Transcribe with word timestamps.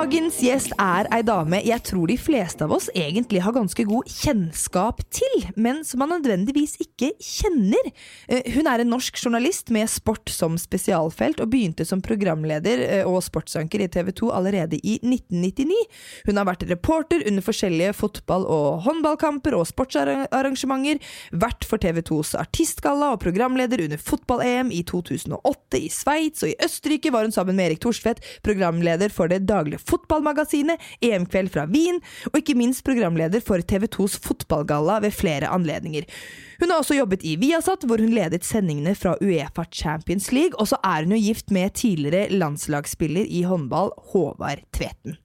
Dagens 0.00 0.38
gjest 0.40 0.72
er 0.80 1.04
ei 1.12 1.20
dame 1.28 1.58
jeg 1.60 1.82
tror 1.84 2.08
de 2.08 2.14
fleste 2.16 2.64
av 2.64 2.72
oss 2.72 2.86
egentlig 2.96 3.42
har 3.44 3.52
ganske 3.52 3.84
god 3.84 4.06
kjennskap 4.08 5.02
til, 5.12 5.42
men 5.60 5.82
som 5.84 6.00
man 6.00 6.14
nødvendigvis 6.14 6.78
ikke 6.80 7.10
kjenner. 7.20 7.90
Eh, 8.24 8.48
Hun 8.54 8.64
er 8.70 8.80
en 8.80 8.88
norsk 8.94 9.18
journalist 9.20 9.68
med 9.68 9.90
sport 9.92 10.32
som 10.32 10.56
spesialfelt, 10.56 11.42
og 11.44 11.50
begynte 11.52 11.84
som 11.84 12.00
programleder 12.00 12.80
eh, 12.86 13.02
og 13.04 13.20
sportsanker 13.26 13.84
i 13.84 13.90
TV 13.92 14.08
2 14.22 14.30
allerede 14.38 14.78
i 14.80 14.94
1999. 15.04 15.76
Hun 16.30 16.40
har 16.40 16.48
vært 16.48 16.64
reporter 16.70 17.26
under 17.28 17.44
forskjellige 17.44 17.92
fotball- 18.00 18.48
og 18.48 18.80
håndballkamper 18.88 19.58
og 19.58 19.68
sportsarrangementer, 19.68 21.04
vært 21.44 21.68
for 21.68 21.76
TV 21.76 22.00
2s 22.08 22.32
artistgalla 22.40 23.12
og 23.18 23.20
programleder 23.26 23.84
under 23.84 24.00
fotball-EM 24.00 24.72
i 24.72 24.80
2008 24.80 25.84
i 25.84 25.92
Sveits, 25.92 26.48
og 26.48 26.54
i 26.54 26.58
Østerrike 26.64 27.12
var 27.12 27.28
hun 27.28 27.36
sammen 27.36 27.60
med 27.60 27.68
Erik 27.68 27.84
Thorstvedt 27.84 28.24
programleder 28.40 29.12
for 29.12 29.28
det 29.28 29.44
daglige 29.44 29.89
fotballmagasinet 29.90 30.80
EM-kveld 31.04 31.52
fra 31.54 31.66
Wien, 31.70 32.00
og 32.30 32.38
ikke 32.40 32.56
minst 32.58 32.84
programleder 32.86 33.42
for 33.44 33.62
TV 33.62 33.88
2s 33.90 34.20
fotballgalla 34.24 35.00
ved 35.04 35.14
flere 35.16 35.50
anledninger. 35.50 36.06
Hun 36.60 36.70
har 36.70 36.82
også 36.82 36.98
jobbet 36.98 37.24
i 37.24 37.36
Viasat, 37.40 37.86
hvor 37.88 38.02
hun 38.02 38.12
ledet 38.12 38.44
sendingene 38.44 38.94
fra 38.98 39.16
Uefa 39.20 39.64
Champions 39.72 40.28
League, 40.32 40.58
og 40.60 40.68
så 40.68 40.80
er 40.84 41.06
hun 41.06 41.16
jo 41.16 41.22
gift 41.30 41.50
med 41.50 41.72
tidligere 41.80 42.28
landslagsspiller 42.30 43.24
i 43.24 43.42
håndball 43.48 43.94
Håvard 44.12 44.66
Tveten. 44.76 45.16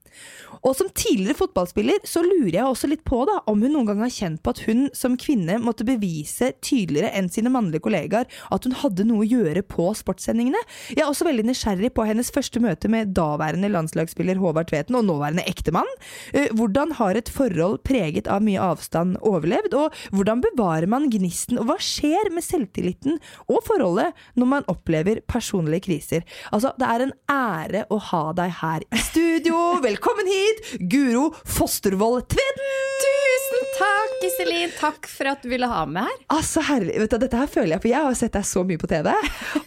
Og 0.66 0.74
som 0.74 0.88
tidligere 0.90 1.38
fotballspiller 1.38 2.02
så 2.08 2.22
lurer 2.26 2.56
jeg 2.58 2.66
også 2.66 2.88
litt 2.90 3.04
på 3.06 3.20
da, 3.28 3.38
om 3.50 3.62
hun 3.62 3.72
noen 3.76 3.86
gang 3.90 4.02
har 4.02 4.12
kjent 4.12 4.42
på 4.42 4.52
at 4.54 4.62
hun 4.66 4.86
som 4.96 5.14
kvinne 5.20 5.60
måtte 5.62 5.86
bevise 5.86 6.50
tydeligere 6.64 7.12
enn 7.14 7.30
sine 7.32 7.52
mannlige 7.54 7.84
kollegaer 7.86 8.26
at 8.52 8.66
hun 8.66 8.74
hadde 8.80 9.06
noe 9.06 9.22
å 9.22 9.28
gjøre 9.28 9.62
på 9.66 9.88
sportssendingene. 9.94 10.58
Jeg 10.90 11.04
er 11.04 11.10
også 11.10 11.28
veldig 11.28 11.46
nysgjerrig 11.46 11.92
på 11.94 12.06
hennes 12.08 12.32
første 12.34 12.62
møte 12.62 12.90
med 12.92 13.14
daværende 13.16 13.70
landslagsspiller 13.70 14.40
Håvard 14.42 14.70
Tveten 14.72 14.98
og 14.98 15.06
nåværende 15.06 15.46
ektemann. 15.46 15.88
Eh, 16.34 16.50
Hvordan 16.56 16.96
har 16.98 17.18
et 17.18 17.30
forhold 17.30 17.78
preget 17.86 18.26
av 18.32 18.42
mye 18.42 18.62
avstand 18.62 19.20
overlevd, 19.22 19.76
og 19.78 19.94
hvordan 20.16 20.42
bevarer 20.44 20.88
man 20.90 21.08
gnisten, 21.12 21.60
og 21.60 21.70
hva 21.70 21.78
skjer 21.82 22.32
med 22.34 22.44
selvtilliten 22.46 23.20
og 23.46 23.62
forholdet 23.66 24.16
når 24.34 24.50
man 24.50 24.68
opplever 24.72 25.22
personlige 25.30 25.86
kriser? 25.86 26.26
Altså, 26.50 26.74
det 26.80 26.90
er 26.90 27.06
en 27.06 27.14
ære 27.30 27.84
å 27.92 28.00
ha 28.10 28.24
deg 28.36 28.54
her 28.62 28.86
i 28.90 29.02
studio. 29.04 29.62
Velkommen 29.84 30.26
hit, 30.30 30.55
Guro 30.80 31.30
Fostervoll 31.44 32.22
Tveden! 32.32 32.72
Tusen 33.06 33.66
takk, 33.76 34.14
Iselin. 34.26 34.72
Takk 34.80 35.08
for 35.10 35.30
at 35.30 35.42
du 35.44 35.50
ville 35.52 35.68
ha 35.70 35.82
meg 35.88 36.08
her. 36.08 36.16
Altså 36.38 36.62
herlig, 36.66 36.96
vet 37.02 37.12
du, 37.12 37.18
Dette 37.22 37.40
her 37.42 37.50
føler 37.52 37.76
jeg, 37.76 37.82
for 37.84 37.92
jeg 37.92 38.06
har 38.08 38.16
sett 38.18 38.34
deg 38.38 38.46
så 38.48 38.62
mye 38.66 38.80
på 38.80 38.88
TV. 38.90 39.10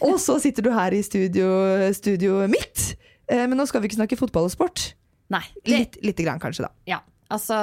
Og 0.08 0.16
så 0.22 0.36
sitter 0.42 0.66
du 0.66 0.72
her 0.74 0.96
i 0.96 1.02
studio, 1.06 1.46
studioet 1.96 2.50
mitt. 2.52 2.88
Eh, 3.30 3.44
Men 3.46 3.56
nå 3.60 3.66
skal 3.70 3.80
vi 3.84 3.90
ikke 3.90 4.00
snakke 4.02 4.18
fotball 4.20 4.48
og 4.50 4.54
sport. 4.56 4.90
Nei, 5.30 5.44
det, 5.62 5.70
Litt, 5.70 6.00
litt 6.02 6.20
grann, 6.26 6.40
kanskje, 6.42 6.66
da. 6.66 6.72
ja, 6.90 6.98
altså, 7.34 7.58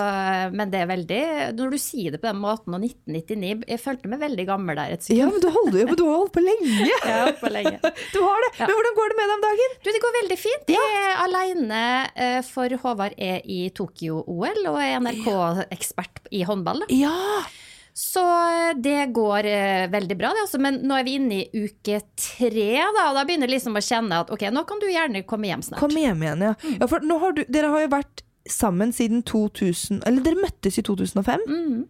men 0.53 0.71
det 0.73 0.79
er 0.81 0.89
veldig 0.89 1.19
Når 1.57 1.73
du 1.73 1.77
sier 1.81 2.15
det 2.15 2.21
på 2.21 2.29
den 2.29 2.39
måten, 2.41 2.75
og 2.75 2.83
1999 2.83 3.67
Jeg 3.69 3.81
følte 3.83 4.11
meg 4.11 4.21
veldig 4.23 4.45
gammel 4.49 4.79
der 4.79 4.95
et 4.95 5.05
sekund. 5.05 5.19
Ja, 5.19 5.29
men 5.31 5.43
du, 5.43 5.49
holder, 5.53 5.79
jo- 5.81 5.89
men 5.91 5.99
du 5.99 6.05
har 6.07 6.17
holdt 6.21 6.33
på 6.37 6.43
lenge! 6.45 6.89
Holdt 7.07 7.41
på 7.41 7.51
lenge. 7.53 7.77
Du 8.15 8.19
har 8.23 8.43
det. 8.43 8.49
Ja. 8.57 8.65
Men 8.67 8.73
hvordan 8.77 8.97
går 8.97 9.11
det 9.11 9.17
med 9.19 9.29
deg 9.29 9.35
om 9.35 9.45
dagen? 9.45 9.77
Du, 9.77 9.91
det 9.91 10.01
går 10.03 10.17
veldig 10.17 10.39
fint. 10.39 10.73
Jeg 10.73 10.97
er 11.03 11.21
aleine, 11.25 11.83
eh, 12.15 12.39
for 12.47 12.77
Håvard 12.83 13.15
er 13.29 13.45
i 13.45 13.61
Tokyo-OL 13.75 14.67
og 14.71 14.81
er 14.81 14.99
NRK-ekspert 15.03 16.29
i 16.35 16.43
håndball. 16.47 16.85
da. 16.85 16.91
Ja! 16.95 17.45
Så 17.97 18.21
eh, 18.21 18.75
det 18.77 19.07
går 19.17 19.49
eh, 19.49 19.87
veldig 19.89 20.17
bra, 20.19 20.29
det. 20.35 20.45
Altså. 20.45 20.61
Men 20.61 20.79
nå 20.85 20.99
er 20.99 21.07
vi 21.07 21.15
inne 21.17 21.39
i 21.41 21.65
uke 21.65 22.03
tre, 22.13 22.69
da, 22.93 23.07
og 23.09 23.17
da 23.17 23.25
begynner 23.25 23.49
jeg 23.49 23.57
liksom 23.57 23.79
å 23.79 23.81
kjenne 23.81 24.21
at 24.21 24.33
ok, 24.33 24.47
nå 24.53 24.63
kan 24.69 24.81
du 24.83 24.85
gjerne 24.91 25.23
komme 25.25 25.49
hjem 25.49 25.65
snart. 25.65 25.81
Kom 25.81 25.97
hjem 25.97 26.21
igjen, 26.21 26.45
ja. 26.51 26.53
ja 26.77 26.89
for 26.89 27.01
nå 27.01 27.17
har 27.23 27.33
du, 27.37 27.41
dere 27.49 27.73
har 27.73 27.87
jo 27.87 27.93
vært 27.97 28.21
sammen 28.49 28.91
siden 28.93 29.23
2000 29.23 30.03
Eller 30.07 30.23
dere 30.23 30.35
møttes 30.43 30.77
i 30.77 30.81
2005? 30.81 31.39
Mhm. 31.47 31.85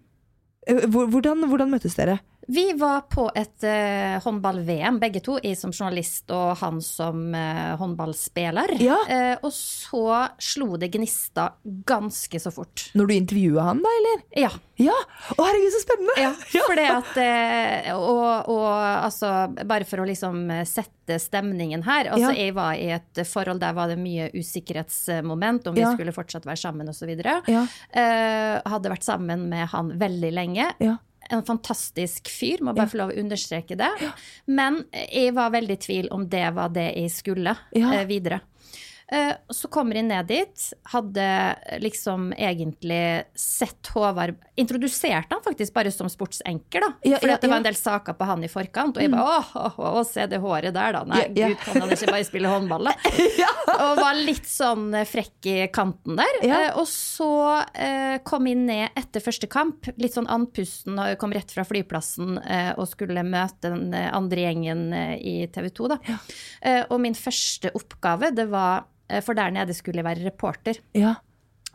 Eh, 0.68 0.90
Hvordan, 0.90 1.47
hvordan 1.47 1.72
møttes 1.72 1.95
dere? 1.95 2.18
Vi 2.47 2.74
var 2.80 3.02
på 3.12 3.28
et 3.35 3.66
uh, 3.68 4.18
håndball-VM, 4.24 5.00
begge 5.02 5.19
to. 5.24 5.35
Jeg 5.44 5.58
som 5.59 5.74
journalist 5.75 6.31
og 6.31 6.53
han 6.62 6.80
som 6.84 7.25
uh, 7.35 7.75
håndballspiller. 7.81 8.78
Ja. 8.84 9.02
Uh, 9.09 9.47
og 9.47 9.52
så 9.56 10.06
slo 10.40 10.78
det 10.80 10.94
gnista 10.96 11.50
ganske 11.63 12.40
så 12.40 12.53
fort. 12.56 12.88
Når 12.96 13.12
du 13.12 13.18
intervjua 13.18 13.68
han, 13.72 13.84
da, 13.84 13.91
eller? 14.00 14.24
Ja. 14.47 14.53
Ja! 14.78 14.94
Å, 15.34 15.41
herregud, 15.41 15.74
så 15.74 15.81
spennende! 15.81 16.16
ja 16.22 16.62
for 16.68 16.78
det 16.78 16.85
at 16.94 17.16
eh, 17.22 17.88
og, 17.97 18.50
og 18.53 18.68
altså, 18.69 19.31
bare 19.66 19.88
for 19.90 20.03
å 20.03 20.06
liksom 20.06 20.44
eh, 20.53 20.64
sette 20.69 21.18
stemningen 21.22 21.81
her. 21.88 22.12
Altså, 22.14 22.29
Ja. 22.29 22.35
Jeg 22.38 22.53
var 22.53 22.78
i 22.78 22.91
et 22.94 23.22
forhold 23.25 23.62
der 23.64 23.74
var 23.74 23.90
det 23.90 23.97
mye 23.97 24.28
usikkerhetsmoment, 24.35 25.69
om 25.69 25.78
vi 25.78 25.85
skulle 25.88 26.14
fortsatt 26.14 26.46
være 26.46 26.62
sammen 26.62 26.91
osv. 26.91 27.09
Ja. 27.18 27.64
Eh, 27.90 28.53
hadde 28.69 28.94
vært 28.94 29.08
sammen 29.08 29.47
med 29.50 29.66
han 29.74 29.94
veldig 29.97 30.31
lenge. 30.35 30.69
Ja. 30.84 30.97
En 31.30 31.44
fantastisk 31.44 32.30
fyr, 32.32 32.62
må 32.64 32.74
bare 32.74 32.86
Ja. 32.86 32.92
få 32.92 32.98
lov 32.98 33.10
å 33.12 33.20
understreke 33.20 33.76
det. 33.78 33.90
Men 34.48 34.86
jeg 34.94 35.34
var 35.34 35.50
veldig 35.52 35.72
i 35.72 35.76
tvil 35.78 36.08
om 36.12 36.28
det 36.30 36.54
var 36.56 36.70
det 36.70 36.96
jeg 36.96 37.10
skulle 37.12 37.58
Ja. 37.74 37.92
eh, 37.94 38.06
videre. 38.06 38.42
Eh, 39.12 39.34
Så 39.50 39.69
kommer 39.72 39.95
jeg 39.95 40.07
ned 40.09 40.28
dit. 40.28 40.63
Hadde 40.91 41.28
liksom 41.79 42.34
egentlig 42.35 43.23
sett 43.40 43.88
Håvard 43.94 44.35
Introduserte 44.59 45.31
han 45.38 45.44
faktisk 45.45 45.73
bare 45.75 45.91
som 45.94 46.09
sportsenker, 46.12 46.81
da. 46.84 46.90
Ja, 47.07 47.19
for 47.22 47.29
ja, 47.29 47.38
det 47.40 47.47
var 47.47 47.56
ja. 47.56 47.62
en 47.62 47.67
del 47.67 47.78
saker 47.78 48.17
på 48.17 48.25
han 48.28 48.44
i 48.44 48.50
forkant. 48.51 48.97
Og 48.97 49.03
jeg 49.06 49.12
bare 49.13 49.38
åh, 49.38 49.51
åh, 49.62 49.78
åh, 49.94 50.00
se 50.07 50.25
det 50.28 50.40
håret 50.44 50.73
der, 50.75 50.97
da. 50.97 51.03
Nei, 51.07 51.22
gud, 51.35 51.55
kan 51.64 51.79
han 51.85 51.93
ikke 51.93 52.09
bare 52.11 52.26
spille 52.28 52.52
håndball, 52.52 52.90
da? 52.90 52.96
Og 53.87 54.02
var 54.02 54.17
litt 54.17 54.47
sånn 54.49 54.90
eh, 54.97 55.05
frekk 55.08 55.49
i 55.52 55.55
kanten 55.73 56.17
der. 56.20 56.40
Eh, 56.41 56.67
Og 56.79 56.87
så 56.90 57.29
eh, 57.78 58.17
kom 58.28 58.49
jeg 58.49 58.59
ned 58.66 58.97
etter 58.97 59.23
første 59.23 59.47
kamp, 59.52 59.87
litt 60.02 60.17
sånn 60.17 60.28
andpusten, 60.34 60.99
kom 61.22 61.35
rett 61.37 61.53
fra 61.53 61.64
flyplassen 61.67 62.41
eh, 62.41 62.73
og 62.76 62.90
skulle 62.90 63.23
møte 63.28 63.70
den 63.72 63.93
eh, 63.96 64.09
andre 64.17 64.47
gjengen 64.49 64.87
eh, 64.97 65.16
i 65.22 65.35
TV 65.53 65.70
2, 65.79 65.90
da. 65.93 66.02
Eh, 66.66 66.84
og 66.90 66.99
min 67.05 67.16
første 67.17 67.72
oppgave, 67.78 68.34
det 68.35 68.47
var 68.52 68.82
eh, 68.82 68.93
For 69.24 69.34
der 69.38 69.52
nede 69.56 69.74
skulle 69.74 70.02
jeg 70.02 70.06
være 70.08 70.26
reporter. 70.26 70.80
Ja. 70.98 71.16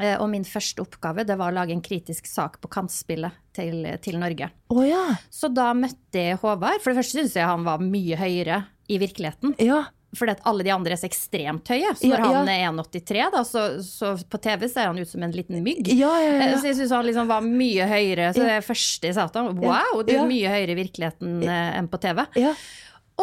Eh, 0.01 0.17
Og 0.21 0.29
min 0.33 0.45
første 0.45 0.83
oppgave 0.85 1.25
det 1.29 1.37
var 1.39 1.53
å 1.53 1.55
lage 1.55 1.73
en 1.73 1.83
kritisk 1.85 2.27
sak 2.27 2.59
på 2.61 2.69
kantspillet 2.73 3.33
til, 3.55 3.87
til 4.05 4.19
Norge. 4.21 4.51
Oh, 4.73 4.83
ja. 4.87 5.17
Så 5.31 5.49
da 5.53 5.71
møtte 5.77 6.13
jeg 6.19 6.39
Håvard. 6.43 6.81
For 6.83 6.93
det 6.93 7.01
første 7.03 7.19
syns 7.21 7.35
jeg 7.37 7.47
han 7.49 7.65
var 7.65 7.79
mye 7.85 8.17
høyere 8.21 8.63
i 8.89 8.99
virkeligheten. 9.01 9.55
Ja. 9.63 9.85
Fordi 10.13 10.35
at 10.35 10.43
alle 10.45 10.61
de 10.67 10.69
andre 10.75 10.93
er 10.93 11.01
så 11.01 11.09
ekstremt 11.09 11.71
høye. 11.73 11.95
Så 11.97 12.05
Ja, 12.11 12.19
når 12.21 12.35
han 12.43 12.49
er 12.53 12.67
1,83, 12.69 13.31
da, 13.33 13.41
så, 13.49 13.63
så 13.81 14.11
på 14.29 14.41
TV 14.45 14.67
ser 14.69 14.91
han 14.91 14.99
ut 15.01 15.09
som 15.09 15.23
en 15.25 15.33
liten 15.33 15.63
mygg. 15.65 15.89
Ja, 15.89 16.11
ja, 16.21 16.35
ja. 16.37 16.51
Eh, 16.51 16.57
Så 16.61 16.69
jeg 16.69 16.77
syns 16.83 16.93
han 16.93 17.07
liksom 17.09 17.31
var 17.33 17.41
mye 17.47 17.87
høyere. 17.89 18.27
Så 18.37 18.45
Ja. 18.45 18.59
det 18.59 18.67
første 18.67 19.09
jeg 19.09 19.17
sa 19.17 19.25
til 19.33 19.41
ham, 19.49 19.57
wow, 19.65 20.03
du 20.05 20.13
er 20.13 20.19
Ja. 20.21 20.27
mye 20.29 20.53
høyere 20.53 20.75
i 20.77 20.81
virkeligheten 20.83 21.43
eh, 21.49 21.79
enn 21.79 21.89
på 21.89 21.97
TV. 22.05 22.27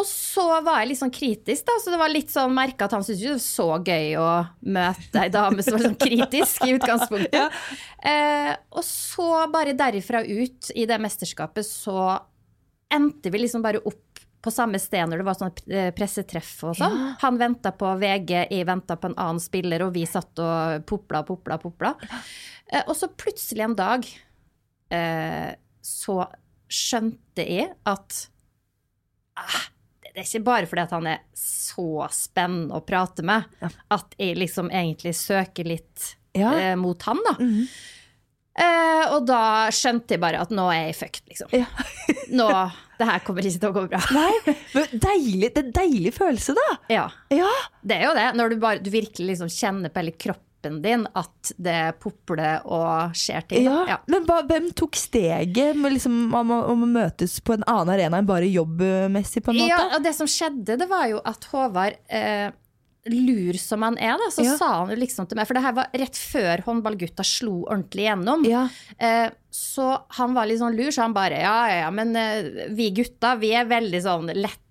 Ja. 0.00 0.02
Og 0.02 0.06
så 0.08 0.46
var 0.64 0.80
jeg 0.80 0.90
litt 0.90 1.00
sånn 1.02 1.12
kritisk, 1.14 1.66
da. 1.68 1.76
Så 1.82 1.92
det 1.92 2.00
var 2.00 2.12
litt 2.12 2.32
sånn 2.32 2.54
merka 2.56 2.88
at 2.88 2.96
han 2.96 3.04
syntes 3.06 3.22
det 3.22 3.34
var 3.34 3.44
så 3.44 3.68
gøy 3.84 4.16
å 4.20 4.28
møte 4.76 5.22
ei 5.22 5.32
dame 5.34 5.64
som 5.64 5.76
var 5.76 5.86
sånn 5.86 5.98
kritisk 6.00 6.66
i 6.66 6.74
utgangspunktet. 6.78 7.60
Eh, 8.00 8.52
og 8.72 8.84
så 8.86 9.28
bare 9.52 9.76
derifra 9.76 10.22
ut 10.24 10.70
i 10.72 10.86
det 10.88 10.96
mesterskapet 11.04 11.66
så 11.68 12.14
endte 12.90 13.30
vi 13.30 13.42
liksom 13.42 13.62
bare 13.62 13.82
opp 13.84 14.22
på 14.40 14.52
samme 14.52 14.80
sted 14.80 15.04
når 15.08 15.20
det 15.20 15.26
var 15.26 15.36
sånn 15.36 15.58
eh, 15.68 15.90
pressetreff 15.96 16.52
og 16.64 16.78
sånn. 16.78 16.96
Han 17.20 17.40
venta 17.40 17.74
på 17.76 17.90
VG, 18.00 18.32
jeg 18.48 18.68
venta 18.68 18.96
på 18.96 19.10
en 19.10 19.18
annen 19.20 19.42
spiller, 19.42 19.84
og 19.84 19.92
vi 19.96 20.06
satt 20.08 20.40
og 20.40 20.86
popla, 20.88 21.22
popla, 21.28 21.58
popla. 21.60 21.92
Eh, 22.70 22.86
og 22.86 22.94
så 22.96 23.10
plutselig 23.12 23.66
en 23.66 23.76
dag 23.76 24.08
eh, 24.96 25.50
så 25.84 26.16
skjønte 26.70 27.44
jeg 27.44 27.68
at 27.90 28.22
ah, 29.40 29.60
det 30.14 30.22
er 30.22 30.26
ikke 30.28 30.44
bare 30.46 30.66
fordi 30.70 30.82
at 30.86 30.94
han 30.96 31.06
er 31.12 31.22
så 31.38 31.86
spennende 32.14 32.76
å 32.78 32.84
prate 32.86 33.22
med, 33.26 33.46
at 33.94 34.14
jeg 34.18 34.36
liksom 34.40 34.70
egentlig 34.70 35.14
søker 35.18 35.64
litt 35.70 36.12
Ja. 36.36 36.52
eh, 36.58 36.76
mot 36.78 37.02
han, 37.08 37.18
da. 37.26 37.34
Eh, 38.60 39.04
og 39.14 39.24
da 39.28 39.68
skjønte 39.72 40.16
jeg 40.16 40.20
bare 40.20 40.40
at 40.42 40.50
nå 40.52 40.66
er 40.74 40.88
jeg 40.90 40.96
fucked, 40.98 41.22
liksom. 41.30 41.52
Ja. 41.54 41.66
nå, 42.40 42.48
det 42.98 43.06
her 43.08 43.22
kommer 43.24 43.46
ikke 43.46 43.62
til 43.62 43.70
å 43.70 43.76
gå 43.78 43.84
bra. 43.92 44.00
Nei, 44.18 44.86
deilig, 44.92 45.52
det 45.54 45.62
er 45.62 45.66
en 45.68 45.72
deilig 45.78 46.12
følelse, 46.18 46.56
da. 46.58 46.66
Ja, 46.92 47.06
Ja. 47.32 47.48
det 47.86 48.00
er 48.00 48.08
jo 48.10 48.14
det. 48.18 48.26
Når 48.36 48.52
du, 48.52 48.56
bare, 48.62 48.82
du 48.84 48.90
virkelig 48.92 49.30
liksom 49.32 49.48
kjenner 49.54 49.92
på 49.94 50.02
hele 50.02 50.16
kroppen 50.18 50.46
din 50.62 51.06
at 51.16 51.52
det 51.56 51.98
popler 52.00 52.60
og 52.68 53.14
skjer 53.16 53.46
ting. 53.48 53.64
ja. 53.64 53.78
Ja. 53.88 53.98
Men 54.06 54.24
hva, 54.28 54.42
hvem 54.46 54.70
tok 54.76 54.94
steget 55.00 55.76
med 55.76 55.92
liksom, 55.96 56.34
om, 56.34 56.50
å, 56.50 56.58
om 56.74 56.82
å 56.84 56.90
møtes 56.90 57.40
på 57.40 57.54
en 57.56 57.64
annen 57.66 57.94
arena 57.96 58.18
enn 58.20 58.26
bare 58.28 58.46
jobbmessig, 58.52 59.42
på 59.42 59.50
en 59.54 59.56
måte? 59.62 59.68
Ja, 59.72 59.96
og 59.96 60.02
det 60.04 60.12
som 60.14 60.26
skjedde, 60.30 60.76
det 60.78 60.86
var 60.90 61.06
jo 61.08 61.20
at 61.24 61.44
Håvard, 61.50 61.96
eh, 62.12 62.50
lur 63.10 63.56
som 63.56 63.80
han 63.82 63.96
er, 63.96 64.18
da, 64.20 64.26
så 64.30 64.44
Ja. 64.44 64.56
sa 64.60 64.66
han 64.84 64.90
liksom 65.00 65.26
til 65.26 65.38
meg 65.40 65.46
For 65.48 65.54
det 65.56 65.62
her 65.64 65.72
var 65.72 65.86
rett 65.96 66.18
før 66.20 66.60
håndballgutta 66.66 67.24
slo 67.24 67.62
ordentlig 67.64 68.04
gjennom. 68.10 68.44
Ja. 68.44 68.66
Eh, 69.00 69.30
så 69.50 69.86
han 70.20 70.34
var 70.36 70.46
litt 70.46 70.60
sånn 70.60 70.76
lur, 70.76 70.90
så 70.92 71.06
han 71.08 71.14
bare 71.16 71.40
Ja, 71.40 71.54
ja, 71.72 71.78
ja, 71.86 71.90
men 71.90 72.12
eh, 72.14 72.68
vi 72.76 72.90
gutta, 72.92 73.36
vi 73.40 73.54
er 73.56 73.64
veldig 73.64 74.02
sånn 74.04 74.28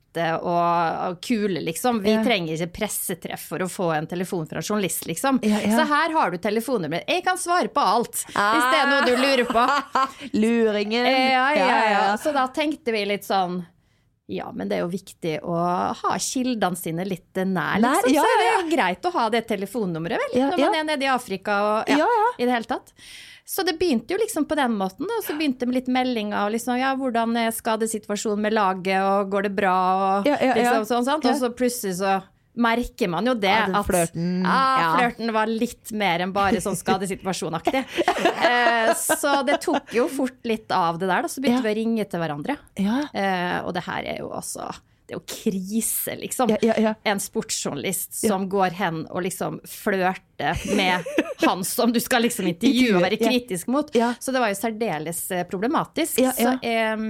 lette 0.10 0.42
og, 0.42 1.10
og 1.10 1.22
kule, 1.22 1.62
liksom. 1.62 2.02
Vi 2.02 2.12
Ja. 2.12 2.24
trenger 2.24 2.54
ikke 2.58 2.74
pressetreff 2.80 3.48
for 3.50 3.60
å 3.60 3.70
få 3.70 3.96
en 3.96 4.08
telefon 4.08 4.48
fra 4.48 4.58
en 4.58 4.64
journalist, 4.64 5.06
liksom. 5.08 5.40
Ja, 5.44 5.60
ja. 5.60 5.78
Så 5.78 5.86
her 5.88 6.12
har 6.14 6.32
du 6.32 6.38
telefonnummeret. 6.38 7.06
Jeg 7.08 7.24
kan 7.24 7.38
svare 7.38 7.68
på 7.70 7.80
alt, 7.80 8.26
hvis 8.26 8.72
det 8.72 8.80
er 8.80 8.88
noe 8.90 9.06
du 9.06 9.16
lurer 9.16 9.46
på. 9.46 9.66
Luringen. 10.34 11.06
Ja, 11.06 11.54
ja, 11.56 11.90
ja. 11.92 12.18
Så 12.18 12.34
da 12.34 12.48
tenkte 12.48 12.92
vi 12.92 13.06
litt 13.06 13.24
sånn 13.26 13.66
ja, 14.30 14.52
men 14.54 14.70
det 14.70 14.76
er 14.78 14.84
jo 14.84 14.92
viktig 14.94 15.40
å 15.42 15.56
ha 15.98 16.18
kildene 16.22 16.78
sine 16.78 17.02
litt 17.04 17.34
nær, 17.50 17.80
liksom. 17.82 18.14
Så 18.14 18.26
er 18.30 18.38
det 18.38 18.50
jo 18.54 18.76
greit 18.76 19.08
å 19.10 19.12
ha 19.16 19.24
det 19.34 19.48
telefonnummeret, 19.50 20.20
vel, 20.22 20.44
når 20.52 20.60
man 20.62 20.76
er 20.78 20.84
nede 20.92 21.08
i 21.08 21.10
Afrika 21.10 21.56
og 21.66 21.90
i 21.90 22.46
det 22.46 22.52
hele 22.54 22.70
tatt. 22.70 22.94
Så 23.50 23.64
det 23.66 23.80
begynte 23.80 24.14
jo 24.14 24.20
liksom 24.22 24.46
på 24.46 24.54
den 24.60 24.76
måten, 24.78 25.08
og 25.10 25.24
Så 25.26 25.34
begynte 25.38 25.64
det 25.66 25.70
med 25.72 25.80
litt 25.80 25.88
meldinger 25.90 26.44
og 26.46 26.52
liksom 26.54 26.78
ja, 26.78 26.92
hvordan 27.00 27.34
er 27.42 27.54
skadesituasjonen 27.56 28.44
med 28.46 28.54
laget, 28.54 29.00
og 29.02 29.32
går 29.34 29.48
det 29.48 29.56
bra, 29.58 29.78
og 30.20 30.28
Ja, 30.30 30.36
ja, 30.38 30.52
ja. 30.54 30.58
liksom 30.60 30.86
sånn, 30.86 31.08
sant. 31.08 31.26
Og 31.26 31.40
så 31.40 31.50
plutselig 31.58 31.96
så 31.98 32.20
merker 32.60 33.08
man 33.10 33.26
jo 33.26 33.34
det 33.40 33.50
Ja, 33.50 33.66
at 33.80 33.88
flørten. 33.88 34.44
Ja, 34.44 34.94
flørten 35.00 35.32
var 35.34 35.48
litt 35.50 35.92
mer 35.96 36.20
enn 36.26 36.34
bare 36.36 36.60
sånn 36.62 36.76
skadesituasjonaktig. 36.78 37.82
eh, 38.50 38.92
så 39.00 39.40
det 39.48 39.62
tok 39.64 39.94
jo 39.96 40.06
fort 40.12 40.46
litt 40.50 40.70
av 40.76 41.00
det 41.00 41.08
der, 41.10 41.24
da. 41.26 41.32
Så 41.32 41.42
begynte 41.42 41.64
Ja. 41.64 41.70
vi 41.70 41.74
å 41.74 41.80
ringe 41.82 42.06
til 42.10 42.20
hverandre. 42.22 42.58
Ja. 42.78 43.00
Eh, 43.14 43.58
og 43.66 43.74
det 43.78 43.86
her 43.88 44.04
er 44.14 44.22
jo 44.22 44.30
altså 44.36 44.68
Det 45.10 45.16
er 45.16 45.20
jo 45.20 45.26
krise, 45.26 46.14
liksom. 46.22 46.52
Ja, 46.54 46.58
ja, 46.70 46.74
ja. 46.78 46.92
En 47.10 47.20
sportsjournalist 47.20 48.14
som 48.28 48.44
går 48.52 48.76
hen 48.78 49.00
og 49.10 49.24
liksom 49.26 49.58
flørter 49.66 50.60
med 50.78 51.08
han 51.48 51.64
som 51.66 51.90
du 51.96 51.98
skal 52.04 52.22
liksom 52.28 52.46
intervjue 52.52 52.96
og 53.00 53.02
være 53.08 53.18
kritisk 53.18 53.72
mot. 53.74 53.90
Så 54.22 54.32
det 54.36 54.44
var 54.44 54.54
jo 54.54 54.60
særdeles 54.60 55.24
eh, 55.34 55.48
problematisk. 55.50 56.22
Så 56.38 56.54
um, 56.62 57.10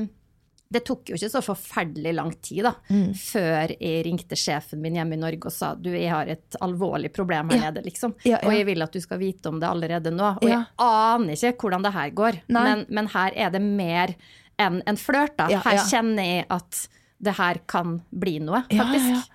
det 0.70 0.84
tok 0.86 1.10
jo 1.10 1.18
ikke 1.18 1.32
så 1.34 1.42
forferdelig 1.42 2.12
lang 2.14 2.32
tid 2.46 2.64
da, 2.68 2.72
Mm. 2.94 3.08
før 3.18 3.72
jeg 3.74 4.04
ringte 4.06 4.38
sjefen 4.38 4.80
min 4.84 4.96
hjemme 5.00 5.18
i 5.18 5.20
Norge 5.20 5.50
og 5.50 5.54
sa 5.56 5.72
du, 5.76 5.90
jeg 5.92 6.12
har 6.14 6.30
et 6.30 6.56
alvorlig 6.62 7.10
problem 7.16 7.50
her 7.50 7.58
Ja. 7.58 7.72
nede, 7.72 7.82
liksom. 7.88 8.14
Ja, 8.24 8.38
ja. 8.38 8.44
Og 8.48 8.54
jeg 8.54 8.68
vil 8.70 8.86
at 8.86 8.94
du 8.94 9.02
skal 9.02 9.18
vite 9.20 9.50
om 9.50 9.58
det 9.60 9.68
allerede 9.68 10.14
nå. 10.14 10.36
Og 10.40 10.46
jeg 10.48 10.62
aner 10.78 11.34
ikke 11.34 11.58
hvordan 11.66 11.84
det 11.88 11.94
her 11.98 12.14
går, 12.16 12.40
men, 12.54 12.86
men 12.88 13.08
her 13.16 13.34
er 13.36 13.50
det 13.58 13.62
mer 13.66 14.14
enn 14.60 14.82
en 14.86 14.98
flørt. 15.00 15.36
da. 15.42 15.48
Her 15.64 15.82
kjenner 15.90 16.24
jeg 16.36 16.46
at 16.54 16.86
det 17.20 17.34
her 17.38 17.60
kan 17.68 17.98
bli 18.12 18.38
noe, 18.40 18.64
faktisk. 18.72 19.30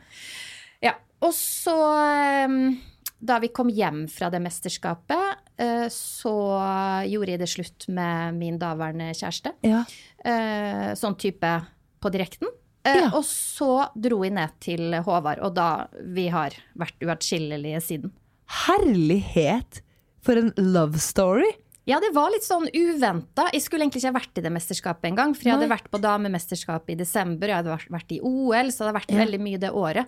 ja, 0.82 0.90
Ja, 0.90 0.92
Og 1.25 1.32
så, 1.36 1.75
um, 2.44 2.76
da 3.25 3.38
vi 3.40 3.48
kom 3.48 3.70
hjem 3.72 4.02
fra 4.12 4.28
det 4.32 4.40
mesterskapet, 4.44 5.38
eh, 5.56 5.86
så 5.92 6.34
gjorde 7.08 7.31
jeg 7.32 7.40
det 7.40 7.48
slutt 7.48 7.86
med 7.88 8.34
min 8.36 8.58
daværende 8.60 9.10
kjæreste. 9.16 9.54
Ja. 9.64 9.84
Eh, 10.25 10.90
Sånn 10.98 11.16
type 11.16 11.54
på 12.00 12.10
direkten. 12.12 12.48
Eh, 12.84 12.98
Ja. 13.00 13.06
Og 13.16 13.25
så 13.25 13.88
dro 13.96 14.22
jeg 14.25 14.34
ned 14.36 14.50
til 14.60 14.92
Håvard, 15.06 15.40
og 15.40 15.54
da 15.56 15.86
vi 16.04 16.28
har 16.28 16.52
vært 16.76 17.00
uatskillelige 17.00 17.81
siden. 17.81 18.12
Herlighet! 18.66 19.81
For 20.25 20.36
en 20.40 20.52
love 20.56 20.98
story. 21.00 21.50
Ja, 21.86 21.98
det 22.00 22.12
var 22.16 22.31
litt 22.32 22.46
sånn 22.46 22.64
uventa. 22.72 23.50
Jeg 23.52 23.60
skulle 23.66 23.84
egentlig 23.84 24.00
ikke 24.02 24.12
ha 24.14 24.19
vært 24.20 24.38
i 24.40 24.44
det 24.46 24.52
mesterskapet 24.54 25.10
engang. 25.10 25.34
For 25.36 25.44
jeg 25.50 25.52
hadde 25.58 25.69
Nei. 25.69 25.75
vært 25.76 25.90
på 25.92 26.00
damemesterskapet 26.00 26.94
i 26.94 26.98
desember, 27.02 27.50
jeg 27.52 27.60
hadde 27.60 27.76
vært, 27.92 28.14
i 28.16 28.20
OL, 28.25 28.70
så 28.72 28.78
det 28.78 28.86
hadde 28.88 28.98
vært 29.00 29.12
Ja. 29.12 29.20
veldig 29.25 29.40
mye 29.44 29.60
det 29.60 29.70
året. 29.70 30.06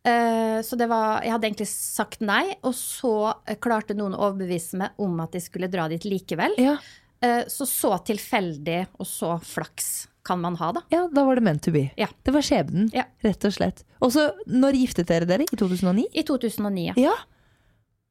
Uh, 0.00 0.62
så 0.64 0.78
det 0.80 0.86
var 0.88 1.20
Jeg 1.22 1.32
hadde 1.34 1.44
egentlig 1.50 1.66
sagt 1.68 2.22
nei, 2.24 2.54
og 2.64 2.72
så 2.72 3.34
eh, 3.46 3.56
klarte 3.60 3.92
noen 3.94 4.14
å 4.16 4.30
overbevise 4.30 4.78
meg 4.80 4.90
om 4.98 5.18
at 5.20 5.32
jeg 5.36 5.42
skulle 5.42 5.68
dra 5.68 5.88
dit 5.92 6.06
likevel. 6.08 6.54
Ja. 6.56 6.78
Uh, 7.22 7.42
så 7.52 7.66
så 7.68 7.98
tilfeldig 8.08 8.86
og 8.98 9.04
så 9.06 9.34
flaks 9.44 10.06
kan 10.24 10.40
man 10.40 10.54
ha, 10.56 10.70
da. 10.72 10.80
ja, 10.92 11.02
da 11.12 11.24
var 11.24 11.34
det 11.36 11.42
meant 11.44 11.62
to 11.64 11.72
be. 11.72 11.90
Ja. 11.98 12.06
Det 12.24 12.32
var 12.32 12.40
skjebnen, 12.44 12.88
Ja. 12.94 13.04
rett 13.24 13.44
og 13.44 13.52
slett. 13.52 13.84
Og 14.00 14.12
så, 14.12 14.30
når 14.46 14.76
giftet 14.78 15.06
dere 15.08 15.26
dere? 15.28 15.44
I 15.50 15.56
2009? 15.56 16.06
I 16.14 16.22
2009. 16.22 16.86
ja. 16.86 16.94
Ja. 16.96 17.14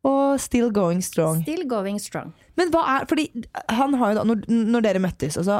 Og 0.07 0.39
still 0.39 0.69
going 0.71 1.01
strong. 1.03 1.41
Still 1.43 1.65
going 1.67 1.97
strong. 1.99 2.29
Men 2.55 2.69
hva 2.71 2.81
er 3.01 3.05
Fordi 3.07 3.25
han 3.69 3.93
har 3.99 4.13
jo 4.13 4.15
da, 4.19 4.23
når, 4.27 4.45
når 4.47 4.81
dere 4.85 4.99
møttes, 5.03 5.35
altså 5.39 5.57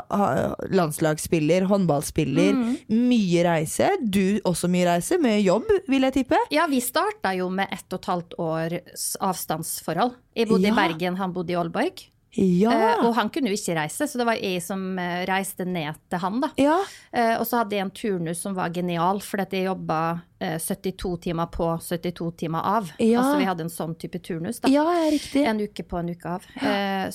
landslagsspiller, 0.71 1.65
håndballspiller, 1.67 2.53
Mm. 2.53 2.77
mye 3.09 3.43
reise. 3.43 3.89
Du 4.09 4.39
også 4.45 4.69
mye 4.71 4.85
reise, 4.87 5.17
med 5.21 5.41
jobb, 5.43 5.67
vil 5.87 6.01
jeg 6.07 6.13
tippe. 6.13 6.37
Ja, 6.51 6.67
vi 6.67 6.79
starta 6.83 7.33
jo 7.37 7.49
med 7.49 7.67
ett 7.71 7.85
og 7.93 7.99
et 7.99 8.05
halvt 8.05 8.33
års 8.39 9.15
avstandsforhold. 9.19 10.15
Jeg 10.35 10.47
bodde 10.47 10.67
Ja. 10.67 10.73
i 10.73 10.75
Bergen, 10.75 11.17
han 11.17 11.33
bodde 11.33 11.51
i 11.51 11.55
Aalborg. 11.55 12.07
Ja. 12.37 12.71
Uh, 12.71 13.07
og 13.07 13.15
han 13.17 13.29
kunne 13.33 13.49
jo 13.49 13.57
ikke 13.57 13.75
reise, 13.79 14.05
så 14.05 14.19
det 14.19 14.25
var 14.27 14.37
jeg 14.37 14.61
som 14.61 14.83
uh, 14.99 15.21
reiste 15.29 15.65
ned 15.65 15.97
til 16.11 16.21
han, 16.21 16.39
da. 16.43 16.51
ja. 16.61 16.77
Uh, 17.09 17.35
og 17.39 17.45
så 17.49 17.63
hadde 17.63 17.77
jeg 17.77 17.87
en 17.87 17.93
turnus 17.95 18.43
som 18.45 18.57
var 18.57 18.73
genial, 18.75 19.21
for 19.25 19.41
jeg 19.41 19.65
jobba 19.65 19.99
eh, 20.37 20.57
72 20.61 21.15
timer 21.25 21.49
på, 21.51 21.71
72 21.81 22.29
timer 22.43 22.67
av. 22.69 22.91
Ja. 23.01 23.23
Altså 23.23 23.39
vi 23.41 23.49
hadde 23.49 23.65
en 23.65 23.73
sånn 23.73 23.97
type 23.99 24.21
turnus, 24.25 24.61
da. 24.61 24.71
ja, 24.71 24.85
riktig. 25.09 25.43
En 25.49 25.61
uke 25.63 25.83
på, 25.83 25.99
en 25.99 26.13
uke 26.13 26.37
av. 26.37 26.47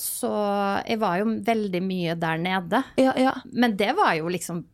Så 0.01 0.31
jeg 0.83 0.99
var 1.01 1.21
jo 1.21 1.31
veldig 1.47 1.81
mye 1.85 2.15
der 2.19 2.41
nede. 2.41 2.83
Ja, 2.99 3.15
ja. 3.19 3.35
Men 3.53 3.77
det 3.79 3.93
var 3.97 4.15
jo 4.19 4.31
liksom 4.31 4.65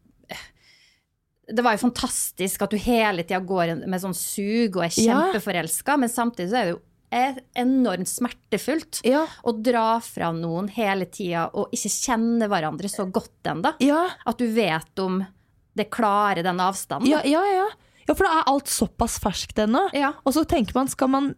det 1.52 1.64
var 1.66 1.76
jo 1.76 1.82
fantastisk 1.82 2.62
at 2.64 2.72
du 2.72 2.80
hele 2.80 3.26
tida 3.26 3.42
går 3.44 3.74
med 3.90 4.00
sånn 4.00 4.16
sug 4.16 4.78
og 4.78 4.86
er 4.86 4.94
kjempeforelska, 4.96 5.98
men 6.00 6.12
samtidig 6.12 6.52
så 6.52 6.60
er 6.60 6.70
det 6.70 6.76
jo 6.76 6.82
e- 7.12 7.42
enormt 7.60 8.08
smertefullt 8.08 9.02
Ja. 9.08 9.26
å 9.44 9.54
dra 9.64 10.00
fra 10.00 10.32
noen 10.32 10.70
hele 10.70 11.06
tida 11.06 11.50
og 11.54 11.72
ikke 11.76 11.92
kjenne 11.92 12.48
hverandre 12.50 12.90
så 12.92 13.06
godt 13.12 13.44
ennå. 13.52 13.74
Ja. 13.84 14.08
At 14.26 14.38
du 14.38 14.48
vet 14.54 15.00
om 15.04 15.22
det 15.76 15.90
klarer 15.92 16.44
den 16.44 16.58
avstanden. 16.60 17.08
Ja, 17.10 17.22
ja, 17.26 17.44
ja. 17.46 17.68
ja, 18.08 18.14
for 18.14 18.26
da 18.28 18.40
er 18.42 18.50
alt 18.52 18.68
såpass 18.68 19.20
ferskt 19.24 19.60
ennå. 19.64 19.90
Ja. 19.94 20.14
Og 20.26 20.34
så 20.36 20.46
tenker 20.48 20.76
man, 20.76 20.88
skal 20.92 21.08
man 21.14 21.36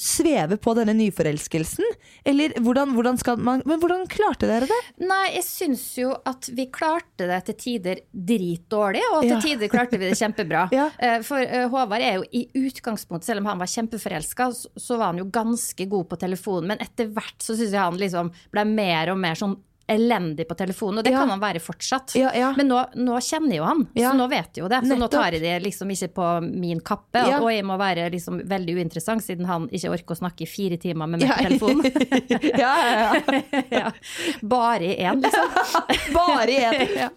sveve 0.00 0.56
på 0.56 0.72
denne 0.78 0.94
nyforelskelsen? 0.96 1.84
Eller 2.24 2.54
hvordan, 2.60 2.94
hvordan 2.96 3.18
skal 3.20 3.36
man 3.40 3.60
Men 3.68 3.80
hvordan 3.82 4.06
klarte 4.08 4.48
dere 4.48 4.66
det? 4.70 4.78
Nei, 5.04 5.26
jeg 5.36 5.44
syns 5.44 5.84
jo 6.00 6.14
at 6.26 6.48
vi 6.56 6.66
klarte 6.72 7.28
det 7.28 7.40
til 7.50 7.58
tider 7.60 8.00
dritdårlig, 8.12 9.02
og 9.12 9.22
til 9.22 9.34
Ja. 9.36 9.40
tider 9.44 9.68
klarte 9.72 9.98
vi 10.00 10.08
det 10.10 10.18
kjempebra. 10.18 10.66
Ja. 10.80 10.88
Eh, 10.98 11.20
For 11.26 11.38
eh, 11.44 11.68
Håvard 11.68 12.00
er 12.00 12.14
jo 12.20 12.24
i 12.32 12.46
utgangspunktet, 12.56 13.28
selv 13.28 13.40
om 13.44 13.50
han 13.52 13.58
var 13.60 13.66
kjempeforelska, 13.70 14.50
så 14.80 14.96
var 14.98 15.12
han 15.12 15.18
jo 15.20 15.28
ganske 15.30 15.86
god 15.90 16.08
på 16.08 16.18
telefonen, 16.20 16.68
men 16.72 16.78
etter 16.80 17.10
hvert 17.12 17.36
så 17.44 17.54
syns 17.58 17.72
jeg 17.74 17.80
han 17.80 17.98
liksom 18.00 18.32
ble 18.54 18.64
mer 18.64 19.12
og 19.12 19.18
mer 19.20 19.34
sånn 19.38 19.58
elendig 19.90 20.46
på 20.48 20.54
telefonen, 20.56 20.98
og 21.00 21.04
det 21.04 21.12
Ja. 21.12 21.18
kan 21.24 21.30
han 21.34 21.40
være 21.42 21.60
fortsatt. 21.60 22.14
Ja, 22.14 22.30
ja. 22.34 22.52
Men 22.56 22.68
nå, 22.70 22.78
nå 22.96 23.16
kjenner 23.20 23.56
jo 23.56 23.64
han, 23.66 23.84
så 23.96 24.12
nå 24.14 24.28
vet 24.30 24.56
jo 24.60 24.68
det. 24.70 24.82
Så 24.86 24.96
nå 24.98 25.08
tar 25.10 25.32
jeg 25.34 25.42
det 25.42 25.56
liksom 25.64 25.90
ikke 25.90 26.08
på 26.14 26.26
min 26.46 26.80
kappe, 26.80 27.24
og 27.40 27.50
jeg 27.50 27.64
må 27.66 27.76
være 27.80 28.08
liksom 28.14 28.40
veldig 28.48 28.76
uinteressant 28.78 29.22
siden 29.24 29.46
han 29.50 29.66
ikke 29.68 29.90
orker 29.96 30.14
å 30.14 30.20
snakke 30.22 30.46
i 30.46 30.50
fire 30.50 30.76
timer 30.78 31.06
med 31.10 31.20
meg 31.20 31.28
Ja. 31.28 31.34
på 31.36 31.48
telefonen. 31.48 31.84
ja, 32.64 32.74
ja, 32.86 33.62
ja. 33.70 33.90
Bare 34.42 34.84
i 34.84 34.96
én, 35.04 35.20
liksom. 35.22 35.50
Bare 36.14 36.46
én. 36.54 36.96
ja. 36.96 37.08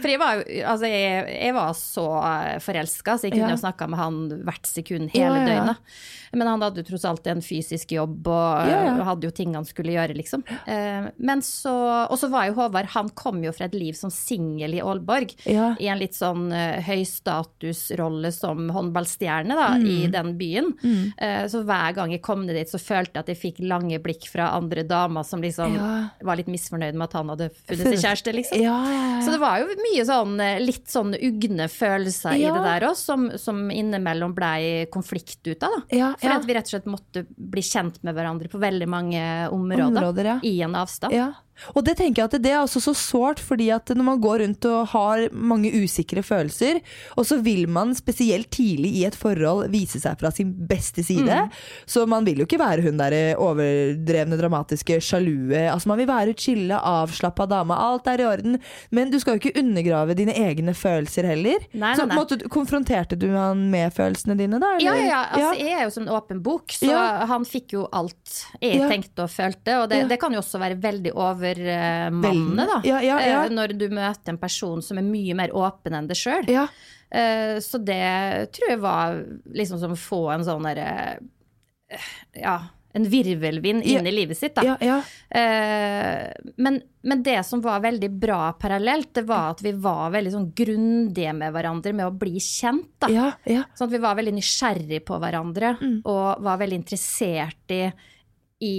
For 0.00 0.08
jeg 0.08 0.18
var 0.22 0.42
altså 0.72 0.88
jeg, 0.88 1.28
jeg 1.42 1.54
var 1.54 1.72
så 1.78 2.06
forelska, 2.64 3.18
så 3.18 3.28
jeg 3.28 3.36
kunne 3.36 3.52
Ja. 3.52 3.60
snakka 3.60 3.88
med 3.88 3.98
han 3.98 4.18
hvert 4.46 4.66
sekund 4.66 5.10
hele 5.12 5.44
døgnet. 5.46 5.76
Men 6.34 6.48
han 6.48 6.62
hadde 6.64 6.80
jo 6.80 6.86
tross 6.88 7.04
alt 7.04 7.26
en 7.28 7.42
fysisk 7.44 7.92
jobb 7.92 8.26
og 8.26 8.70
og 8.72 9.04
hadde 9.04 9.26
jo 9.28 9.30
ting 9.36 9.52
han 9.54 9.64
skulle 9.68 9.92
gjøre, 9.92 10.14
liksom. 10.16 10.42
Eh, 10.66 11.10
Men 11.18 11.40
så 11.44 11.72
Og 12.10 12.18
så 12.22 12.30
var 12.32 12.46
jo 12.48 12.54
Håvard 12.60 12.86
Han 12.94 13.08
kom 13.18 13.42
jo 13.44 13.52
fra 13.56 13.66
et 13.66 13.74
liv 13.76 13.96
som 13.98 14.10
singel 14.14 14.76
i 14.78 14.80
Aalborg. 14.82 15.34
Ja. 15.50 15.72
I 15.82 15.90
en 15.92 15.98
litt 16.00 16.14
sånn 16.16 16.46
uh, 16.54 16.78
høystatusrolle 16.86 18.30
som 18.32 18.68
håndballstjerne 18.72 19.54
da, 19.58 19.68
Mm. 19.72 19.86
i 19.88 20.06
den 20.12 20.32
byen. 20.38 20.72
Eh, 21.18 21.46
Så 21.48 21.62
hver 21.66 21.94
gang 21.94 22.10
jeg 22.12 22.22
kom 22.22 22.44
ned 22.46 22.54
dit, 22.56 22.68
så 22.70 22.78
følte 22.78 23.16
jeg 23.18 23.22
at 23.24 23.28
jeg 23.32 23.38
fikk 23.40 23.60
lange 23.66 23.98
blikk 24.02 24.28
fra 24.30 24.50
andre 24.56 24.84
damer 24.84 25.24
som 25.24 25.40
liksom 25.42 25.74
Ja. 25.74 26.08
var 26.22 26.36
litt 26.36 26.46
misfornøyd 26.46 26.94
med 26.94 27.02
at 27.08 27.12
han 27.14 27.28
hadde 27.28 27.50
funnet 27.66 27.98
seg 27.98 27.98
kjæreste, 28.04 28.32
liksom. 28.34 28.60
Ja. 28.60 29.20
Så 29.24 29.30
det 29.32 29.40
var 29.40 29.58
jo 29.58 29.66
mye 29.66 30.04
sånn 30.04 30.40
eh, 30.40 30.58
litt 30.60 30.86
sånn 30.88 31.14
ugne 31.14 31.68
følelser 31.68 32.34
i 32.36 32.42
det 32.46 32.62
der 32.62 32.88
òg, 32.90 32.96
som, 32.96 33.30
som 33.38 33.70
innimellom 33.70 34.34
blei 34.34 34.86
konflikt 34.92 35.46
ut 35.46 35.62
av, 35.62 35.70
da. 35.70 35.96
Ja, 35.96 36.14
For 36.18 36.28
at 36.30 36.44
vi 36.46 36.54
rett 36.54 36.68
og 36.68 36.74
slett 36.76 36.86
måtte 36.90 37.26
bli 37.36 37.62
kjent 37.62 38.02
med 38.04 38.14
hverandre 38.14 38.48
på 38.48 38.58
veldig 38.60 38.88
mange 38.88 39.48
områder. 39.50 40.02
Områder. 40.02 40.40
I 40.44 40.60
en 40.62 40.74
avstand. 40.74 41.12
Ja. 41.12 41.32
Og 41.76 41.84
det 41.84 41.96
tenker 41.98 42.22
jeg 42.22 42.30
at 42.32 42.42
det 42.42 42.50
er 42.52 42.60
også 42.62 42.80
så 42.80 42.94
sårt, 42.96 43.38
fordi 43.38 43.68
at 43.70 43.86
når 43.94 44.04
man 44.04 44.20
går 44.20 44.40
rundt 44.42 44.64
og 44.70 44.86
har 44.88 45.28
mange 45.32 45.70
usikre 45.70 46.22
følelser, 46.24 46.80
og 47.16 47.24
så 47.28 47.38
vil 47.44 47.66
man 47.68 47.94
spesielt 47.94 48.50
tidlig 48.50 48.90
i 48.98 49.04
et 49.06 49.14
forhold 49.14 49.68
vise 49.70 50.00
seg 50.02 50.18
fra 50.18 50.30
sin 50.34 50.52
beste 50.68 51.04
side, 51.04 51.22
Mm. 51.22 51.50
så 51.86 52.06
man 52.08 52.24
vil 52.24 52.38
jo 52.42 52.46
ikke 52.46 52.58
være 52.58 52.82
hun 52.82 52.96
der 52.98 53.36
overdrevne, 53.38 54.36
dramatiske, 54.40 54.98
sjalue. 55.02 55.54
Altså 55.70 55.88
Man 55.92 55.98
vil 55.98 56.08
være 56.08 56.34
chille, 56.38 56.74
avslappa 56.78 57.46
dame, 57.50 57.74
alt 57.76 58.06
er 58.10 58.20
i 58.22 58.26
orden, 58.26 58.58
men 58.90 59.10
du 59.12 59.18
skal 59.20 59.36
jo 59.36 59.42
ikke 59.42 59.58
undergrave 59.62 60.14
dine 60.18 60.32
egne 60.34 60.74
følelser 60.74 61.24
heller. 61.30 61.58
Nei, 61.72 61.94
så 61.96 62.06
nei, 62.06 62.08
nei. 62.08 62.16
på 62.16 62.18
en 62.18 62.20
måte, 62.22 62.48
konfronterte 62.52 63.18
du 63.18 63.28
han 63.34 63.68
med 63.70 63.92
følelsene 63.94 64.36
dine, 64.38 64.58
da? 64.62 64.72
Ja, 64.80 64.92
eller? 64.94 65.06
ja, 65.06 65.06
ja. 65.08 65.22
Altså, 65.36 65.52
jeg 65.66 65.78
er 65.78 65.84
jo 65.84 65.90
som 65.90 66.06
en 66.08 66.14
åpen 66.16 66.42
bok, 66.42 66.68
så 66.74 66.90
Ja. 66.90 67.26
han 67.26 67.44
fikk 67.44 67.72
jo 67.76 67.86
alt 67.92 68.46
jeg 68.60 68.76
Ja. 68.80 68.88
tenkte 68.88 69.22
og 69.24 69.30
følte. 69.30 69.82
Og 69.82 69.88
det, 69.88 69.98
Ja. 70.02 70.08
det 70.08 70.20
kan 70.20 70.32
jo 70.32 70.40
også 70.40 70.58
være 70.58 70.80
veldig 70.80 71.12
overmannende, 71.58 72.22
mannene, 72.22 72.66
da. 72.66 72.80
Ja, 72.88 73.00
ja, 73.02 73.20
ja. 73.20 73.44
Uh, 73.44 73.50
Når 73.52 73.76
du 73.78 73.88
møter 73.90 74.32
en 74.32 74.38
person 74.38 74.82
som 74.82 74.98
er 74.98 75.02
mye 75.06 75.34
mer 75.34 75.52
åpen 75.54 75.94
enn 75.94 76.08
deg 76.08 76.16
sjøl. 76.16 76.48
Ja. 76.48 76.66
Så 77.60 77.76
det 77.84 78.52
tror 78.56 78.70
jeg 78.70 78.78
var 78.80 79.18
liksom 79.52 79.76
som 79.82 79.92
å 79.92 79.98
få 80.00 80.30
en 80.32 80.46
sånn 80.46 80.64
derre 80.64 81.18
Ja, 82.40 82.54
en 82.92 83.04
virvelvind 83.08 83.84
inn 83.84 84.06
i 84.06 84.12
livet 84.12 84.36
sitt, 84.38 84.54
da. 84.56 84.62
Ja, 84.64 84.76
ja. 84.80 84.96
Eh, 85.28 86.30
men, 86.56 86.80
men 87.02 87.22
det 87.24 87.38
som 87.48 87.60
var 87.64 87.80
veldig 87.84 88.10
bra 88.20 88.52
parallelt, 88.60 89.14
det 89.16 89.22
var 89.28 89.54
at 89.54 89.62
vi 89.64 89.72
var 89.72 90.10
veldig 90.12 90.32
sånn 90.34 90.48
grundige 90.56 91.32
med 91.36 91.54
hverandre 91.54 91.92
med 91.96 92.08
å 92.10 92.12
bli 92.16 92.40
kjent, 92.40 92.90
da. 93.00 93.08
ja, 93.12 93.30
ja. 93.48 93.62
Sånn 93.76 93.88
at 93.88 93.94
vi 93.96 94.02
var 94.02 94.16
veldig 94.20 94.34
nysgjerrig 94.36 95.00
på 95.08 95.20
hverandre, 95.22 95.76
Mm. 95.82 96.02
og 96.04 96.42
var 96.44 96.60
veldig 96.60 96.80
interessert 96.82 97.72
i, 97.76 97.82
i 98.60 98.74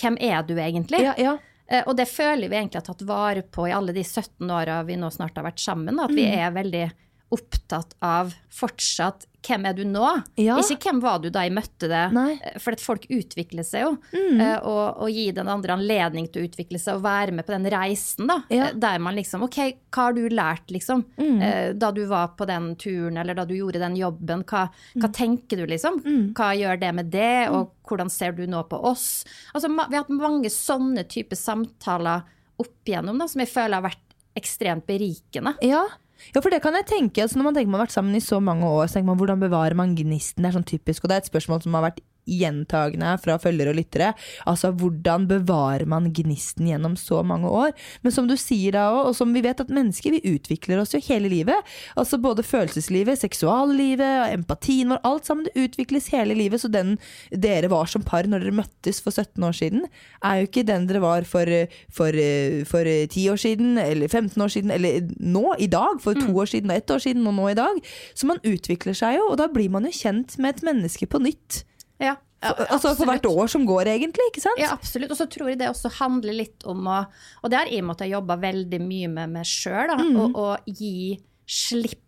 hvem 0.00 0.16
er 0.20 0.42
du 0.48 0.54
egentlig? 0.56 1.00
ja, 1.04 1.14
ja. 1.18 1.36
Eh, 1.70 1.82
Og 1.86 1.96
det 1.96 2.08
føler 2.08 2.48
vi 2.48 2.56
egentlig 2.56 2.80
har 2.82 2.88
tatt 2.94 3.02
vare 3.08 3.42
på 3.42 3.68
i 3.68 3.72
alle 3.72 3.92
de 3.92 4.02
17 4.04 4.50
åra 4.50 4.82
vi 4.88 4.96
nå 4.96 5.10
snart 5.12 5.36
har 5.36 5.44
vært 5.44 5.60
sammen. 5.60 5.98
At 6.00 6.10
vi 6.10 6.24
Mm. 6.26 6.38
er 6.38 6.50
veldig 6.62 6.92
opptatt 7.30 7.94
av 8.00 8.34
fortsatt 8.50 9.26
hvem 9.48 9.64
er 9.70 9.74
du 9.78 9.82
nå? 9.88 10.04
Ja. 10.38 10.58
Ikke 10.60 10.90
hvem 10.90 11.00
var 11.02 11.18
du 11.24 11.30
da 11.34 11.42
jeg 11.46 11.54
møtte? 11.56 11.88
Nei. 12.12 12.38
Eh, 12.44 12.58
For 12.60 12.76
at 12.76 12.82
folk 12.84 13.06
utvikler 13.08 13.64
seg 13.66 13.82
jo. 13.86 13.90
Mm. 14.12 14.40
eh, 14.44 14.58
Og, 14.68 15.00
og 15.06 15.10
gi 15.10 15.24
den 15.32 15.48
andre 15.48 15.74
anledning 15.78 16.28
til 16.30 16.42
å 16.44 16.48
utvikle 16.50 16.78
seg 16.82 16.98
og 16.98 17.02
være 17.06 17.32
med 17.38 17.46
på 17.48 17.54
den 17.56 17.68
reisen, 17.72 18.28
da. 18.30 18.38
Ja. 18.52 18.68
Eh, 18.68 18.76
Der 18.78 18.98
man 19.02 19.16
liksom 19.16 19.42
OK, 19.48 19.58
hva 19.90 20.08
har 20.08 20.12
du 20.18 20.28
lært, 20.28 20.68
liksom? 20.74 21.04
Mm. 21.18 21.78
Da 21.78 21.90
du 21.96 22.04
var 22.10 22.34
på 22.38 22.46
den 22.46 22.74
turen, 22.76 23.16
eller 23.18 23.34
da 23.34 23.44
du 23.48 23.54
gjorde 23.56 23.80
den 23.82 23.96
jobben. 23.96 24.44
Hva, 24.44 24.68
Mm. 24.94 25.02
hva 25.02 25.08
tenker 25.12 25.56
du, 25.56 25.66
liksom? 25.66 26.02
Hva 26.36 26.52
gjør 26.56 26.78
det 26.80 26.94
med 26.94 27.10
det, 27.10 27.48
og 27.50 27.72
hvordan 27.88 28.10
ser 28.10 28.32
du 28.32 28.46
nå 28.46 28.62
på 28.68 28.78
oss? 28.84 29.24
Altså, 29.54 29.68
vi 29.68 29.96
har 29.96 30.04
hatt 30.04 30.10
mange 30.12 30.50
sånne 30.52 31.04
typer 31.08 31.36
samtaler 31.36 32.22
opp 32.58 32.84
igjennom, 32.86 33.18
da, 33.18 33.26
som 33.30 33.40
jeg 33.40 33.48
føler 33.52 33.78
har 33.80 33.86
vært 33.90 34.04
ekstremt 34.38 34.84
berikende. 34.86 35.54
Ja. 35.62 35.84
Ja, 36.34 36.40
for 36.40 36.50
det 36.52 36.60
kan 36.64 36.76
jeg 36.78 36.88
tenke. 36.90 37.24
Altså 37.24 37.38
når 37.38 37.48
man 37.48 37.58
tenker 37.58 37.72
man 37.72 37.80
har 37.80 37.88
vært 37.88 37.96
sammen 37.96 38.18
i 38.18 38.24
så 38.24 38.40
mange 38.42 38.68
år, 38.68 38.86
så 38.86 38.98
tenker 38.98 39.10
man 39.12 39.20
hvordan 39.20 39.42
bevarer 39.42 39.78
man 39.78 39.96
gnisten? 39.98 40.42
Det 40.42 40.50
er 40.50 40.58
sånn 40.58 40.68
typisk, 40.68 41.04
og 41.04 41.10
det 41.10 41.18
er 41.18 41.24
et 41.24 41.30
spørsmål 41.30 41.62
som 41.64 41.78
har 41.78 41.88
vært 41.90 42.02
gjentagende 42.28 43.14
fra 43.22 43.38
følgere 43.42 43.72
og 43.72 43.78
lyttere. 43.78 44.12
Altså 44.48 44.70
hvordan 44.76 45.26
bevarer 45.30 45.88
man 45.88 46.10
gnisten 46.14 46.68
gjennom 46.68 46.96
så 47.00 47.22
mange 47.26 47.48
år? 47.48 47.74
Men 48.04 48.14
som 48.14 48.28
du 48.28 48.36
sier 48.38 48.76
da 48.76 48.88
òg, 48.92 49.10
og 49.10 49.16
som 49.18 49.32
vi 49.34 49.42
vet 49.44 49.60
at 49.62 49.72
mennesker, 49.72 50.14
vi 50.14 50.34
utvikler 50.36 50.82
oss 50.82 50.94
jo 50.94 51.02
hele 51.08 51.30
livet. 51.32 51.72
Altså 51.98 52.20
både 52.22 52.44
følelseslivet, 52.46 53.20
seksuallivet, 53.20 54.34
empatien 54.34 54.92
vår, 54.92 55.02
alt 55.08 55.28
sammen. 55.28 55.48
Det 55.48 55.68
utvikles 55.68 56.10
hele 56.14 56.36
livet. 56.38 56.62
Så 56.62 56.70
den 56.72 56.96
dere 57.32 57.70
var 57.72 57.88
som 57.90 58.04
par 58.06 58.28
når 58.28 58.44
dere 58.44 58.58
møttes 58.60 59.02
for 59.04 59.14
17 59.14 59.44
år 59.44 59.56
siden, 59.56 59.86
er 60.24 60.40
jo 60.40 60.48
ikke 60.48 60.66
den 60.68 60.88
dere 60.88 61.02
var 61.04 61.26
for, 61.28 61.48
for, 61.94 62.20
for 62.68 62.88
10 62.88 63.28
år 63.32 63.40
siden, 63.40 63.78
eller 63.82 64.08
15 64.08 64.42
år 64.42 64.54
siden, 64.54 64.74
eller 64.74 65.08
nå, 65.18 65.46
i 65.58 65.70
dag. 65.70 66.00
For 66.02 66.18
to 66.18 66.32
år 66.34 66.50
siden 66.50 66.72
og 66.72 66.76
ett 66.76 66.90
år 66.90 67.02
siden, 67.04 67.26
og 67.26 67.36
nå 67.38 67.48
i 67.52 67.58
dag. 67.58 67.80
Så 68.14 68.28
man 68.30 68.42
utvikler 68.46 68.96
seg 68.96 69.18
jo, 69.18 69.30
og 69.32 69.38
da 69.40 69.48
blir 69.52 69.72
man 69.72 69.88
jo 69.88 69.94
kjent 69.94 70.38
med 70.38 70.56
et 70.56 70.64
menneske 70.66 71.08
på 71.10 71.22
nytt. 71.22 71.62
Ja, 72.00 72.16
ja, 72.42 72.52
altså 72.70 72.92
for 72.96 73.06
hvert 73.10 73.26
år 73.26 73.48
som 73.50 73.64
går, 73.66 73.88
egentlig. 73.96 74.28
ikke 74.30 74.40
sant? 74.44 74.58
Ja, 74.62 74.70
absolutt. 74.72 75.10
Og 75.10 75.16
så 75.18 75.26
tror 75.30 75.48
jeg 75.50 75.58
det 75.58 75.68
også 75.72 75.90
handler 75.98 76.32
litt 76.38 76.62
om 76.70 76.84
å 76.86 77.06
Og 77.42 77.50
det 77.50 77.58
har 77.58 77.66
jeg 77.66 77.82
måttet 77.82 78.12
jobbe 78.12 78.36
veldig 78.40 78.80
mye 78.80 79.08
med 79.10 79.30
meg 79.30 79.44
sjøl, 79.44 79.90
Mm. 79.98 80.36
og 80.36 80.58
gi 80.66 81.18
slipp 81.48 82.04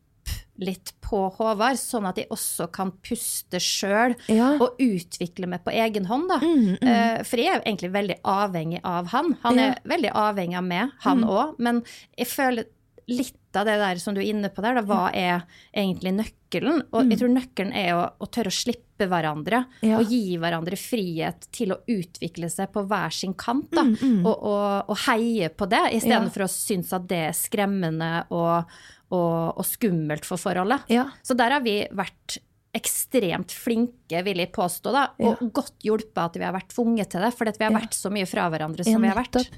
litt 0.61 0.93
på 1.01 1.33
Håvard, 1.35 1.79
sånn 1.81 2.07
at 2.07 2.19
jeg 2.21 2.29
også 2.29 2.71
kan 2.71 2.93
puste 3.03 3.57
sjøl 3.59 4.15
Ja. 4.29 4.53
Mm, 4.53 4.61
og 4.61 4.77
utvikle 4.79 5.49
meg 5.49 5.65
på 5.65 5.73
egen 5.73 6.05
hånd. 6.07 6.29
Da. 6.29 6.37
Eh, 6.37 7.23
For 7.25 7.37
jeg 7.41 7.49
er 7.57 7.63
egentlig 7.65 7.91
veldig 7.91 8.21
avhengig 8.23 8.81
av 8.85 9.07
han. 9.09 9.33
Han 9.43 9.59
er. 9.59 9.71
Mm. 9.81 9.89
veldig 9.91 10.13
avhengig 10.13 10.57
av 10.59 10.65
meg, 10.65 10.91
han 11.01 11.25
òg. 11.25 11.59
Men 11.59 11.83
jeg 12.17 12.27
føler 12.29 12.65
litt 13.09 13.35
av 13.57 13.67
det 13.67 13.79
der 13.81 13.99
som 14.03 14.15
du 14.15 14.21
er 14.21 14.29
inne 14.31 14.49
på 14.53 14.63
der, 14.63 14.75
da, 14.79 14.83
hva 14.87 15.11
er 15.17 15.43
egentlig 15.75 16.13
nøkkelen? 16.19 16.83
Og 16.93 17.09
jeg 17.11 17.19
tror 17.21 17.33
nøkkelen 17.35 17.73
er 17.75 17.91
å, 17.97 18.05
å 18.21 18.27
tørre 18.31 18.53
å 18.53 18.55
slippe 18.55 19.09
hverandre, 19.09 19.63
Mm. 19.81 19.89
Ja. 19.89 19.97
og 19.99 20.11
gi 20.13 20.37
hverandre 20.37 20.77
frihet 20.77 21.47
til 21.57 21.73
å 21.73 21.79
utvikle 21.89 22.51
seg 22.53 22.69
på 22.75 22.83
hver 22.87 23.11
sin 23.17 23.33
kant, 23.35 23.71
da. 23.73 23.83
Og, 23.83 24.35
og, 24.35 24.91
og 24.93 24.97
heie 25.07 25.49
på 25.49 25.67
det, 25.73 25.81
istedenfor 25.97 26.27
Ja. 26.27 26.35
For 26.35 26.45
å 26.45 26.53
synes 26.53 26.93
at 26.93 27.07
det 27.09 27.23
er 27.31 27.33
skremmende 27.33 28.27
og, 28.31 28.69
og, 29.11 29.57
og 29.59 29.65
skummelt 29.65 30.25
for 30.29 30.37
forholdet. 30.37 30.85
Ja. 30.93 31.09
Så 31.25 31.35
der 31.35 31.51
har 31.57 31.65
vi 31.65 31.79
vært 31.91 32.39
ekstremt 32.77 33.51
flinke, 33.51 34.21
vil 34.23 34.39
jeg 34.45 34.53
påstå, 34.55 34.93
da, 34.95 35.09
og 35.27 35.41
godt 35.57 35.81
hjulpet 35.83 36.21
at 36.23 36.37
vi 36.39 36.45
har 36.47 36.55
vært 36.55 36.71
tvunget 36.71 37.11
til 37.11 37.25
det, 37.25 37.33
fordi 37.35 37.57
vi 37.59 37.65
har 37.67 37.73
Ja. 37.75 37.81
vært 37.81 37.97
så 37.99 38.13
mye 38.15 38.29
fra 38.31 38.45
hverandre 38.53 38.85
Ja, 38.87 38.93
som 38.93 39.03
vi 39.03 39.09
har 39.11 39.19
vært. 39.19 39.49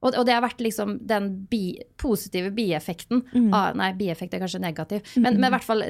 Og, 0.00 0.14
og 0.16 0.24
det 0.24 0.32
har 0.32 0.40
vært 0.40 0.62
liksom 0.64 0.94
den 1.04 1.26
bi, 1.50 1.74
positive 2.00 2.48
bieffekten 2.56 3.20
Mm. 3.34 3.50
av 3.52 3.76
Nei, 3.76 3.90
bieffekt 3.98 4.32
er 4.32 4.40
kanskje 4.40 4.60
negativ, 4.62 5.02
men, 5.20 5.36
men 5.36 5.50
i 5.50 5.52
hvert 5.52 5.66
fall 5.66 5.82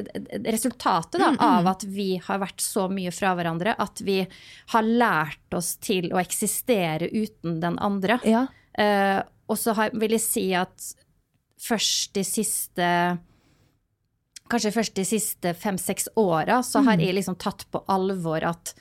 resultatet 0.51 1.21
da, 1.23 1.29
Mm, 1.31 1.39
av 1.47 1.67
at 1.77 1.85
vi 1.87 2.17
har 2.25 2.41
vært 2.43 2.61
så 2.65 2.89
mye 2.91 3.13
fra 3.15 3.37
hverandre 3.39 3.77
at 3.79 4.03
vi 4.03 4.27
har 4.75 4.83
lært 4.83 5.55
oss 5.55 5.77
til 5.79 6.11
å 6.13 6.19
eksistere 6.19 7.07
uten 7.13 7.61
den 7.63 7.79
andre. 7.79 8.19
Ja. 8.27 8.47
Uh, 8.75 9.23
og 9.51 9.59
så 9.59 9.75
har, 9.79 9.91
vil 9.95 10.11
jeg 10.19 10.23
si 10.27 10.45
at 10.55 10.91
først 11.61 12.15
de 12.19 12.23
siste 12.27 12.87
Kanskje 14.51 14.73
først 14.75 14.97
de 14.99 15.05
siste 15.07 15.53
fem-seks 15.55 16.09
åra 16.19 16.57
så 16.67 16.81
har 16.83 16.99
jeg 16.99 17.15
liksom 17.15 17.37
tatt 17.39 17.69
på 17.71 17.85
alvor 17.87 18.43
at 18.49 18.73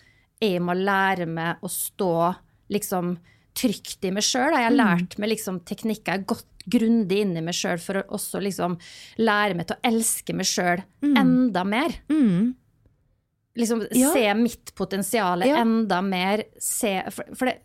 jeg 0.42 0.58
må 0.66 0.74
lære 0.74 1.28
meg 1.30 1.62
å 1.62 1.70
stå 1.70 2.34
liksom 2.74 3.12
trygt 3.58 4.06
i 4.06 4.12
meg 4.12 4.24
sjøl. 4.24 4.54
Jeg 4.56 4.68
har 4.70 4.76
lært 4.78 5.18
meg 5.20 5.30
liksom 5.34 5.60
teknikker, 5.68 6.06
jeg 6.14 6.20
har 6.22 6.26
gått 6.36 6.46
grundig 6.70 7.22
inn 7.24 7.36
i 7.38 7.42
meg 7.42 7.56
sjøl 7.58 7.80
for 7.82 8.02
å 8.02 8.06
også 8.20 8.42
liksom 8.46 8.78
lære 9.18 9.56
meg 9.58 9.68
til 9.68 9.78
å 9.80 9.90
elske 9.90 10.36
meg 10.38 10.46
sjøl 10.46 10.84
enda 11.02 11.64
mer. 11.66 11.96
Mm. 12.10 12.54
Liksom 13.60 13.88
Ja. 13.92 14.12
se 14.14 14.34
mitt 14.36 14.74
potensial 14.76 15.42
Ja. 15.46 15.58
enda 15.62 16.02
mer. 16.02 16.44
Se 16.60 17.04
For, 17.12 17.24
for 17.36 17.46
det 17.46 17.60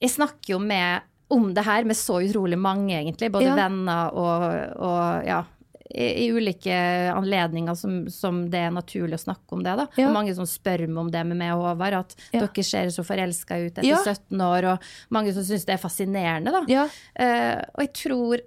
Jeg 0.00 0.10
snakker 0.10 0.48
jo 0.48 0.58
med 0.58 1.02
om 1.30 1.52
det 1.54 1.64
her 1.64 1.84
med 1.84 1.94
så 1.96 2.18
utrolig 2.20 2.58
mange, 2.58 2.90
egentlig. 2.92 3.30
Både 3.30 3.44
Ja. 3.44 3.54
venner 3.54 4.10
og, 4.12 4.76
og 4.82 5.24
ja, 5.26 5.44
i, 5.94 6.06
i 6.24 6.26
ulike 6.32 6.74
anledninger 7.12 7.74
som, 7.76 8.08
som, 8.10 8.42
det 8.50 8.58
er 8.66 8.70
naturlig 8.74 9.18
å 9.18 9.24
snakke 9.26 9.52
om 9.56 9.62
det. 9.62 9.74
da. 9.76 9.86
Ja. 10.00 10.08
Og 10.08 10.14
mange 10.16 10.34
som 10.34 10.46
spør 10.48 10.86
meg 10.88 10.98
om 11.04 11.10
det 11.12 11.24
med 11.28 11.36
meg 11.40 11.52
og 11.54 11.64
Håvard, 11.70 11.94
at 12.00 12.14
Ja. 12.32 12.40
dere 12.46 12.64
ser 12.64 12.90
så 12.94 13.04
forelska 13.04 13.58
ut 13.66 13.72
etter 13.78 13.88
Ja. 13.88 14.02
17 14.04 14.40
år, 14.40 14.64
og 14.72 14.78
mange 15.10 15.32
som 15.36 15.42
syns 15.44 15.64
det 15.68 15.74
er 15.74 15.82
fascinerende. 15.82 16.50
da. 16.52 16.64
Ja. 16.68 16.88
Eh, 17.16 17.64
og 17.74 17.80
jeg 17.86 17.92
tror 17.94 18.38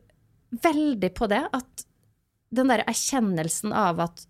veldig 0.65 1.13
på 1.13 1.27
det, 1.29 1.43
at 1.53 1.85
den 2.55 2.67
der 2.71 2.83
erkjennelsen 2.87 3.73
av 3.73 3.99
at 3.99 4.25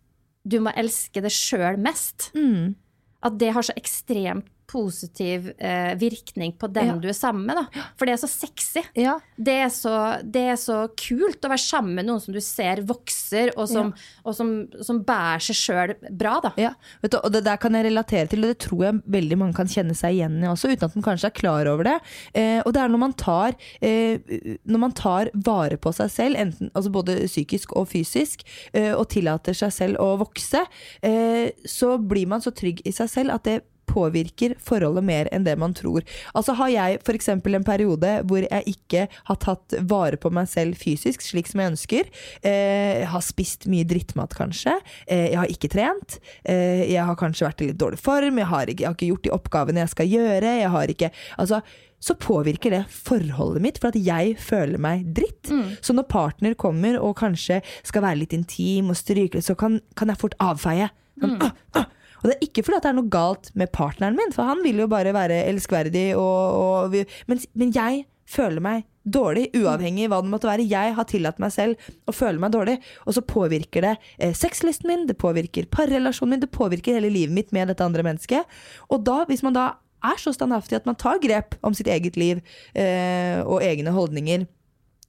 du 0.48 0.60
må 0.62 0.72
elske 0.78 1.22
deg 1.22 1.32
sjøl 1.34 1.78
mest, 1.82 2.32
Mm. 2.36 2.76
at 3.24 3.38
det 3.38 3.54
har 3.54 3.62
så 3.66 3.74
ekstremt 3.76 4.46
positiv 4.76 5.48
eh, 5.56 5.94
virkning 6.02 6.54
på 6.60 6.68
den 6.76 6.92
Ja. 6.92 6.98
du 7.00 7.08
er 7.10 7.16
sammen 7.18 7.46
med. 7.48 7.56
da. 7.62 7.86
For 7.96 8.06
det 8.06 8.18
er 8.18 8.22
så 8.26 8.30
sexy. 8.30 8.84
Ja. 9.00 9.16
Det 9.40 9.56
er, 9.64 9.72
så, 9.74 9.96
det 10.22 10.44
er 10.52 10.60
så 10.60 10.82
kult 11.00 11.44
å 11.48 11.52
være 11.54 11.64
sammen 11.64 11.96
med 11.96 12.10
noen 12.10 12.22
som 12.24 12.36
du 12.36 12.42
ser 12.44 12.84
vokser, 12.86 13.54
og 13.56 13.70
som, 13.72 13.94
og 14.26 14.36
som, 14.36 14.52
som 14.84 15.00
bærer 15.08 15.44
seg 15.48 15.58
sjøl 15.62 15.96
bra, 16.12 16.36
da. 16.44 16.52
Ja, 16.60 16.74
vet 17.02 17.16
du, 17.16 17.20
og 17.22 17.32
det 17.34 17.44
der 17.48 17.58
kan 17.62 17.76
jeg 17.78 17.88
relatere 17.88 18.28
til, 18.32 18.44
og 18.44 18.52
det 18.52 18.60
tror 18.66 18.84
jeg 18.90 19.02
veldig 19.16 19.38
mange 19.42 19.58
kan 19.58 19.72
kjenne 19.72 19.96
seg 19.98 20.18
igjen 20.18 20.38
i 20.44 20.50
også, 20.52 20.74
uten 20.74 20.90
at 20.90 20.98
de 20.98 21.06
kanskje 21.06 21.30
er 21.32 21.38
klar 21.40 21.70
over 21.72 21.88
det. 21.88 21.96
Eh, 22.36 22.60
og 22.66 22.74
det 22.76 22.84
er 22.84 22.92
når 22.94 23.04
man 23.06 23.16
tar, 23.20 23.56
eh, 23.82 24.20
når 24.68 24.84
man 24.88 24.96
tar 24.98 25.32
vare 25.48 25.80
på 25.82 25.94
seg 25.96 26.12
selv, 26.14 26.40
enten, 26.42 26.72
altså 26.76 26.92
både 26.94 27.18
psykisk 27.30 27.76
og 27.80 27.88
fysisk, 27.92 28.44
eh, 28.74 28.92
og 28.96 29.08
tillater 29.14 29.56
seg 29.58 29.72
selv 29.76 30.04
å 30.04 30.12
vokse, 30.22 30.66
eh, 31.06 31.52
så 31.66 31.96
blir 32.02 32.28
man 32.28 32.44
så 32.44 32.52
trygg 32.56 32.82
i 32.86 32.92
seg 32.96 33.10
selv 33.12 33.36
at 33.38 33.48
det 33.48 33.62
påvirker 33.90 34.56
forholdet 34.62 35.06
mer 35.06 35.30
enn 35.34 35.46
det 35.46 35.56
man 35.62 35.76
tror. 35.78 36.06
Altså 36.34 36.56
Har 36.60 36.72
jeg 36.74 37.00
f.eks. 37.02 37.30
en 37.30 37.68
periode 37.68 38.12
hvor 38.28 38.46
jeg 38.46 38.76
ikke 38.76 39.06
har 39.30 39.40
tatt 39.42 39.78
vare 39.88 40.20
på 40.22 40.32
meg 40.34 40.50
selv 40.52 40.80
fysisk, 40.80 41.24
slik 41.26 41.50
som 41.50 41.62
jeg 41.62 41.74
ønsker, 41.74 42.12
eh, 42.46 43.06
har 43.10 43.26
spist 43.26 43.70
mye 43.72 43.88
drittmat 43.88 44.36
kanskje, 44.38 44.78
eh, 45.08 45.32
jeg 45.32 45.40
har 45.42 45.52
ikke 45.52 45.72
trent, 45.72 46.20
eh, 46.44 46.86
jeg 46.92 47.04
har 47.06 47.20
kanskje 47.20 47.48
vært 47.48 47.64
i 47.64 47.72
litt 47.72 47.82
dårlig 47.82 48.02
form, 48.02 48.40
jeg 48.42 48.52
har 48.52 48.72
ikke, 48.72 48.84
jeg 48.84 48.90
har 48.90 48.98
ikke 48.98 49.12
gjort 49.14 49.28
de 49.28 49.36
oppgavene 49.40 49.84
jeg 49.84 49.94
skal 49.96 50.16
gjøre, 50.16 50.56
jeg 50.62 50.72
har 50.76 50.96
ikke 50.96 51.12
Altså 51.40 51.62
så 52.06 52.14
påvirker 52.22 52.74
det 52.74 52.84
forholdet 52.92 53.64
mitt, 53.64 53.78
for 53.82 53.90
at 53.90 53.98
jeg 53.98 54.36
føler 54.38 54.78
meg 54.82 55.08
dritt. 55.16 55.50
Så 55.82 55.96
når 55.96 56.06
partner 56.12 56.54
kommer 56.54 57.00
og 57.00 57.16
kanskje 57.18 57.62
skal 57.88 58.04
være 58.06 58.20
litt 58.20 58.36
intim 58.36 58.92
og 58.94 59.00
stryke 59.00 59.42
så 59.42 59.56
kan, 59.58 59.80
kan 59.98 60.12
jeg 60.12 60.22
fort 60.22 60.36
avfeie. 60.44 60.92
Sånn, 61.18 61.38
«Åh, 61.42 61.56
åh». 61.80 61.92
Og 62.26 62.32
det 62.32 62.40
er 62.40 62.48
ikke 62.48 62.64
fordi 62.66 62.82
det 62.82 62.90
er 62.90 62.98
noe 62.98 63.14
galt 63.14 63.52
med 63.54 63.70
partneren 63.70 64.18
min, 64.18 64.34
for 64.34 64.50
han 64.50 64.64
vil 64.66 64.82
jo 64.82 64.90
bare 64.90 65.14
være 65.14 65.44
elskverdig, 65.52 66.08
og, 66.18 66.58
og 66.58 66.96
men, 67.30 67.42
men 67.54 67.74
jeg 67.76 68.08
føler 68.26 68.64
meg 68.66 68.88
dårlig, 69.06 69.52
uavhengig 69.54 70.08
hva 70.10 70.24
det 70.26 70.32
måtte 70.32 70.50
være. 70.50 70.66
Jeg 70.66 70.96
har 70.98 71.06
tillatt 71.06 71.38
meg 71.38 71.54
selv 71.54 71.90
å 72.10 72.16
føle 72.16 72.42
meg 72.42 72.56
dårlig, 72.56 72.80
og 73.06 73.14
så 73.14 73.22
påvirker 73.22 73.86
det 73.86 73.94
eh, 74.18 74.34
sexlysten 74.34 74.90
min, 74.90 75.06
det 75.06 75.20
påvirker 75.22 75.70
parrelasjonen 75.70 76.34
min, 76.34 76.42
det 76.42 76.50
påvirker 76.50 76.98
hele 76.98 77.14
livet 77.14 77.38
mitt 77.38 77.54
med 77.54 77.70
dette 77.70 77.86
andre 77.86 78.08
mennesket. 78.08 78.58
Og 78.90 79.06
da, 79.06 79.22
hvis 79.30 79.46
man 79.46 79.54
da 79.54 79.76
er 80.06 80.18
så 80.22 80.34
standhaftig 80.34 80.80
at 80.80 80.90
man 80.90 80.98
tar 80.98 81.22
grep 81.22 81.60
om 81.66 81.78
sitt 81.78 81.90
eget 81.94 82.18
liv 82.18 82.42
eh, 82.74 83.38
og 83.46 83.62
egne 83.66 83.94
holdninger, 83.94 84.50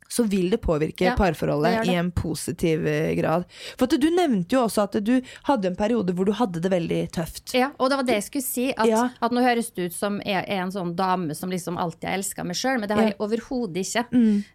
så 0.08 0.25
vil 0.28 0.50
det 0.50 0.60
påvirke 0.62 1.04
Ja, 1.08 1.14
parforholdet 1.16 1.72
det 1.80 1.86
det. 1.86 1.92
i 1.92 1.96
en 2.00 2.10
positiv 2.12 2.86
eh, 2.86 3.14
grad. 3.18 3.44
For 3.78 3.86
du 3.86 4.08
nevnte 4.10 4.56
jo 4.56 4.62
også 4.66 4.82
at 4.84 4.98
du 5.04 5.20
hadde 5.48 5.66
en 5.68 5.76
periode 5.76 6.12
hvor 6.14 6.25
du 6.26 6.32
hadde 6.32 6.60
det 6.60 6.70
veldig 6.70 7.00
tøft. 7.12 7.54
Ja, 7.54 7.70
og 7.78 7.90
det 7.90 7.96
var 8.00 8.04
det 8.04 8.14
jeg 8.20 8.26
skulle 8.30 8.46
si. 8.46 8.66
At, 8.76 8.86
Ja. 8.88 9.08
at 9.20 9.32
nå 9.32 9.42
høres 9.42 9.70
det 9.75 9.90
ut 9.90 9.92
som 9.96 10.20
jeg 10.25 10.44
er 10.46 10.62
en 10.62 10.70
sånn 10.72 10.94
dame 10.96 11.34
som 11.34 11.50
liksom 11.50 11.76
alltid 11.78 12.08
har 12.08 12.18
elska 12.18 12.44
meg 12.46 12.56
sjøl, 12.56 12.78
men 12.80 12.88
det 12.88 12.96
har 12.96 13.02
Ja. 13.02 13.08
jeg 13.08 13.18
overhodet 13.18 13.76
ikke. 13.86 14.06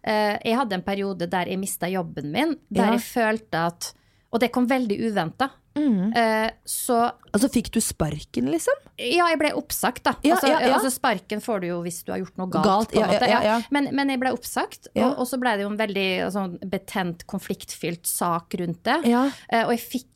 Eh, 0.04 0.38
jeg 0.44 0.56
hadde 0.56 0.72
en 0.74 0.82
periode 0.82 1.28
der 1.30 1.46
jeg 1.46 1.58
mista 1.58 1.86
jobben 1.88 2.30
min, 2.32 2.56
der 2.70 2.92
jeg 2.92 3.00
følte 3.00 3.66
at 3.66 3.92
Og 4.32 4.40
det 4.40 4.50
kom 4.50 4.66
veldig 4.66 4.96
uventa. 5.10 5.50
Eh, 5.74 6.50
så 6.68 6.98
Altså 7.32 7.48
fikk 7.48 7.70
du 7.72 7.80
sparken, 7.80 8.50
liksom? 8.52 8.76
ja, 9.00 9.24
jeg 9.32 9.38
ble 9.40 9.52
oppsagt, 9.56 10.02
da. 10.04 10.12
Ja, 10.22 10.34
altså, 10.36 10.50
ja, 10.52 10.58
ja. 10.60 10.74
altså 10.76 10.90
Sparken 10.92 11.40
får 11.40 11.62
du 11.62 11.66
jo 11.70 11.78
hvis 11.86 12.02
du 12.04 12.12
har 12.12 12.20
gjort 12.20 12.36
noe 12.36 12.50
galt. 12.52 12.92
Galt. 12.92 13.70
Men, 13.72 13.88
men 13.96 14.12
jeg 14.12 14.20
ble 14.20 14.32
oppsagt, 14.36 14.90
og, 14.94 15.18
og 15.22 15.26
så 15.30 15.40
ble 15.40 15.56
det 15.56 15.64
jo 15.64 15.70
en 15.72 15.80
veldig 15.80 16.06
altså, 16.28 16.46
betent, 16.68 17.24
konfliktfylt 17.30 18.06
sak 18.06 18.58
rundt 18.60 18.82
det. 18.84 18.98
Ja. 19.08 19.26
Eh, 19.48 19.64
og 19.64 19.72
jeg 19.76 19.84
fikk 19.88 20.08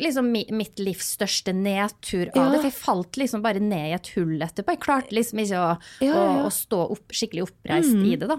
liksom 0.00 0.30
mitt 0.32 0.78
livs 0.80 1.10
største 1.18 1.52
nedtur 1.52 2.30
av 2.32 2.38
Ja. 2.38 2.44
det. 2.54 2.60
For 2.62 2.68
jeg 2.70 2.78
falt 2.78 3.18
liksom 3.20 3.42
bare 3.44 3.60
ned 3.60 3.90
i 3.90 3.96
et 3.98 4.08
hull 4.16 4.38
etterpå. 4.40 4.72
Jeg 4.72 4.80
klarte 4.80 5.12
liksom 5.12 5.42
ikke 5.42 5.58
å, 5.60 5.74
Ja, 6.00 6.14
ja, 6.14 6.22
å, 6.40 6.46
å 6.48 6.52
stå 6.54 6.80
opp, 6.94 7.12
skikkelig 7.12 7.44
oppreist 7.50 7.92
i 8.00 8.16
det, 8.16 8.30
da. 8.30 8.38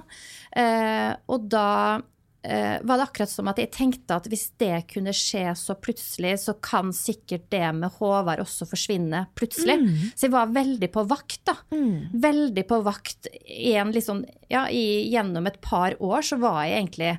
Eh, 0.57 1.11
og 1.29 1.45
da 1.53 2.01
var 2.43 2.99
det 2.99 3.05
akkurat 3.05 3.31
som 3.31 3.47
at 3.47 3.59
jeg 3.61 3.71
tenkte 3.71 4.17
at 4.19 4.25
hvis 4.27 4.49
det 4.59 4.81
kunne 4.91 5.13
skje 5.15 5.45
så 5.55 5.77
plutselig, 5.79 6.33
så 6.41 6.55
kan 6.59 6.91
sikkert 6.95 7.45
det 7.53 7.69
med 7.77 7.93
Håvard 7.95 8.43
også 8.43 8.67
forsvinne 8.67 9.25
plutselig. 9.39 9.77
Så 10.11 10.27
jeg 10.27 10.33
var 10.33 10.51
veldig 10.51 10.89
på 10.91 11.05
vakt, 11.07 11.39
da. 11.47 11.55
Veldig 12.25 12.65
på 12.67 12.81
vakt 12.83 13.31
en 13.31 13.93
liksom 13.95 14.25
Ja, 14.51 14.65
i, 14.69 15.07
gjennom 15.13 15.47
et 15.47 15.61
par 15.63 15.95
år 16.03 16.25
så 16.27 16.37
var 16.41 16.65
jeg 16.67 16.81
egentlig 16.81 17.11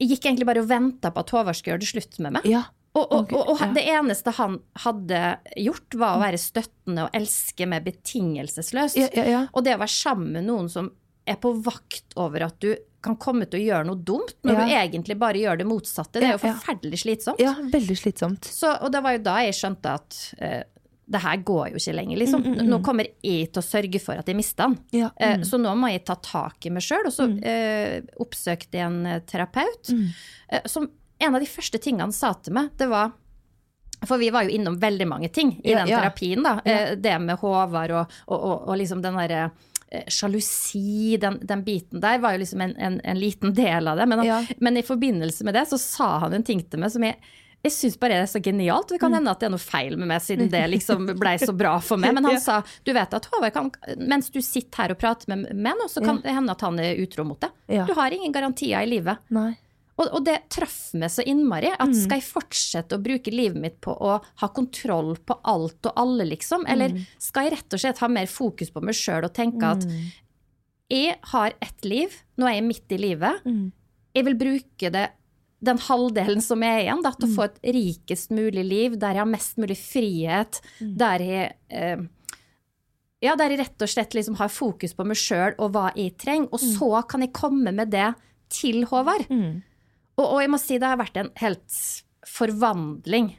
Jeg 0.00 0.12
gikk 0.14 0.28
egentlig 0.30 0.46
bare 0.48 0.62
og 0.62 0.70
venta 0.70 1.10
på 1.10 1.24
at 1.24 1.34
Håvard 1.34 1.58
skulle 1.58 1.74
gjøre 1.74 1.84
det 1.84 1.90
slutt 1.90 2.22
med 2.22 2.38
meg. 2.38 2.46
Ja. 2.48 2.68
Og, 2.90 3.04
og, 3.06 3.32
og, 3.36 3.50
og 3.54 3.74
det 3.76 3.84
eneste 3.86 4.32
han 4.34 4.56
hadde 4.82 5.18
gjort, 5.62 5.94
var 5.94 6.16
å 6.16 6.22
være 6.24 6.40
støttende 6.42 7.04
og 7.06 7.14
elske 7.14 7.68
meg 7.70 7.84
betingelsesløst. 7.86 8.98
Ja, 8.98 9.10
ja, 9.14 9.26
ja. 9.30 9.42
Og 9.54 9.66
det 9.66 9.76
å 9.76 9.82
være 9.82 9.94
sammen 9.94 10.32
med 10.34 10.48
noen 10.48 10.70
som 10.72 10.90
er 11.28 11.38
på 11.38 11.52
vakt 11.62 12.16
over 12.18 12.48
at 12.48 12.58
du 12.62 12.72
kan 13.02 13.16
komme 13.16 13.46
til 13.50 13.60
å 13.60 13.64
gjøre 13.64 13.86
noe 13.88 13.96
dumt, 14.04 14.34
når 14.44 14.52
Ja. 14.54 14.64
du 14.66 14.72
egentlig 14.76 15.18
bare 15.18 15.38
gjør 15.40 15.58
det 15.58 15.66
motsatte, 15.66 16.20
det 16.20 16.28
er 16.28 16.36
jo 16.36 16.42
forferdelig 16.42 16.98
slitsomt. 17.04 17.40
ja, 17.40 17.54
veldig 17.54 17.96
slitsomt. 17.96 18.44
Så, 18.44 18.74
og 18.82 18.92
det 18.92 19.00
var 19.02 19.12
jo 19.16 19.22
da 19.24 19.38
jeg 19.46 19.54
skjønte 19.56 19.94
at 19.94 20.18
uh, 20.42 20.62
det 21.10 21.20
her 21.24 21.36
går 21.42 21.70
jo 21.72 21.76
ikke 21.80 21.94
lenger, 21.96 22.16
liksom. 22.20 22.44
Nå 22.68 22.78
kommer 22.86 23.08
jeg 23.24 23.48
til 23.52 23.58
å 23.58 23.66
sørge 23.66 23.98
for 24.00 24.14
at 24.20 24.28
jeg 24.30 24.36
mister 24.38 24.62
han. 24.68 24.76
Mm, 24.78 24.98
Ja, 25.00 25.08
mm. 25.10 25.40
Eh, 25.40 25.40
så 25.48 25.58
nå 25.58 25.72
må 25.74 25.88
jeg 25.90 26.04
ta 26.06 26.14
tak 26.14 26.66
i 26.66 26.70
meg 26.70 26.84
sjøl. 26.86 27.08
Og 27.08 27.12
så 27.16 27.26
eh, 27.42 27.96
oppsøkte 28.22 28.78
jeg 28.78 28.86
en 28.86 29.00
eh, 29.06 29.18
terapeut. 29.26 29.90
Mm. 29.90 30.04
Eh, 30.52 30.60
som 30.70 30.86
en 31.18 31.34
av 31.34 31.40
de 31.42 31.48
første 31.50 31.80
tingene 31.82 32.06
han 32.06 32.12
sa 32.14 32.30
til 32.38 32.54
meg, 32.54 32.70
det 32.78 32.86
var 32.88 33.10
For 34.06 34.16
vi 34.22 34.30
var 34.30 34.44
jo 34.46 34.54
innom 34.54 34.78
veldig 34.80 35.06
mange 35.10 35.28
ting 35.34 35.50
i 35.64 35.72
Ja, 35.74 35.82
den 35.84 35.88
terapien. 35.98 36.42
da. 36.46 36.60
Eh, 36.64 36.94
det 36.96 37.18
med 37.20 37.36
Håvard 37.42 37.90
og, 37.90 38.06
og, 38.28 38.38
og, 38.40 38.68
og 38.70 38.78
liksom 38.78 39.02
den 39.02 39.18
derre 39.18 39.50
Sjalusi, 40.08 41.16
den, 41.20 41.38
den 41.42 41.64
biten 41.66 42.00
der, 42.00 42.18
var 42.22 42.32
jo 42.36 42.38
liksom 42.44 42.60
en, 42.60 42.76
en, 42.78 43.00
en 43.04 43.18
liten 43.20 43.54
del 43.54 43.88
av 43.90 43.96
det. 43.98 44.06
Men, 44.06 44.18
han, 44.22 44.26
Ja. 44.26 44.40
men 44.58 44.76
i 44.76 44.82
forbindelse 44.86 45.44
med 45.44 45.54
det 45.54 45.66
så 45.68 45.78
sa 45.78 46.18
han 46.26 46.34
en 46.34 46.42
ting 46.46 46.62
til 46.62 46.80
meg 46.80 46.92
som 46.94 47.02
jeg 47.06 47.18
jeg 47.60 47.72
syns 47.74 47.96
bare 48.00 48.14
det 48.16 48.22
er 48.24 48.28
så 48.32 48.40
genialt. 48.40 48.88
Det 48.88 48.96
Mm. 48.96 49.00
kan 49.02 49.12
hende 49.18 49.30
at 49.34 49.40
det 49.42 49.46
er 49.46 49.50
noe 49.52 49.60
feil 49.60 49.96
med 50.00 50.08
meg, 50.08 50.22
siden 50.24 50.48
det 50.48 50.62
liksom 50.70 51.02
blei 51.20 51.34
så 51.36 51.52
bra 51.52 51.74
for 51.84 51.98
meg. 52.00 52.14
Men 52.16 52.24
han 52.24 52.32
Ja. 52.38 52.40
sa 52.40 52.62
du 52.86 52.92
vet 52.96 53.12
at 53.12 53.26
Håvard 53.28 53.52
kan, 53.52 53.68
mens 53.98 54.30
du 54.32 54.40
sitter 54.40 54.80
her 54.86 54.90
og 54.94 54.98
prater 54.98 55.28
med 55.28 55.52
meg 55.52 55.74
nå, 55.76 55.84
så 55.92 56.00
kan 56.02 56.22
det 56.24 56.32
hende 56.32 56.52
at 56.56 56.60
han 56.64 56.78
er 56.80 56.96
utro 56.96 57.22
mot 57.28 57.38
deg. 57.38 57.50
Ja. 57.68 57.84
Du 57.84 57.92
har 57.92 58.08
ingen 58.16 58.32
garantier 58.32 58.80
i 58.80 58.86
livet. 58.88 59.18
Nei. 59.28 59.58
Og, 60.00 60.08
og 60.16 60.24
det 60.24 60.38
traff 60.48 60.94
meg 60.96 61.10
så 61.12 61.22
innmari. 61.28 61.68
Mm. 61.74 61.80
At 61.84 61.94
skal 61.98 62.20
jeg 62.20 62.26
fortsette 62.30 62.96
å 62.96 63.02
bruke 63.04 63.30
livet 63.34 63.60
mitt 63.60 63.78
på 63.84 63.92
å 64.00 64.14
ha 64.40 64.48
kontroll 64.56 65.14
på 65.28 65.36
alt 65.44 65.84
og 65.90 65.92
alle, 66.00 66.24
liksom? 66.30 66.64
Eller 66.66 66.88
Mm. 66.94 67.04
skal 67.20 67.44
jeg 67.44 67.52
rett 67.58 67.74
og 67.76 67.80
slett 67.82 67.98
ha 68.00 68.08
mer 68.08 68.26
fokus 68.26 68.70
på 68.72 68.80
meg 68.82 68.94
sjøl 68.96 69.24
og 69.28 69.34
tenke 69.36 69.62
at 69.62 69.84
Mm. 69.84 70.10
jeg 70.90 71.16
har 71.34 71.52
ett 71.60 71.84
liv, 71.84 72.08
nå 72.38 72.46
er 72.48 72.54
jeg 72.60 72.64
midt 72.64 72.92
i 72.92 72.98
livet. 72.98 73.44
Mm. 73.44 73.72
Jeg 74.14 74.24
vil 74.24 74.34
bruke 74.34 74.90
det 74.90 75.10
den 75.62 75.76
halvdelen 75.76 76.40
som 76.40 76.62
er 76.62 76.80
igjen, 76.86 77.02
da, 77.02 77.10
til 77.12 77.28
Mm. 77.28 77.34
å 77.34 77.36
få 77.36 77.44
et 77.44 77.60
rikest 77.74 78.30
mulig 78.30 78.64
liv, 78.66 78.98
der 78.98 79.12
jeg 79.12 79.18
har 79.18 79.26
mest 79.26 79.56
mulig 79.58 79.76
frihet, 79.76 80.60
Mm. 80.80 80.96
der 80.96 81.18
jeg 81.18 81.52
eh, 81.70 81.96
ja, 83.22 83.36
der 83.36 83.50
jeg 83.50 83.58
rett 83.58 83.82
og 83.82 83.88
slett 83.88 84.14
liksom 84.16 84.36
har 84.36 84.48
fokus 84.48 84.94
på 84.94 85.04
meg 85.04 85.16
sjøl 85.16 85.54
og 85.58 85.72
hva 85.74 85.92
jeg 85.94 86.16
trenger. 86.16 86.48
Og 86.52 86.60
Mm. 86.60 86.76
så 86.78 87.06
kan 87.06 87.20
jeg 87.20 87.32
komme 87.34 87.74
med 87.74 87.90
det 87.90 88.14
til 88.48 88.84
Håvard. 88.86 89.28
Og, 90.20 90.26
og 90.36 90.40
jeg 90.44 90.50
må 90.52 90.58
si 90.60 90.76
det 90.78 90.88
har 90.90 91.00
vært 91.00 91.16
en 91.22 91.30
helt 91.40 91.80
forvandling 92.30 93.30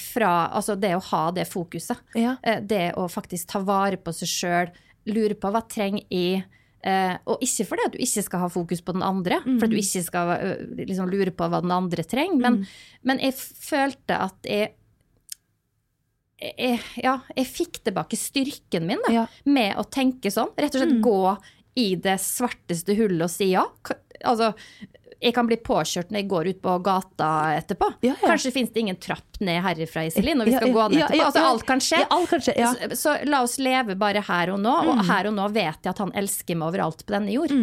fra 0.00 0.30
altså 0.56 0.74
det 0.80 0.94
å 0.96 1.02
ha 1.10 1.26
det 1.36 1.44
fokuset. 1.50 2.00
Ja. 2.16 2.38
Eh, 2.42 2.62
Det 2.64 2.86
å 2.98 3.04
faktisk 3.12 3.50
ta 3.52 3.60
vare 3.60 3.98
på 4.00 4.14
seg 4.16 4.30
sjøl, 4.32 4.72
lure 5.12 5.36
på 5.36 5.50
hva 5.52 5.60
trenger 5.68 6.06
jeg. 6.08 6.46
Eh, 6.80 7.16
og 7.28 7.42
ikke 7.44 7.66
fordi 7.68 7.84
at 7.84 7.92
du 7.92 7.98
ikke 8.00 8.22
skal 8.24 8.40
ha 8.40 8.48
fokus 8.48 8.80
på 8.80 8.94
den 8.96 9.04
andre, 9.04 9.42
for 9.44 9.66
at 9.68 9.72
du 9.74 9.76
ikke 9.76 10.00
skal 10.06 10.30
eh, 10.38 10.62
liksom 10.88 11.10
lure 11.12 11.30
på 11.36 11.48
hva 11.52 11.60
den 11.60 11.74
andre 11.76 12.04
trenger, 12.08 12.40
men, 12.40 12.62
men 13.04 13.20
jeg 13.20 13.36
følte 13.36 14.16
at 14.16 14.48
jeg 14.48 14.72
jeg, 16.40 16.78
ja, 17.04 17.18
jeg 17.36 17.48
fikk 17.52 17.82
tilbake 17.84 18.16
styrken 18.16 18.86
min 18.88 19.02
da, 19.04 19.12
Ja. 19.12 19.24
med 19.44 19.76
å 19.76 19.84
tenke 19.84 20.30
sånn. 20.32 20.54
Rett 20.56 20.72
og 20.74 20.80
slett 20.86 21.02
gå 21.04 21.18
i 21.76 21.88
det 22.00 22.16
svarteste 22.24 22.96
hullet 22.96 23.26
og 23.26 23.32
si 23.32 23.50
ja. 23.52 23.66
Altså, 24.24 24.54
jeg 25.20 25.34
kan 25.36 25.46
bli 25.50 25.56
påkjørt 25.60 26.08
når 26.12 26.22
jeg 26.22 26.28
går 26.30 26.48
ut 26.54 26.60
på 26.64 26.74
gata 26.86 27.30
etterpå. 27.58 27.90
Ja, 28.06 28.14
ja. 28.14 28.28
Kanskje 28.30 28.52
finnes 28.54 28.72
det 28.72 28.80
ingen 28.80 28.96
trapp 28.96 29.36
ned 29.44 29.60
herifra, 29.64 30.06
Iselin, 30.08 30.38
når 30.40 30.48
vi 30.48 30.54
skal 30.56 30.68
Ja, 30.70 30.74
gå 30.78 30.86
ned 30.88 30.98
ja, 31.02 31.06
etterpå. 31.10 31.18
ja, 31.20 31.26
Altså, 31.28 31.44
alt 31.50 31.66
kan 31.68 31.84
skje. 31.84 32.00
Ja, 32.00 32.06
alt 32.16 32.30
kan 32.32 32.40
skje, 32.46 32.54
ja. 32.56 32.72
Så, 32.72 32.96
så 33.02 33.14
la 33.28 33.42
oss 33.44 33.58
leve 33.60 33.96
bare 34.00 34.22
her 34.24 34.54
og 34.54 34.60
nå, 34.64 34.72
og 34.94 35.04
her 35.10 35.28
og 35.28 35.36
nå 35.36 35.48
vet 35.52 35.84
jeg 35.84 35.92
at 35.92 36.00
han 36.02 36.12
elsker 36.16 36.56
meg 36.56 36.72
overalt 36.72 37.04
på 37.06 37.16
denne 37.18 37.36
jord. 37.36 37.54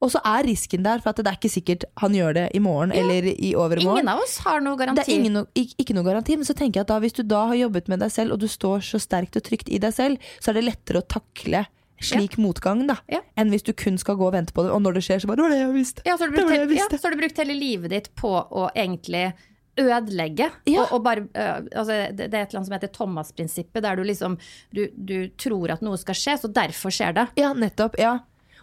Og 0.00 0.08
så 0.08 0.20
er 0.24 0.46
risken 0.48 0.84
der, 0.84 1.02
for 1.04 1.12
det 1.12 1.26
er 1.28 1.36
ikke 1.36 1.50
sikkert 1.52 1.84
han 2.00 2.14
gjør 2.16 2.36
det 2.38 2.44
i 2.56 2.60
morgen 2.64 2.92
eller 2.96 3.26
i 3.34 3.50
overmorgen. 3.52 4.00
Ingen 4.00 4.08
av 4.14 4.22
oss 4.22 4.38
har 4.46 4.62
noe 4.64 4.76
Det 4.80 5.02
er 5.04 5.10
ingen, 5.12 5.42
ikke 5.56 5.96
noe 5.96 6.06
garanti, 6.06 6.38
men 6.40 6.48
så 6.48 6.56
tenker 6.56 6.80
jeg 6.80 6.86
at 6.88 6.92
da, 6.94 7.00
hvis 7.04 7.16
du 7.18 7.22
da 7.28 7.42
har 7.50 7.58
jobbet 7.60 7.88
med 7.92 8.00
deg 8.00 8.12
selv, 8.14 8.32
og 8.32 8.40
du 8.40 8.48
står 8.48 8.80
så 8.80 9.00
sterkt 9.02 9.36
og 9.36 9.44
trygt 9.44 9.68
i 9.68 9.76
deg 9.82 9.92
selv, 9.92 10.16
så 10.40 10.52
er 10.52 10.60
det 10.60 10.64
lettere 10.70 11.02
å 11.02 11.08
takle 11.08 11.66
slik 12.00 12.38
motgang 12.40 12.86
da, 12.88 12.96
Ja. 13.12 13.20
enn 13.36 13.50
hvis 13.52 13.64
du 13.66 13.72
kun 13.72 13.98
skal 13.98 14.16
gå 14.16 14.26
og 14.26 14.32
vente 14.32 14.52
på 14.56 14.64
det, 14.64 14.72
og 14.72 14.82
når 14.82 14.94
det 14.98 15.04
skjer, 15.04 15.20
så 15.20 15.30
bare 15.30 15.36
Det 15.36 15.46
var 15.46 15.50
det 15.50 15.60
jeg 15.60 15.74
visste. 15.74 16.02
Ja, 16.06 16.16
så 16.16 16.24
har 16.24 16.30
du 16.30 16.36
brukt, 16.36 16.50
hele- 16.50 16.76
ja, 16.76 16.88
har 16.90 17.10
du 17.10 17.20
brukt 17.20 17.36
hele 17.36 17.56
livet 17.58 17.90
ditt 17.90 18.14
på 18.14 18.32
å 18.50 18.70
egentlig 18.74 19.32
ødelegge. 19.80 20.50
Ja. 20.66 20.82
Og, 20.82 20.92
og 20.92 21.04
bare, 21.04 21.20
uh, 21.36 21.60
altså, 21.76 22.12
det, 22.12 22.30
det 22.30 22.34
er 22.34 22.42
et 22.42 22.50
eller 22.50 22.60
annet 22.60 22.68
som 22.68 22.74
heter 22.76 22.92
Thomas-prinsippet, 22.92 23.82
der 23.82 23.96
du 23.96 24.02
liksom 24.04 24.38
du, 24.74 24.88
du 24.96 25.30
tror 25.40 25.70
at 25.70 25.84
noe 25.84 25.96
skal 26.00 26.14
skje, 26.18 26.36
så 26.42 26.50
derfor 26.52 26.90
skjer 26.90 27.14
det. 27.16 27.28
Ja, 27.40 27.52
nettopp. 27.54 27.96
ja 28.00 28.18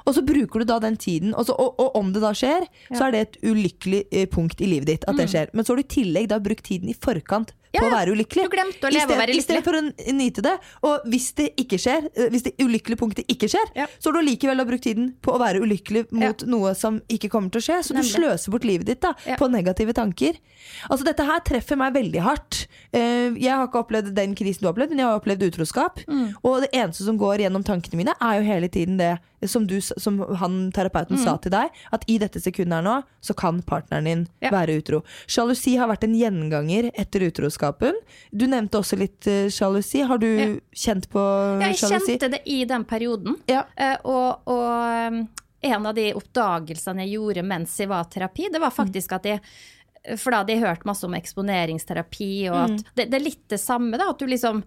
og 0.08 0.16
så 0.16 0.24
bruker 0.24 0.64
du 0.64 0.70
da 0.70 0.80
den 0.80 0.96
tiden, 0.96 1.34
og, 1.36 1.50
så, 1.50 1.56
og, 1.60 1.76
og 1.84 1.96
om 2.00 2.14
det 2.16 2.22
da 2.24 2.32
skjer, 2.32 2.64
så 2.96 3.10
er 3.10 3.12
det 3.12 3.22
et 3.26 3.38
ulykkelig 3.44 4.06
eh, 4.16 4.28
punkt 4.32 4.62
i 4.64 4.70
livet 4.72 4.88
ditt. 4.88 5.08
at 5.08 5.20
det 5.20 5.28
skjer. 5.34 5.52
Men 5.52 5.68
så 5.68 5.74
har 5.74 5.82
du 5.82 5.84
i 5.84 5.96
tillegg 5.98 6.30
da 6.32 6.40
brukt 6.44 6.64
tiden 6.64 6.88
i 6.88 6.96
forkant 6.96 7.52
på 7.74 7.78
Mm. 7.78 7.84
Ja, 7.84 7.90
å 7.90 7.92
være 7.92 8.12
ulykkelig. 8.16 8.44
Du 8.44 8.50
glemte 8.50 8.88
å 8.88 8.92
leve 8.92 9.12
og 9.14 9.20
være 9.20 9.36
I 9.36 9.42
stedet 9.42 9.60
lykkelig. 9.60 9.64
for 9.64 9.74
å 9.74 10.14
nyte 10.18 10.42
det. 10.42 10.54
Og 10.84 11.02
hvis 11.12 11.34
det 11.36 11.50
ikke 11.58 11.78
skjer, 11.78 12.08
eh, 12.16 12.30
hvis 12.30 12.44
det 12.44 12.54
ulykkelige 12.60 12.98
punktet 12.98 13.26
ikke 13.28 13.48
skjer, 13.52 13.68
Ja. 13.76 13.88
så 14.00 14.12
har 14.12 14.22
du 14.22 14.28
likevel 14.30 14.66
brukt 14.66 14.84
tiden 14.84 15.14
på 15.22 15.34
å 15.36 15.40
være 15.40 15.62
ulykkelig 15.62 16.12
mot 16.12 16.44
noe 16.48 16.74
som 16.76 17.02
ikke 17.10 17.30
kommer 17.30 17.52
til 17.52 17.60
å 17.62 17.66
skje. 17.68 17.84
Så 17.84 17.94
du 17.96 18.02
sløser 18.04 18.50
bort 18.52 18.64
livet 18.64 18.86
ditt 18.86 19.02
da, 19.02 19.14
Ja. 19.26 19.36
på 19.36 19.50
negative 19.52 19.94
tanker. 19.94 20.34
Altså 20.90 21.04
Dette 21.06 21.24
her 21.26 21.40
treffer 21.42 21.78
meg 21.78 21.94
veldig 21.94 22.22
hardt. 22.22 22.68
Eh, 22.94 23.28
Jeg 23.38 23.52
har 23.52 23.68
ikke 23.68 23.84
opplevd 23.86 24.14
den 24.16 24.34
krisen 24.36 24.62
du 24.62 24.68
har 24.68 24.74
opplevd, 24.74 24.90
men 24.90 25.00
jeg 25.00 25.08
har 25.08 25.20
opplevd 25.20 25.44
utroskap. 25.52 26.06
Mm. 26.08 26.34
Og 26.44 26.62
det 26.62 26.72
eneste 26.74 27.04
som 27.04 27.18
går 27.18 27.40
gjennom 27.40 27.64
tankene 27.64 27.96
mine, 27.96 28.14
er 28.22 28.40
jo 28.42 28.46
hele 28.48 28.70
tiden 28.70 28.98
det 28.98 29.20
som, 29.48 29.68
du, 29.68 29.80
som 29.80 30.18
han 30.38 30.72
terapeuten 30.72 31.18
sa 31.20 31.38
til 31.38 31.52
deg, 31.52 31.70
at 31.94 32.04
i 32.08 32.18
dette 32.18 32.40
sekundet 32.42 32.74
her 32.74 32.82
nå, 32.82 33.04
så 33.22 33.36
kan 33.36 33.62
partneren 33.62 34.04
din 34.06 34.18
Mm. 34.28 34.28
Ja. 34.42 34.50
være 34.52 34.82
utro. 34.82 35.04
Sjalusi 35.28 35.78
har 35.78 35.88
vært 35.88 36.04
en 36.06 36.16
gjenganger 36.16 36.92
etter 36.98 37.20
utroskapen. 37.58 37.94
Du 38.32 38.46
nevnte 38.48 38.78
også 38.80 38.98
litt 38.98 39.28
uh, 39.28 39.48
sjalusi. 39.50 40.02
Har 40.08 40.18
du 40.18 40.28
Ja. 40.28 40.48
kjent 40.74 41.10
på 41.10 41.20
Jeg 41.62 41.76
sjalusi? 41.78 42.18
kjente 42.18 42.32
det 42.32 42.42
i 42.46 42.66
den 42.66 42.86
perioden. 42.86 43.36
Ja. 43.48 43.66
Eh, 43.76 43.98
og, 44.06 44.42
og 44.46 45.28
en 45.62 45.86
av 45.86 45.96
de 45.96 46.14
oppdagelsene 46.14 47.02
jeg 47.06 47.18
gjorde 47.18 47.44
mens 47.44 47.78
jeg 47.80 47.90
var 47.90 48.04
terapi, 48.06 48.50
det 48.52 48.62
var 48.62 48.70
faktisk 48.72 49.14
at 49.14 49.24
jeg 49.26 49.42
For 50.18 50.32
da 50.32 50.38
hadde 50.38 50.54
jeg 50.54 50.62
hørt 50.64 50.86
masse 50.86 51.04
om 51.04 51.12
eksponeringsterapi, 51.18 52.48
og 52.50 52.56
Mm. 52.70 52.76
at 52.80 52.84
det, 52.96 53.10
det 53.12 53.14
er 53.20 53.24
litt 53.26 53.48
det 53.50 53.60
samme, 53.60 53.98
da. 53.98 54.10
At 54.12 54.20
du 54.20 54.26
liksom 54.26 54.64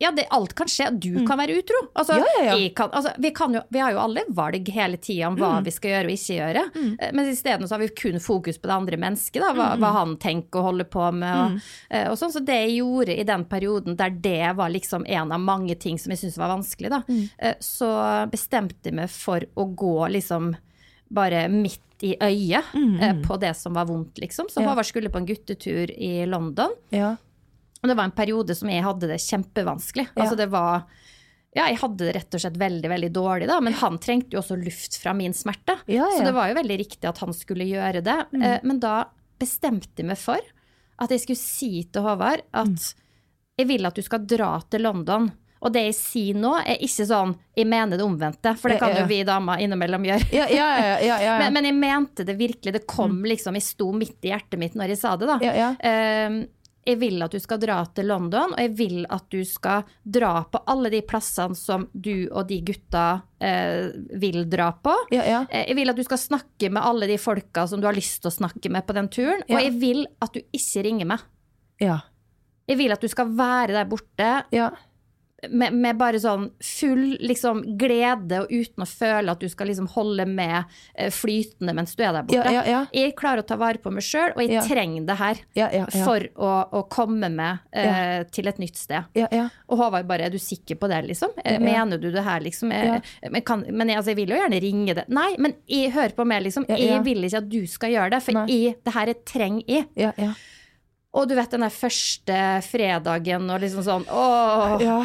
ja, 0.00 0.12
det, 0.14 0.26
alt 0.30 0.52
kan 0.54 0.66
skje. 0.70 0.90
Du 1.00 1.26
kan 1.26 1.38
være 1.38 1.56
utro. 1.58 1.78
Altså, 1.94 2.12
Mm. 2.14 2.24
Ja, 2.38 2.44
ja, 2.44 2.56
ja. 2.56 2.68
Kan, 2.76 2.90
altså, 2.92 3.10
vi, 3.18 3.30
kan 3.34 3.54
jo, 3.54 3.60
vi 3.68 3.78
har 3.82 3.92
jo 3.92 3.98
alle 3.98 4.22
valg 4.30 4.68
hele 4.68 4.96
tida 4.96 5.26
om 5.26 5.34
Mm. 5.36 5.40
hva 5.42 5.64
vi 5.64 5.70
skal 5.74 5.90
gjøre 5.90 6.04
og 6.06 6.12
ikke 6.14 6.36
gjøre. 6.38 6.62
Mm. 6.74 7.14
Men 7.16 7.26
isteden 7.32 7.66
så 7.68 7.74
har 7.74 7.78
vi 7.82 7.88
kun 7.88 8.20
fokus 8.20 8.58
på 8.58 8.68
det 8.70 8.76
andre 8.76 8.96
mennesket, 8.96 9.40
da, 9.42 9.52
hva, 9.54 9.74
Mm. 9.74 9.80
hva 9.82 9.92
han 9.92 10.16
tenker 10.16 10.58
og 10.60 10.64
holder 10.70 10.84
på 10.84 11.12
med. 11.14 11.36
Og, 11.36 11.60
eh, 11.90 12.08
og 12.10 12.16
sånn, 12.16 12.32
Så 12.32 12.44
det 12.44 12.54
jeg 12.68 12.78
gjorde 12.78 13.18
i 13.18 13.24
den 13.24 13.44
perioden 13.44 13.96
der 13.96 14.10
det 14.10 14.54
var 14.56 14.68
liksom 14.70 15.04
en 15.08 15.32
av 15.32 15.40
mange 15.40 15.74
ting 15.78 15.98
som 15.98 16.10
jeg 16.10 16.18
syntes 16.20 16.38
var 16.38 16.56
vanskelig, 16.56 16.90
da, 16.90 17.02
Mm. 17.08 17.30
eh, 17.40 17.54
så 17.60 18.30
bestemte 18.30 18.84
jeg 18.84 18.94
meg 18.94 19.10
for 19.10 19.40
å 19.56 19.74
gå 19.74 20.10
liksom 20.12 20.54
bare 21.10 21.48
midt 21.48 21.80
i 22.02 22.14
øyet 22.20 22.62
eh, 23.02 23.14
på 23.26 23.40
det 23.40 23.56
som 23.56 23.74
var 23.74 23.86
vondt, 23.86 24.14
liksom. 24.20 24.46
Så 24.48 24.60
Mm. 24.62 24.68
Håvard 24.68 24.86
skulle 24.86 25.10
på 25.10 25.16
en 25.16 25.26
guttetur 25.26 25.90
i 25.90 26.24
London. 26.26 26.70
Ja. 26.90 27.16
Og 27.82 27.88
det 27.90 27.96
var 27.98 28.08
en 28.08 28.16
periode 28.16 28.54
som 28.58 28.70
jeg 28.72 28.82
hadde 28.82 29.08
det 29.10 29.20
kjempevanskelig. 29.22 30.08
Ja. 30.14 30.22
Altså 30.24 30.36
det 30.40 30.48
var 30.50 30.86
Ja, 31.56 31.64
jeg 31.70 31.78
hadde 31.80 32.04
det 32.04 32.14
rett 32.14 32.34
og 32.36 32.42
slett 32.42 32.58
veldig, 32.60 32.88
veldig 32.92 33.08
dårlig, 33.14 33.46
da. 33.48 33.56
Men 33.64 33.72
han 33.80 33.96
trengte 33.98 34.36
jo 34.36 34.42
også 34.42 34.58
luft 34.60 34.98
fra 35.00 35.14
min 35.16 35.32
smerte. 35.34 35.78
Ja, 35.88 36.04
ja. 36.04 36.18
Så 36.18 36.26
det 36.26 36.34
var 36.36 36.50
jo 36.50 36.58
veldig 36.58 36.76
riktig 36.78 37.08
at 37.08 37.18
han 37.24 37.32
skulle 37.34 37.64
gjøre 37.66 38.02
det. 38.04 38.18
Eh, 38.36 38.58
Men 38.62 38.78
da 38.82 39.06
bestemte 39.40 40.02
jeg 40.02 40.10
meg 40.10 40.18
for 40.20 40.42
at 40.98 41.10
jeg 41.14 41.22
skulle 41.24 41.40
si 41.40 41.84
til 41.88 42.02
Håvard 42.04 42.42
at 42.52 42.88
jeg 43.58 43.66
vil 43.70 43.86
at 43.88 43.96
du 43.96 44.02
skal 44.04 44.26
dra 44.28 44.58
til 44.70 44.84
London. 44.86 45.30
Og 45.58 45.72
det 45.74 45.88
jeg 45.88 45.94
sier 45.98 46.36
nå, 46.38 46.52
er 46.62 46.78
ikke 46.86 47.06
sånn 47.08 47.32
'jeg 47.56 47.66
mener 47.66 47.96
det 47.98 48.04
omvendte', 48.06 48.56
for 48.56 48.68
det 48.70 48.78
kan 48.78 48.94
jo 48.94 49.06
vi 49.10 49.24
damer 49.26 49.58
innimellom 49.58 50.04
gjøre. 50.06 50.28
Ja, 50.30 50.46
ja, 50.46 50.68
ja, 50.78 50.84
ja, 50.84 50.98
ja, 51.02 51.16
ja. 51.18 51.38
Men, 51.42 51.52
men 51.54 51.64
jeg 51.64 51.74
mente 51.74 52.24
det 52.24 52.36
virkelig. 52.38 52.72
Det 52.72 52.86
kom 52.86 53.24
liksom, 53.24 53.54
jeg 53.58 53.62
sto 53.66 53.90
midt 53.92 54.22
i 54.22 54.30
hjertet 54.30 54.58
mitt 54.58 54.74
når 54.78 54.88
jeg 54.94 54.98
sa 54.98 55.16
det, 55.16 55.26
da. 55.26 55.38
Ja, 55.42 55.52
ja. 55.54 55.70
Eh, 55.80 56.46
jeg 56.86 56.96
vil 57.00 57.22
at 57.22 57.32
du 57.34 57.38
skal 57.42 57.58
dra 57.60 57.78
til 57.92 58.06
London, 58.08 58.54
og 58.54 58.60
jeg 58.62 58.70
vil 58.78 59.02
at 59.12 59.26
du 59.32 59.42
skal 59.44 59.82
dra 60.04 60.44
på 60.48 60.60
alle 60.72 60.90
de 60.94 61.00
plassene 61.04 61.56
som 61.58 61.88
du 61.92 62.28
og 62.30 62.46
de 62.48 62.60
gutta 62.64 63.06
eh, 63.44 63.90
vil 64.20 64.46
dra 64.48 64.70
på. 64.72 64.94
Ja, 65.12 65.24
ja. 65.28 65.40
Eh, 65.50 65.66
Jeg 65.68 65.76
vil 65.76 65.90
at 65.92 65.96
du 65.96 66.04
skal 66.06 66.18
snakke 66.22 66.70
med 66.72 66.82
alle 66.82 67.06
de 67.10 67.18
folka 67.20 67.66
som 67.68 67.80
du 67.82 67.86
har 67.90 67.96
lyst 67.96 68.22
til 68.22 68.30
å 68.32 68.36
snakke 68.38 68.70
med 68.72 68.86
på 68.88 68.96
den 68.96 69.08
turen. 69.12 69.42
Ja. 69.48 69.58
Og 69.58 69.66
jeg 69.66 69.74
vil 69.80 70.06
at 70.24 70.32
du 70.32 70.40
ikke 70.40 70.84
ringer 70.88 71.06
meg. 71.16 71.26
ja. 71.80 71.98
Jeg 72.68 72.76
vil 72.76 72.92
at 72.92 73.00
du 73.00 73.08
skal 73.08 73.30
være 73.32 73.72
der 73.72 73.86
borte 73.88 74.26
ja. 74.52 74.66
Med, 75.46 75.74
med 75.74 75.98
bare 75.98 76.18
sånn 76.18 76.48
full 76.64 77.12
liksom, 77.22 77.60
glede, 77.78 78.40
og 78.42 78.50
uten 78.50 78.82
å 78.82 78.88
føle 78.90 79.32
at 79.32 79.42
du 79.42 79.46
skal 79.50 79.70
liksom 79.70 79.86
holde 79.92 80.26
med 80.26 80.64
eh, 80.94 81.12
flytende 81.14 81.74
mens 81.78 81.94
du 81.94 82.02
er 82.02 82.16
der 82.16 82.26
borte. 82.26 82.40
Ja, 82.40 82.58
ja, 82.58 82.64
ja. 82.66 82.80
Jeg 82.94 83.14
klarer 83.18 83.44
å 83.44 83.46
ta 83.46 83.58
vare 83.60 83.78
på 83.82 83.92
meg 83.94 84.06
sjøl, 84.06 84.34
og 84.34 84.42
jeg 84.42 84.64
trenger 84.66 85.06
det 85.08 85.18
her 85.20 85.42
for 85.94 86.26
å, 86.34 86.50
å 86.80 86.82
komme 86.90 87.30
meg 87.30 87.62
eh, 87.70 88.26
til 88.34 88.50
et 88.50 88.58
nytt 88.62 88.80
sted. 88.80 89.06
Ja, 89.18 89.30
ja. 89.34 89.46
Og 89.70 89.78
Håvard 89.82 90.08
bare, 90.10 90.26
er 90.26 90.34
du 90.34 90.40
sikker 90.42 90.80
på 90.80 90.90
det, 90.90 91.04
liksom? 91.06 91.36
Eh. 91.44 91.60
Mener 91.62 92.02
du 92.02 92.10
det 92.14 92.26
her, 92.26 92.42
liksom? 92.44 92.74
Eh, 92.74 92.98
Men, 93.28 93.42
kan, 93.46 93.62
men 93.70 93.92
jeg, 93.92 94.00
altså, 94.00 94.12
jeg 94.12 94.22
vil 94.24 94.34
jo 94.34 94.42
gjerne 94.42 94.62
ringe 94.64 94.98
det. 94.98 95.06
Nei, 95.12 95.30
men 95.38 95.54
jeg, 95.70 95.92
hører 95.94 96.16
på 96.18 96.26
meg, 96.28 96.42
liksom. 96.48 96.66
Jeg 96.68 97.02
vil 97.06 97.28
ikke 97.28 97.44
at 97.44 97.50
du 97.50 97.60
skal 97.70 97.94
gjøre 97.94 98.16
det, 98.16 98.24
for 98.26 98.42
jeg, 98.50 98.78
det 98.84 98.94
her 98.94 99.12
er 99.12 99.26
trenger 99.28 99.70
jeg. 99.70 99.86
Ja, 99.98 100.12
ja. 100.18 100.34
Og 101.16 101.28
du 101.30 101.32
vet 101.38 101.54
den 101.54 101.64
der 101.64 101.72
første 101.72 102.40
fredagen 102.66 103.48
og 103.48 103.62
liksom 103.62 103.84
sånn 103.86 104.04
åh, 104.12 104.76
ja. 104.82 104.98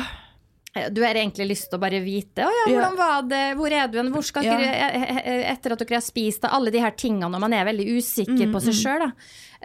Du 0.73 1.01
har 1.05 1.13
egentlig 1.13 1.45
lyst 1.51 1.67
til 1.69 1.77
å 1.77 1.81
bare 1.83 1.99
vite 2.01 2.41
ja, 2.41 2.49
Ja. 2.65 2.65
hvordan 2.73 2.95
var 2.97 3.21
det, 3.29 3.41
hvor 3.59 3.71
er 3.71 3.87
du 3.87 3.97
hen, 3.99 4.07
hvor 4.11 4.23
skal 4.25 4.41
dere 4.47 4.69
eh, 4.73 5.17
eh, 5.21 5.51
Etter 5.51 5.75
at 5.75 5.79
dere 5.83 5.99
har 5.99 6.01
spist, 6.05 6.45
alle 6.49 6.71
de 6.73 6.79
her 6.81 6.91
tingene 6.97 7.29
og 7.29 7.41
man 7.43 7.53
er 7.53 7.65
veldig 7.69 7.85
usikker 7.99 8.47
Mm, 8.47 8.53
på 8.55 8.61
seg 8.65 8.73
sjøl, 8.79 9.03
da. 9.05 9.11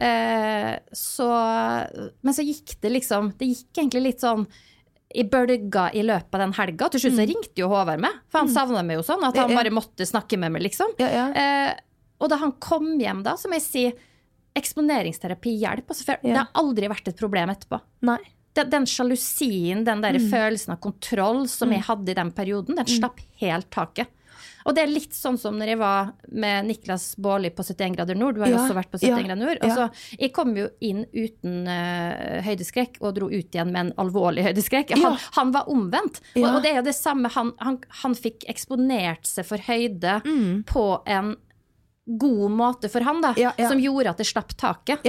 Eh, 0.05 0.79
så 0.93 1.29
Men 2.23 2.35
så 2.37 2.45
gikk 2.45 2.77
det 2.83 2.93
liksom 2.93 3.33
Det 3.39 3.49
gikk 3.49 3.81
egentlig 3.83 4.03
litt 4.05 4.21
sånn 4.21 4.47
i 5.17 5.23
bølga 5.25 5.87
i 5.97 6.03
løpet 6.05 6.35
av 6.37 6.41
den 6.45 6.53
helga. 6.53 6.91
Til 6.93 7.01
slutt 7.01 7.15
så 7.17 7.25
ringte 7.27 7.57
jo 7.63 7.69
Håvard 7.73 7.99
meg, 8.05 8.13
for 8.29 8.43
han 8.43 8.51
savna 8.53 8.83
meg 8.85 8.99
jo 8.99 9.03
sånn. 9.09 9.23
At 9.25 9.39
han 9.41 9.47
Mm. 9.49 9.55
Ja, 9.55 9.57
ja. 9.57 9.63
bare 9.63 9.73
måtte 9.73 10.05
snakke 10.05 10.37
med 10.39 10.53
meg, 10.53 10.61
liksom. 10.67 10.93
Ja, 11.01 11.09
ja. 11.09 11.23
Eh, 11.33 11.75
og 12.21 12.29
da 12.29 12.37
han 12.37 12.53
kom 12.61 12.99
hjem, 13.01 13.23
da, 13.25 13.33
så 13.41 13.49
må 13.49 13.55
jeg 13.57 13.63
si 13.65 13.93
eksponeringsterapi 14.55 15.55
hjelper. 15.63 15.95
Altså, 15.95 16.05
for 16.05 16.19
Ja. 16.23 16.35
Det 16.35 16.37
har 16.37 16.49
aldri 16.63 16.89
vært 16.93 17.09
et 17.09 17.17
problem 17.17 17.49
etterpå. 17.49 17.81
Nei. 18.03 18.19
Den, 18.59 18.71
den 18.75 18.87
sjalusien, 18.91 19.85
den 19.87 20.01
der 20.05 20.19
Mm. 20.19 20.29
følelsen 20.33 20.73
av 20.75 20.81
kontroll 20.83 21.45
som 21.49 21.71
jeg 21.73 21.83
hadde 21.87 22.11
i 22.11 22.15
den 22.19 22.31
perioden, 22.35 22.75
den 22.79 22.87
slapp 22.91 23.21
helt 23.41 23.71
taket. 23.71 24.09
Og 24.69 24.75
det 24.77 24.83
er 24.83 24.91
litt 24.91 25.15
sånn 25.17 25.39
som 25.41 25.55
når 25.57 25.69
jeg 25.71 25.79
var 25.81 26.09
med 26.29 26.67
Niklas 26.69 27.15
Baarli 27.17 27.49
på 27.57 27.65
71 27.65 27.95
grader 27.97 28.15
nord. 28.19 28.35
Du 28.37 28.43
har 28.43 28.51
jo 28.51 28.57
Ja, 28.59 28.65
også 28.67 28.75
vært 28.77 28.91
på 28.93 28.99
ja, 29.01 29.15
71 29.17 29.25
grader 29.25 29.41
nord. 29.47 29.59
ja. 29.63 29.69
Altså, 29.69 30.19
jeg 30.21 30.33
kom 30.37 30.51
jo 30.59 30.67
inn 30.85 31.07
uten 31.15 31.55
uh, 31.71 32.43
høydeskrekk 32.45 32.99
og 33.01 33.15
dro 33.17 33.31
ut 33.31 33.49
igjen 33.55 33.73
med 33.73 33.81
en 33.87 33.93
alvorlig 33.97 34.45
høydeskrekk. 34.45 34.91
Han, 34.99 35.01
Ja. 35.01 35.19
han 35.39 35.53
var 35.53 35.65
omvendt. 35.73 36.21
Og, 36.37 36.43
Ja. 36.43 36.53
og 36.57 36.63
det 36.63 36.73
er 36.73 36.77
jo 36.83 36.87
det 36.91 36.95
samme. 36.99 37.31
Han, 37.33 37.53
han, 37.65 37.79
han 38.03 38.15
fikk 38.15 38.45
eksponert 38.51 39.25
seg 39.27 39.47
for 39.47 39.57
høyde 39.59 40.21
Mm. 40.27 40.65
på 40.67 40.85
en 41.07 41.37
god 42.19 42.51
måte 42.51 42.91
for 42.91 43.01
han, 43.05 43.21
da. 43.23 43.33
Ja, 43.37 43.53
ja. 43.57 43.69
Som 43.69 43.79
gjorde 43.81 44.11
at 44.11 44.17
det 44.19 44.27
slapp 44.27 44.53
taket. 44.57 45.01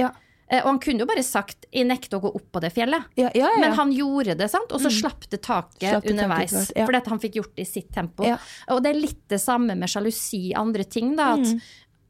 Eh, 0.50 0.58
og 0.64 0.66
han 0.72 0.78
kunne 0.82 0.98
jo 1.04 1.06
bare 1.06 1.22
sagt 1.22 1.66
'jeg 1.72 1.86
nekter 1.86 2.18
å 2.18 2.22
gå 2.22 2.34
opp 2.34 2.52
på 2.52 2.60
det 2.60 2.72
fjellet'. 2.74 3.04
Ja, 3.16 3.30
ja, 3.34 3.50
ja. 3.54 3.60
Men 3.60 3.72
han 3.72 3.92
gjorde 3.92 4.36
det, 4.36 4.50
sant? 4.50 4.72
og 4.72 4.80
så 4.80 4.90
slapp 4.90 5.28
det 5.30 5.42
taket 5.42 5.90
Slapp 5.90 6.02
det 6.02 6.10
underveis. 6.10 6.50
Taket. 6.50 6.86
Fordi 6.86 7.08
han 7.08 7.18
fikk 7.20 7.34
gjort 7.34 7.54
det 7.56 7.62
i 7.62 7.70
sitt 7.70 7.92
tempo. 7.94 8.24
Og 8.68 8.82
det 8.82 8.90
er 8.90 9.00
litt 9.00 9.28
det 9.28 9.38
samme 9.40 9.76
med 9.76 9.88
sjalusi, 9.88 10.50
og 10.54 10.60
andre 10.66 10.84
ting. 10.84 11.14
da, 11.16 11.32
At 11.34 11.38
Mm. 11.46 11.60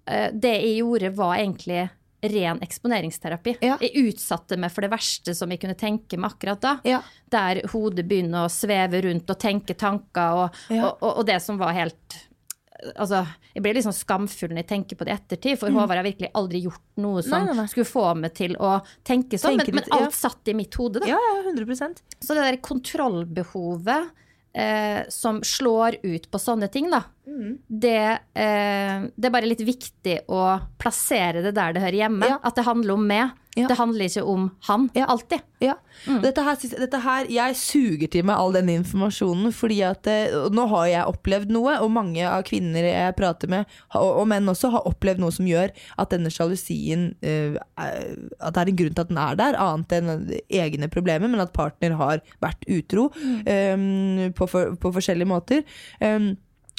uh, 0.08 0.30
det 0.32 0.54
jeg 0.62 0.78
gjorde, 0.82 1.14
var 1.14 1.36
egentlig 1.36 1.90
ren 2.22 2.58
eksponeringsterapi. 2.60 3.56
Ja. 3.62 3.76
Jeg 3.80 3.92
utsatte 3.94 4.58
meg 4.58 4.70
for 4.70 4.82
det 4.82 4.90
verste 4.90 5.34
som 5.34 5.48
jeg 5.50 5.60
kunne 5.60 5.74
tenke 5.74 6.18
meg 6.18 6.32
akkurat 6.32 6.60
da. 6.60 6.80
Ja. 6.84 7.00
Der 7.30 7.62
hodet 7.72 8.06
begynner 8.08 8.44
å 8.46 8.50
sveve 8.50 9.02
rundt 9.02 9.28
og 9.30 9.38
tenke 9.38 9.74
tanker, 9.74 10.32
og, 10.34 10.54
Ja. 10.68 10.86
og, 10.88 10.98
og, 11.02 11.18
og 11.18 11.26
det 11.26 11.40
som 11.42 11.56
var 11.58 11.72
helt 11.72 12.26
Altså, 12.96 13.26
jeg 13.54 13.62
blir 13.62 13.74
litt 13.76 13.84
sånn 13.84 13.96
skamfull 13.96 14.50
når 14.54 14.62
jeg 14.62 14.68
tenker 14.70 14.96
på 14.96 15.04
det 15.04 15.12
i 15.12 15.16
ettertid, 15.18 15.58
for 15.60 15.70
Håvard 15.74 16.00
har 16.00 16.06
virkelig 16.06 16.30
aldri 16.34 16.62
gjort 16.64 16.80
noe 16.96 17.22
som 17.22 17.30
Mm. 17.40 17.46
Nei, 17.46 17.54
nei, 17.54 17.56
nei. 17.62 17.66
skulle 17.72 17.90
få 17.90 18.06
meg 18.16 18.34
til 18.34 18.56
å 18.56 18.80
tenke 19.04 19.38
sånn, 19.38 19.58
Tenke 19.58 19.74
men, 19.74 19.84
men 19.88 19.98
alt 19.98 20.10
ja. 20.10 20.16
satt 20.28 20.48
i 20.48 20.54
mitt 20.54 20.74
hode, 20.74 21.00
da. 21.00 21.06
ja, 21.06 21.18
ja, 21.18 21.42
100 21.50 22.00
Så 22.20 22.34
det 22.34 22.42
der 22.46 22.56
kontrollbehovet 22.62 24.10
eh, 24.54 25.02
som 25.08 25.40
slår 25.46 25.96
ut 26.02 26.30
på 26.30 26.38
sånne 26.42 26.70
ting, 26.72 26.90
da, 26.90 27.04
Mm. 27.30 27.58
det, 27.68 28.18
eh, 28.34 29.06
det 29.14 29.24
er 29.28 29.30
bare 29.30 29.46
litt 29.46 29.60
viktig 29.62 30.26
å 30.28 30.60
plassere 30.78 31.42
det 31.44 31.54
der 31.54 31.72
det 31.72 31.82
hører 31.84 32.00
hjemme. 32.08 32.26
Ja. 32.26 32.38
At 32.42 32.56
det 32.56 32.64
handler 32.66 32.94
om 32.94 33.06
meg. 33.06 33.30
Ja. 33.60 33.68
Det 33.70 33.76
handler 33.78 34.08
ikke 34.08 34.24
om 34.26 34.48
han. 34.68 34.88
Ja. 34.96 35.06
Alltid. 35.12 35.44
Ja. 35.60 35.76
Dette, 36.22 36.40
her, 36.40 36.56
dette 36.80 36.98
her 37.04 37.26
Jeg 37.28 37.56
suger 37.60 38.08
til 38.08 38.24
meg 38.24 38.40
all 38.40 38.54
den 38.56 38.70
informasjonen, 38.72 39.52
fordi 39.52 39.80
at 39.84 40.08
eh, 40.08 40.32
nå 40.52 40.64
har 40.72 40.86
jeg 40.88 41.12
opplevd 41.12 41.52
noe, 41.52 41.76
og 41.84 41.92
mange 41.92 42.24
av 42.24 42.44
kvinner 42.48 42.86
jeg 42.88 43.16
prater 43.18 43.50
med, 43.52 43.78
og, 43.98 44.22
menn 44.30 44.48
også, 44.48 44.72
har 44.72 44.88
opplevd 44.88 45.20
noe 45.20 45.34
som 45.34 45.48
gjør 45.48 45.74
at 46.00 46.14
denne 46.14 46.32
sjalusien 46.32 47.10
eh, 47.20 47.58
At 47.76 48.56
det 48.56 48.62
er 48.62 48.72
en 48.72 48.80
grunn 48.80 48.96
til 48.96 49.04
at 49.04 49.12
den 49.12 49.20
er 49.20 49.40
der, 49.40 49.58
annet 49.60 49.96
enn 49.98 50.12
egne 50.48 50.88
problemer, 50.92 51.28
men 51.28 51.44
at 51.44 51.52
partner 51.56 51.98
har 52.00 52.24
vært 52.42 52.64
utro 52.70 53.10
eh, 53.44 53.76
på, 54.36 54.48
for, 54.48 54.76
på 54.80 54.94
forskjellige 54.96 55.28
måter. 55.28 55.66
Um, 56.00 56.32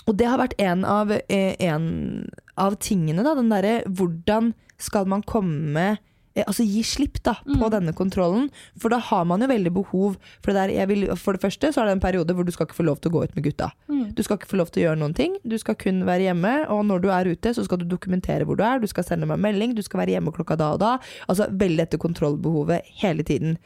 og 0.10 0.18
det 0.18 0.28
har 0.30 0.40
vært 0.42 0.58
en 0.62 0.86
av, 0.88 1.12
eh, 1.12 1.56
en 1.60 2.30
av 2.58 2.78
tingene, 2.82 3.24
da. 3.24 3.36
Den 3.38 3.52
derre 3.52 3.82
hvordan 3.86 4.54
skal 4.82 5.06
man 5.10 5.22
komme 5.22 5.86
eh, 5.92 6.08
Altså 6.46 6.64
gi 6.64 6.80
slipp 6.88 7.18
da 7.28 7.34
på 7.44 7.68
denne 7.74 7.92
kontrollen. 7.98 8.46
For 8.80 8.94
da 8.94 9.02
har 9.04 9.26
man 9.28 9.42
jo 9.44 9.50
veldig 9.52 9.72
behov 9.76 10.14
for 10.40 10.52
det 10.52 10.56
der. 10.62 10.72
Jeg 10.78 10.88
vil, 10.88 11.02
for 11.20 11.36
det 11.36 11.42
første 11.44 11.72
så 11.76 11.82
er 11.82 11.90
det 11.90 11.96
en 11.98 12.04
periode 12.04 12.36
hvor 12.38 12.48
du 12.48 12.52
skal 12.56 12.70
ikke 12.70 12.78
få 12.78 12.86
lov 12.88 13.02
til 13.04 13.12
å 13.12 13.16
gå 13.18 13.24
ut 13.26 13.36
med 13.36 13.44
gutta. 13.50 13.68
Du 14.16 14.22
skal 14.24 14.38
ikke 14.40 14.48
få 14.54 14.60
lov 14.62 14.72
til 14.72 14.84
å 14.84 14.86
gjøre 14.86 15.02
noen 15.02 15.16
ting. 15.18 15.36
Du 15.44 15.58
skal 15.60 15.76
kun 15.80 16.06
være 16.08 16.30
hjemme, 16.30 16.54
og 16.72 16.86
når 16.88 17.04
du 17.04 17.10
er 17.12 17.32
ute, 17.34 17.54
så 17.56 17.66
skal 17.68 17.82
du 17.82 17.86
dokumentere 17.92 18.48
hvor 18.48 18.56
du 18.60 18.64
er. 18.64 18.80
Du 18.80 18.88
skal 18.88 19.04
sende 19.08 19.28
meg 19.28 19.44
melding, 19.44 19.76
du 19.76 19.84
skal 19.84 20.04
være 20.06 20.16
hjemme 20.16 20.32
klokka 20.36 20.56
da 20.60 20.72
og 20.78 20.80
da. 20.84 20.94
Altså 21.28 21.50
veldig 21.52 21.84
etter 21.86 22.02
kontrollbehovet 22.02 22.88
hele 23.04 23.24
tiden. 23.28 23.58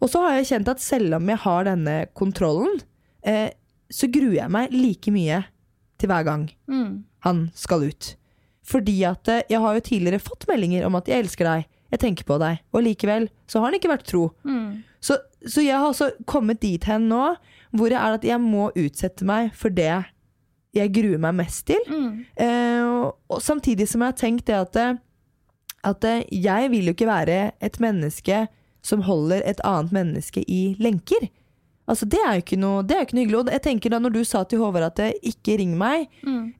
Og 0.00 0.10
så 0.14 0.22
har 0.22 0.38
jeg 0.38 0.50
kjent 0.52 0.70
at 0.70 0.82
selv 0.82 1.18
om 1.18 1.28
jeg 1.34 1.42
har 1.44 1.66
denne 1.66 1.96
kontrollen, 2.14 2.80
eh, 3.26 3.50
så 3.90 4.06
gruer 4.10 4.38
jeg 4.38 4.50
meg 4.54 4.72
like 4.74 5.10
mye 5.14 5.42
til 5.98 6.10
hver 6.10 6.24
gang 6.26 6.48
han 7.26 7.50
skal 7.54 7.84
ut. 7.90 8.14
Fordi 8.64 8.96
at 9.04 9.28
eh, 9.28 9.42
jeg 9.50 9.60
har 9.60 9.74
jo 9.76 9.80
tidligere 9.90 10.22
fått 10.22 10.46
meldinger 10.48 10.86
om 10.86 10.94
at 10.96 11.08
jeg 11.08 11.22
elsker 11.26 11.44
deg, 11.44 11.66
jeg 11.94 12.02
tenker 12.02 12.26
på 12.26 12.38
deg, 12.42 12.58
og 12.74 12.82
likevel 12.82 13.28
så 13.46 13.60
har 13.60 13.70
han 13.70 13.78
ikke 13.78 13.92
vært 13.92 14.08
tro. 14.10 14.24
Så, 15.04 15.18
så 15.46 15.62
jeg 15.62 15.78
har 15.78 15.86
også 15.92 16.10
kommet 16.30 16.62
dit 16.64 16.84
hen 16.88 17.08
nå 17.10 17.34
hvor 17.74 17.90
jeg 17.90 17.98
er 17.98 18.16
at 18.16 18.24
jeg 18.26 18.40
må 18.42 18.68
utsette 18.78 19.26
meg 19.26 19.50
for 19.58 19.74
det 19.74 19.92
jeg 20.74 20.90
gruer 20.94 21.20
meg 21.22 21.36
mest 21.38 21.66
til. 21.70 21.82
Eh, 22.40 22.82
og, 22.82 23.16
og 23.30 23.42
samtidig 23.42 23.86
som 23.90 24.02
jeg 24.02 24.10
har 24.12 24.18
tenkt 24.18 24.46
det 24.50 24.56
at, 24.58 24.78
eh, 24.80 24.96
at 25.86 26.06
eh, 26.10 26.24
jeg 26.34 26.70
vil 26.72 26.90
jo 26.90 26.94
ikke 26.96 27.10
være 27.10 27.38
et 27.62 27.78
menneske 27.82 28.44
som 28.84 29.04
holder 29.06 29.42
et 29.46 29.62
annet 29.64 29.94
menneske 29.94 30.42
i 30.50 30.74
lenker. 30.82 31.28
Altså 31.86 32.06
Det 32.08 32.16
er 32.18 32.38
jo 32.38 32.42
ikke 32.44 32.56
noe, 32.58 32.82
det 32.82 32.96
er 32.96 33.02
ikke 33.04 33.12
noe 33.18 33.24
hyggelig. 33.26 33.38
Og 33.44 33.50
jeg 33.52 33.62
tenker 33.66 33.90
da 33.92 33.98
når 34.00 34.12
du 34.14 34.20
sa 34.24 34.40
til 34.48 34.58
Håvard 34.62 34.86
at 34.86 34.98
eh, 35.04 35.12
ikke 35.28 35.58
ring 35.60 35.74
meg, 35.76 36.06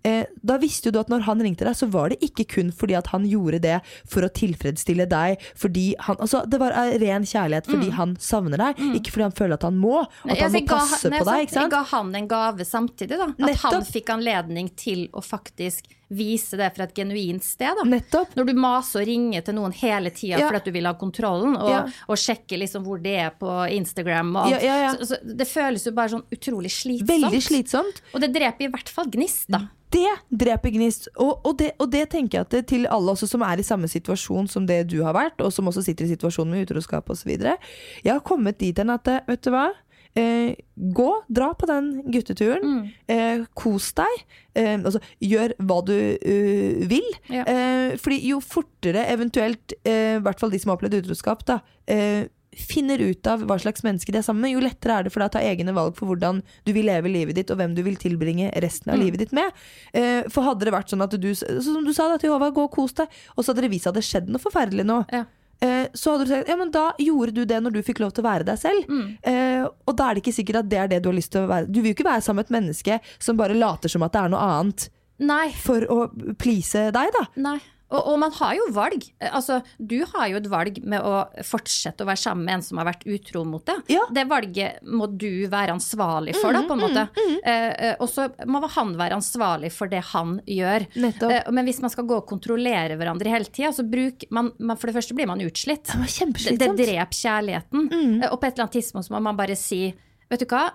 eh, 0.04 0.26
da 0.44 0.58
visste 0.60 0.90
jo 0.90 0.92
du 0.92 0.98
at 1.00 1.08
når 1.08 1.24
han 1.24 1.40
ringte 1.40 1.64
deg, 1.64 1.72
så 1.78 1.88
var 1.88 2.10
det 2.12 2.18
ikke 2.20 2.44
kun 2.56 2.70
fordi 2.76 2.94
at 2.98 3.06
han 3.14 3.24
gjorde 3.24 3.62
det 3.64 3.78
for 4.04 4.20
å 4.26 4.28
tilfredsstille 4.28 5.06
deg. 5.08 5.40
Fordi 5.56 5.86
han, 5.98 6.16
altså 6.20 6.44
Det 6.46 6.60
var 6.60 6.76
ren 7.00 7.24
kjærlighet 7.24 7.70
fordi 7.72 7.90
han 7.96 8.16
savner 8.20 8.60
deg, 8.66 8.84
ikke 9.00 9.14
fordi 9.16 9.28
han 9.30 9.38
føler 9.40 9.54
at 9.54 9.62
han 9.70 9.80
må. 9.80 10.02
At 10.28 10.36
Jeg- 10.36 10.42
han 10.42 10.52
må 10.52 10.66
passe 10.68 11.08
ga- 11.10 11.18
på 11.18 11.24
deg. 11.24 11.40
ikke 11.48 11.56
sant? 11.56 11.62
Jeg 11.62 11.70
ga 11.70 11.82
han 11.96 12.14
en 12.14 12.28
gave 12.28 12.64
samtidig, 12.68 13.16
da. 13.16 13.28
At 13.48 13.56
han 13.64 13.82
fikk 13.82 14.10
anledning 14.18 14.68
til 14.76 15.08
å 15.14 15.24
faktisk 15.24 15.88
vise 16.10 16.56
det 16.60 16.68
fra 16.76 16.84
et 16.84 16.94
genuint 16.94 17.42
sted. 17.44 17.72
Da. 17.78 17.84
Nettopp. 17.88 18.34
Når 18.36 18.46
du 18.50 18.52
maser 18.54 19.00
og 19.02 19.06
ringer 19.08 19.44
til 19.46 19.54
noen 19.54 19.72
hele 19.72 20.10
tida 20.10 20.38
Ja. 20.38 20.48
fordi 20.48 20.56
at 20.56 20.64
du 20.64 20.72
vil 20.72 20.86
ha 20.86 20.94
kontrollen, 20.94 21.56
og, 21.56 21.68
Ja. 21.70 21.84
og 22.08 22.16
sjekker 22.16 22.58
liksom 22.58 22.84
hvor 22.84 23.00
det 23.02 23.16
er 23.18 23.30
på 23.30 23.48
Instagram 23.70 24.34
og 24.36 24.52
alt. 24.52 24.62
Ja. 24.62 24.92
Så, 24.94 25.06
så 25.14 25.36
det 25.36 25.46
føles 25.48 25.84
jo 25.86 25.92
bare 25.92 26.08
sånn 26.08 26.24
utrolig 26.30 26.70
slitsomt. 26.70 27.08
Veldig 27.08 27.42
slitsomt. 27.42 28.02
Og 28.14 28.20
det 28.20 28.32
dreper 28.34 28.68
i 28.68 28.68
hvert 28.74 28.88
fall 28.88 29.06
gnist, 29.10 29.48
da. 29.48 29.68
Det 29.94 30.10
dreper 30.34 30.72
gnist. 30.74 31.06
Og, 31.22 31.38
og, 31.46 31.56
det, 31.58 31.68
og 31.78 31.88
det 31.92 32.08
tenker 32.10 32.38
jeg 32.40 32.46
at 32.48 32.50
det 32.50 32.62
til 32.66 32.86
alle 32.90 33.12
også 33.14 33.28
som 33.30 33.42
er 33.46 33.60
i 33.62 33.62
samme 33.62 33.86
situasjon 33.86 34.48
som 34.50 34.66
det 34.66 34.88
du 34.90 35.04
har 35.04 35.14
vært, 35.14 35.38
og 35.44 35.52
som 35.54 35.68
også 35.70 35.84
sitter 35.86 36.08
i 36.08 36.16
situasjonen 36.16 36.50
med 36.50 36.66
utroskap 36.66 37.08
osv. 37.14 37.30
Jeg 37.30 38.10
har 38.10 38.20
kommet 38.26 38.58
dit 38.58 38.76
hen 38.76 38.90
at 38.90 39.06
eh, 39.06 39.20
vet 39.28 39.42
du 39.46 39.50
hva? 39.54 39.68
Eh, 40.14 40.54
gå, 40.94 41.08
dra 41.26 41.48
på 41.58 41.66
den 41.66 41.88
gutteturen. 42.14 42.84
Eh, 43.10 43.42
kos 43.58 43.90
deg. 43.98 44.22
Eh, 44.54 44.76
altså, 44.78 45.00
gjør 45.18 45.56
hva 45.58 45.80
du 45.88 45.96
uh, 45.96 46.84
vil. 46.90 47.10
Ja. 47.32 47.42
Eh, 47.50 47.96
fordi 47.98 48.20
jo 48.28 48.38
fortere 48.44 49.08
eventuelt, 49.10 49.74
eh, 49.82 50.20
i 50.20 50.22
hvert 50.22 50.38
fall 50.38 50.54
de 50.54 50.62
som 50.62 50.70
har 50.70 50.78
opplevd 50.78 51.00
utroskap, 51.02 51.42
da, 51.50 51.58
eh, 51.90 52.30
finner 52.54 53.02
ut 53.02 53.26
av 53.26 53.42
hva 53.48 53.56
slags 53.58 53.82
menneske 53.82 54.12
de 54.14 54.20
er 54.20 54.26
sammen 54.26 54.46
med, 54.46 54.54
jo 54.54 54.62
lettere 54.62 54.98
er 55.00 55.06
det 55.06 55.12
for 55.12 55.24
deg 55.24 55.32
å 55.32 55.34
ta 55.36 55.42
egne 55.42 55.74
valg 55.74 55.96
for 55.98 56.06
hvordan 56.10 56.40
du 56.66 56.72
vil 56.76 56.86
leve 56.86 57.10
livet 57.10 57.34
ditt, 57.34 57.50
og 57.50 57.58
hvem 57.58 57.74
du 57.74 57.82
vil 57.82 57.98
tilbringe 57.98 58.52
resten 58.62 58.92
av 58.94 59.00
livet 59.02 59.24
ditt 59.24 59.34
med. 59.34 59.50
Eh, 59.92 60.22
for 60.30 60.46
hadde 60.46 60.68
det 60.68 60.74
vært 60.74 60.92
sånn 60.94 61.02
at 61.02 61.16
du, 61.18 61.30
som 61.34 61.82
du 61.84 61.92
sa 61.96 62.06
da 62.12 62.20
til 62.22 62.30
Håvard, 62.30 62.54
gå 62.54 62.68
og 62.68 62.74
kos 62.76 62.94
deg, 63.00 63.10
og 63.34 63.42
så 63.42 63.52
hadde 63.52 63.66
det 63.66 63.72
vist 63.74 63.88
seg 63.88 63.94
at 63.94 63.98
det 63.98 64.06
skjedde 64.06 64.34
noe 64.34 64.42
forferdelig 64.42 64.86
nå, 64.86 65.00
Ja. 65.10 65.24
Eh, 65.64 65.86
så 65.96 66.14
hadde 66.14 66.26
du 66.26 66.32
sagt 66.32 66.50
ja, 66.52 66.56
men 66.60 66.72
da 66.74 66.84
gjorde 67.00 67.34
du 67.36 67.44
det 67.48 67.60
når 67.64 67.76
du 67.76 67.82
fikk 67.86 68.02
lov 68.04 68.14
til 68.14 68.24
å 68.24 68.28
være 68.28 68.48
deg 68.48 68.60
selv. 68.60 68.90
Eh, 69.22 69.64
og 69.64 69.96
da 69.98 70.08
er 70.08 70.16
det 70.16 70.24
ikke 70.24 70.36
sikkert 70.38 70.62
at 70.62 70.70
det 70.72 70.82
er 70.82 70.90
det 70.92 71.02
du 71.04 71.10
har 71.10 71.18
lyst 71.18 71.32
til 71.34 71.44
å 71.44 71.50
være. 71.50 71.70
Du 71.70 71.80
vil 71.80 71.92
jo 71.92 71.98
ikke 71.98 72.10
være 72.10 72.24
sammen 72.26 72.42
med 72.42 72.50
et 72.50 72.56
menneske 72.58 73.00
som 73.18 73.40
bare 73.40 73.56
later 73.58 73.92
som 73.92 74.04
at 74.06 74.14
det 74.14 74.24
er 74.24 74.34
noe 74.34 74.50
annet 74.58 74.88
Nei. 75.24 75.46
for 75.62 75.86
å 75.90 75.98
please 76.40 76.90
deg, 76.94 77.14
da. 77.14 77.24
Nei. 77.40 77.58
Og, 77.92 78.00
og 78.10 78.16
man 78.18 78.32
har 78.32 78.54
jo 78.56 78.64
valg. 78.74 79.04
Eh, 79.20 79.30
Altså, 79.34 79.58
du 79.78 79.98
har 80.14 80.28
jo 80.32 80.38
et 80.40 80.46
valg 80.50 80.78
med 80.88 81.04
å 81.04 81.24
fortsette 81.44 82.02
å 82.04 82.08
være 82.08 82.20
sammen 82.22 82.44
med 82.48 82.54
en 82.56 82.62
som 82.64 82.78
har 82.80 82.86
vært 82.88 83.04
utro 83.06 83.42
mot 83.44 83.64
deg. 83.68 83.82
Ja. 83.92 84.06
Det 84.14 84.24
valget 84.30 84.80
må 84.88 85.06
du 85.10 85.46
være 85.52 85.74
ansvarlig 85.76 86.34
for, 86.38 86.54
da, 86.56 86.62
på 86.66 86.74
en 86.78 86.82
måte. 86.84 87.04
Eh, 87.44 87.68
eh, 87.90 87.94
og 88.00 88.08
så 88.10 88.28
må 88.48 88.62
han 88.76 88.94
være 88.98 89.18
ansvarlig 89.20 89.70
for 89.74 89.92
det 89.92 90.00
han 90.14 90.38
gjør. 90.48 90.86
Eh, 91.30 91.50
men 91.52 91.68
hvis 91.68 91.82
man 91.84 91.92
skal 91.92 92.08
gå 92.08 92.16
og 92.22 92.26
kontrollere 92.30 92.96
hverandre 93.00 93.30
hele 93.34 93.44
tida, 93.52 93.70
så 93.76 93.84
bruk 93.86 94.24
man, 94.34 94.52
man 94.58 94.76
For 94.80 94.88
det 94.90 94.96
første 94.96 95.14
blir 95.18 95.28
man 95.30 95.42
utslitt. 95.44 95.92
Det 95.92 96.58
Det, 96.58 96.70
det 96.78 96.86
dreper 96.88 97.20
kjærligheten. 97.20 97.90
Eh, 98.24 98.30
Og 98.32 98.40
på 98.40 98.46
et 98.48 98.54
eller 98.56 98.64
annet 98.66 98.78
tidspunkt 98.80 99.10
må 99.12 99.20
man 99.22 99.36
bare 99.36 99.56
si 99.58 99.84
Vet 100.30 100.40
du 100.40 100.46
hva, 100.48 100.70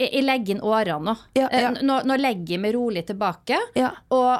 jeg, 0.00 0.22
legger 0.24 0.54
inn 0.56 0.62
årene 0.64 1.04
nå. 1.10 1.14
Ja, 1.36 1.48
ja. 1.52 1.70
Eh, 1.74 1.82
Nå, 1.84 1.98
nå 2.08 2.16
legger 2.16 2.54
jeg 2.56 2.60
meg 2.62 2.72
rolig 2.74 3.02
tilbake. 3.10 3.58
Ja. 3.76 3.90
Og, 4.16 4.30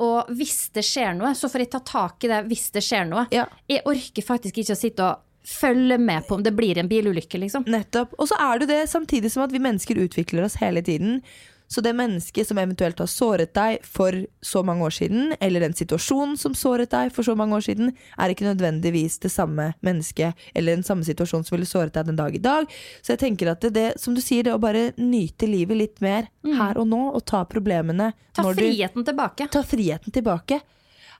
og 0.00 0.30
hvis 0.36 0.70
det 0.74 0.84
skjer 0.86 1.16
noe, 1.18 1.34
så 1.36 1.50
får 1.50 1.64
jeg 1.64 1.72
ta 1.74 1.80
tak 1.84 2.24
i 2.24 2.30
det 2.30 2.44
hvis 2.48 2.70
det 2.74 2.82
skjer 2.84 3.08
noe. 3.10 3.26
Ja. 3.34 3.44
Jeg 3.68 3.84
orker 3.88 4.24
faktisk 4.24 4.62
ikke 4.62 4.76
å 4.76 4.80
sitte 4.80 5.08
og 5.10 5.26
følge 5.50 5.96
med 6.00 6.26
på 6.28 6.36
om 6.36 6.42
det 6.44 6.52
blir 6.56 6.78
en 6.78 6.88
bilulykke, 6.88 7.40
liksom. 7.42 7.64
Nettopp. 7.70 8.12
Og 8.20 8.28
så 8.30 8.36
er 8.40 8.60
det 8.60 8.70
det 8.70 8.80
samtidig 8.92 9.32
som 9.32 9.44
at 9.44 9.52
vi 9.54 9.62
mennesker 9.62 10.00
utvikler 10.00 10.46
oss 10.46 10.58
hele 10.60 10.82
tiden. 10.84 11.20
Så 11.70 11.80
det 11.80 11.92
mennesket 11.94 12.48
som 12.48 12.58
eventuelt 12.58 12.98
har 12.98 13.06
såret 13.06 13.52
deg 13.54 13.84
for 13.86 14.16
så 14.42 14.62
mange 14.66 14.82
år 14.88 14.94
siden, 14.96 15.34
eller 15.38 15.62
den 15.62 15.76
situasjonen 15.78 16.34
som 16.40 16.56
såret 16.58 16.90
deg 16.90 17.12
for 17.14 17.26
så 17.26 17.36
mange 17.38 17.54
år 17.54 17.62
siden, 17.62 17.92
er 18.18 18.32
ikke 18.32 18.48
nødvendigvis 18.48 19.20
det 19.22 19.30
samme 19.30 19.68
mennesket 19.86 20.34
eller 20.54 20.74
den 20.74 20.86
samme 20.86 21.06
situasjonen 21.06 21.46
som 21.46 21.54
ville 21.54 21.70
såret 21.70 21.94
deg 21.94 22.10
den 22.10 22.18
dag 22.18 22.34
i 22.34 22.42
dag. 22.42 22.66
Så 23.02 23.14
jeg 23.14 23.22
tenker 23.22 23.52
at 23.52 23.62
det, 23.62 23.70
det 23.76 23.86
som 24.02 24.16
du 24.16 24.22
sier, 24.24 24.42
det 24.42 24.56
å 24.56 24.62
bare 24.62 24.90
nyte 24.98 25.46
livet 25.46 25.78
litt 25.78 26.02
mer 26.02 26.26
her 26.42 26.80
og 26.80 26.90
nå, 26.90 27.00
og 27.14 27.22
ta 27.28 27.44
problemene 27.46 28.10
Ta 28.34 28.42
når 28.42 28.58
du 28.58 28.64
friheten 28.64 29.06
tilbake. 29.06 29.46
Ta 29.54 29.62
friheten 29.62 30.14
tilbake. 30.14 30.60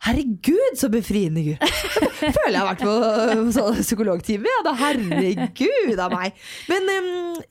Herregud, 0.00 0.78
så 0.80 0.88
befriende, 0.88 1.42
Gud! 1.44 1.60
Føler 2.36 2.54
jeg 2.54 2.60
har 2.60 2.68
vært 2.70 2.84
på 2.86 3.50
sånn 3.52 3.80
psykologtime. 3.82 4.48
Ja, 4.48 4.62
da, 4.64 4.72
herregud 4.80 6.00
av 6.00 6.14
meg. 6.14 6.38
Men 6.70 6.88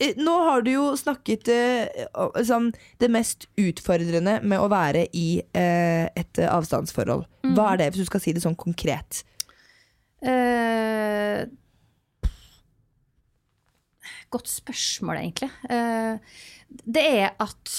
eh, 0.02 0.16
nå 0.18 0.34
har 0.48 0.66
du 0.66 0.72
jo 0.72 0.88
snakket 0.98 1.52
uh, 1.54 2.32
liksom, 2.34 2.72
det 3.02 3.12
mest 3.14 3.46
utfordrende 3.60 4.40
med 4.42 4.62
å 4.62 4.70
være 4.72 5.06
i 5.14 5.28
uh, 5.46 6.10
et 6.10 6.42
avstandsforhold. 6.48 7.28
Hva 7.54 7.70
er 7.74 7.84
det, 7.84 7.92
hvis 7.94 8.08
du 8.08 8.10
skal 8.10 8.26
si 8.26 8.34
det 8.34 8.42
sånn 8.42 8.58
konkret? 8.58 9.22
Uh, 10.26 11.46
godt 14.34 14.50
spørsmål, 14.50 15.22
egentlig. 15.22 15.54
Det 16.86 17.06
er 17.06 17.38
at 17.46 17.78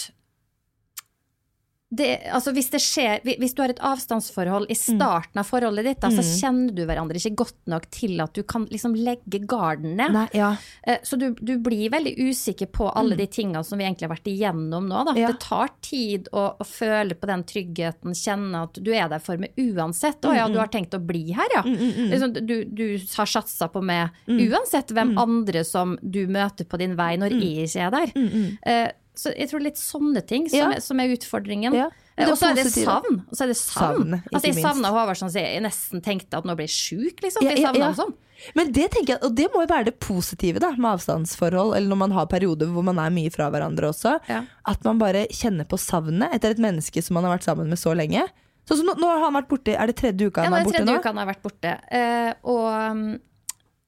det, 1.90 2.20
altså 2.30 2.52
hvis, 2.54 2.68
det 2.70 2.78
skjer, 2.80 3.20
hvis 3.24 3.54
du 3.56 3.62
har 3.64 3.72
et 3.72 3.80
avstandsforhold 3.82 4.68
i 4.70 4.76
starten 4.78 5.40
av 5.42 5.46
forholdet 5.48 5.84
ditt, 5.88 5.98
da, 6.00 6.10
så 6.14 6.22
kjenner 6.22 6.70
du 6.76 6.84
hverandre 6.86 7.18
ikke 7.18 7.32
godt 7.40 7.56
nok 7.66 7.88
til 7.90 8.20
at 8.22 8.32
du 8.38 8.44
kan 8.46 8.66
liksom 8.70 8.94
legge 8.94 9.40
garden 9.50 9.96
ned. 9.98 10.12
Nei, 10.14 10.28
ja. 10.38 10.52
Eh, 10.86 10.98
Så 11.02 11.18
du, 11.18 11.34
du 11.34 11.56
blir 11.58 11.90
veldig 11.90 12.12
usikker 12.30 12.70
på 12.70 12.86
alle 12.94 13.16
de 13.18 13.26
tingene 13.26 13.64
som 13.66 13.78
vi 13.80 13.84
egentlig 13.88 14.06
har 14.06 14.14
vært 14.14 14.30
igjennom 14.30 14.86
nå. 14.86 15.02
Mm. 15.10 15.18
Ja. 15.18 15.32
Det 15.32 15.40
tar 15.42 15.72
tid 15.82 16.28
å, 16.32 16.44
å 16.62 16.64
føle 16.68 17.14
på 17.18 17.26
den 17.26 17.42
tryggheten, 17.50 18.14
kjenne 18.14 18.62
at 18.68 18.78
du 18.78 18.92
er 18.94 19.08
der 19.10 19.18
for 19.18 19.36
meg 19.42 19.50
uansett. 19.58 20.22
Å 20.24 20.34
ja, 20.36 20.46
Mm, 20.46 20.54
du 20.54 20.58
har 20.62 20.70
tenkt 20.72 20.94
å 20.94 21.02
bli 21.04 21.32
her, 21.34 21.50
ja. 21.54 21.62
Liksom, 21.66 22.32
du, 22.46 22.54
du 22.64 22.86
har 23.16 23.26
satsa 23.26 23.66
på 23.68 23.82
meg 23.82 24.10
Mm. 24.30 24.38
uansett 24.52 24.90
hvem 24.94 25.16
andre 25.18 25.64
som 25.66 25.96
du 26.02 26.26
møter 26.30 26.64
på 26.70 26.78
din 26.78 26.94
vei 26.96 27.16
når 27.18 27.34
Mm. 27.34 27.40
jeg 27.42 27.66
ikke 27.66 27.86
er 27.86 27.90
der. 27.90 28.94
Så 29.20 29.32
jeg 29.36 29.50
tror 29.50 29.60
litt 29.64 29.80
sånne 29.80 30.22
ting 30.26 30.46
som, 30.48 30.58
Ja. 30.58 30.70
er, 30.76 30.80
som 30.84 31.00
er 31.02 31.12
utfordringen. 31.12 31.74
Ja. 31.76 31.90
Eh, 32.16 32.28
Og 32.28 32.38
så 32.38 32.50
er 32.50 32.58
det 32.58 32.70
savn. 32.72 33.20
Og 33.28 33.36
så 33.36 33.44
er 33.44 33.52
det 33.52 33.56
savn. 33.58 34.16
Savn, 34.16 34.22
altså, 34.32 34.46
jeg 34.48 34.62
savna 34.62 34.90
Håvard 34.94 35.20
så 35.20 35.30
jeg 35.36 35.62
nesten 35.64 36.02
tenkte 36.04 36.40
at 36.40 36.48
nå 36.48 36.56
blir 36.56 36.68
jeg 36.68 36.76
sjuk, 36.76 37.22
liksom. 37.24 37.44
Ja, 37.44 37.54
jeg 37.56 37.64
ja, 37.64 37.72
ja. 37.76 37.92
sånn. 37.96 38.14
Men 38.56 38.72
det 38.72 38.86
tenker 38.94 39.14
jeg, 39.14 39.22
og 39.26 39.34
det 39.36 39.48
må 39.52 39.62
jo 39.64 39.68
være 39.68 39.90
det 39.90 39.98
positive 40.00 40.60
da, 40.62 40.70
med 40.72 40.94
avstandsforhold, 40.94 41.74
eller 41.76 41.92
når 41.92 41.98
man 42.06 42.14
har 42.16 42.28
perioder 42.32 42.70
hvor 42.72 42.84
man 42.86 42.98
er 43.02 43.12
mye 43.12 43.32
fra 43.32 43.50
hverandre 43.52 43.90
også. 43.92 44.14
Ja. 44.32 44.44
At 44.72 44.84
man 44.84 45.00
bare 45.02 45.26
kjenner 45.28 45.68
på 45.68 45.76
savnet 45.80 46.32
etter 46.32 46.54
et 46.56 46.62
menneske 46.62 47.02
som 47.04 47.18
man 47.18 47.28
har 47.28 47.36
vært 47.36 47.48
sammen 47.48 47.68
med 47.68 47.80
så 47.80 47.92
lenge. 47.96 48.24
Så, 48.68 48.78
så 48.78 48.84
nå, 48.86 48.94
nå 49.00 49.08
har 49.08 49.24
han 49.24 49.34
vært 49.34 49.48
borte 49.50 49.72
Er 49.74 49.88
det 49.88 49.96
tredje 49.98 50.28
uka 50.28 50.44
Ja, 50.44 50.50
han 50.50 50.52
det 50.52 50.60
er 50.60 50.66
borte 50.68 50.78
tredje 50.78 50.92
nå? 50.92 50.98
uka 51.00 51.10
han 51.10 51.20
har 51.20 51.28
vært 51.30 51.42
borte. 51.42 51.72
Uh, 51.90 52.32
og 52.52 52.66
um, 52.92 53.04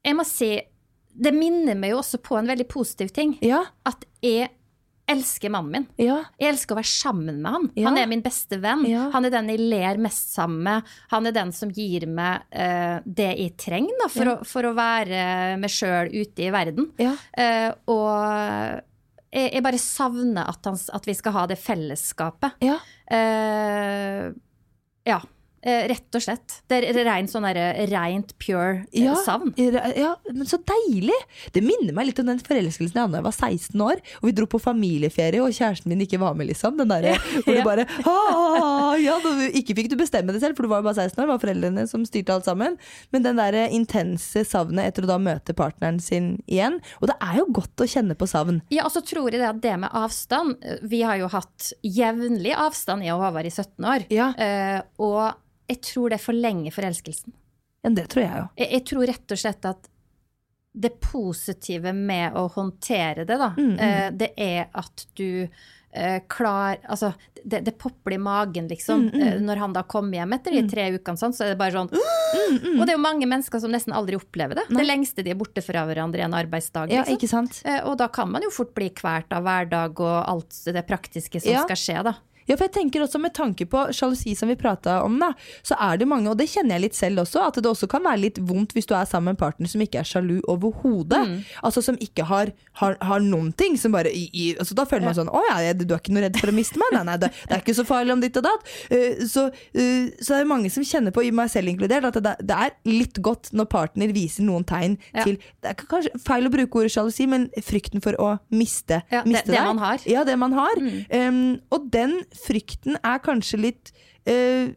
jeg 0.03 0.17
må 0.19 0.25
si, 0.27 0.51
det 1.13 1.33
minner 1.37 1.79
meg 1.79 1.93
jo 1.93 2.01
også 2.01 2.19
på 2.25 2.39
en 2.41 2.49
veldig 2.51 2.67
positiv 2.73 3.13
ting. 3.15 3.37
Ja, 3.45 3.63
At 3.89 4.05
jeg 4.25 4.51
elsker 5.11 5.51
mannen 5.53 5.73
min. 5.73 5.87
ja, 6.01 6.21
Jeg 6.39 6.53
elsker 6.53 6.75
å 6.75 6.79
være 6.79 6.91
sammen 6.91 7.41
med 7.43 7.53
han. 7.53 7.67
Ja. 7.77 7.89
Han 7.89 7.99
er 7.99 8.07
min 8.11 8.23
beste 8.25 8.59
venn. 8.63 8.85
Ja. 8.89 9.09
Han 9.15 9.27
er 9.27 9.35
den 9.35 9.51
jeg 9.53 9.61
ler 9.73 9.99
mest 10.03 10.33
sammen 10.37 10.63
med. 10.67 10.93
Han 11.11 11.27
er 11.27 11.35
den 11.37 11.53
som 11.57 11.73
gir 11.75 12.07
meg 12.07 12.47
uh, 12.55 13.03
det 13.05 13.33
jeg 13.41 13.57
trenger 13.61 13.99
da, 14.01 14.09
for, 14.13 14.31
å, 14.31 14.37
for 14.47 14.69
å 14.69 14.73
være 14.79 15.59
meg 15.61 15.75
sjøl 15.75 16.13
ute 16.15 16.47
i 16.47 16.53
verden. 16.55 16.89
Eh, 17.03 17.69
og 17.91 18.81
jeg, 19.33 19.51
jeg 19.51 19.65
bare 19.65 19.81
savner 19.83 20.49
at, 20.49 20.63
han, 20.69 20.79
at 20.79 21.09
vi 21.09 21.17
skal 21.19 21.37
ha 21.37 21.47
det 21.51 21.61
fellesskapet. 21.61 22.59
ja. 22.65 22.79
Uh, 23.13 24.33
ja. 25.05 25.19
Eh, 25.63 25.85
rett 25.93 26.17
og 26.19 26.23
slett. 26.25 26.57
Det 26.67 26.81
er 26.89 26.97
rent 27.07 27.31
sånn 27.31 27.45
der, 27.47 27.59
rent 27.87 28.33
pure 28.43 28.81
eh, 28.91 29.05
Ja, 29.05 29.13
savn. 29.23 29.53
ja, 29.57 30.17
men 30.27 30.49
så 30.51 30.59
deilig! 30.59 31.15
Det 31.55 31.63
minner 31.63 31.95
meg 31.95 32.09
litt 32.09 32.19
om 32.19 32.27
den 32.33 32.41
forelskelsen 32.43 32.97
jeg 32.99 33.05
hadde 33.05 33.15
da 33.15 33.21
jeg 33.21 33.27
var 33.29 33.37
16 33.37 33.85
år. 33.87 34.01
Og 34.19 34.27
vi 34.27 34.35
dro 34.41 34.49
på 34.51 34.59
familieferie, 34.63 35.39
og 35.45 35.55
kjæresten 35.55 35.93
min 35.93 36.03
ikke 36.03 36.19
var 36.19 36.35
med, 36.35 36.49
liksom. 36.51 36.75
Den 36.81 36.91
derre 36.91 37.15
hvor 37.45 37.55
du 37.55 37.63
bare 37.63 37.85
«Ah, 38.03 38.97
ja, 38.99 39.15
da, 39.23 39.35
Ikke 39.55 39.77
fikk 39.79 39.93
du 39.93 39.97
bestemme 40.01 40.35
det 40.35 40.43
selv, 40.43 40.57
for 40.59 40.67
du 40.67 40.73
var 40.73 40.83
jo 40.83 40.89
bare 40.89 41.07
16 41.07 41.15
år. 41.23 41.29
Det 41.29 41.33
var 41.33 41.43
foreldrene 41.45 41.85
som 41.91 42.07
styrte 42.09 42.35
alt 42.35 42.49
sammen. 42.49 42.75
Men 43.15 43.27
den 43.29 43.39
derre 43.39 43.69
intense 43.75 44.43
savnet 44.49 44.91
etter 44.91 45.07
å 45.07 45.13
da 45.13 45.21
møte 45.23 45.55
partneren 45.55 46.01
sin 46.03 46.33
igjen. 46.51 46.81
Og 47.01 47.07
det 47.13 47.17
er 47.23 47.39
jo 47.39 47.47
godt 47.61 47.85
å 47.85 47.89
kjenne 47.89 48.19
på 48.19 48.27
savn. 48.31 48.59
Ja, 48.75 48.89
og 48.89 48.97
så 48.97 49.05
tror 49.07 49.31
jeg 49.31 49.39
det 49.39 49.47
at 49.53 49.63
det 49.63 49.77
med 49.85 49.95
avstand 49.95 50.59
eh, 50.67 50.83
Vi 50.91 51.05
har 51.07 51.21
jo 51.23 51.31
hatt 51.31 51.71
jevnlig 51.87 52.57
avstand 52.59 53.07
i 53.07 53.15
og 53.15 53.23
Håvard 53.23 53.47
i 53.47 53.55
17 53.55 53.89
år. 53.95 54.09
Ja. 54.11 54.33
Eh, 54.35 54.83
og 54.99 55.39
jeg 55.69 55.81
tror 55.83 56.11
det 56.11 56.21
forlenger 56.21 56.73
forelskelsen. 56.75 57.33
Ja, 57.83 57.91
det 57.91 58.09
tror 58.13 58.23
jeg 58.23 58.37
jo. 58.39 58.49
Jeg, 58.59 58.71
jeg 58.73 58.85
tror 58.87 59.07
rett 59.11 59.33
og 59.35 59.39
slett 59.39 59.65
at 59.65 59.89
det 60.73 60.95
positive 61.05 61.93
med 61.93 62.33
å 62.39 62.47
håndtere 62.55 63.27
det, 63.29 63.37
da, 63.37 63.51
Mm, 63.59 63.75
eh, 63.79 64.11
det 64.17 64.31
er 64.41 64.69
at 64.73 65.07
du 65.19 65.49
eh, 65.93 66.21
klar 66.33 66.79
Altså, 66.89 67.11
det, 67.45 67.61
det 67.67 67.75
popler 67.77 68.15
i 68.15 68.19
magen, 68.23 68.69
liksom. 68.71 69.11
Mm, 69.13 69.21
Eh, 69.21 69.41
når 69.45 69.57
han 69.61 69.73
da 69.77 69.83
kommer 69.83 70.17
hjem 70.17 70.33
etter 70.33 70.51
de 70.57 70.63
tre 70.71 70.87
ukene, 70.95 71.19
sånn, 71.21 71.35
så 71.37 71.45
er 71.45 71.49
det 71.53 71.59
bare 71.61 71.73
sånn 71.77 71.91
Og 71.93 72.87
det 72.87 72.95
er 72.95 72.97
jo 72.97 73.03
mange 73.05 73.29
mennesker 73.29 73.61
som 73.61 73.71
nesten 73.75 73.93
aldri 73.93 74.17
opplever 74.17 74.55
det. 74.57 74.65
Det 74.73 74.87
lengste 74.87 75.23
de 75.23 75.31
er 75.35 75.37
borte 75.37 75.61
fra 75.61 75.85
hverandre 75.85 76.23
i 76.23 76.25
en 76.25 76.33
arbeidsdag. 76.39 76.89
Ja, 76.91 77.03
Liksom. 77.05 77.19
ikke 77.19 77.29
sant? 77.29 77.61
Eh, 77.67 77.83
Og 77.85 77.99
da 78.01 78.09
kan 78.09 78.31
man 78.33 78.41
jo 78.43 78.49
fort 78.51 78.73
bli 78.75 78.89
kvært 78.91 79.29
av 79.37 79.45
hverdag 79.45 80.01
og 80.01 80.25
alt 80.29 80.57
det 80.65 80.87
praktiske 80.89 81.43
som 81.43 81.53
Ja. 81.53 81.65
skal 81.69 81.77
skje, 81.77 82.03
da. 82.09 82.15
Ja, 82.49 82.57
for 82.57 82.67
jeg 82.67 82.73
tenker 82.75 83.05
også 83.05 83.21
Med 83.23 83.35
tanke 83.37 83.67
på 83.71 83.85
sjalusi, 83.95 84.35
som 84.39 84.49
vi 84.51 84.57
prata 84.59 85.01
om, 85.05 85.19
da, 85.21 85.33
så 85.63 85.77
er 85.81 86.01
det 86.01 86.09
mange, 86.11 86.31
og 86.31 86.39
det 86.41 86.49
kjenner 86.51 86.77
jeg 86.77 86.83
litt 86.87 86.97
selv 86.99 87.23
også, 87.23 87.43
at 87.49 87.61
det 87.63 87.69
også 87.71 87.89
kan 87.91 88.03
være 88.05 88.21
litt 88.25 88.39
vondt 88.43 88.73
hvis 88.77 88.89
du 88.89 88.95
er 88.99 89.07
sammen 89.09 89.31
med 89.31 89.37
en 89.37 89.43
partner 89.45 89.71
som 89.71 89.81
ikke 89.85 90.01
er 90.03 90.09
sjalu 90.09 90.41
overhodet. 90.51 91.23
Mm. 91.29 91.37
Altså 91.63 91.83
som 91.85 91.99
ikke 92.03 92.25
har, 92.29 92.51
har, 92.81 92.97
har 93.01 93.23
noen 93.25 93.53
ting. 93.53 93.77
Som 93.79 93.95
bare 93.95 94.11
i, 94.13 94.25
i, 94.33 94.47
altså, 94.59 94.75
Da 94.79 94.85
føler 94.89 95.07
man 95.07 95.17
sånn 95.17 95.31
Å 95.33 95.43
ja, 95.49 95.73
du 95.77 95.85
er 95.87 96.01
ikke 96.01 96.15
noe 96.15 96.25
redd 96.27 96.39
for 96.41 96.51
å 96.53 96.57
miste 96.57 96.81
meg? 96.81 96.95
Nei, 96.97 97.05
nei, 97.13 97.17
det, 97.23 97.31
det 97.49 97.57
er 97.57 97.63
ikke 97.63 97.77
så 97.79 97.87
farlig 97.89 98.15
om 98.17 98.23
ditt 98.25 98.37
og 98.41 98.47
datt. 98.49 98.67
Uh, 98.93 99.23
så, 99.29 99.47
uh, 99.53 100.07
så 100.19 100.35
det 100.35 100.41
er 100.43 100.51
mange 100.51 100.71
som 100.73 100.85
kjenner 100.87 101.15
på, 101.15 101.25
i 101.27 101.33
meg 101.35 101.51
selv 101.53 101.71
inkludert, 101.73 102.09
at 102.11 102.19
det, 102.25 102.35
det 102.49 102.59
er 102.67 102.75
litt 102.89 103.21
godt 103.25 103.53
når 103.57 103.71
partner 103.73 104.13
viser 104.15 104.47
noen 104.49 104.67
tegn 104.69 104.99
Ja. 105.13 105.25
til 105.27 105.39
Det 105.63 105.71
er 105.73 105.79
kanskje 105.79 106.19
feil 106.23 106.47
å 106.49 106.53
bruke 106.53 106.81
ordet 106.83 106.93
sjalusi, 106.95 107.27
men 107.31 107.49
frykten 107.63 108.03
for 108.05 108.17
å 108.23 108.33
miste, 108.53 109.03
Ja, 109.13 109.23
det- 109.23 109.31
miste 109.33 109.51
det 109.53 109.57
deg. 109.59 109.67
man 109.71 109.79
har. 109.83 109.99
Ja, 110.09 110.25
det 110.25 110.39
man 110.39 110.53
har. 110.57 110.77
Um, 111.13 111.61
og 111.71 111.91
den 111.93 112.19
frykten 112.39 112.99
er 113.03 113.19
kanskje 113.25 113.61
litt 113.61 113.93
uh, 114.29 114.73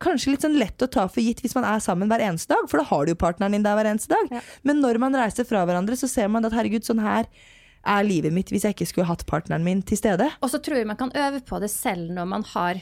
Kanskje 0.00 0.30
litt 0.32 0.44
sånn 0.46 0.54
lett 0.56 0.80
å 0.80 0.86
ta 0.88 1.02
for 1.12 1.20
gitt 1.20 1.42
hvis 1.44 1.52
man 1.52 1.66
er 1.68 1.80
sammen 1.84 2.08
hver 2.08 2.22
eneste 2.24 2.54
dag, 2.54 2.64
for 2.70 2.80
da 2.80 2.86
har 2.88 3.04
du 3.04 3.10
jo 3.12 3.18
partneren 3.20 3.52
din 3.52 3.66
der 3.66 3.74
hver 3.76 3.84
eneste 3.90 4.08
dag. 4.14 4.30
Ja. 4.32 4.40
Men 4.64 4.78
når 4.80 4.96
man 5.02 5.12
reiser 5.12 5.44
fra 5.44 5.66
hverandre, 5.68 5.92
så 6.00 6.08
ser 6.08 6.30
man 6.32 6.48
at 6.48 6.56
herregud, 6.56 6.86
sånn 6.88 7.02
her 7.04 7.28
er 7.84 8.06
livet 8.08 8.32
mitt 8.32 8.48
hvis 8.48 8.64
jeg 8.64 8.78
ikke 8.78 8.88
skulle 8.88 9.10
hatt 9.10 9.26
partneren 9.28 9.60
min 9.66 9.82
til 9.84 10.00
stede. 10.00 10.30
Og 10.40 10.48
så 10.52 10.60
tror 10.64 10.80
jeg 10.80 10.88
man 10.88 10.96
kan 10.96 11.12
øve 11.12 11.42
på 11.44 11.60
det 11.60 11.68
selv 11.68 12.14
når 12.16 12.32
man 12.32 12.48
har 12.54 12.80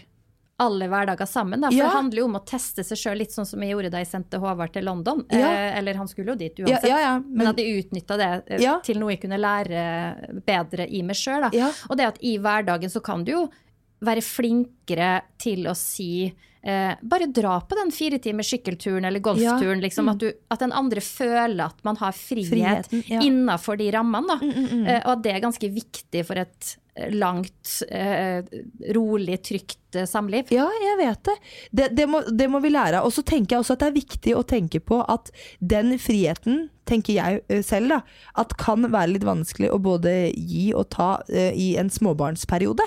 alle 0.63 0.89
hverdager 0.91 1.27
sammen. 1.27 1.61
Da. 1.61 1.71
For 1.71 1.79
Ja. 1.79 1.85
det 1.85 1.95
handler 1.95 2.19
jo 2.19 2.25
om 2.25 2.37
å 2.39 2.45
teste 2.45 2.83
seg 2.83 2.99
sjøl, 2.99 3.19
litt 3.19 3.31
sånn 3.35 3.47
som 3.47 3.63
jeg 3.63 3.71
gjorde 3.75 3.91
da 3.95 3.99
jeg 3.99 4.09
sendte 4.11 4.41
Håvard 4.43 4.73
til 4.75 4.85
London. 4.85 5.25
Ja. 5.31 5.53
Eh, 5.53 5.79
eller 5.79 5.95
han 5.95 6.09
skulle 6.11 6.35
jo 6.35 6.39
dit 6.39 6.59
uansett. 6.59 6.89
ja, 6.91 6.99
ja, 6.99 7.19
Men, 7.19 7.37
men, 7.39 7.47
at 7.53 7.57
jeg 7.63 7.85
utnytta 7.85 8.17
det 8.19 8.31
eh, 8.59 8.81
til 8.83 8.99
noe 8.99 9.15
jeg 9.15 9.23
kunne 9.23 9.39
lære 9.39 10.43
bedre 10.47 10.89
i 10.91 11.03
meg 11.03 11.19
sjøl. 11.19 11.47
Og 11.91 11.97
det 11.97 12.11
at 12.11 12.19
i 12.23 12.39
hverdagen 12.39 12.91
så 12.91 13.03
kan 13.03 13.23
du 13.25 13.33
jo 13.33 13.49
være 14.05 14.25
flinkere 14.25 15.13
til 15.41 15.67
å 15.71 15.75
si 15.79 16.29
eh, 16.63 16.95
bare 17.03 17.29
dra 17.33 17.59
på 17.61 17.79
den 17.79 17.93
fire 17.95 18.19
timers 18.23 18.51
sykkelturen 18.53 19.05
eller 19.09 19.23
golfturen. 19.25 19.83
Liksom, 19.85 20.11
at, 20.15 20.23
du, 20.23 20.33
at 20.49 20.65
den 20.65 20.75
andre 20.77 21.05
føler 21.05 21.69
at 21.69 21.83
man 21.87 21.99
har 22.03 22.17
frihet 22.17 22.53
Friheten, 22.53 23.05
ja. 23.11 23.23
innafor 23.25 23.79
de 23.81 23.91
rammene. 23.95 24.39
Da. 24.39 24.53
Eh, 24.95 25.01
og 25.05 25.17
at 25.17 25.25
det 25.27 25.35
er 25.35 25.45
ganske 25.45 25.73
viktig 25.75 26.25
for 26.29 26.41
et 26.41 26.73
eh, 26.97 27.11
langt, 27.15 27.75
eh, 27.91 28.41
rolig, 28.97 29.43
trygt 29.47 29.99
eh, 29.99 30.09
samliv. 30.09 30.51
Ja, 30.55 30.69
jeg 30.83 30.99
vet 31.03 31.23
det. 31.29 31.37
Det, 31.71 31.93
det, 31.99 32.09
må, 32.11 32.23
det 32.31 32.49
må 32.51 32.63
vi 32.65 32.73
lære 32.75 33.03
av. 33.03 33.09
Og 33.09 33.15
så 33.15 33.27
tenker 33.27 33.57
jeg 33.57 33.65
også 33.65 33.77
at 33.77 33.85
det 33.85 33.93
er 33.93 34.01
viktig 34.01 34.35
å 34.39 34.47
tenke 34.49 34.83
på 34.83 35.03
at 35.05 35.33
den 35.61 35.97
friheten, 36.03 36.69
tenker 36.89 37.19
jeg 37.19 37.43
eh, 37.53 37.61
selv, 37.67 37.93
da, 37.93 37.99
at 38.41 38.55
kan 38.61 38.87
være 38.89 39.13
litt 39.13 39.27
vanskelig 39.29 39.69
å 39.75 39.81
både 39.83 40.15
gi 40.33 40.71
og 40.73 40.89
ta 40.95 41.11
i 41.29 41.75
en 41.81 41.91
småbarnsperiode. 41.93 42.85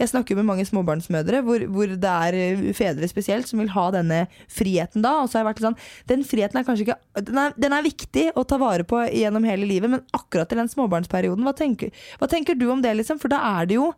Jeg 0.00 0.10
snakker 0.10 0.38
med 0.40 0.48
mange 0.48 0.64
småbarnsmødre 0.66 1.44
hvor, 1.46 1.62
hvor 1.70 1.94
det 1.94 2.14
er 2.28 2.38
fedres 2.74 2.94
fedre 2.94 3.13
spesielt 3.14 3.48
som 3.50 3.62
vil 3.62 3.70
ha 3.74 3.86
denne 3.94 4.24
friheten 4.50 5.04
da. 5.06 5.14
Og 5.22 5.30
så 5.30 5.38
har 5.38 5.44
jeg 5.44 5.52
vært 5.54 5.64
sånn 5.68 5.78
Den 6.10 6.24
friheten 6.26 6.60
er 6.60 6.66
kanskje 6.66 6.88
ikke 6.88 7.24
den 7.30 7.38
er, 7.38 7.54
den 7.56 7.72
er 7.78 7.86
viktig 7.86 8.26
å 8.34 8.44
ta 8.50 8.58
vare 8.60 8.84
på 8.84 9.00
gjennom 9.08 9.46
hele 9.46 9.66
livet, 9.70 9.90
men 9.94 10.02
akkurat 10.16 10.50
i 10.52 10.58
den 10.58 10.68
småbarnsperioden, 10.72 11.46
hva 11.46 11.54
tenker, 11.56 11.94
hva 12.18 12.28
tenker 12.30 12.58
du 12.58 12.66
om 12.74 12.82
det, 12.84 12.92
liksom? 12.98 13.22
For 13.22 13.30
da 13.32 13.40
er 13.60 13.70
det 13.70 13.78
jo 13.80 13.92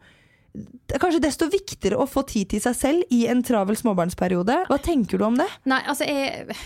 det 0.57 0.97
er 0.97 1.03
kanskje 1.03 1.21
desto 1.21 1.51
viktigere 1.53 1.99
å 2.01 2.07
få 2.09 2.23
tid 2.25 2.49
til 2.55 2.63
seg 2.65 2.77
selv 2.79 3.11
i 3.13 3.27
en 3.29 3.43
travel 3.45 3.77
småbarnsperiode. 3.77 4.63
Hva 4.71 4.79
tenker 4.81 5.21
du 5.21 5.27
om 5.27 5.37
det? 5.37 5.49
Nei, 5.69 5.83
altså 5.85 6.07
jeg 6.09 6.57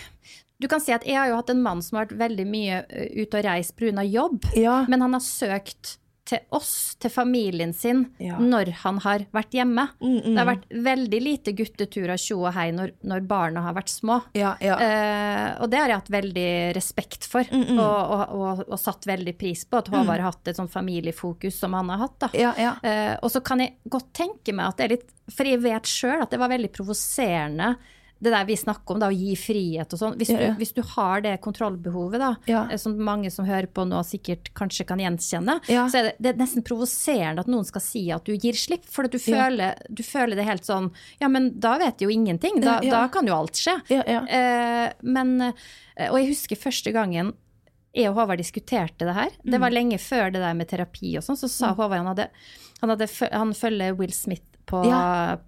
Du 0.61 0.69
kan 0.69 0.83
si 0.85 0.93
at 0.93 1.07
jeg 1.09 1.17
har 1.17 1.31
jo 1.31 1.39
hatt 1.41 1.51
en 1.51 1.63
mann 1.65 1.81
som 1.83 1.97
har 1.99 2.05
vært 2.07 2.19
veldig 2.21 2.45
mye 2.47 2.83
ute 3.17 3.39
og 3.41 3.47
reist 3.49 3.75
pga. 3.81 4.05
jobb, 4.05 4.45
Ja. 4.55 4.85
men 4.89 5.01
han 5.01 5.13
har 5.17 5.25
søkt 5.25 5.97
til 6.31 6.41
oss, 6.55 6.95
til 7.03 7.11
familien 7.11 7.73
sin, 7.75 8.05
Ja. 8.23 8.39
når 8.39 8.71
han 8.85 8.99
har 9.03 9.25
vært 9.35 9.57
hjemme. 9.59 9.89
Mm, 10.01 10.15
mm. 10.21 10.29
Det 10.31 10.39
har 10.39 10.49
vært 10.53 10.69
veldig 10.87 11.21
lite 11.25 11.55
gutteturer 11.59 12.21
tjo 12.23 12.39
og 12.45 12.55
hei 12.55 12.69
når, 12.77 12.93
når 13.03 13.27
barna 13.31 13.65
har 13.67 13.75
vært 13.77 13.91
små. 13.91 14.21
Ja, 14.39 14.55
ja. 14.63 14.77
Eh, 14.79 15.49
og 15.63 15.71
det 15.73 15.81
har 15.83 15.91
jeg 15.93 16.01
hatt 16.03 16.13
veldig 16.15 16.49
respekt 16.79 17.27
for, 17.31 17.45
Mm, 17.51 17.79
og, 17.83 18.01
og, 18.15 18.35
og, 18.41 18.65
og 18.71 18.79
satt 18.79 19.07
veldig 19.11 19.35
pris 19.41 19.65
på. 19.67 19.81
At 19.83 19.89
Håvard 19.91 20.21
har 20.21 20.31
hatt 20.31 20.49
et 20.53 20.59
sånn 20.61 20.71
familiefokus 20.71 21.59
som 21.59 21.75
han 21.75 21.91
har 21.91 22.05
hatt. 22.07 22.19
da. 22.27 22.29
ja, 22.39 22.55
ja. 22.59 22.75
Eh, 22.87 23.17
og 23.23 23.31
så 23.35 23.43
kan 23.43 23.59
jeg 23.65 23.75
godt 23.91 24.13
tenke 24.17 24.55
meg 24.55 24.69
at 24.71 24.79
det 24.79 24.85
er 24.87 24.95
litt 24.97 25.09
For 25.35 25.47
jeg 25.47 25.61
vet 25.63 25.87
sjøl 25.87 26.23
at 26.25 26.31
det 26.33 26.39
var 26.41 26.51
veldig 26.51 26.71
provoserende. 26.75 27.75
Det 28.23 28.31
der 28.35 28.45
vi 28.45 28.55
snakker 28.57 28.93
om, 28.95 28.99
da, 29.01 29.09
å 29.09 29.17
gi 29.17 29.35
frihet 29.35 29.93
og 29.95 29.99
sånn. 29.99 30.17
Hvis, 30.21 30.29
Ja, 30.29 30.39
ja. 30.41 30.47
du- 30.53 30.59
hvis 30.61 30.75
du 30.75 30.83
har 30.83 31.21
det 31.23 31.41
kontrollbehovet, 31.41 32.19
da, 32.19 32.37
Ja. 32.47 32.67
eh, 32.71 32.77
som 32.77 32.99
mange 32.99 33.31
som 33.33 33.47
hører 33.47 33.67
på 33.67 33.87
nå 33.89 34.03
sikkert 34.05 34.53
kanskje 34.55 34.87
kan 34.87 34.99
gjenkjenne, 34.99 35.61
så 35.67 35.95
er 35.95 36.03
det, 36.03 36.17
det 36.21 36.29
er 36.35 36.39
nesten 36.45 36.63
provoserende 36.63 37.41
at 37.41 37.47
noen 37.49 37.65
skal 37.65 37.81
si 37.81 38.11
at 38.13 38.23
du 38.25 38.37
gir 38.37 38.53
slipp. 38.53 38.85
For 38.85 39.05
du, 39.09 39.17
føler, 39.19 39.75
du 39.93 40.03
føler 40.03 40.37
det 40.37 40.45
helt 40.45 40.63
sånn 40.65 40.91
Ja, 41.21 41.29
men 41.29 41.59
da 41.59 41.79
vet 41.79 41.99
jo 42.03 42.09
ingenting. 42.09 42.61
Da, 42.61 42.79
da 42.81 43.09
kan 43.09 43.27
jo 43.27 43.33
alt 43.35 43.53
skje. 43.55 43.81
Ja, 43.89 44.03
ja. 44.07 44.21
Eh, 44.27 44.93
men 45.03 45.41
eh, 45.97 46.11
Og 46.11 46.19
jeg 46.21 46.29
husker 46.35 46.57
første 46.57 46.93
gangen 46.93 47.33
jeg 47.95 48.07
og 48.09 48.15
Håvard 48.17 48.39
diskuterte 48.39 48.99
det 49.05 49.15
her. 49.15 49.31
Det 49.45 49.55
Mm. 49.59 49.61
var 49.61 49.71
lenge 49.71 49.99
før 49.99 50.31
det 50.33 50.41
der 50.41 50.55
med 50.55 50.69
terapi 50.69 51.17
og 51.17 51.23
sånn. 51.25 51.37
Så 51.37 51.49
sa 51.51 51.75
Håvard 51.75 52.05
han 52.05 52.07
hadde, 52.15 52.29
han, 52.81 52.91
hadde, 52.91 53.09
han 53.33 53.53
følger 53.53 53.97
Will 53.97 54.13
Smith 54.13 54.43
på, 54.67 54.85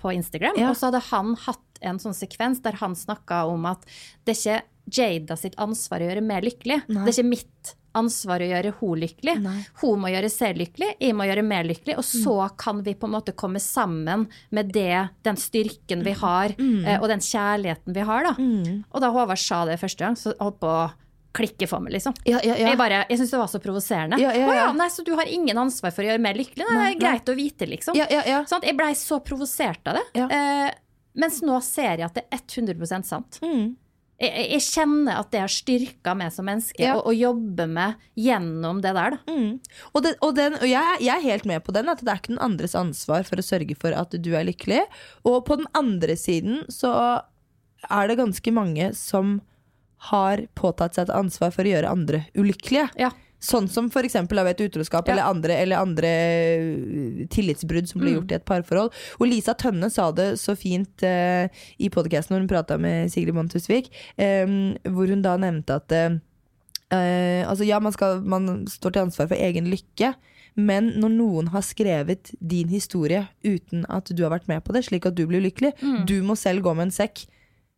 på 0.01 0.13
Instagram. 0.13 0.57
Og 0.69 0.75
så 0.75 0.91
hadde 0.91 1.01
han 1.11 1.37
hatt 1.37 1.72
en 1.83 1.99
sånn 2.03 2.15
sekvens 2.17 2.63
der 2.63 2.73
han 2.83 2.95
snakka 2.99 3.45
om 3.51 3.67
at 3.67 3.85
det 4.25 4.37
er 4.37 4.41
ikke 4.41 4.63
Jada 4.93 5.37
sitt 5.39 5.55
ansvar 5.63 6.03
å 6.03 6.09
gjøre 6.11 6.23
meg 6.27 6.43
lykkelig. 6.43 6.81
Nei. 6.91 7.05
Det 7.07 7.13
er 7.13 7.23
ikke 7.23 7.29
mitt 7.31 7.75
ansvar 7.95 8.41
å 8.43 8.49
gjøre 8.49 8.73
hun 8.81 8.99
lykkelig. 8.99 9.35
Nei. 9.45 9.61
Hun 9.83 10.01
må 10.03 10.09
gjøre 10.11 10.31
seg 10.33 10.57
lykkelig, 10.59 10.89
jeg 10.99 11.15
må 11.15 11.27
gjøre 11.29 11.45
meg 11.47 11.67
lykkelig. 11.69 11.99
Og 12.01 12.05
så 12.09 12.35
Mm. 12.49 12.57
kan 12.59 12.83
vi 12.83 12.95
på 12.95 13.05
en 13.07 13.13
måte 13.15 13.33
komme 13.37 13.61
sammen 13.61 14.27
med 14.51 14.73
det, 14.73 15.11
den 15.23 15.37
styrken 15.37 16.03
vi 16.03 16.13
har, 16.13 16.49
Mm. 16.59 16.85
eh, 16.87 16.99
og 17.01 17.09
den 17.09 17.21
kjærligheten 17.21 17.95
vi 17.95 18.01
har. 18.01 18.25
da. 18.25 18.31
Og 18.93 19.01
da 19.01 19.11
Håvard 19.13 19.39
sa 19.39 19.65
det 19.67 19.79
første 19.79 19.99
gang, 19.99 20.15
så 20.17 20.35
holdt 20.41 20.59
på 20.59 20.67
å 20.67 20.93
klikke 21.33 21.69
for 21.69 21.81
meg, 21.81 21.93
liksom. 21.93 22.15
Ja, 22.27 22.41
ja, 22.43 22.55
ja. 22.57 22.69
Jeg, 22.71 22.79
bare, 22.79 23.07
jeg 23.09 23.19
syns 23.19 23.31
det 23.31 23.39
var 23.39 23.47
så 23.49 23.61
provoserende. 23.63 24.19
Ja. 24.19 24.73
nei, 24.73 24.89
så 24.89 25.05
du 25.05 25.15
har 25.15 25.25
ingen 25.27 25.57
ansvar 25.57 25.93
for 25.93 26.03
å 26.03 26.07
gjøre 26.07 26.21
meg 26.21 26.37
lykkelig? 26.37 26.65
Nei, 26.69 26.75
Nei, 26.77 26.95
det 26.95 27.01
greit 27.01 27.25
å 27.29 27.37
vite, 27.37 27.69
liksom. 27.69 27.95
Sånn, 27.95 28.63
jeg 28.65 28.77
blei 28.77 28.93
så 28.95 29.23
provosert 29.23 29.87
av 29.87 29.95
det. 29.97 30.03
Eh, 30.31 30.71
mens 31.15 31.43
nå 31.45 31.59
ser 31.65 31.99
jeg 32.01 32.07
at 32.09 32.15
det 32.19 32.27
er 32.33 32.43
100 32.45 33.03
sant. 33.05 33.39
Mm. 33.43 33.75
jeg, 34.23 34.47
jeg 34.55 34.63
kjenner 34.65 35.19
at 35.19 35.31
det 35.35 35.41
har 35.43 35.51
styrka 35.51 36.15
meg 36.17 36.33
som 36.33 36.47
menneske, 36.47 36.79
Ja. 36.83 36.95
å, 36.97 37.11
å 37.11 37.13
jobbe 37.17 37.67
med 37.69 37.97
gjennom 38.17 38.81
det 38.85 38.93
der. 38.95 39.19
Mm. 39.29 39.59
Og, 39.93 40.03
det, 40.05 40.15
og, 40.23 40.35
den, 40.39 40.55
og 40.61 40.67
jeg, 40.69 41.01
jeg 41.03 41.15
er 41.17 41.27
helt 41.27 41.45
med 41.49 41.65
på 41.67 41.75
den, 41.75 41.89
at 41.91 42.01
det 42.05 42.09
er 42.13 42.21
ikke 42.23 42.35
den 42.37 42.45
andres 42.45 42.77
ansvar 42.79 43.25
for 43.29 43.37
å 43.43 43.45
sørge 43.47 43.77
for 43.79 43.93
at 43.99 44.15
du 44.15 44.31
er 44.39 44.47
lykkelig. 44.49 44.85
Og 45.29 45.43
på 45.49 45.59
den 45.61 45.67
andre 45.75 46.17
siden 46.17 46.63
så 46.73 46.93
er 47.91 48.07
det 48.09 48.21
ganske 48.21 48.53
mange 48.55 48.93
som 48.95 49.41
har 50.13 50.47
påtatt 50.59 50.95
seg 50.97 51.09
et 51.09 51.15
ansvar 51.15 51.53
for 51.55 51.67
å 51.67 51.73
gjøre 51.75 51.91
andre 51.91 52.25
ulykkelige. 52.39 52.89
Ja. 52.99 53.11
Sånn 53.43 53.67
som 53.69 53.89
eksempel 53.91 54.39
av 54.39 54.47
et 54.47 54.61
utroskap 54.63 55.09
Ja. 55.09 55.13
eller 55.17 55.25
andre, 55.27 55.55
eller 55.65 55.77
andre 55.83 56.11
uh, 56.63 57.27
tillitsbrudd 57.29 57.89
som 57.91 58.01
ble 58.01 58.13
Mm. 58.13 58.17
gjort 58.21 58.33
i 58.33 58.35
et 58.39 58.45
parforhold. 58.47 58.93
Og 59.21 59.27
Lisa 59.27 59.55
Tønne 59.59 59.91
sa 59.91 60.11
det 60.13 60.39
så 60.39 60.55
fint 60.57 61.03
uh, 61.03 61.49
i 61.79 61.89
podkasten 61.91 62.37
når 62.37 62.41
hun 62.45 62.49
prata 62.53 62.79
med 62.79 63.11
Sigrid 63.11 63.35
Bonde 63.35 63.51
Tusvik, 63.53 63.91
eh, 64.17 64.47
hvor 64.87 65.09
hun 65.11 65.23
da 65.23 65.37
nevnte 65.37 65.75
at 65.75 65.91
uh, 66.93 67.49
altså 67.49 67.65
ja, 67.67 67.81
man, 67.81 67.93
skal, 67.93 68.21
man 68.23 68.67
står 68.69 68.93
til 68.93 69.03
ansvar 69.07 69.29
for 69.33 69.37
egen 69.41 69.67
lykke, 69.73 70.15
men 70.55 70.93
når 71.01 71.09
noen 71.17 71.47
har 71.55 71.63
skrevet 71.65 72.35
din 72.39 72.69
historie 72.69 73.27
uten 73.43 73.87
at 73.89 74.11
du 74.13 74.23
har 74.23 74.31
vært 74.35 74.49
med 74.49 74.63
på 74.65 74.75
det, 74.77 74.85
slik 74.85 75.07
at 75.09 75.15
du 75.17 75.27
blir 75.27 75.41
lykkelig, 75.41 75.73
Mm. 75.83 76.07
du 76.07 76.23
må 76.23 76.37
selv 76.37 76.63
gå 76.63 76.75
med 76.77 76.91
en 76.91 76.91
sekk 76.95 77.25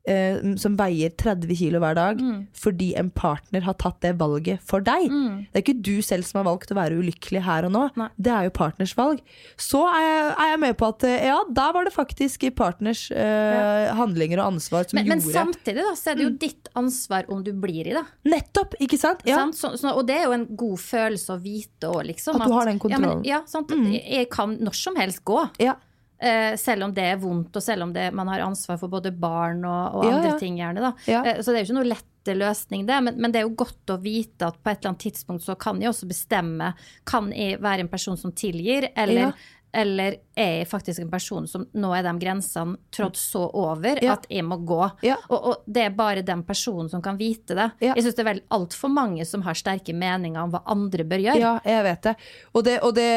eh, 0.07 0.37
som 0.61 0.77
veier 0.77 1.11
30 1.17 1.57
kilo 1.57 1.81
hver 1.81 1.95
dag, 1.97 2.19
Mm. 2.21 2.47
fordi 2.55 2.91
en 2.97 3.11
partner 3.11 3.63
har 3.65 3.75
tatt 3.81 4.01
det 4.05 4.15
valget 4.21 4.61
for 4.63 4.81
deg. 4.85 5.09
Det 5.09 5.57
er 5.59 5.63
ikke 5.65 5.83
du 5.83 6.03
selv 6.03 6.25
som 6.25 6.39
har 6.43 6.49
valgt 6.51 6.71
å 6.73 6.77
være 6.77 6.99
ulykkelig 7.01 7.43
her 7.47 7.65
og 7.65 7.73
nå, 7.73 7.85
Nei. 7.97 8.09
det 8.21 8.33
er 8.33 8.45
jo 8.49 8.51
partners 8.51 8.95
valg. 8.99 9.21
Så 9.57 9.81
er 9.89 10.03
jeg, 10.05 10.35
er 10.39 10.51
jeg 10.53 10.61
med 10.61 10.77
på 10.77 10.89
at 10.89 11.05
eh, 11.09 11.27
ja, 11.31 11.39
da 11.51 11.71
var 11.73 11.85
det 11.89 11.95
faktisk 11.95 12.45
partners 12.55 13.07
eh, 13.11 13.95
handlinger 13.97 14.39
og 14.43 14.55
ansvar 14.55 14.85
som 14.89 14.99
Men, 15.01 15.09
men 15.09 15.21
samtidig 15.25 15.83
da, 15.85 15.95
så 15.97 16.13
er 16.13 16.21
det 16.21 16.25
jo 16.29 16.35
ditt 16.45 16.69
ansvar 16.77 17.25
om 17.33 17.43
du 17.45 17.53
blir 17.53 17.87
i 17.89 17.97
det. 17.97 18.05
Nettopp, 18.29 18.75
ikke 18.85 18.99
sant? 19.01 19.25
Ja. 19.25 19.37
Sant? 19.45 19.57
Så, 19.57 19.73
så, 19.81 19.95
og 19.97 20.07
det 20.07 20.19
er 20.21 20.29
jo 20.29 20.37
en 20.37 20.47
god 20.57 20.79
følelse 20.81 21.35
å 21.37 21.41
vite 21.41 21.89
òg, 21.89 22.05
liksom. 22.13 22.37
At 22.41 22.49
du 22.49 22.55
har 22.57 22.69
den 22.69 22.79
kontrollen. 22.83 23.25
Ja, 23.25 23.41
men, 23.41 23.43
ja, 23.43 23.43
sant? 23.49 23.73
Jeg 24.05 24.29
kan 24.33 24.57
når 24.61 24.77
som 24.77 24.97
helst 25.01 25.25
gå. 25.25 25.41
Ja. 25.63 25.77
Eh, 26.19 26.55
selv 26.57 26.85
om 26.87 26.93
det 26.95 27.03
er 27.11 27.17
vondt, 27.21 27.57
og 27.59 27.63
selv 27.63 27.83
om 27.83 27.93
det, 27.93 28.07
man 28.15 28.29
har 28.31 28.45
ansvar 28.47 28.79
for 28.81 28.89
både 28.89 29.11
barn 29.13 29.65
og, 29.67 29.97
og 29.99 30.05
Ja, 30.07 30.13
andre 30.17 30.29
ja. 30.31 30.39
ting. 30.39 30.57
gjerne 30.61 30.81
da. 30.81 30.93
Ja. 31.11 31.25
Eh, 31.27 31.41
så 31.43 31.51
det 31.51 31.59
er 31.59 31.65
jo 31.65 31.73
ikke 31.73 31.81
noe 31.81 31.91
lette 31.91 32.37
løsning, 32.39 32.87
det. 32.89 33.01
Men, 33.05 33.19
men 33.21 33.33
det 33.35 33.41
er 33.43 33.49
jo 33.49 33.57
godt 33.59 33.91
å 33.93 33.99
vite 34.01 34.47
at 34.47 34.57
på 34.63 34.71
et 34.71 34.79
eller 34.79 34.95
annet 34.95 35.05
tidspunkt 35.09 35.45
så 35.45 35.57
kan 35.61 35.83
jeg 35.83 35.91
også 35.91 36.07
bestemme 36.09 36.71
Kan 37.05 37.33
jeg 37.35 37.59
være 37.61 37.85
en 37.85 37.91
person 37.93 38.17
som 38.17 38.33
tilgir, 38.33 38.89
eller. 38.97 39.35
Eller 39.75 40.17
er 40.35 40.61
jeg 40.61 40.69
faktisk 40.71 41.03
en 41.03 41.11
person 41.11 41.47
som 41.51 41.65
Nå 41.79 41.91
er 41.95 42.03
de 42.07 42.13
grensene 42.19 42.77
trådt 42.95 43.19
så 43.19 43.45
over 43.55 44.01
Ja. 44.03 44.15
at 44.15 44.27
jeg 44.31 44.45
må 44.47 44.57
gå. 44.67 44.81
Ja. 45.07 45.17
Og, 45.29 45.45
og 45.51 45.67
det 45.67 45.85
er 45.87 45.95
bare 45.95 46.23
den 46.27 46.43
personen 46.47 46.89
som 46.91 47.03
kan 47.03 47.19
vite 47.19 47.55
det. 47.55 47.69
Ja. 47.85 47.95
Jeg 47.95 48.07
syns 48.07 48.17
det 48.19 48.25
er 48.25 48.31
vel 48.33 48.43
altfor 48.55 48.91
mange 48.93 49.27
som 49.27 49.45
har 49.47 49.59
sterke 49.59 49.95
meninger 49.95 50.43
om 50.43 50.55
hva 50.55 50.63
andre 50.71 51.07
bør 51.07 51.23
gjøre. 51.27 51.43
Ja, 51.43 51.55
jeg 51.65 51.85
vet 51.87 52.09
det. 52.09 52.15
Og, 52.53 52.65
det, 52.67 52.79
og, 52.83 52.95
det 52.99 53.09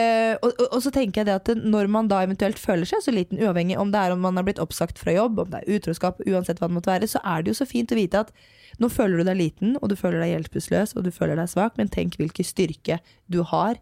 og, 0.43 0.77
så 0.83 0.93
tenker 0.93 1.23
jeg 1.23 1.29
det 1.29 1.37
at 1.41 1.63
når 1.63 1.89
man 1.93 2.11
da 2.11 2.21
eventuelt 2.25 2.61
føler 2.61 2.85
seg 2.89 3.01
så 3.05 3.13
liten, 3.13 3.41
uavhengig 3.41 3.79
om 3.81 3.91
det 3.93 4.03
er 4.03 4.13
om 4.13 4.21
man 4.21 4.37
har 4.37 4.45
blitt 4.47 4.61
oppsagt 4.61 5.01
fra 5.01 5.15
jobb, 5.15 5.39
om 5.39 5.51
det 5.53 5.63
er 5.63 5.77
utroskap, 5.77 6.21
uansett 6.27 6.61
hva 6.61 6.69
det 6.69 6.77
måtte 6.79 6.93
være, 6.93 7.09
så 7.09 7.23
er 7.25 7.43
det 7.43 7.53
jo 7.53 7.59
så 7.61 7.69
fint 7.69 7.91
å 7.93 7.99
vite 7.99 8.25
at 8.25 8.33
nå 8.77 8.89
føler 8.93 9.17
du 9.17 9.23
deg 9.25 9.37
liten, 9.39 9.77
og 9.81 9.89
du 9.89 9.95
føler 9.97 10.21
deg 10.21 10.35
hjelpeløs, 10.35 10.93
og 10.95 11.05
du 11.07 11.09
føler 11.11 11.39
deg 11.39 11.49
svak, 11.49 11.77
men 11.79 11.89
tenk 11.89 12.17
hvilken 12.19 12.45
styrke 12.45 12.99
du 13.25 13.41
har 13.41 13.79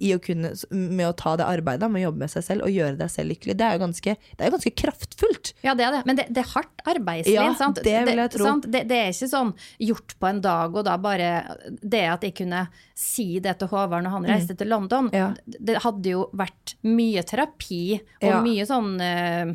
i 0.00 0.14
å 0.14 0.18
kunne, 0.22 0.54
med 0.72 1.04
å 1.06 1.12
ta 1.12 1.36
det 1.36 1.44
arbeidet, 1.44 1.90
med 1.90 2.00
å 2.00 2.08
jobbe 2.08 2.17
med 2.18 2.30
seg 2.32 2.44
selv 2.46 2.66
og 2.66 2.70
gjøre 2.74 2.96
deg 2.98 3.10
selv 3.10 3.32
lykkelig. 3.32 3.56
Det 3.58 3.66
er 3.66 3.76
jo 3.78 3.82
ganske, 3.84 4.14
det 4.18 4.40
er 4.44 4.50
jo 4.50 4.54
ganske 4.56 4.74
kraftfullt. 4.82 5.52
Ja, 5.64 5.74
det 5.78 5.84
er 5.86 5.92
det. 5.96 6.02
Men 6.06 6.16
det, 6.20 6.26
det 6.34 6.42
er 6.44 6.50
hardt 6.54 6.82
arbeidsliv. 6.84 7.34
Ja, 7.38 7.46
sant? 7.58 7.80
det 7.84 7.96
vil 8.08 8.22
jeg 8.24 8.32
tro. 8.34 8.52
Det, 8.66 8.82
det 8.90 8.98
er 9.04 9.12
ikke 9.14 9.30
sånn 9.32 9.54
gjort 9.88 10.16
på 10.18 10.30
en 10.30 10.40
dag, 10.44 10.74
og 10.76 10.84
da 10.88 10.96
bare 10.98 11.30
Det 11.82 12.04
at 12.08 12.22
jeg 12.26 12.34
kunne 12.42 12.66
si 12.98 13.38
det 13.40 13.56
til 13.60 13.68
Håvard 13.70 14.02
når 14.04 14.10
han 14.16 14.28
reiste 14.34 14.56
til 14.58 14.68
London, 14.68 15.08
Mm. 15.08 15.14
Ja. 15.14 15.28
det 15.46 15.78
hadde 15.84 16.10
jo 16.10 16.24
vært 16.36 16.74
mye 16.82 17.22
terapi 17.22 18.00
og 18.22 18.28
Ja. 18.28 18.40
mye 18.42 18.64
sånn 18.66 18.94
uh, 19.00 19.54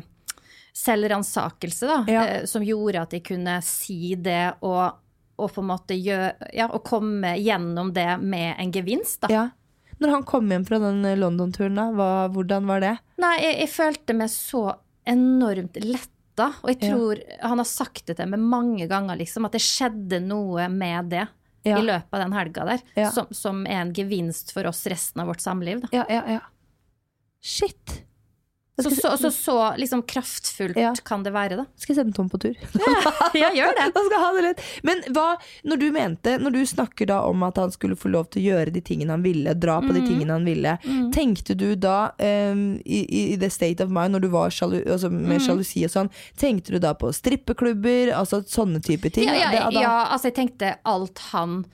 selvransakelse, 0.74 1.86
da, 1.86 2.04
Ja. 2.08 2.22
uh, 2.40 2.44
som 2.46 2.62
gjorde 2.62 3.02
at 3.02 3.12
jeg 3.12 3.24
kunne 3.24 3.60
si 3.62 4.14
det 4.16 4.54
og, 4.62 4.94
og 5.38 5.52
på 5.52 5.60
en 5.62 5.68
måte 5.68 5.94
gjøre 5.98 6.34
Ja, 6.54 6.68
og 6.68 6.84
komme 6.84 7.36
gjennom 7.38 7.92
det 7.92 8.08
med 8.22 8.56
en 8.58 8.72
gevinst, 8.72 9.20
da. 9.22 9.50
Ja. 9.94 10.06
Når 10.06 10.10
han 10.14 10.24
kom 10.26 10.50
hjem 10.50 10.64
fra 10.66 10.78
den 10.82 11.04
eh, 11.06 11.16
London-turen, 11.16 11.74
da, 11.78 11.84
hva, 11.94 12.08
hvordan 12.34 12.66
var 12.66 12.80
det? 12.82 12.94
Nei, 13.22 13.36
jeg, 13.42 13.58
jeg 13.62 13.70
følte 13.74 14.14
meg 14.18 14.28
så 14.32 14.64
enormt 15.06 15.76
letta, 15.84 16.50
og 16.62 16.70
jeg 16.72 16.80
Ja. 16.82 16.94
tror 16.96 17.20
han 17.40 17.58
har 17.62 17.68
sagt 17.68 18.06
det 18.06 18.16
til 18.18 18.26
meg 18.32 18.40
mange 18.40 18.88
ganger, 18.90 19.16
liksom, 19.20 19.44
at 19.46 19.52
det 19.54 19.62
skjedde 19.62 20.18
noe 20.24 20.68
med 20.68 21.10
det 21.14 21.26
Ja. 21.64 21.78
i 21.78 21.82
løpet 21.86 22.12
av 22.12 22.20
den 22.24 22.32
helga 22.36 22.64
der, 22.72 22.82
Ja. 22.96 23.10
som, 23.10 23.26
som 23.32 23.62
er 23.66 23.80
en 23.84 23.92
gevinst 23.94 24.50
for 24.52 24.66
oss 24.66 24.82
resten 24.90 25.20
av 25.22 25.28
vårt 25.30 25.40
samliv. 25.40 25.80
Da. 25.86 25.88
Ja, 25.92 26.04
ja, 26.10 26.22
ja. 26.38 26.40
Shit. 27.40 28.02
Så, 28.74 28.90
så, 28.90 29.12
så, 29.16 29.28
så 29.30 29.54
liksom 29.78 30.00
kraftfullt 30.02 30.76
Ja. 30.76 30.88
kan 31.06 31.22
det 31.22 31.30
være, 31.30 31.56
da. 31.60 31.64
Skal 31.78 31.94
jeg 31.94 32.00
sende 32.00 32.12
Tom 32.16 32.26
på 32.28 32.40
tur? 32.42 32.56
Ja, 33.38 33.52
gjør 33.54 33.70
det. 33.76 33.84
Han 33.94 34.08
skal 34.08 34.18
ha 34.24 34.30
det 34.34 34.42
lett. 34.48 34.62
Men 34.82 35.02
hva, 35.14 35.26
når 35.62 35.78
du 35.78 35.84
mente, 35.94 36.32
når 36.42 36.50
du 36.56 36.58
snakker 36.66 37.06
da 37.06 37.20
om 37.28 37.44
at 37.46 37.60
han 37.62 37.70
skulle 37.70 37.94
få 37.94 38.10
lov 38.10 38.26
til 38.34 38.42
å 38.42 38.46
gjøre 38.48 38.72
de 38.74 38.82
tingene 38.82 39.14
han 39.14 39.22
ville, 39.22 39.54
dra 39.54 39.76
på 39.80 39.92
Mm. 39.92 39.94
de 39.94 40.02
tingene 40.08 40.32
han 40.34 40.44
ville, 40.48 40.72
tenkte 41.14 41.54
du 41.54 41.76
da 41.78 42.10
um, 42.18 42.64
i, 42.84 43.00
i 43.34 43.36
the 43.38 43.50
state 43.50 43.78
of 43.84 43.90
mind, 43.94 44.16
når 44.16 44.26
du 44.26 44.28
var 44.34 44.50
sjalu, 44.50 44.80
altså 44.90 45.10
med 45.12 45.38
Mm. 45.38 45.44
sjalusi 45.46 45.84
og 45.86 45.94
sånn, 45.94 46.10
tenkte 46.36 46.74
du 46.74 46.80
da 46.82 46.94
på 46.98 47.12
strippeklubber, 47.14 48.10
altså 48.16 48.42
sånne 48.42 48.82
type 48.82 49.10
ting? 49.14 49.28
Ja, 49.30 49.52
ja, 49.54 49.70
ja, 49.70 49.94
altså 50.10 50.32
jeg 50.32 50.38
tenkte 50.42 50.74
alt 50.84 51.18
han 51.30 51.64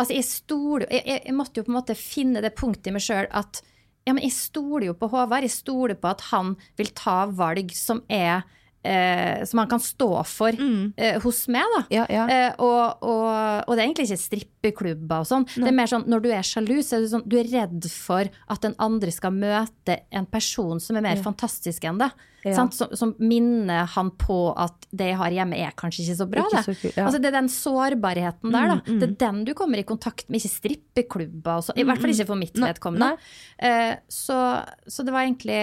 Altså 0.00 0.14
jeg 0.16 0.24
stoler 0.24 0.86
jeg, 0.90 1.02
jeg, 1.04 1.22
jeg 1.26 1.34
måtte 1.36 1.60
jo 1.60 1.64
på 1.66 1.72
en 1.72 1.76
måte 1.76 1.94
finne 1.98 2.40
det 2.40 2.54
punktet 2.56 2.86
i 2.88 2.92
meg 2.94 3.02
sjøl 3.04 3.26
at 3.36 3.58
ja, 4.06 4.14
men 4.14 4.24
jeg 4.24 4.34
stoler 4.34 4.90
jo 4.90 4.96
på 4.98 5.10
Håvard. 5.12 5.44
Jeg 5.46 5.54
stoler 5.54 5.98
på 6.00 6.10
at 6.10 6.24
han 6.30 6.54
vil 6.80 6.92
ta 6.96 7.24
valg 7.26 7.74
som 7.76 8.02
er 8.08 8.46
eh, 8.86 9.44
Som 9.48 9.62
han 9.62 9.70
kan 9.70 9.82
stå 9.82 10.10
for 10.28 10.56
eh, 10.96 11.20
hos 11.22 11.42
meg, 11.52 11.66
da. 11.76 11.82
Ja, 11.92 12.06
ja. 12.12 12.26
Eh, 12.30 12.54
og, 12.58 13.02
og, 13.02 13.28
og 13.66 13.74
det 13.74 13.82
er 13.82 13.86
egentlig 13.86 14.08
ikke 14.08 14.22
strippeklubber 14.24 15.24
og 15.24 15.28
sånn. 15.28 15.46
Det 15.54 15.68
er 15.68 15.76
mer 15.76 15.90
sånn 15.90 16.08
når 16.10 16.24
du 16.24 16.32
er 16.32 16.46
sjalu, 16.46 16.78
så 16.86 16.98
er 16.98 17.04
du, 17.04 17.12
sånn 17.12 17.28
du 17.28 17.38
er 17.40 17.52
redd 17.52 17.86
for 17.92 18.30
at 18.30 18.64
den 18.64 18.76
andre 18.80 19.12
skal 19.14 19.36
møte 19.36 20.00
en 20.10 20.28
person 20.30 20.80
som 20.82 20.98
er 20.98 21.06
mer 21.10 21.22
fantastisk 21.22 21.86
enn 21.88 22.00
deg. 22.00 22.26
Ja. 22.40 22.54
Sant? 22.56 22.72
Som, 22.72 22.92
som 22.96 23.10
minner 23.20 23.84
han 23.92 24.14
på 24.16 24.36
at 24.56 24.86
det 24.96 25.10
jeg 25.10 25.18
har 25.20 25.34
hjemme 25.34 25.58
er 25.60 25.74
kanskje 25.76 26.06
ikke 26.06 26.18
så 26.22 26.26
bra. 26.30 26.44
Ikke 26.48 26.62
så 26.64 26.72
kul, 26.72 26.92
ja. 26.94 27.04
Altså, 27.04 27.20
det 27.20 27.28
er 27.28 27.36
den 27.36 27.50
sårbarheten 27.52 28.54
der, 28.54 28.70
da. 28.72 28.78
Det 28.88 29.08
er 29.10 29.16
den 29.26 29.42
du 29.44 29.52
kommer 29.58 29.82
i 29.82 29.84
kontakt 29.84 30.30
med, 30.30 30.40
ikke 30.40 30.54
strippeklubber 30.54 31.60
og. 31.60 31.74
I 31.76 31.84
hvert 31.84 32.00
fall 32.00 32.14
ikke 32.14 32.30
for 32.30 32.40
mitt 32.40 32.56
vedkommende. 32.56 33.12
Eh, 33.60 33.92
så, 34.08 34.38
så 34.88 35.04
det 35.04 35.12
var 35.12 35.26
egentlig 35.26 35.60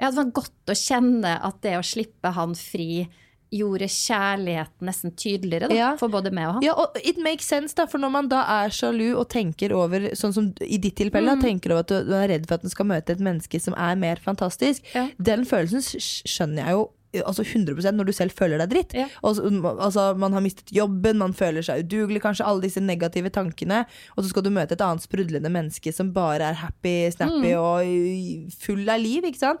Ja, 0.00 0.10
det 0.10 0.16
var 0.16 0.30
godt 0.32 0.66
å 0.72 0.76
kjenne 0.78 1.34
at 1.44 1.60
det 1.62 1.74
å 1.78 1.82
slippe 1.84 2.32
han 2.32 2.54
fri 2.54 3.08
gjorde 3.52 3.88
kjærligheten 3.90 4.86
nesten 4.86 5.10
tydeligere 5.18 5.68
da, 5.68 5.74
Ja. 5.74 5.88
for 5.98 6.08
både 6.08 6.30
meg 6.32 6.46
og 6.46 6.52
han. 6.54 6.62
Ja, 6.62 6.72
og 6.78 6.96
it 7.02 7.18
makes 7.18 7.46
sense, 7.50 7.74
da, 7.74 7.84
for 7.90 7.98
når 7.98 8.10
man 8.14 8.28
da 8.30 8.44
er 8.62 8.68
sjalu 8.70 9.16
og 9.18 9.28
tenker 9.28 9.72
over, 9.74 10.10
sånn 10.14 10.32
som 10.32 10.54
i 10.62 10.78
ditt 10.78 10.94
tilfelle, 10.96 11.34
Mm. 11.34 11.40
da, 11.40 11.48
tenker 11.48 11.72
over 11.72 11.80
at 11.80 11.88
du, 11.88 12.04
du 12.04 12.14
er 12.14 12.28
redd 12.28 12.46
for 12.46 12.54
at 12.54 12.62
du 12.62 12.68
skal 12.70 12.86
møte 12.86 13.10
et 13.10 13.18
menneske 13.18 13.60
som 13.60 13.74
er 13.74 13.96
mer 13.96 14.16
fantastisk, 14.22 14.82
Ja. 14.94 15.08
den 15.20 15.44
følelsen 15.44 15.82
skjønner 15.82 16.62
jeg 16.64 16.70
jo 16.78 16.90
altså 17.12 17.42
100% 17.42 17.96
når 17.98 18.06
du 18.06 18.12
selv 18.14 18.30
føler 18.38 18.58
deg 18.62 18.70
dritt. 18.70 18.94
Ja. 18.94 19.06
Og 19.26 19.38
altså, 19.80 20.14
man 20.16 20.32
har 20.32 20.40
mistet 20.44 20.70
jobben, 20.72 21.18
man 21.18 21.32
føler 21.34 21.62
seg 21.66 21.84
udugelig, 21.84 22.22
kanskje 22.22 22.46
alle 22.46 22.62
disse 22.62 22.80
negative 22.80 23.30
tankene, 23.34 23.84
og 24.16 24.22
så 24.24 24.30
skal 24.30 24.46
du 24.46 24.50
møte 24.54 24.76
et 24.78 24.84
annet 24.86 25.02
sprudlende 25.02 25.50
menneske 25.50 25.92
som 25.92 26.12
bare 26.14 26.52
er 26.52 26.60
happy, 26.62 27.10
snappy 27.10 27.50
Mm. 27.50 27.58
og 27.58 28.52
full 28.60 28.88
av 28.88 29.00
liv, 29.00 29.24
ikke 29.26 29.38
sant? 29.42 29.60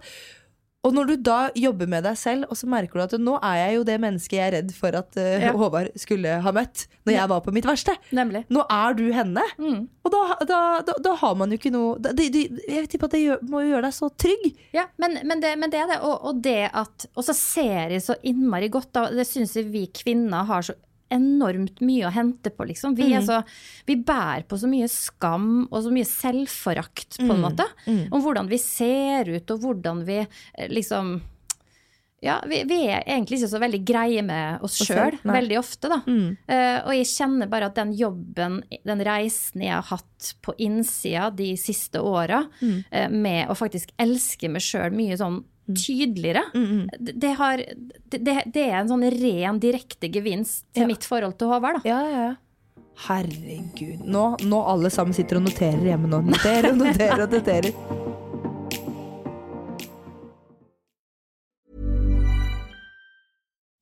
Og 0.80 0.94
når 0.96 1.10
du 1.10 1.14
da 1.28 1.38
jobber 1.58 1.88
med 1.92 2.06
deg 2.08 2.16
selv, 2.16 2.46
og 2.48 2.56
så 2.56 2.68
merker 2.70 2.96
du 2.96 3.02
at 3.04 3.14
nå 3.20 3.34
er 3.44 3.58
jeg 3.58 3.74
jo 3.76 3.82
det 3.84 3.96
mennesket 4.00 4.36
jeg 4.38 4.44
er 4.46 4.54
redd 4.56 4.70
for 4.72 4.96
at 4.96 5.18
uh, 5.20 5.28
Ja. 5.40 5.52
Håvard 5.56 5.90
skulle 6.00 6.38
ha 6.40 6.52
møtt 6.56 6.86
når 7.04 7.14
jeg 7.16 7.30
var 7.32 7.42
på 7.44 7.52
mitt 7.52 7.68
verste. 7.68 7.94
Nemlig. 8.16 8.46
Nå 8.52 8.64
er 8.64 8.96
du 8.96 9.04
henne. 9.12 9.44
Mm. 9.60 9.82
Og 10.06 10.14
da, 10.14 10.22
da, 10.48 10.60
da, 10.86 10.96
da 11.04 11.14
har 11.20 11.36
man 11.36 11.52
jo 11.52 11.60
ikke 11.60 11.72
noe 11.74 11.98
de, 12.00 12.28
det, 12.32 12.46
Jeg 12.64 12.88
tipper 12.88 13.10
at 13.10 13.16
det 13.16 13.22
gjør, 13.26 13.42
må 13.52 13.64
jo 13.64 13.74
gjøre 13.74 13.86
deg 13.88 13.96
så 13.98 14.08
trygg. 14.24 14.46
Ja, 14.76 14.86
men, 15.02 15.18
men, 15.28 15.44
det, 15.44 15.52
men 15.60 15.72
det 15.72 15.82
er 15.82 15.90
det. 15.92 16.00
Og, 16.00 16.16
og 16.30 16.40
det 16.44 16.62
at 16.72 17.08
Og 17.12 17.26
så 17.28 17.36
ser 17.36 17.92
jeg 17.92 18.04
så 18.06 18.16
innmari 18.24 18.72
godt 18.72 18.94
da. 18.96 19.08
Det 19.12 19.28
syns 19.28 19.56
jeg 19.58 19.68
vi 19.72 19.84
kvinner 20.00 20.48
har 20.48 20.64
så 20.64 20.76
enormt 21.12 21.80
mye 21.84 22.06
å 22.08 22.14
hente 22.14 22.52
på, 22.54 22.64
liksom. 22.70 22.94
Vi, 22.98 23.10
er 23.16 23.24
så, 23.26 23.40
vi 23.88 23.96
bærer 23.96 24.46
på 24.48 24.58
så 24.60 24.70
mye 24.70 24.88
skam 24.90 25.66
og 25.70 25.82
så 25.84 25.90
mye 25.94 26.06
selvforakt, 26.08 27.18
på 27.20 27.28
en 27.34 27.42
måte. 27.44 27.66
Om 28.10 28.22
hvordan 28.24 28.48
vi 28.50 28.58
ser 28.62 29.28
ut, 29.28 29.50
og 29.50 29.60
hvordan 29.66 30.04
vi 30.08 30.22
eh, 30.22 30.70
liksom 30.70 31.18
ja, 32.20 32.34
vi, 32.44 32.58
vi 32.68 32.82
er 32.84 33.00
egentlig 33.06 33.38
ikke 33.38 33.48
så 33.48 33.58
veldig 33.62 33.78
greie 33.88 34.20
med 34.22 34.60
oss 34.66 34.74
sjøl, 34.84 35.14
veldig 35.24 35.56
ofte, 35.56 35.88
da. 35.88 36.02
Eh, 36.52 36.78
og 36.84 36.92
jeg 36.92 37.06
kjenner 37.08 37.48
bare 37.48 37.70
at 37.70 37.78
den 37.78 37.94
jobben, 37.96 38.58
den 38.84 39.04
reisen 39.08 39.64
jeg 39.64 39.72
har 39.72 39.86
hatt 39.88 40.34
på 40.44 40.52
innsida 40.60 41.30
de 41.32 41.54
siste 41.56 42.02
åra, 42.04 42.42
eh, 42.92 43.08
med 43.08 43.48
å 43.48 43.56
faktisk 43.56 43.94
elske 43.96 44.52
meg 44.52 44.60
sjøl 44.60 44.92
mye 44.92 45.16
sånn 45.16 45.40
tydeligere. 45.76 46.42
Det, 46.98 47.14
det, 47.20 47.32
har, 47.38 47.62
det, 48.10 48.20
det 48.54 48.64
er 48.66 48.76
en 48.80 48.88
sånn 48.92 49.04
ren, 49.14 49.58
direkte 49.62 50.10
gevinst 50.12 50.64
til 50.74 50.82
Ja. 50.84 50.90
mitt 50.90 51.04
forhold 51.08 51.36
til 51.40 51.48
Håvard, 51.52 51.80
da. 51.80 51.88
Ja, 51.88 52.00
ja, 52.08 52.22
ja. 52.28 52.84
Herregud. 53.06 54.02
Nå, 54.04 54.24
nå 54.44 54.58
alle 54.68 54.90
sammen 54.92 55.14
sitter 55.16 55.38
og 55.40 55.46
noterer 55.48 55.80
hjemme 55.92 56.10
nå. 56.10 56.20
Noterer 56.30 56.72
og 56.74 56.80
noterer 56.84 57.24
og 57.24 57.32
noterer. 57.38 57.72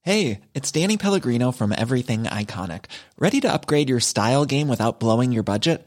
Hey, 0.02 0.40
it's 0.54 0.70
Danny 0.70 0.96
Pellegrino 0.96 1.50
from 1.52 1.72
Everything 1.72 2.24
Iconic. 2.24 2.86
Ready 3.18 3.40
to 3.40 3.52
upgrade 3.52 3.88
your 3.90 4.00
style 4.00 4.46
game 4.46 4.68
without 4.68 5.00
blowing 5.00 5.32
your 5.32 5.42
budget? 5.42 5.86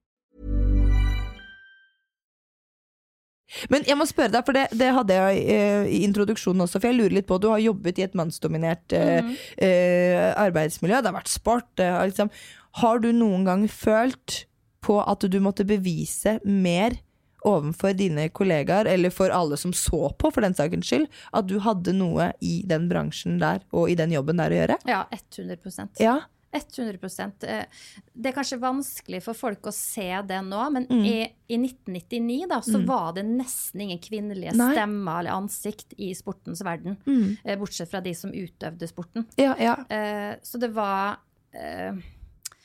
Men 3.73 3.85
jeg 3.87 3.97
må 3.99 4.07
spørre 4.09 4.31
deg, 4.33 4.45
for 4.47 4.57
det, 4.57 4.67
det 4.79 4.89
hadde 4.95 5.17
jeg 5.17 5.43
eh, 5.55 5.89
i 5.97 6.01
introduksjonen 6.07 6.65
også, 6.65 6.79
for 6.79 6.91
jeg 6.91 6.99
lurer 6.99 7.17
litt 7.19 7.27
på 7.29 7.39
Du 7.41 7.49
har 7.51 7.61
jobbet 7.63 7.99
i 7.99 8.05
et 8.07 8.17
mannsdominert 8.17 8.95
eh, 8.95 9.31
eh, 9.61 10.31
arbeidsmiljø, 10.39 11.01
det 11.01 11.11
har 11.11 11.19
vært 11.19 11.31
sport. 11.31 11.69
Har, 11.81 12.07
liksom, 12.09 12.31
har 12.81 13.03
du 13.03 13.11
noen 13.15 13.47
gang 13.47 13.67
følt 13.71 14.45
på 14.81 14.97
at 15.03 15.25
du 15.29 15.39
måtte 15.43 15.67
bevise 15.67 16.39
mer 16.47 16.97
overfor 17.47 17.95
dine 17.97 18.27
kollegaer, 18.29 18.85
eller 18.89 19.13
for 19.13 19.33
alle 19.33 19.57
som 19.57 19.73
så 19.73 20.11
på, 20.13 20.29
for 20.33 20.45
den 20.45 20.55
sakens 20.57 20.89
skyld, 20.89 21.07
at 21.33 21.47
du 21.49 21.57
hadde 21.65 21.93
noe 21.97 22.31
i 22.45 22.59
den 22.69 22.85
bransjen 22.91 23.39
der 23.41 23.63
og 23.73 23.89
i 23.89 23.97
den 23.97 24.13
jobben 24.13 24.41
der 24.41 24.53
å 24.53 24.59
gjøre? 24.61 24.77
Ja, 24.89 25.01
100 25.09 25.97
Ja. 26.01 26.19
100 26.53 27.33
Eh, 27.47 27.65
Det 28.13 28.29
er 28.31 28.35
kanskje 28.35 28.59
vanskelig 28.59 29.21
for 29.23 29.33
folk 29.33 29.61
å 29.69 29.73
se 29.73 30.09
det 30.27 30.41
nå, 30.43 30.71
men 30.71 30.85
Mm. 30.87 31.05
i, 31.05 31.33
i 31.49 31.57
1999 31.57 32.47
da, 32.49 32.59
så 32.61 32.85
var 32.85 33.13
det 33.13 33.23
nesten 33.25 33.81
ingen 33.81 33.99
kvinnelige 33.99 34.53
Nei. 34.55 34.73
stemmer 34.75 35.19
eller 35.19 35.31
ansikt 35.31 35.93
i 35.97 36.11
sportens 36.13 36.61
verden. 36.61 36.97
Mm. 37.05 37.37
eh, 37.45 37.57
Bortsett 37.57 37.89
fra 37.89 38.01
de 38.01 38.13
som 38.13 38.31
utøvde 38.31 38.87
sporten. 38.87 39.25
Ja, 39.37 39.55
ja. 39.59 39.75
Eh, 39.89 40.35
Så 40.43 40.59
det 40.59 40.73
var 40.73 41.17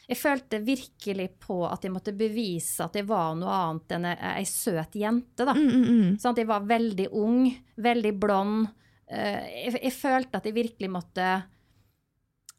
Jeg 0.09 0.16
følte 0.18 0.61
virkelig 0.62 1.30
på 1.41 1.64
at 1.68 1.82
jeg 1.82 1.91
måtte 1.91 2.12
bevise 2.16 2.84
at 2.84 2.95
jeg 2.95 3.07
var 3.09 3.34
noe 3.34 3.51
annet 3.51 3.89
enn 3.97 4.05
ei 4.07 4.45
søt 4.45 4.93
jente. 4.95 5.45
da. 5.45 5.53
Mm, 5.53 6.16
Sånn 6.20 6.30
at 6.30 6.37
jeg 6.39 6.47
var 6.47 6.61
veldig 6.61 7.09
ung, 7.12 7.57
veldig 7.76 8.12
blond. 8.20 8.68
Jeg, 9.11 9.72
jeg 9.82 9.93
følte 9.93 10.37
at 10.39 10.45
jeg 10.45 10.55
virkelig 10.55 10.91
måtte 10.91 11.43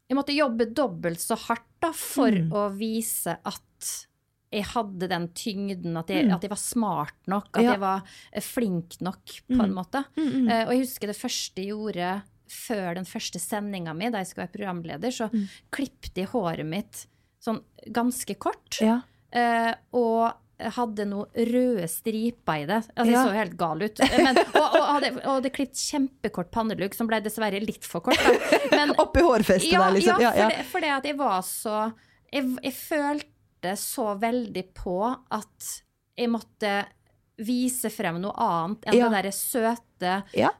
Jeg 0.08 0.16
måtte 0.16 0.34
jobbe 0.36 0.66
dobbelt 0.72 1.20
så 1.20 1.36
hardt 1.36 1.66
da, 1.80 1.92
for 1.92 2.30
Mm. 2.30 2.50
å 2.50 2.62
vise 2.76 3.36
at 3.44 4.06
jeg 4.50 4.64
hadde 4.64 5.08
den 5.08 5.28
tyngden, 5.36 5.96
at 5.98 6.08
jeg, 6.08 6.24
Mm. 6.26 6.34
at 6.34 6.40
jeg 6.42 6.50
var 6.50 6.56
smart 6.56 7.14
nok, 7.26 7.48
at 7.54 7.62
Ja. 7.62 7.70
jeg 7.72 7.80
var 7.80 8.02
eh, 8.32 8.40
flink 8.40 9.00
nok, 9.02 9.24
på 9.50 9.62
en 9.62 9.74
måte. 9.74 10.04
Mm, 10.16 10.32
mm. 10.32 10.48
Eh, 10.50 10.64
og 10.66 10.70
jeg 10.72 10.80
husker 10.86 11.06
det 11.08 11.16
første 11.16 11.54
jeg 11.56 11.68
gjorde 11.68 12.22
før 12.48 12.94
den 12.94 13.04
første 13.04 13.38
sendinga 13.38 13.94
mi, 13.94 14.08
da 14.08 14.18
jeg 14.18 14.28
skulle 14.28 14.48
være 14.48 14.56
programleder, 14.56 15.10
så 15.12 15.30
Mm. 15.30 15.48
klippte 15.70 16.14
jeg 16.16 16.28
håret 16.28 16.64
mitt 16.66 17.06
sånn 17.44 17.62
ganske 17.92 18.34
kort. 18.38 18.78
ja. 18.80 19.02
Eh, 19.30 19.74
og 19.92 20.32
hadde 20.58 21.04
noen 21.06 21.48
røde 21.52 21.86
striper 21.90 22.64
i 22.64 22.66
det. 22.66 22.80
Altså, 22.94 23.12
Ja. 23.12 23.22
Det 23.22 23.30
så 23.30 23.36
helt 23.36 23.56
gal 23.60 23.82
ut. 23.84 24.00
Men, 24.18 24.40
og, 24.42 24.64
og 24.66 24.84
hadde, 24.88 25.10
og 25.22 25.32
hadde 25.36 25.52
klippet 25.54 25.78
kjempekort 25.78 26.50
pannelugg, 26.54 26.96
som 26.98 27.10
ble 27.10 27.20
dessverre 27.22 27.60
litt 27.62 27.86
for 27.86 28.02
kort. 28.08 28.20
Men, 28.74 28.94
Oppi 29.02 29.22
hårfestet 29.22 29.70
ja, 29.70 29.86
der, 29.86 29.96
liksom. 29.98 30.22
ja, 30.22 30.32
for, 30.34 30.54
Det, 30.54 30.68
for 30.72 30.86
det 30.86 30.94
at 30.96 31.08
jeg 31.10 31.18
var 31.18 31.40
så 31.46 31.76
jeg, 32.32 32.44
jeg 32.62 32.74
følte 32.74 33.74
så 33.78 34.12
veldig 34.20 34.64
på 34.76 34.98
at 35.06 35.70
jeg 36.18 36.30
måtte 36.30 36.72
vise 37.38 37.90
frem 37.94 38.18
noe 38.22 38.34
annet 38.42 38.88
enn 38.88 38.98
det 38.98 39.10
derre 39.14 39.32
søte 39.34 40.14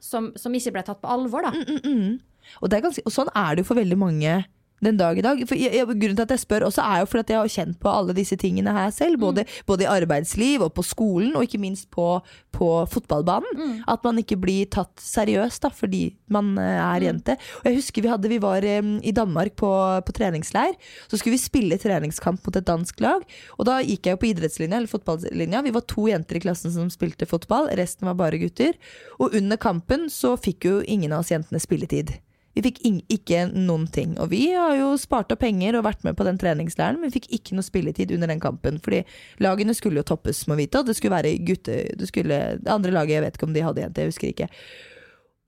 som, 0.04 0.30
som 0.38 0.54
ikke 0.54 0.76
ble 0.76 0.84
tatt 0.86 1.00
på 1.02 1.10
alvor, 1.10 1.48
da. 1.48 1.50
Mm, 1.50 1.80
mm. 1.82 2.54
Og, 2.62 2.70
det 2.70 2.78
er 2.78 2.84
ganske, 2.86 3.02
og 3.04 3.12
sånn 3.12 3.30
er 3.34 3.56
det 3.56 3.64
jo 3.64 3.68
for 3.72 3.80
veldig 3.80 3.98
mange 3.98 4.36
den 4.84 4.98
dag 4.98 5.18
i 5.18 5.24
dag. 5.24 5.40
Jeg, 5.40 5.72
jeg, 5.74 5.86
grunnen 5.86 6.18
til 6.18 6.24
at 6.24 6.34
jeg 6.34 6.42
spør 6.44 6.68
også 6.68 6.84
er 6.84 7.02
jo 7.02 7.08
fordi 7.10 7.24
at 7.24 7.32
jeg 7.32 7.40
har 7.40 7.54
kjent 7.54 7.78
på 7.82 7.92
alle 7.92 8.14
disse 8.16 8.38
tingene 8.40 8.74
her 8.74 8.90
selv. 8.94 9.18
Både, 9.22 9.44
både 9.66 9.86
i 9.86 9.90
arbeidsliv 9.90 10.64
og 10.66 10.72
på 10.76 10.84
skolen, 10.86 11.34
og 11.36 11.46
ikke 11.46 11.60
minst 11.62 11.88
på, 11.94 12.06
på 12.54 12.68
fotballbanen. 12.92 13.82
At 13.90 14.04
man 14.06 14.20
ikke 14.22 14.38
blir 14.40 14.68
tatt 14.70 15.02
seriøst 15.02 15.64
da, 15.66 15.72
fordi 15.74 16.02
man 16.32 16.54
eh, 16.60 16.78
er 16.78 17.08
jente. 17.08 17.38
Og 17.60 17.70
jeg 17.70 17.80
husker 17.80 18.04
vi, 18.04 18.12
hadde, 18.12 18.30
vi 18.30 18.40
var 18.42 18.66
um, 18.78 18.94
i 19.02 19.14
Danmark 19.14 19.56
på, 19.58 19.70
på 20.04 20.16
treningsleir. 20.16 20.76
Så 21.08 21.18
skulle 21.18 21.36
vi 21.36 21.42
spille 21.42 21.80
treningskamp 21.80 22.44
mot 22.46 22.58
et 22.58 22.68
dansk 22.68 23.02
lag. 23.04 23.26
Og 23.58 23.68
da 23.68 23.80
gikk 23.82 24.06
jeg 24.06 24.16
jo 24.16 24.22
på 24.22 24.30
idrettslinja, 24.30 24.78
eller 24.78 24.90
fotballlinja. 24.90 25.64
Vi 25.66 25.74
var 25.74 25.86
to 25.90 26.08
jenter 26.10 26.38
i 26.38 26.44
klassen 26.44 26.74
som 26.74 26.92
spilte 26.92 27.28
fotball, 27.28 27.70
resten 27.78 28.08
var 28.08 28.18
bare 28.18 28.40
gutter. 28.40 28.78
Og 29.18 29.34
under 29.38 29.60
kampen 29.60 30.08
så 30.12 30.36
fikk 30.38 30.68
jo 30.68 30.80
ingen 30.86 31.14
av 31.14 31.24
oss 31.24 31.34
jentene 31.34 31.62
spilletid. 31.62 32.18
Vi 32.58 32.64
fikk 32.64 32.80
ikke 33.14 33.44
noen 33.54 33.84
ting. 33.94 34.16
Og 34.18 34.32
vi 34.32 34.48
har 34.50 34.72
jo 34.74 34.90
spart 34.98 35.30
opp 35.30 35.44
penger 35.44 35.76
og 35.78 35.84
vært 35.86 36.02
med 36.02 36.16
på 36.18 36.26
den 36.26 36.40
treningsleiren, 36.40 36.98
men 36.98 37.12
vi 37.12 37.20
fikk 37.20 37.28
ikke 37.36 37.54
noe 37.54 37.66
spilletid 37.66 38.10
under 38.16 38.32
den 38.32 38.42
kampen. 38.42 38.80
Fordi 38.82 39.04
lagene 39.44 39.76
skulle 39.78 40.02
jo 40.02 40.08
toppes, 40.10 40.42
må 40.50 40.56
vite, 40.58 40.80
og 40.80 40.88
det 40.88 40.96
skulle 40.98 41.14
være 41.14 41.36
gutte... 41.46 41.76
Det, 41.94 42.08
skulle, 42.10 42.40
det 42.58 42.72
andre 42.72 42.90
laget, 42.96 43.14
jeg 43.14 43.26
vet 43.28 43.38
ikke 43.38 43.46
om 43.46 43.54
de 43.54 43.62
hadde 43.62 43.84
jente, 43.84 44.02
jeg 44.02 44.10
husker 44.10 44.32
ikke. 44.32 44.50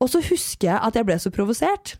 Og 0.01 0.13
så 0.13 0.23
husker 0.23 0.71
jeg 0.71 0.79
at 0.79 1.01
jeg 1.01 1.09
ble 1.11 1.19
så 1.19 1.35
provosert. 1.35 1.97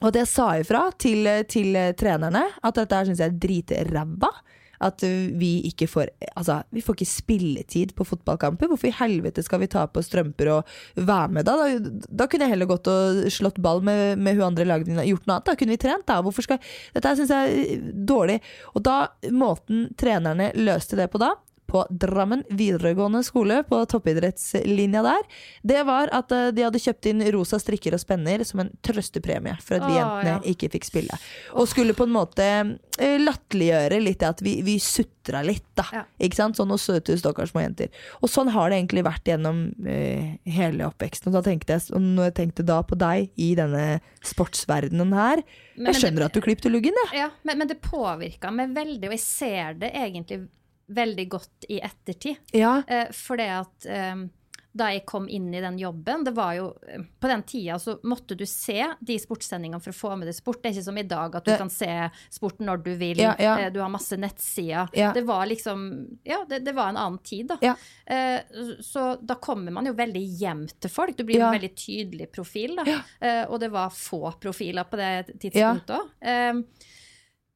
Og 0.00 0.16
jeg 0.18 0.26
sa 0.32 0.48
ifra 0.58 0.86
til, 0.98 1.28
til 1.46 1.78
trenerne 2.00 2.42
at 2.66 2.80
dette 2.80 3.04
syns 3.06 3.22
jeg 3.22 3.30
er 3.30 3.40
dritræva. 3.46 4.32
At 4.80 5.04
vi 5.04 5.50
ikke 5.68 5.88
får 5.90 6.12
Altså, 6.36 6.60
vi 6.72 6.82
får 6.84 6.96
ikke 6.96 7.08
spilletid 7.08 7.92
på 7.96 8.06
fotballkamper. 8.08 8.70
Hvorfor 8.70 8.88
i 8.88 8.96
helvete 8.96 9.42
skal 9.44 9.60
vi 9.62 9.68
ta 9.70 9.84
på 9.90 10.02
strømper 10.04 10.52
og 10.54 10.70
være 10.96 11.34
med 11.36 11.48
da? 11.48 11.56
Da, 11.60 12.06
da 12.22 12.28
kunne 12.30 12.46
jeg 12.46 12.54
heller 12.54 12.70
gått 12.70 12.88
og 12.90 13.26
slått 13.32 13.60
ball 13.62 13.82
med, 13.86 14.18
med 14.18 14.38
hun 14.38 14.48
andre 14.50 14.66
lagene 14.68 15.04
gjort 15.08 15.28
noe 15.28 15.36
annet. 15.36 15.48
Da 15.50 15.56
kunne 15.58 15.76
vi 15.76 15.82
trent, 15.82 16.06
da. 16.08 16.20
Hvorfor 16.24 16.46
skal 16.46 16.60
Dette 16.94 17.14
syns 17.18 17.34
jeg 17.34 17.60
er 17.60 17.86
dårlig. 18.08 18.40
Og 18.74 18.84
da, 18.86 18.96
måten 19.34 19.88
trenerne 20.00 20.50
løste 20.58 20.98
det 20.98 21.10
på 21.12 21.20
da, 21.20 21.34
på 21.70 21.84
Drammen 21.90 22.44
videregående 22.48 23.22
skole, 23.26 23.62
på 23.68 23.80
toppidrettslinja 23.90 25.02
der, 25.06 25.26
det 25.62 25.82
var 25.88 26.10
at 26.16 26.32
eh, 26.34 26.48
de 26.54 26.66
hadde 26.66 26.82
kjøpt 26.82 27.10
inn 27.10 27.24
rosa 27.34 27.60
strikker 27.62 27.94
og 27.96 28.02
spenner 28.02 28.44
som 28.46 28.64
en 28.64 28.72
trøstepremie 28.84 29.56
for 29.62 29.78
at 29.78 29.86
vi 29.86 29.98
jentene 29.98 30.36
ja. 30.36 30.40
ikke 30.52 30.70
fikk 30.74 30.88
spille. 30.88 31.20
Og 31.54 31.68
skulle 31.70 31.96
på 31.96 32.06
en 32.08 32.14
måte 32.14 32.46
eh, 32.46 33.16
latterliggjøre 33.22 34.00
litt 34.02 34.20
det 34.20 34.28
at 34.28 34.42
vi, 34.44 34.58
vi 34.66 34.76
sutra 34.82 35.42
litt, 35.46 35.66
da. 35.78 35.86
Ja. 35.94 36.04
Ikke 36.20 36.40
sant? 36.40 36.58
Sånn 36.58 36.70
noen 36.70 36.80
søte, 36.80 37.16
stakkars 37.18 37.54
små 37.54 37.64
jenter. 37.64 37.90
Og 38.20 38.30
sånn 38.32 38.50
har 38.52 38.70
det 38.70 38.80
egentlig 38.80 39.04
vært 39.06 39.30
gjennom 39.30 39.62
uh, 39.86 40.28
hele 40.50 40.86
oppveksten. 40.86 41.30
Og 41.30 41.38
da 41.38 41.44
tenkte 41.46 41.76
jeg, 41.76 41.86
og 41.94 42.04
når 42.04 42.30
jeg 42.30 42.36
tenkte 42.40 42.66
da 42.68 42.80
på 42.86 42.98
deg 43.00 43.30
i 43.40 43.50
denne 43.58 43.84
sportsverdenen 44.26 45.14
her 45.16 45.42
Men- 45.76 45.94
Jeg 45.94 46.02
skjønner 46.02 46.20
det- 46.20 46.26
at 46.26 46.36
du 46.36 46.40
klippte 46.44 46.72
luggen, 46.72 46.96
jeg. 47.06 47.20
Ja, 47.22 47.30
men, 47.42 47.58
men 47.62 47.68
det 47.70 47.80
påvirka 47.80 48.52
meg 48.52 48.74
veldig, 48.76 49.08
og 49.08 49.16
jeg 49.16 49.24
ser 49.24 49.78
det 49.80 49.94
egentlig 49.96 50.42
veldig 50.90 51.28
godt 51.30 51.64
i 51.70 51.80
ettertid. 51.80 52.36
Ja. 52.52 52.82
Eh, 52.86 53.08
for 53.16 53.36
det 53.40 53.48
at 53.60 53.86
eh, 53.86 54.26
da 54.72 54.86
jeg 54.94 55.00
kom 55.04 55.24
inn 55.26 55.48
i 55.52 55.58
den 55.60 55.80
jobben. 55.80 56.22
Det 56.22 56.30
var 56.36 56.52
jo, 56.54 56.68
eh, 56.86 57.00
På 57.18 57.26
den 57.26 57.42
tida 57.42 57.74
så 57.82 57.96
måtte 58.06 58.36
du 58.38 58.44
se 58.46 58.84
de 59.02 59.16
sportssendingene 59.18 59.80
for 59.82 59.90
å 59.90 59.96
få 59.98 60.12
med 60.18 60.28
deg 60.30 60.36
sport. 60.36 60.60
Det 60.62 60.70
er 60.70 60.76
ikke 60.76 60.84
som 60.86 60.98
i 61.00 61.02
dag 61.10 61.34
at 61.34 61.44
du 61.44 61.50
Det- 61.50 61.58
kan 61.58 61.70
se 61.74 61.88
sport 62.30 62.58
når 62.62 62.84
du 62.84 62.94
vil. 62.94 63.16
Ja, 63.18 63.34
ja. 63.38 63.56
Eh, 63.64 63.70
Du 63.74 63.80
har 63.80 63.88
masse 63.90 64.14
nettsider. 64.16 64.88
Ja. 64.94 65.10
Det 65.12 65.24
var 65.26 65.46
liksom 65.46 66.18
Ja, 66.24 66.44
det, 66.48 66.64
det 66.64 66.72
var 66.74 66.88
en 66.90 66.96
annen 66.96 67.18
tid, 67.18 67.48
da. 67.48 67.58
Eh, 68.06 68.42
Så 68.80 69.18
da 69.26 69.34
kommer 69.34 69.72
man 69.72 69.86
jo 69.86 69.92
veldig 69.92 70.22
hjem 70.38 70.68
til 70.80 70.90
folk. 70.90 71.16
Du 71.16 71.24
blir 71.24 71.40
en 71.40 71.58
veldig 71.58 71.74
tydelig 71.74 72.30
profil, 72.30 72.76
da. 72.76 73.02
Eh, 73.20 73.44
Og 73.50 73.58
det 73.58 73.72
var 73.72 73.90
få 73.90 74.38
profiler 74.38 74.84
på 74.84 74.96
det 74.96 75.40
tidspunktet 75.40 75.98
òg. 75.98 76.64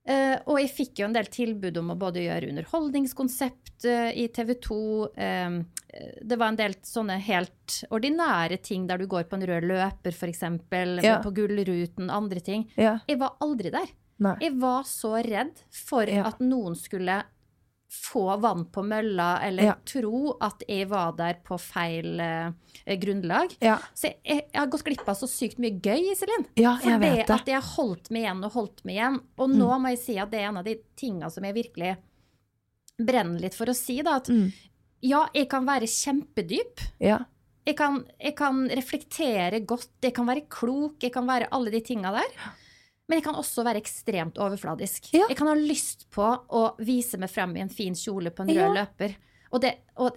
Eh, 0.05 0.37
og 0.45 0.59
jeg 0.61 0.69
fikk 0.69 1.01
jo 1.01 1.07
en 1.07 1.15
del 1.17 1.29
tilbud 1.33 1.79
om 1.81 1.95
å 1.95 1.97
både 1.97 2.27
gjøre 2.27 2.51
underholdningskonsept 2.53 3.87
uh, 3.89 4.11
i 4.13 4.27
TV 4.29 4.53
2. 4.61 4.77
eh, 5.17 5.57
det 6.21 6.37
var 6.37 6.53
en 6.53 6.59
del 6.59 6.75
sånne 6.85 7.17
helt 7.25 7.79
ordinære 7.95 8.59
ting 8.61 8.85
der 8.91 9.01
du 9.01 9.07
går 9.09 9.25
på 9.31 9.39
en 9.39 9.47
rød 9.49 9.69
løper, 9.71 10.13
f.eks. 10.13 10.43
Ja. 11.05 11.21
På 11.25 11.33
Gullruten, 11.33 12.11
andre 12.13 12.43
ting. 12.45 12.67
Ja. 12.77 12.99
Jeg 13.09 13.21
var 13.23 13.39
aldri 13.45 13.73
der. 13.73 13.89
Nei. 14.25 14.35
Jeg 14.45 14.59
var 14.61 14.85
så 14.87 15.17
redd 15.25 15.65
for 15.73 16.05
Ja. 16.11 16.27
at 16.29 16.43
noen 16.45 16.77
skulle 16.79 17.23
få 17.95 18.25
vann 18.43 18.65
på 18.75 18.83
mølla, 18.85 19.39
eller 19.47 19.63
Ja. 19.71 19.75
tro 19.87 20.37
at 20.43 20.63
jeg 20.69 20.89
var 20.91 21.13
der 21.17 21.35
på 21.45 21.59
feil 21.61 22.21
eh, 22.21 22.97
grunnlag. 22.99 23.55
Ja. 23.63 23.79
Så 23.95 24.11
jeg, 24.25 24.43
jeg 24.53 24.61
har 24.61 24.67
gått 24.73 24.85
glipp 24.85 25.09
av 25.09 25.15
så 25.17 25.29
sykt 25.31 25.59
mye 25.63 25.79
gøy, 25.81 26.11
Iselin. 26.13 26.47
Ja, 26.59 26.77
jeg 26.83 27.01
vet 27.01 27.27
det. 27.27 27.29
Mm. 27.31 27.35
at 27.41 27.47
jeg 27.53 27.61
har 27.61 27.71
holdt 27.77 28.11
meg 28.11 28.23
igjen 28.27 28.45
og 28.45 28.53
holdt 28.53 28.85
meg 28.85 28.97
igjen. 28.99 29.21
Og 29.39 29.51
nå 29.55 29.71
må 29.81 29.89
jeg 29.95 29.99
si 30.03 30.19
at 30.19 30.31
det 30.35 30.41
er 30.43 30.49
en 30.51 30.61
av 30.61 30.65
de 30.69 30.77
tinga 30.97 31.31
som 31.31 31.45
jeg 31.45 31.55
virkelig 31.55 31.97
brenner 32.99 33.41
litt 33.43 33.55
for 33.59 33.67
å 33.73 33.75
si, 33.75 34.01
da. 34.03 34.17
At 34.21 34.29
Mm. 34.29 34.53
ja, 35.03 35.27
jeg 35.35 35.49
kan 35.49 35.65
være 35.67 35.87
kjempedyp. 35.91 36.81
Ja. 37.01 37.21
Jeg 37.67 37.77
kan, 37.77 38.05
jeg 38.21 38.35
kan 38.37 38.69
reflektere 38.69 39.65
godt, 39.65 39.89
jeg 40.03 40.13
kan 40.15 40.27
være 40.27 40.43
klok, 40.53 40.99
jeg 41.03 41.13
kan 41.15 41.27
være 41.27 41.49
alle 41.51 41.71
de 41.73 41.81
tinga 41.81 42.13
der. 42.13 42.29
Men 43.09 43.19
jeg 43.19 43.25
kan 43.27 43.37
også 43.37 43.65
være 43.67 43.81
ekstremt 43.83 44.39
overfladisk. 44.41 45.11
Ja. 45.13 45.27
Jeg 45.29 45.37
kan 45.37 45.51
ha 45.51 45.55
lyst 45.59 46.07
på 46.15 46.25
å 46.49 46.63
vise 46.81 47.19
meg 47.21 47.29
frem 47.31 47.53
i 47.57 47.61
en 47.61 47.69
fin 47.73 47.95
kjole 47.95 48.31
på 48.33 48.43
en 48.47 48.49
Ja. 48.55 48.69
rød 48.69 48.79
løper. 48.79 49.17
Og, 49.53 49.61
det, 49.61 49.75
og 49.97 50.17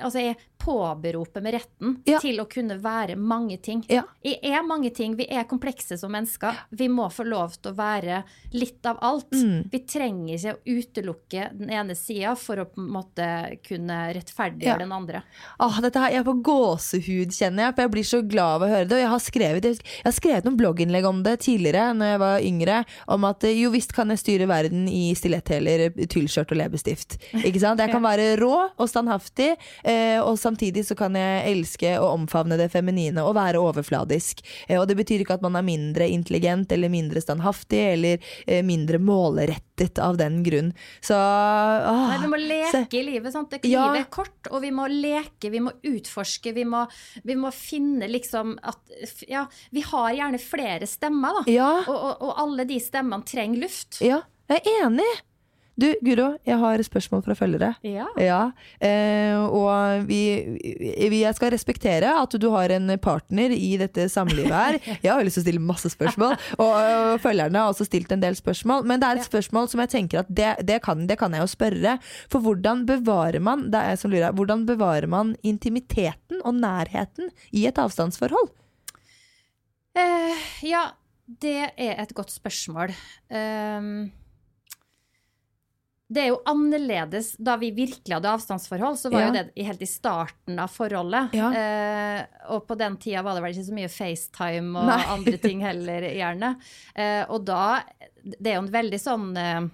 altså 0.00 0.20
jeg 0.22 0.36
påberoper 0.62 1.42
med 1.44 1.54
retten 1.54 1.96
Ja. 2.06 2.18
til 2.22 2.40
å 2.40 2.46
kunne 2.50 2.76
være 2.82 3.14
mange 3.16 3.56
ting. 3.62 3.84
Ja. 3.88 4.02
Vi 4.22 4.34
er 4.42 4.62
mange 4.66 4.90
ting. 4.94 5.14
Vi 5.16 5.26
er 5.30 5.44
komplekse 5.44 5.98
som 5.98 6.10
mennesker. 6.12 6.56
Vi 6.70 6.88
må 6.88 7.08
få 7.12 7.24
lov 7.26 7.54
til 7.62 7.72
å 7.72 7.76
være 7.76 8.22
litt 8.52 8.84
av 8.86 8.98
alt. 9.02 9.30
Mm. 9.32 9.68
Vi 9.70 9.78
trenger 9.86 10.34
ikke 10.34 10.54
å 10.54 10.78
utelukke 10.80 11.44
den 11.58 11.70
ene 11.70 11.94
sida 11.94 12.34
for 12.36 12.56
å 12.56 12.66
på 12.66 12.80
en 12.82 12.90
måte 12.96 13.28
kunne 13.66 14.12
rettferdiggjøre 14.16 14.66
Ja. 14.66 14.78
den 14.78 14.92
andre. 14.92 15.22
Ah, 15.60 15.80
dette 15.80 15.98
her, 16.00 16.10
jeg 16.12 16.24
får 16.24 16.42
gåsehud, 16.42 17.30
kjenner 17.36 17.66
jeg. 17.66 17.74
For 17.76 17.82
jeg 17.82 17.90
blir 17.90 18.02
så 18.04 18.22
glad 18.28 18.54
av 18.56 18.62
å 18.62 18.70
høre 18.72 18.88
det. 18.88 18.96
Og 18.96 19.04
jeg 19.04 19.12
har 19.14 19.18
skrevet, 19.20 19.62
jeg 19.62 20.04
har 20.04 20.12
skrevet 20.12 20.44
noen 20.44 20.56
blogginnlegg 20.58 21.04
om 21.06 21.22
det 21.22 21.40
tidligere, 21.40 21.94
når 21.94 22.06
jeg 22.14 22.18
var 22.18 22.40
yngre. 22.40 22.84
Om 23.08 23.24
at 23.24 23.44
eh, 23.44 23.60
jo 23.62 23.70
visst 23.70 23.92
kan 23.92 24.08
jeg 24.08 24.18
styre 24.18 24.48
verden 24.48 24.88
i 24.88 25.12
stiletthæler, 25.14 25.90
tyllskjørt 26.08 26.50
og 26.52 26.58
leppestift. 26.58 27.18
Ikke 27.46 27.60
sant? 27.60 27.78
Jeg 27.78 27.90
kan 27.92 28.02
være 28.02 28.36
rå 28.40 28.70
og 28.78 28.88
standhaftig, 28.88 29.15
eh, 29.16 30.20
og 30.22 30.38
samtidig 30.38 30.86
så 30.86 30.96
kan 30.98 31.14
jeg 31.18 31.52
elske 31.52 31.94
og 32.00 32.12
omfavne 32.22 32.58
det 32.60 32.70
feminine 32.72 33.24
og 33.24 33.34
være 33.38 33.60
overfladisk. 33.62 34.42
Eh, 34.68 34.78
og 34.80 34.86
det 34.88 34.96
betyr 34.96 35.24
ikke 35.24 35.38
at 35.38 35.44
man 35.44 35.56
er 35.56 35.66
mindre 35.66 36.08
intelligent 36.08 36.72
eller 36.72 36.92
mindre 36.92 37.20
standhaftig 37.20 37.82
eller 37.92 38.18
eh, 38.46 38.62
mindre 38.66 38.98
målrettet 38.98 39.98
av 40.02 40.16
den 40.20 40.42
grunn. 40.46 40.72
Så 41.04 41.16
åh, 41.16 42.02
Nei, 42.10 42.18
vi 42.22 42.30
må 42.32 42.40
leke 42.40 43.00
i 43.00 43.04
livet. 43.06 43.32
sant? 43.32 43.50
Det, 43.50 43.64
Ja. 43.66 43.86
Livet 43.90 44.06
er 44.06 44.10
kort, 44.10 44.50
og 44.50 44.62
vi 44.62 44.70
må 44.70 44.86
leke, 44.88 45.50
vi 45.50 45.60
må 45.60 45.72
utforske. 45.82 46.52
Vi 46.56 46.64
må, 46.64 46.86
vi 47.24 47.36
må 47.36 47.52
finne 47.54 48.08
liksom 48.08 48.56
at 48.62 48.78
Ja, 49.28 49.46
vi 49.70 49.82
har 49.84 50.12
gjerne 50.14 50.38
flere 50.40 50.86
stemmer, 50.88 51.40
da. 51.40 51.52
Ja. 51.52 51.70
Og, 51.86 51.96
og, 51.96 52.22
og 52.28 52.42
alle 52.42 52.64
de 52.68 52.78
stemmene 52.80 53.26
trenger 53.26 53.66
luft. 53.66 54.00
Ja, 54.04 54.22
jeg 54.50 54.62
er 54.64 54.86
enig. 54.86 55.08
Du, 55.76 55.90
Guro, 56.00 56.30
jeg 56.48 56.56
har 56.56 56.80
spørsmål 56.86 57.20
fra 57.26 57.34
følgere. 57.36 57.74
Ja. 57.84 58.06
Ja, 58.16 58.40
eh, 58.80 59.36
og 59.36 60.06
vi, 60.08 60.20
vi, 60.56 61.20
jeg 61.20 61.36
skal 61.36 61.52
respektere 61.52 62.14
at 62.16 62.32
du 62.40 62.46
har 62.54 62.72
en 62.72 62.94
partner 63.02 63.52
i 63.52 63.74
dette 63.80 64.08
samlivet 64.08 64.54
her. 64.56 64.78
Jeg 65.04 65.12
har 65.12 65.20
lyst 65.26 65.36
til 65.36 65.44
å 65.44 65.46
stille 65.46 65.62
masse 65.62 65.90
spørsmål, 65.92 66.32
og, 66.56 66.72
og 66.72 67.20
følgerne 67.20 67.60
har 67.60 67.74
også 67.74 67.84
stilt 67.86 68.10
en 68.14 68.24
del 68.24 68.38
spørsmål. 68.38 68.86
Men 68.88 69.02
det 69.02 69.10
er 69.10 69.20
et 69.20 69.28
spørsmål 69.28 69.68
som 69.70 69.82
jeg 69.82 69.92
tenker 69.92 70.22
at 70.22 70.32
det, 70.32 70.48
det, 70.66 70.80
kan, 70.84 71.04
det 71.08 71.18
kan 71.20 71.34
jeg 71.36 71.44
jo 71.44 71.52
spørre. 71.52 71.96
For 72.32 72.44
hvordan 72.44 72.86
bevarer 72.88 73.42
man 73.44 73.68
det 73.72 73.80
er 73.80 73.92
jeg 73.92 74.02
som 74.02 74.14
lurer, 74.14 74.34
hvordan 74.36 74.64
bevarer 74.68 75.10
man 75.12 75.34
intimiteten 75.46 76.40
og 76.40 76.56
nærheten 76.56 77.28
i 77.52 77.66
et 77.68 77.80
avstandsforhold? 77.82 78.48
Eh, 79.96 80.46
ja, 80.72 80.88
det 81.26 81.58
er 81.76 81.98
et 82.00 82.14
godt 82.16 82.32
spørsmål. 82.32 82.96
Um, 83.28 84.08
det 86.08 86.22
er 86.22 86.28
jo 86.30 86.36
annerledes 86.46 87.32
da 87.42 87.56
vi 87.58 87.72
virkelig 87.74 88.14
hadde 88.14 88.30
avstandsforhold. 88.30 88.94
Så 89.00 89.10
var 89.10 89.24
Ja. 89.24 89.26
jo 89.26 89.32
det 89.38 89.64
helt 89.66 89.82
i 89.82 89.88
starten 89.90 90.58
av 90.62 90.70
forholdet. 90.70 91.32
Ja. 91.34 91.48
Eh, 91.50 92.26
og 92.54 92.66
på 92.68 92.76
den 92.78 92.96
tida 93.02 93.22
var 93.26 93.34
det 93.34 93.42
vel 93.42 93.56
ikke 93.56 93.66
så 93.70 93.74
mye 93.74 93.90
FaceTime 93.90 94.78
og 94.78 94.86
Nei. 94.86 95.00
andre 95.16 95.36
ting 95.48 95.60
heller, 95.66 96.06
gjerne. 96.14 96.52
Eh, 96.94 97.24
og 97.28 97.44
da 97.48 97.82
Det 98.22 98.50
er 98.52 98.54
jo 98.56 98.62
en 98.66 98.72
veldig 98.74 98.98
sånn 99.02 99.26
eh, 99.38 99.66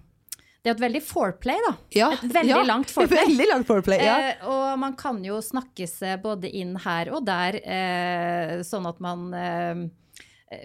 Det 0.63 0.71
er 0.71 0.75
et 0.77 0.83
veldig 0.85 1.03
foreplay, 1.03 1.59
da. 1.69 1.73
Ja, 1.91 2.11
Et 2.13 2.33
veldig 2.33 2.49
ja, 2.55 2.63
langt 2.63 2.91
foreplay. 2.91 3.25
Veldig 3.27 3.47
langt 3.51 3.67
foreplay, 3.67 3.99
ja. 4.05 4.19
Eh, 4.31 4.45
og 4.49 4.79
man 4.79 4.95
kan 4.97 5.19
jo 5.25 5.41
snakke 5.43 5.89
seg 5.91 6.23
både 6.23 6.49
inn 6.55 6.77
her 6.85 7.11
og 7.13 7.25
der, 7.27 7.57
eh, 7.65 8.61
sånn 8.63 8.87
at 8.89 9.01
man 9.05 9.33
eh, 9.35 9.83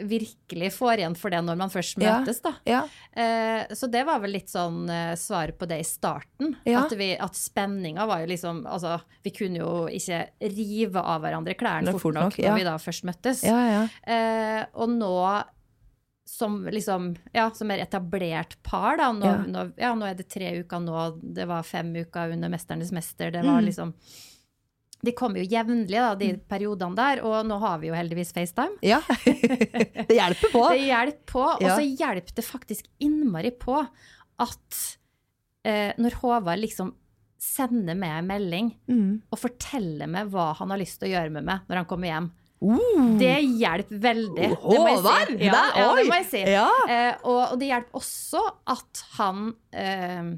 virkelig 0.07 0.71
får 0.75 1.01
igjen 1.01 1.15
for 1.17 1.33
det 1.33 1.41
når 1.45 1.57
man 1.59 1.69
først 1.73 1.97
møtes, 2.01 2.41
da. 2.41 2.53
ja. 2.67 2.81
Eh, 3.11 3.73
så 3.75 3.89
det 3.91 4.03
var 4.07 4.19
vel 4.23 4.31
litt 4.37 4.49
sånn 4.49 4.89
eh, 4.89 5.51
på 5.57 5.67
det 5.69 5.79
i 5.79 5.87
starten. 5.87 6.55
Ja. 6.65 6.85
At, 6.85 6.91
vi, 6.97 7.11
at 7.17 7.35
spenninga 7.35 8.05
var 8.05 8.21
jo 8.23 8.27
liksom 8.31 8.65
Altså, 8.67 8.99
vi 9.23 9.31
kunne 9.31 9.59
jo 9.61 9.87
ikke 9.87 10.23
rive 10.53 10.99
av 11.01 11.21
hverandre 11.21 11.53
klærne 11.57 11.91
fort, 11.91 12.01
fort 12.01 12.13
nok, 12.15 12.23
nok, 12.23 12.39
ja. 12.39 12.51
når 12.51 12.57
vi 12.57 12.63
da 12.69 12.77
først 12.77 13.03
møttes. 13.07 13.43
ja, 13.43 13.59
ja. 13.71 13.83
Eh, 14.07 14.65
og 14.73 14.89
nå 14.89 15.43
som 16.27 16.65
liksom, 16.67 17.15
ja, 17.33 17.47
som 17.55 17.71
er 17.71 17.79
etablert 17.85 18.57
par, 18.63 18.97
da. 18.99 19.11
Nå, 19.15 19.25
Ja. 19.25 19.37
nå, 19.47 19.61
nå 19.95 20.05
er 20.09 20.15
det 20.19 20.27
tre 20.29 20.49
uker 20.59 20.81
nå, 20.83 21.21
det 21.23 21.45
var 21.47 21.63
fem 21.63 21.93
uker 21.95 22.33
under 22.35 22.49
'Mesternes 22.49 22.91
mester'. 22.91 23.31
Det 23.31 23.43
var 23.45 23.61
Mm. 23.61 23.65
liksom 23.65 23.93
De 25.05 25.11
kommer 25.13 25.43
jo 25.43 25.45
jevnlig, 25.51 25.93
da, 25.93 26.15
de 26.17 26.31
periodene 26.49 26.95
der, 26.97 27.19
og 27.23 27.45
nå 27.45 27.57
har 27.61 27.77
vi 27.79 27.91
jo 27.91 27.93
heldigvis 27.97 28.31
FaceTime. 28.33 28.77
ja. 28.81 28.97
det 30.07 30.15
hjelper 30.17 30.51
på. 30.53 30.63
Det 30.73 30.85
hjelper 30.87 31.25
på, 31.31 31.43
og 31.55 31.61
Ja. 31.61 31.75
så 31.77 31.83
hjelper 31.85 32.33
det 32.39 32.45
faktisk 32.47 32.87
innmari 33.05 33.51
på 33.61 33.77
at 34.39 34.79
eh, 35.67 35.91
når 35.97 36.17
Håvard 36.21 36.59
liksom 36.63 36.93
sender 37.37 37.93
meg 37.95 38.15
en 38.17 38.27
melding 38.31 38.71
Mm. 38.89 39.21
og 39.31 39.37
forteller 39.39 40.07
meg 40.09 40.31
hva 40.33 40.53
han 40.57 40.71
har 40.73 40.79
lyst 40.81 40.97
til 40.99 41.09
å 41.11 41.13
gjøre 41.13 41.31
med 41.37 41.45
meg 41.45 41.67
når 41.69 41.75
han 41.83 41.85
kommer 41.89 42.07
hjem. 42.09 42.31
Uh. 42.57 43.19
Det 43.21 43.35
hjelper 43.61 43.99
veldig. 44.01 44.47
det 44.49 44.79
må 44.81 44.87
jeg 44.89 44.97
si. 44.97 45.03
Håvard! 45.03 45.33
Ja, 45.45 45.61
ja, 45.77 45.91
det 45.93 46.07
må 46.09 46.15
jeg 46.17 46.25
si. 46.31 46.41
Ja. 46.49 46.65
Eh, 46.89 47.13
og, 47.21 47.41
og 47.53 47.59
det 47.61 47.67
hjelper 47.69 47.99
også 48.01 48.41
at 48.73 49.03
han 49.19 49.43
eh, 49.77 50.31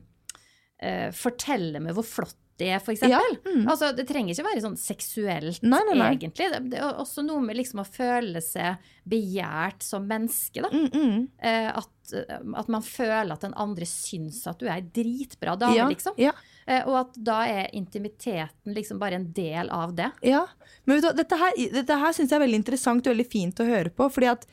eh, 0.83 1.07
forteller 1.15 1.79
meg 1.87 1.95
hvor 1.95 2.03
flott 2.07 2.35
det 2.59 2.69
eksempel. 2.75 3.09
Ja, 3.09 3.21
mm. 3.45 3.63
Altså, 3.71 3.91
det 3.95 4.05
trenger 4.09 4.35
ikke 4.35 4.45
være 4.49 4.63
sånn 4.63 4.77
seksuelt, 4.79 5.63
Nei, 5.63 5.79
nei, 5.87 5.95
nei. 5.97 6.09
egentlig. 6.17 6.49
Det, 6.53 6.59
det 6.73 6.81
er 6.83 6.99
også 7.01 7.23
noe 7.25 7.41
med 7.43 7.57
liksom 7.59 7.81
å 7.83 7.87
føle 7.87 8.41
seg 8.43 8.91
begjært 9.09 9.85
som 9.85 10.05
menneske, 10.09 10.61
da. 10.65 10.69
Mm, 10.73 10.87
mm. 10.93 11.25
Eh, 11.41 11.69
at, 11.79 12.13
at 12.61 12.71
man 12.71 12.85
føler 12.85 13.31
at 13.35 13.45
den 13.47 13.55
andre 13.59 13.87
syns 13.89 14.43
at 14.49 14.59
du 14.61 14.67
er 14.67 14.77
ei 14.77 14.85
dritbra 14.85 15.55
dame, 15.59 15.77
Ja, 15.79 15.87
liksom. 15.91 16.17
ja. 16.21 16.33
Eh, 16.69 16.83
og 16.85 16.99
at 17.05 17.15
da 17.25 17.39
er 17.49 17.71
intimiteten 17.77 18.75
liksom 18.75 18.99
bare 19.01 19.17
en 19.17 19.29
del 19.33 19.71
av 19.73 19.95
det. 19.97 20.11
Ja, 20.27 20.43
men 20.85 20.99
vet 20.99 21.07
du, 21.09 21.23
dette 21.23 21.39
her, 21.39 21.55
dette 21.79 21.97
her 22.03 22.13
syns 22.13 22.29
jeg 22.29 22.37
er 22.37 22.45
veldig 22.45 22.59
interessant 22.61 23.07
og 23.07 23.15
veldig 23.15 23.29
fint 23.31 23.63
å 23.63 23.69
høre 23.69 23.89
på. 23.93 24.09
Fordi 24.13 24.29
at 24.35 24.45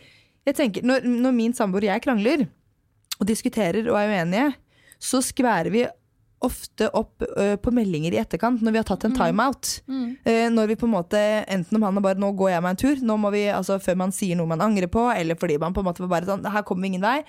jeg 0.47 0.57
tenker, 0.57 0.87
når, 0.87 1.05
når 1.05 1.35
min 1.37 1.57
samboer 1.59 1.89
og 1.89 1.91
jeg 1.91 2.07
krangler 2.07 2.47
og 3.17 3.29
diskuterer 3.29 3.89
og 3.91 3.99
er 4.01 4.13
uenige, 4.15 4.51
så 5.03 5.21
skværer 5.25 5.73
vi 5.75 5.85
ofte 6.45 6.89
opp 6.93 7.25
uh, 7.25 7.57
på 7.57 7.73
meldinger 7.75 8.15
i 8.15 8.21
etterkant 8.21 8.61
når 8.65 8.75
vi 8.75 8.81
har 8.81 8.87
tatt 8.89 9.07
en 9.09 9.15
timeout. 9.17 9.71
Eh, 10.29 10.47
når 10.53 10.73
vi 10.73 10.77
på 10.77 10.89
en 10.89 10.93
måte, 10.93 11.23
Enten 11.49 11.79
om 11.79 11.87
han 11.87 11.97
er 11.97 12.05
bare 12.05 12.21
'nå 12.21 12.33
går 12.37 12.51
jeg 12.51 12.63
meg 12.63 12.71
en 12.71 12.83
tur', 12.83 13.03
nå 13.03 13.17
må 13.17 13.31
vi, 13.33 13.47
altså 13.49 13.79
før 13.81 13.97
man 13.97 14.13
sier 14.13 14.37
noe 14.37 14.47
man 14.47 14.61
angrer 14.61 14.91
på, 14.91 15.09
eller 15.11 15.35
fordi 15.35 15.59
man 15.59 15.73
på 15.73 15.81
en 15.81 15.89
måte 15.89 16.05
var 16.05 16.21
bare 16.21 16.29
sånn 16.29 16.45
'her 16.45 16.63
kommer 16.63 16.83
vi 16.83 16.93
ingen 16.95 17.03
vei'. 17.03 17.25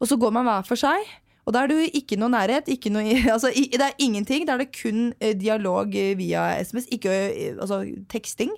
Og 0.00 0.08
så 0.08 0.16
går 0.16 0.32
man 0.32 0.44
hver 0.44 0.66
for 0.66 0.76
seg. 0.76 1.04
Og 1.46 1.52
da 1.54 1.62
er 1.62 1.68
det 1.68 1.76
jo 1.76 2.00
ikke 2.00 2.18
noe 2.18 2.32
nærhet, 2.32 2.68
ikke 2.68 2.90
noe, 2.90 3.04
altså, 3.34 3.52
i, 3.54 3.68
det 3.70 3.80
er 3.80 4.02
ingenting. 4.02 4.46
Da 4.46 4.54
er 4.54 4.64
det 4.64 4.74
kun 4.74 5.12
eh, 5.20 5.34
dialog 5.34 5.92
via 5.92 6.56
SMS, 6.60 6.88
ikke 6.90 7.12
altså, 7.60 7.84
teksting. 8.08 8.50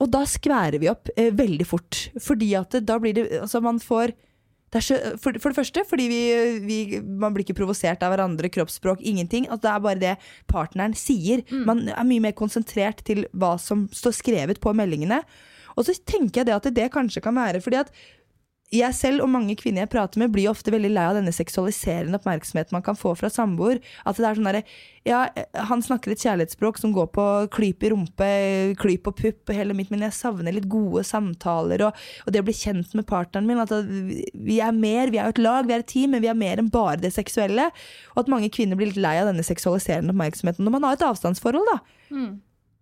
Og 0.00 0.08
da 0.12 0.24
skværer 0.28 0.80
vi 0.80 0.88
opp 0.90 1.08
eh, 1.16 1.30
veldig 1.32 1.66
fort. 1.68 2.08
Fordi 2.20 2.54
at 2.58 2.72
det, 2.72 2.86
da 2.88 2.98
blir 2.98 3.14
det 3.14 3.40
Altså, 3.40 3.60
man 3.60 3.80
får 3.80 4.12
Det 4.70 4.78
er 4.78 4.86
så, 4.86 4.96
for, 5.18 5.34
for 5.42 5.50
det 5.50 5.58
første 5.58 5.82
fordi 5.88 6.06
vi, 6.10 6.22
vi, 6.62 6.80
man 7.02 7.34
blir 7.34 7.42
ikke 7.42 7.58
provosert 7.58 8.02
av 8.06 8.14
hverandre, 8.14 8.50
kroppsspråk, 8.54 9.02
ingenting. 9.02 9.48
Altså, 9.48 9.64
det 9.66 9.72
er 9.72 9.86
bare 9.86 10.02
det 10.02 10.14
partneren 10.50 10.94
sier. 10.98 11.42
Man 11.66 11.88
er 11.90 12.06
mye 12.06 12.22
mer 12.28 12.36
konsentrert 12.38 13.02
til 13.06 13.24
hva 13.34 13.56
som 13.58 13.88
står 13.94 14.14
skrevet 14.20 14.62
på 14.62 14.74
meldingene. 14.78 15.24
Og 15.78 15.86
så 15.86 15.94
tenker 15.98 16.42
jeg 16.42 16.50
det 16.50 16.56
at 16.56 16.70
det 16.76 16.90
kanskje 16.94 17.22
kan 17.24 17.36
være 17.38 17.62
fordi 17.64 17.82
at 17.82 17.92
jeg 18.70 18.94
selv 18.94 19.24
og 19.24 19.30
mange 19.32 19.56
kvinner 19.58 19.82
jeg 19.82 19.90
prater 19.90 20.20
med, 20.22 20.30
blir 20.30 20.50
ofte 20.50 20.70
veldig 20.70 20.92
lei 20.92 21.02
av 21.08 21.16
denne 21.18 21.32
seksualiserende 21.34 22.20
oppmerksomheten 22.20 22.76
man 22.76 22.84
kan 22.86 22.98
få 22.98 23.16
fra 23.18 23.30
samboer. 23.32 23.80
At 24.06 24.18
det 24.20 24.26
er 24.28 24.38
sånn 24.38 24.46
derre 24.46 24.62
Ja, 25.08 25.22
han 25.70 25.80
snakker 25.82 26.12
et 26.12 26.22
kjærlighetsspråk 26.22 26.78
som 26.78 26.92
går 26.94 27.08
på 27.14 27.24
klyp 27.56 27.86
i 27.86 27.90
rumpe, 27.90 28.28
klyp 28.78 29.08
og 29.10 29.16
pupp 29.18 29.50
og 29.50 29.56
hele 29.56 29.74
mitt, 29.74 29.90
men 29.90 30.04
jeg 30.04 30.14
savner 30.14 30.54
litt 30.54 30.68
gode 30.70 31.02
samtaler 31.08 31.86
og, 31.86 32.02
og 32.26 32.34
det 32.34 32.42
å 32.42 32.46
bli 32.46 32.54
kjent 32.54 32.92
med 32.98 33.08
partneren 33.08 33.48
min. 33.48 33.62
At 33.64 33.72
vi 33.80 34.60
er 34.62 34.76
mer, 34.76 35.10
vi 35.10 35.18
er 35.22 35.32
et 35.32 35.40
lag, 35.42 35.66
vi 35.66 35.74
er 35.74 35.82
et 35.82 35.90
team, 35.90 36.14
men 36.14 36.22
vi 36.22 36.30
er 36.30 36.38
mer 36.38 36.60
enn 36.60 36.70
bare 36.70 37.00
det 37.00 37.14
seksuelle. 37.16 37.70
Og 38.14 38.22
at 38.22 38.30
mange 38.30 38.52
kvinner 38.54 38.78
blir 38.78 38.92
litt 38.92 39.00
lei 39.00 39.16
av 39.22 39.32
denne 39.32 39.46
seksualiserende 39.46 40.14
oppmerksomheten 40.14 40.66
når 40.66 40.76
man 40.76 40.86
har 40.86 41.00
et 41.00 41.08
avstandsforhold, 41.08 41.74
da. 41.74 41.80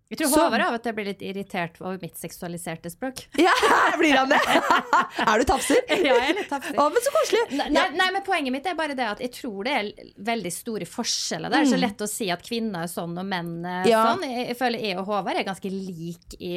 Jeg 0.09 0.17
tror 0.23 0.29
Så- 0.31 0.41
Håvard 0.41 0.61
av 0.65 0.73
og 0.73 0.81
til 0.81 0.93
blir 0.97 1.05
litt 1.05 1.19
irritert 1.21 1.75
over 1.81 1.99
mitt 2.01 2.15
seksualiserte 2.17 2.89
språk. 2.89 3.19
Ja, 3.37 3.51
blir 3.99 4.15
han 4.17 4.29
det? 4.31 4.39
er 5.29 5.37
du 5.37 5.45
tafser? 5.45 5.77
Ja, 5.89 6.15
jeg 6.17 6.31
er 6.31 6.39
litt 6.39 6.49
tafser. 6.49 6.73
Å, 6.81 6.87
men 6.95 7.05
så 7.05 7.13
koselig. 7.13 7.43
Nei, 7.59 7.67
nei, 7.75 7.83
nei, 7.99 8.07
men 8.15 8.23
Poenget 8.25 8.55
mitt 8.55 8.65
er 8.71 8.77
bare 8.79 8.95
det 8.97 9.05
at 9.05 9.21
jeg 9.21 9.31
tror 9.37 9.63
det 9.69 9.75
er 9.77 9.91
veldig 10.31 10.51
store 10.55 10.87
forskjeller. 10.89 11.53
Det 11.53 11.59
er 11.61 11.69
så 11.75 11.77
lett 11.79 12.01
å 12.01 12.09
si 12.09 12.31
at 12.33 12.41
kvinner 12.45 12.87
er 12.87 12.91
sånn 12.91 13.13
og 13.21 13.25
menn 13.29 13.53
er 13.65 13.83
Mm. 13.85 13.91
Ja. 13.91 14.01
sånn. 14.09 14.25
Jeg, 14.25 14.47
jeg 14.49 14.57
føler 14.57 14.79
jeg 14.89 14.97
og 14.97 15.05
Håvard 15.13 15.37
er 15.43 15.45
ganske 15.51 15.69
like 15.69 16.39
i, 16.41 16.55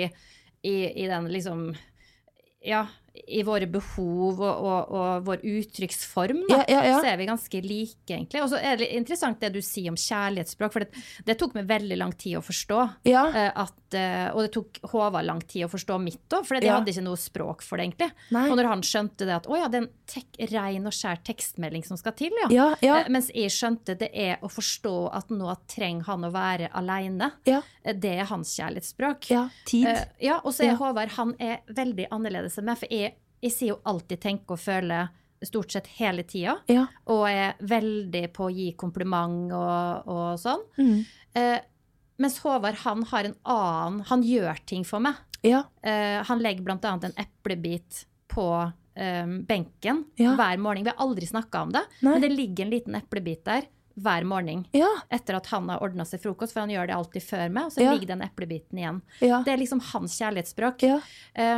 i, 0.65 0.75
i 1.05 1.07
den 1.13 1.29
liksom 1.37 1.67
Ja, 2.65 2.87
i 3.29 3.43
våre 3.45 3.67
behov 3.69 4.41
og, 4.41 4.63
og, 4.65 4.93
og 4.97 5.25
vår 5.27 5.43
uttrykksform, 5.45 6.45
Ja, 6.49 6.63
ja, 6.69 6.81
ja. 6.87 7.01
så 7.01 7.11
er 7.11 7.19
vi 7.21 7.27
ganske 7.29 7.61
like, 7.65 8.09
egentlig. 8.09 8.41
Og 8.43 8.49
så 8.53 8.61
er 8.61 8.79
det 8.81 8.89
interessant 8.97 9.41
det 9.43 9.51
du 9.53 9.61
sier 9.65 9.93
om 9.93 9.99
kjærlighetsspråk, 10.01 10.73
for 10.73 10.85
det, 10.87 11.03
det 11.29 11.37
tok 11.41 11.57
meg 11.59 11.69
veldig 11.69 11.99
lang 12.01 12.15
tid 12.17 12.39
å 12.39 12.43
forstå. 12.45 12.79
Eh, 13.37 13.51
at, 13.65 13.97
eh, 13.99 14.29
og 14.33 14.41
det 14.47 14.53
tok 14.57 14.81
Håvard 14.95 15.29
lang 15.29 15.43
tid 15.45 15.67
å 15.67 15.71
forstå 15.73 15.99
mitt 16.03 16.37
òg, 16.39 16.47
for 16.49 16.57
de 16.57 16.71
hadde 16.73 16.93
ikke 16.95 17.05
noe 17.05 17.21
språk 17.21 17.65
for 17.67 17.77
det, 17.77 17.91
egentlig. 17.91 18.11
Nei. 18.33 18.47
Og 18.49 18.57
når 18.59 18.71
han 18.73 18.85
skjønte 18.87 19.29
det 19.29 19.37
at 19.37 19.49
å 19.51 19.61
ja, 19.61 19.69
det 19.73 19.83
er 19.83 19.87
en 19.87 19.91
tek 20.13 20.41
ren 20.53 20.89
og 20.89 20.97
skjær 20.97 21.21
tekstmelding 21.29 21.85
som 21.87 22.01
skal 22.01 22.17
til, 22.19 22.33
ja. 22.49 22.71
Eh, 22.81 23.11
Mens 23.13 23.29
jeg 23.35 23.53
skjønte 23.53 23.97
det 24.01 24.09
er 24.17 24.41
å 24.45 24.49
forstå 24.53 24.95
at 25.13 25.29
nå 25.33 25.53
trenger 25.71 26.09
han 26.09 26.25
å 26.25 26.33
være 26.33 26.71
aleine. 26.81 27.33
Det 27.45 28.13
er 28.17 28.29
hans 28.31 28.57
kjærlighetsspråk. 28.57 29.29
Ja, 29.33 29.47
tid. 29.69 29.89
Ja, 30.23 30.41
og 30.45 30.55
så 30.57 30.65
er. 30.69 30.77
Håvard 30.81 31.13
han 31.19 31.35
er 31.43 31.61
veldig 31.69 32.07
annerledes 32.15 32.57
enn 32.59 32.67
meg, 32.71 32.79
for 32.81 32.89
jeg, 32.93 33.12
jeg 33.43 33.53
sier 33.55 33.73
jo 33.75 33.81
alltid 33.91 34.21
tenke 34.23 34.55
og 34.55 34.63
føle 34.63 35.03
stort 35.43 35.75
sett 35.75 35.89
hele 35.99 36.23
tida. 36.23 36.57
Ja. 36.71 36.87
Og 37.11 37.25
er 37.27 37.57
veldig 37.67 38.29
på 38.35 38.47
å 38.47 38.53
gi 38.55 38.69
kompliment 38.79 39.51
og, 39.59 40.07
og 40.07 40.39
sånn. 40.39 40.63
Mm. 40.79 41.01
Eh, 41.39 41.59
mens 42.23 42.39
Håvard 42.45 42.79
han 42.85 43.03
har 43.11 43.25
en 43.27 43.35
annen 43.49 44.03
Han 44.11 44.23
gjør 44.23 44.61
ting 44.69 44.85
for 44.87 45.03
meg. 45.03 45.19
Ja. 45.43 45.65
Eh, 45.83 46.21
han 46.29 46.43
legger 46.45 46.77
annet 46.77 47.09
en 47.09 47.19
eplebit 47.19 48.05
på 48.31 48.47
eh, 48.95 49.27
benken 49.49 50.05
Ja. 50.21 50.37
hver 50.39 50.59
morgen. 50.63 50.85
Vi 50.85 50.91
har 50.95 51.03
aldri 51.03 51.27
snakka 51.27 51.63
om 51.67 51.73
det, 51.75 51.83
Nei. 52.01 52.13
men 52.13 52.23
det 52.23 52.31
ligger 52.37 52.65
en 52.65 52.71
liten 52.77 52.95
eplebit 52.95 53.45
der 53.45 53.67
hver 53.99 54.25
morgen. 54.25 54.63
Ja. 54.73 54.89
Etter 55.13 55.37
at 55.37 55.51
han 55.53 55.69
har 55.69 55.83
ordna 55.85 56.07
seg 56.09 56.23
frokost, 56.23 56.55
for 56.55 56.63
han 56.63 56.71
gjør 56.73 56.87
det 56.89 56.95
alltid 56.97 57.25
før 57.27 57.51
meg. 57.53 57.67
Og 57.67 57.75
så 57.75 57.85
ligger 57.91 58.15
den 58.15 58.23
eplebiten 58.25 58.79
igjen. 58.79 59.03
Det 59.21 59.53
er 59.53 59.61
liksom 59.61 59.83
hans 59.93 60.15
kjærlighetsspråk. 60.17 60.87
Ja. 60.87 61.01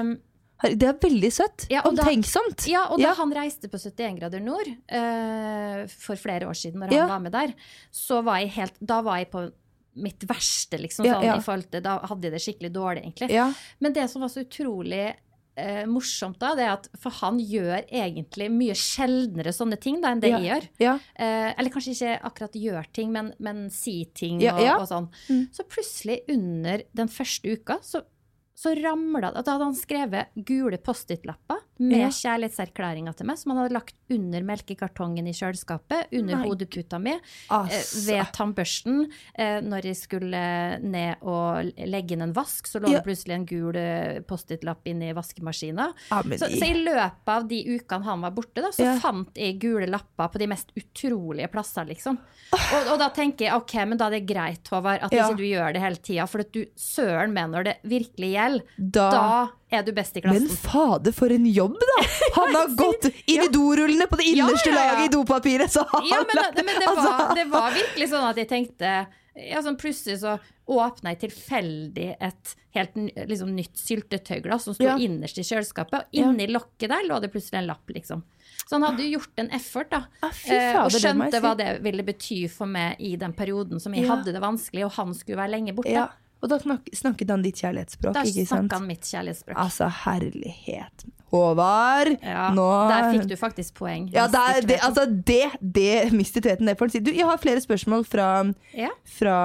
Um, 0.00 0.16
Det 0.62 0.82
er 0.86 0.94
veldig 1.02 1.30
søtt. 1.34 1.66
Ja, 1.68 1.80
og 1.84 1.96
da- 1.96 2.04
Omtenksomt. 2.06 2.66
ja, 2.70 2.84
og 2.88 2.98
da 2.98 3.08
Ja. 3.10 3.14
han 3.14 3.32
reiste 3.34 3.68
på 3.68 3.76
71 3.76 4.18
grader 4.20 4.40
nord 4.40 4.68
uh, 4.68 5.86
for 5.88 6.16
flere 6.16 6.46
år 6.48 6.54
siden, 6.56 6.80
når 6.80 6.92
Ja. 6.92 7.00
han 7.06 7.08
var 7.08 7.20
med 7.20 7.32
der, 7.32 7.54
så 7.92 8.22
var 8.24 8.38
jeg 8.38 8.50
helt 8.50 8.74
Da 8.84 9.00
var 9.02 9.18
jeg 9.18 9.30
på 9.30 9.50
mitt 9.96 10.20
verste, 10.26 10.78
liksom. 10.80 11.04
Ja, 11.06 11.14
Sånn, 11.20 11.24
ja. 11.24 11.62
Til, 11.70 11.80
da 11.82 11.98
hadde 12.00 12.22
jeg 12.22 12.32
det 12.32 12.40
skikkelig 12.42 12.72
dårlig, 12.72 13.02
egentlig. 13.04 13.30
Ja. 13.30 13.52
Men 13.80 13.92
det 13.92 14.08
som 14.10 14.22
var 14.22 14.28
så 14.28 14.42
utrolig 14.44 15.14
uh, 15.56 15.84
morsomt 15.86 16.36
da, 16.40 16.54
det 16.56 16.64
er 16.64 16.72
at 16.72 16.88
for 16.98 17.10
han 17.20 17.38
gjør 17.38 17.84
egentlig 17.92 18.48
mye 18.50 18.74
sjeldnere 18.74 19.52
sånne 19.54 19.78
ting 19.80 20.00
da 20.00 20.08
enn 20.10 20.20
det 20.20 20.30
Ja. 20.30 20.38
jeg 20.38 20.48
gjør. 20.50 20.68
Ja. 20.80 20.94
Eh, 21.14 21.54
eller 21.56 21.70
kanskje 21.70 21.94
ikke 21.94 22.22
akkurat 22.24 22.52
gjør 22.58 22.92
ting, 22.92 23.12
men, 23.12 23.32
men 23.38 23.70
si 23.70 24.04
ting 24.14 24.40
Ja, 24.40 24.56
og, 24.56 24.62
ja. 24.64 24.76
og 24.80 24.88
sånn. 24.88 25.08
Mm. 25.30 25.48
Så 25.54 25.62
plutselig 25.68 26.22
under 26.28 26.82
den 26.92 27.06
første 27.08 27.52
uka 27.54 27.78
så, 27.82 28.02
så 28.56 28.70
ramla 28.78 29.32
det 29.34 29.44
Da 29.44 29.52
hadde 29.56 29.64
han 29.64 29.74
skrevet 29.74 30.26
gule 30.46 30.78
Post-It-lapper 30.78 31.58
med 31.80 31.98
Ja. 31.98 32.08
kjærlighetserklæringa 32.08 33.16
til 33.16 33.26
meg, 33.26 33.36
som 33.38 33.50
han 33.50 33.64
hadde 33.64 33.74
lagt 33.74 33.94
under 34.14 34.42
melkekartongen 34.46 35.26
i 35.26 35.32
kjøleskapet, 35.34 36.06
under 36.14 36.36
Nei. 36.36 36.46
hodeputa 36.48 37.00
mi, 37.02 37.10
eh, 37.10 37.20
Altså. 37.50 38.06
ved 38.06 38.24
tannbørsten. 38.32 39.10
Eh, 39.34 39.60
når 39.60 39.82
jeg 39.84 39.96
skulle 39.96 40.78
ned 40.80 41.16
og 41.22 41.72
legge 41.76 42.12
inn 42.12 42.22
en 42.22 42.32
vask, 42.32 42.66
så 42.70 42.78
lå 42.80 42.90
Ja. 42.92 43.00
det 43.00 43.04
plutselig 43.08 43.34
en 43.34 43.44
gul 43.46 43.74
eh, 43.76 44.20
Post-It-lapp 44.20 44.84
inni 44.86 45.12
vaskemaskina. 45.12 45.92
Ja, 46.10 46.22
Så, 46.22 46.46
så 46.58 46.62
i 46.70 46.84
løpet 46.84 47.26
av 47.28 47.48
de 47.48 47.58
ukene 47.80 48.04
han 48.04 48.20
var 48.20 48.30
borte, 48.30 48.62
da, 48.62 48.70
så 48.70 48.84
Ja. 48.84 48.98
fant 49.00 49.34
jeg 49.34 49.58
gule 49.58 49.86
lapper 49.88 50.28
på 50.30 50.38
de 50.38 50.46
mest 50.46 50.70
utrolige 50.76 51.50
plasser, 51.50 51.84
liksom. 51.86 52.18
Og, 52.52 52.92
og 52.92 52.98
da 53.00 53.08
tenker 53.10 53.46
jeg 53.46 53.52
ok, 53.52 53.74
men 53.88 53.98
da 53.98 54.06
er 54.06 54.10
det 54.20 54.26
greit, 54.26 54.62
Håvard, 54.70 55.02
at 55.02 55.12
Ja. 55.12 55.28
ikke 55.28 55.36
du 55.38 55.42
gjør 55.42 55.72
det 55.72 55.82
hele 55.82 55.96
tida. 55.96 56.28
For 56.28 56.38
at 56.40 56.52
du 56.52 56.64
søren 56.76 57.32
meg 57.32 57.50
når 57.50 57.64
det 57.64 57.76
virkelig 57.84 58.32
gjelder, 58.44 58.64
Da- 58.78 59.10
da, 59.10 59.48
er 59.74 59.82
du 59.82 59.92
best 59.96 60.16
i 60.16 60.22
klassen. 60.22 60.46
Men 60.46 60.56
fader, 60.62 61.12
for 61.12 61.32
en 61.34 61.46
jobb, 61.46 61.74
da! 61.80 62.06
Han 62.38 62.54
har 62.54 62.68
gått 62.84 63.08
inn 63.26 63.42
i 63.42 63.50
dorullene 63.52 64.06
på 64.10 64.16
det 64.20 64.28
innerste 64.36 64.70
ja, 64.70 64.76
ja. 64.76 64.80
laget 64.94 65.08
i 65.08 65.12
dopapiret, 65.16 65.70
så 65.74 65.84
han 65.90 66.06
Ja, 66.12 66.22
men, 66.28 66.64
men 66.64 66.74
det, 66.80 66.88
Altså- 66.88 67.10
var, 67.10 67.34
det 67.34 67.44
var 67.50 67.70
virkelig 67.74 68.08
sånn 68.14 68.28
at 68.30 68.36
jeg 68.36 68.48
tenkte 68.48 68.94
ja, 69.34 69.58
sånn 69.66 69.74
Plutselig 69.80 70.20
så 70.22 70.36
åpna 70.70 71.10
jeg 71.12 71.24
tilfeldig 71.24 72.04
et 72.22 72.52
helt 72.76 72.94
liksom, 73.28 73.50
nytt 73.56 73.74
syltetøyglass 73.76 74.64
som 74.68 74.74
sto 74.76 74.86
Ja. 74.86 74.94
innerst 74.96 75.36
i 75.38 75.42
kjøleskapet, 75.44 76.06
og 76.06 76.14
Ja. 76.14 76.22
inni 76.30 76.46
lokket 76.48 76.88
der 76.88 77.02
lå 77.08 77.18
det 77.20 77.32
plutselig 77.34 77.58
en 77.58 77.66
lapp, 77.66 77.82
liksom. 77.90 78.22
Så 78.64 78.78
han 78.78 78.82
hadde 78.86 79.02
jo 79.04 79.18
gjort 79.18 79.34
en 79.42 79.50
effort, 79.50 79.90
da. 79.90 80.04
Ah, 80.22 80.30
fy 80.30 80.54
eh, 80.54 80.78
og 80.80 80.90
skjønte 80.94 81.30
det 81.34 81.42
hva 81.42 81.52
det 81.58 81.82
ville 81.84 82.02
bety 82.06 82.48
for 82.48 82.66
meg 82.70 82.96
i 83.00 83.16
den 83.20 83.34
perioden 83.36 83.80
som 83.82 83.92
jeg 83.92 84.06
Ja. 84.06 84.14
hadde 84.14 84.32
det 84.32 84.40
vanskelig, 84.40 84.84
og 84.86 84.92
han 84.92 85.12
skulle 85.14 85.36
være 85.36 85.50
lenge 85.50 85.74
borte. 85.74 85.90
ja. 85.92 86.08
Og 86.44 86.50
da 86.52 86.58
snak, 86.60 86.88
snakket 86.92 87.30
han 87.32 87.44
ditt 87.44 87.60
kjærlighetsspråk, 87.62 88.12
Da 88.12 88.24
snakka 88.28 88.76
han 88.76 88.88
mitt 88.88 89.06
kjærlighetsspråk. 89.08 89.56
Altså, 89.56 89.88
herlighet. 90.04 91.06
Håvard, 91.34 92.12
Ja, 92.22 92.50
nå 92.54 92.66
Der 92.90 93.08
fikk 93.10 93.24
du 93.30 93.34
faktisk 93.38 93.78
poeng. 93.80 94.06
Ja, 94.14 94.26
det, 94.30 94.42
er, 94.52 94.66
det, 94.68 94.76
altså 94.86 95.06
det, 95.08 95.48
det 95.58 96.12
Mystikveten, 96.14 96.68
det 96.68 96.76
får 96.78 96.90
en 96.90 96.94
si. 96.94 97.02
Du, 97.02 97.10
jeg 97.14 97.26
har 97.26 97.40
flere 97.42 97.62
spørsmål 97.64 98.04
fra 98.06 98.28
ja. 98.76 98.92
fra, 99.16 99.38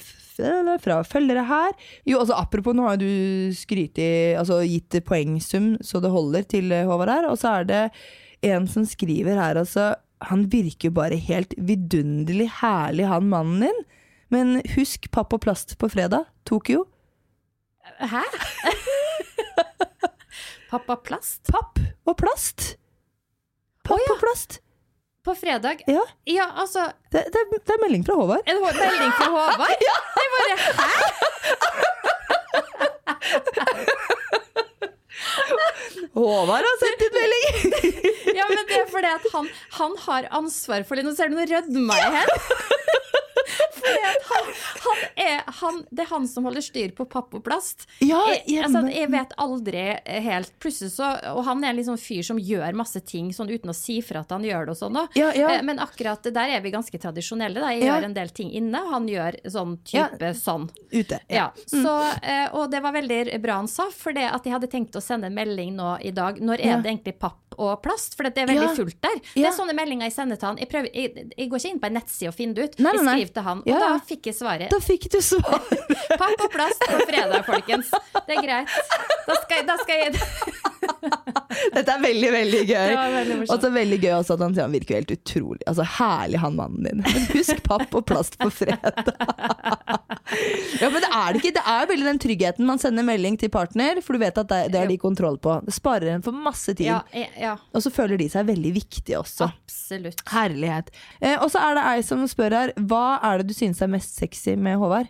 fra, 0.00 0.78
fra 0.82 0.98
følgere 1.06 1.44
her. 1.46 1.76
Jo, 2.08 2.22
altså 2.24 2.38
Apropos, 2.40 2.74
nå 2.74 2.88
har 2.88 2.98
du 3.00 3.06
skrytet, 3.54 4.38
altså 4.40 4.62
gitt 4.64 4.98
poengsum 5.06 5.74
så 5.84 6.02
det 6.02 6.10
holder 6.10 6.48
til 6.48 6.72
eh, 6.74 6.88
Håvard 6.88 7.12
her. 7.12 7.30
Og 7.30 7.38
så 7.38 7.60
er 7.60 7.70
det 7.70 7.84
en 8.50 8.66
som 8.70 8.88
skriver 8.88 9.36
her, 9.36 9.60
altså 9.60 9.92
Han 10.32 10.48
virker 10.52 10.92
bare 10.92 11.16
helt 11.16 11.54
vidunderlig 11.56 12.50
herlig, 12.60 13.06
han 13.08 13.28
mannen 13.30 13.68
din. 13.68 13.82
Men 14.30 14.60
husk 14.76 15.08
papp 15.14 15.32
og 15.34 15.40
plast 15.44 15.76
på 15.80 15.88
fredag. 15.90 16.24
Tokyo. 16.46 16.84
Hæ? 18.00 18.22
papp 20.70 20.90
og 20.94 21.00
Plast? 21.04 21.42
Papp 21.50 21.78
og 22.06 22.14
plast! 22.20 22.76
Papp 23.84 23.98
oh, 23.98 24.04
ja. 24.06 24.12
og 24.14 24.20
plast. 24.22 24.60
På 25.26 25.34
fredag? 25.36 25.82
Ja, 25.90 26.00
Ja, 26.30 26.46
altså 26.62 26.86
det, 27.12 27.24
det, 27.34 27.40
er- 27.42 27.58
det 27.58 27.74
er 27.74 27.80
melding 27.82 28.04
fra 28.06 28.14
Håvard. 28.20 28.40
En 28.48 28.60
melding 28.62 29.12
fra 29.18 29.26
Håvard? 29.34 29.76
ja! 29.82 29.96
Jeg 30.16 30.28
bare 30.36 30.56
Hæ? 30.80 30.90
Håvard 36.14 36.66
har 36.70 36.80
sendt 36.84 37.06
ut 37.06 37.18
melding! 37.20 38.06
Ja, 38.40 38.44
men 38.48 38.60
det 38.68 38.76
er 38.78 38.86
fordi 38.88 39.08
at 39.10 39.24
han, 39.34 39.48
han 39.74 39.96
har 40.06 40.28
ansvar 40.38 40.84
for 40.86 40.96
det. 40.96 41.02
Nå 41.04 41.12
ser 41.18 41.32
du 41.32 41.36
noe 41.36 41.48
rødma 41.50 41.96
i 41.98 42.12
her. 42.14 42.30
Fordi 43.80 44.02
at 44.06 44.26
han, 44.28 44.48
han 44.84 44.98
er 45.24 45.38
han, 45.60 45.78
Det 45.90 46.02
er 46.04 46.08
han 46.10 46.26
som 46.28 46.44
holder 46.46 46.62
styr 46.64 46.92
på 46.96 47.06
papp 47.10 47.32
og 47.36 47.42
plast. 47.46 47.86
Ja, 48.04 48.20
jeg, 48.44 48.60
altså, 48.64 48.82
jeg 48.92 49.08
vet 49.12 49.32
aldri 49.40 49.82
helt 50.26 50.52
Plutselig 50.62 50.92
så 50.94 51.08
Og 51.32 51.40
han 51.46 51.64
er 51.64 51.72
en 51.72 51.78
liksom 51.80 51.96
fyr 52.00 52.22
som 52.26 52.38
gjør 52.40 52.76
masse 52.78 53.00
ting 53.08 53.30
sånn 53.34 53.50
uten 53.50 53.72
å 53.72 53.76
si 53.76 53.96
fra 54.04 54.22
at 54.22 54.34
han 54.34 54.44
gjør 54.46 54.68
det 54.68 54.74
og 54.74 54.78
sånn. 54.82 54.98
da. 55.00 55.04
Ja, 55.18 55.30
ja. 55.36 55.48
Eh, 55.56 55.64
Men 55.66 55.80
akkurat 55.82 56.28
der 56.30 56.54
er 56.58 56.62
vi 56.64 56.72
ganske 56.74 57.00
tradisjonelle. 57.02 57.56
Da. 57.62 57.72
Jeg 57.74 57.88
gjør 57.88 58.06
en 58.10 58.16
del 58.16 58.32
ting 58.36 58.52
inne, 58.60 58.82
og 58.84 58.92
han 58.94 59.08
gjør 59.10 59.38
sånn 59.56 59.74
type 59.88 60.32
sånn. 60.38 60.68
Ute. 60.92 61.20
Ja, 61.32 61.48
så, 61.64 61.94
eh, 62.22 62.46
og 62.56 62.70
det 62.72 62.82
var 62.84 62.94
veldig 62.94 63.40
bra 63.42 63.58
han 63.62 63.68
sa, 63.70 63.88
for 63.94 64.14
det 64.16 64.28
at 64.28 64.46
jeg 64.46 64.54
hadde 64.54 64.70
tenkt 64.70 64.96
å 65.00 65.02
sende 65.10 65.28
en 65.30 65.36
melding 65.36 65.74
nå 65.76 65.92
i 66.06 66.14
dag. 66.16 66.38
Når 66.40 66.60
er 66.62 66.70
Ja. 66.70 66.80
det 66.80 66.90
egentlig 66.94 67.16
papp 67.20 67.36
og 67.60 67.82
plast? 67.84 68.14
For 68.16 68.24
det 68.28 68.38
er 68.38 68.46
veldig 68.48 68.68
Ja. 68.70 68.74
fullt 68.78 69.00
der. 69.04 69.18
Det 69.34 69.44
er 69.44 69.52
sånne 69.56 69.74
meldinger 69.76 70.06
jeg 70.08 70.14
sender 70.16 70.38
til 70.40 70.48
han. 70.48 70.56
Jeg, 70.62 70.68
prøver, 70.70 70.88
jeg, 70.94 71.26
jeg 71.36 71.50
går 71.50 71.58
ikke 71.60 71.70
inn 71.74 71.80
på 71.82 71.86
en 71.90 71.96
nettside 71.98 72.28
og 72.30 72.34
finner 72.38 72.54
det 72.54 72.64
ut. 72.70 72.78
Nei, 72.80 72.92
nei, 72.92 73.00
Jeg 73.00 73.28
skriver 73.28 73.34
til 73.34 73.42
han, 73.50 73.58
og 73.66 73.84
da 73.84 73.90
fikk 74.10 74.30
jeg 74.30 74.34
svaret. 74.38 74.70
Da 74.70 74.78
fikk 74.80 75.08
du 75.12 75.18
svar. 75.20 75.60
Papp 76.22 76.46
og 76.46 76.50
plast 76.54 76.86
på 76.86 77.00
fredag, 77.10 77.44
folkens. 77.44 77.90
Det 78.26 78.36
er 78.38 78.42
greit. 78.42 78.68
Da 79.26 79.34
skal, 79.44 79.66
da 79.66 79.76
skal 79.82 79.96
jeg 80.06 80.12
Dette 81.74 81.92
er 81.92 82.00
veldig, 82.02 82.30
veldig 82.32 82.60
gøy. 82.70 82.92
Og 83.50 83.56
så 83.60 83.68
veldig 83.74 83.98
gøy 84.00 84.12
også 84.16 84.36
at 84.36 84.42
han 84.44 84.54
sier 84.56 84.64
han 84.64 84.72
virker 84.74 84.96
helt 85.00 85.12
utrolig. 85.12 85.60
Altså 85.68 85.84
Herlig 85.98 86.40
han 86.40 86.56
mannen 86.56 86.86
din. 86.86 87.02
Men 87.04 87.26
husk 87.34 87.60
papp 87.66 87.94
og 87.98 88.06
plast 88.08 88.38
på 88.40 88.48
fredag. 88.54 89.10
ja, 90.80 90.88
men 90.88 91.02
det 91.04 91.10
er 91.10 91.34
det 91.34 91.40
ikke. 91.42 91.52
Det 91.58 91.64
er 91.66 91.82
jo 91.84 91.90
veldig 91.92 92.08
den 92.10 92.20
tryggheten 92.22 92.68
man 92.68 92.80
sender 92.82 93.06
melding 93.06 93.36
til 93.40 93.52
partner, 93.52 94.00
for 94.04 94.16
du 94.16 94.22
vet 94.24 94.40
at 94.40 94.48
det, 94.52 94.60
det 94.74 94.80
er 94.84 94.90
de 94.92 94.98
kontroll 95.00 95.38
på. 95.42 95.56
Det 95.66 95.74
sparer 95.74 96.12
en 96.14 96.22
for 96.22 96.32
masse 96.36 96.74
tid. 96.76 96.86
Ja, 96.86 97.00
ja, 97.40 97.56
Og 97.74 97.82
så 97.82 97.90
føler 97.92 98.16
de 98.20 98.28
seg 98.32 98.46
veldig 98.48 98.72
viktige 98.76 99.18
også. 99.20 99.48
absolutt. 99.50 100.20
Herlighet. 100.30 100.90
Eh, 101.20 101.36
og 101.42 101.50
så 101.50 101.58
er 101.64 101.74
det 101.80 101.84
ei 101.94 102.00
som 102.06 102.22
spør 102.28 102.56
her, 102.58 102.72
hva 102.76 103.18
er 103.24 103.38
det 103.42 103.48
du 103.50 103.54
synes 103.56 103.80
er 103.82 103.88
mest 103.92 104.16
sexy 104.20 104.54
med 104.56 104.78
Håvard? 104.78 105.08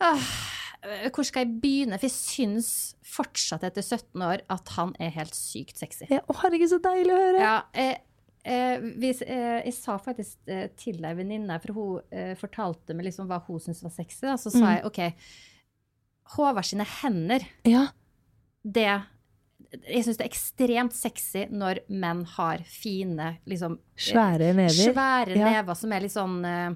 Eh, 0.00 1.08
Hvor 1.10 1.24
skal 1.26 1.44
jeg 1.46 1.60
begynne? 1.62 1.96
For 1.98 2.06
jeg 2.06 2.14
syns 2.14 2.68
fortsatt 3.06 3.64
etter 3.66 3.82
17 3.82 4.22
år 4.22 4.42
at 4.52 4.68
han 4.76 4.92
er 5.02 5.10
helt 5.16 5.34
sykt 5.34 5.78
sexy. 5.80 6.06
Ja, 6.12 6.20
Å, 6.28 6.36
herregud, 6.42 6.68
så 6.70 6.78
deilig 6.84 7.14
å 7.14 7.22
høre. 7.22 7.40
Ja, 7.40 7.54
eh, 7.74 7.96
eh, 8.44 8.78
hvis, 9.00 9.22
eh, 9.26 9.62
jeg 9.64 9.74
sa 9.74 9.96
faktisk 9.98 10.36
eh, 10.52 10.68
til 10.78 11.00
ei 11.04 11.14
venninne, 11.18 11.56
for 11.64 11.72
hun 11.74 12.00
eh, 12.12 12.34
fortalte 12.38 12.94
meg 12.94 13.08
liksom 13.08 13.26
hva 13.30 13.40
hun 13.48 13.58
syntes 13.64 13.82
var 13.82 13.90
sexy. 13.96 14.20
Da. 14.28 14.36
Så 14.38 14.52
sa 14.52 14.58
Mm. 14.62 14.68
jeg 14.76 14.84
OK, 14.86 15.00
Håvard 16.36 16.64
sine 16.66 16.84
hender, 16.84 17.40
Ja. 17.64 17.86
det 18.64 19.02
Jeg 19.88 20.04
syns 20.04 20.16
det 20.18 20.24
er 20.26 20.30
ekstremt 20.30 20.92
sexy 20.96 21.46
når 21.50 21.80
menn 21.88 22.24
har 22.36 22.58
fine, 22.66 23.38
liksom 23.46 23.72
eh, 23.78 24.04
Svære 24.08 24.54
never. 24.54 24.70
Svære 24.92 25.36
Ja. 25.36 25.50
never 25.50 25.74
som 25.74 25.92
er 25.92 26.00
litt 26.00 26.12
sånn 26.14 26.38
eh, 26.44 26.70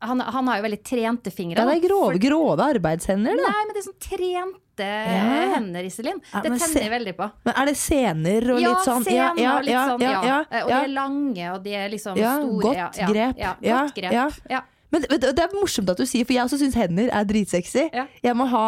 han, 0.00 0.20
han 0.20 0.46
har 0.48 0.60
jo 0.60 0.62
veldig 0.62 0.78
trente 0.86 1.30
fingre. 1.34 1.58
Ja, 1.58 1.66
det 1.66 1.78
er 1.80 1.88
grove, 1.88 2.12
For- 2.12 2.18
grove 2.22 2.66
arbeidshender, 2.74 3.34
da. 3.34 3.48
Nei, 3.50 3.62
men 3.66 3.74
det 3.74 3.80
er 3.82 3.86
sånn 3.88 4.00
trente 4.04 4.64
Ja. 4.78 5.54
hender, 5.56 5.82
Iselin. 5.88 6.20
Ja, 6.32 6.40
det 6.44 6.52
tenner 6.60 6.82
jeg 6.84 6.90
veldig 6.92 7.14
på. 7.18 7.26
Men 7.44 7.54
er 7.58 7.66
det 7.66 7.76
sener 7.76 8.50
og 8.54 8.60
ja, 8.62 8.68
litt 8.68 8.84
sånn 8.86 9.02
sener 9.04 9.56
og 9.56 9.64
litt 9.66 9.74
sånn, 9.74 10.00
ja. 10.06 10.22
ja, 10.22 10.36
Og 10.62 10.70
ja. 10.70 10.78
de 10.78 10.84
er 10.84 10.92
lange, 10.94 11.48
og 11.54 11.62
de 11.64 11.74
er 11.74 11.88
liksom 11.90 12.16
Ja, 12.16 12.36
store. 12.38 12.62
godt 12.62 12.76
ja, 12.76 12.90
ja, 12.94 13.08
grep. 13.10 13.38
Ja, 13.42 13.54
Ja, 13.60 13.80
godt 13.82 13.94
grep. 13.98 14.12
ja. 14.48 14.60
Men 14.94 15.04
det, 15.04 15.18
det 15.36 15.42
er 15.42 15.56
morsomt 15.56 15.90
at 15.92 16.00
du 16.00 16.06
sier, 16.08 16.24
for 16.24 16.36
jeg 16.36 16.46
også 16.46 16.58
syns 16.62 16.76
hender 16.78 17.10
er 17.12 17.26
dritsexy. 17.28 17.84
Ja. 17.92 18.06
Ha, 18.52 18.64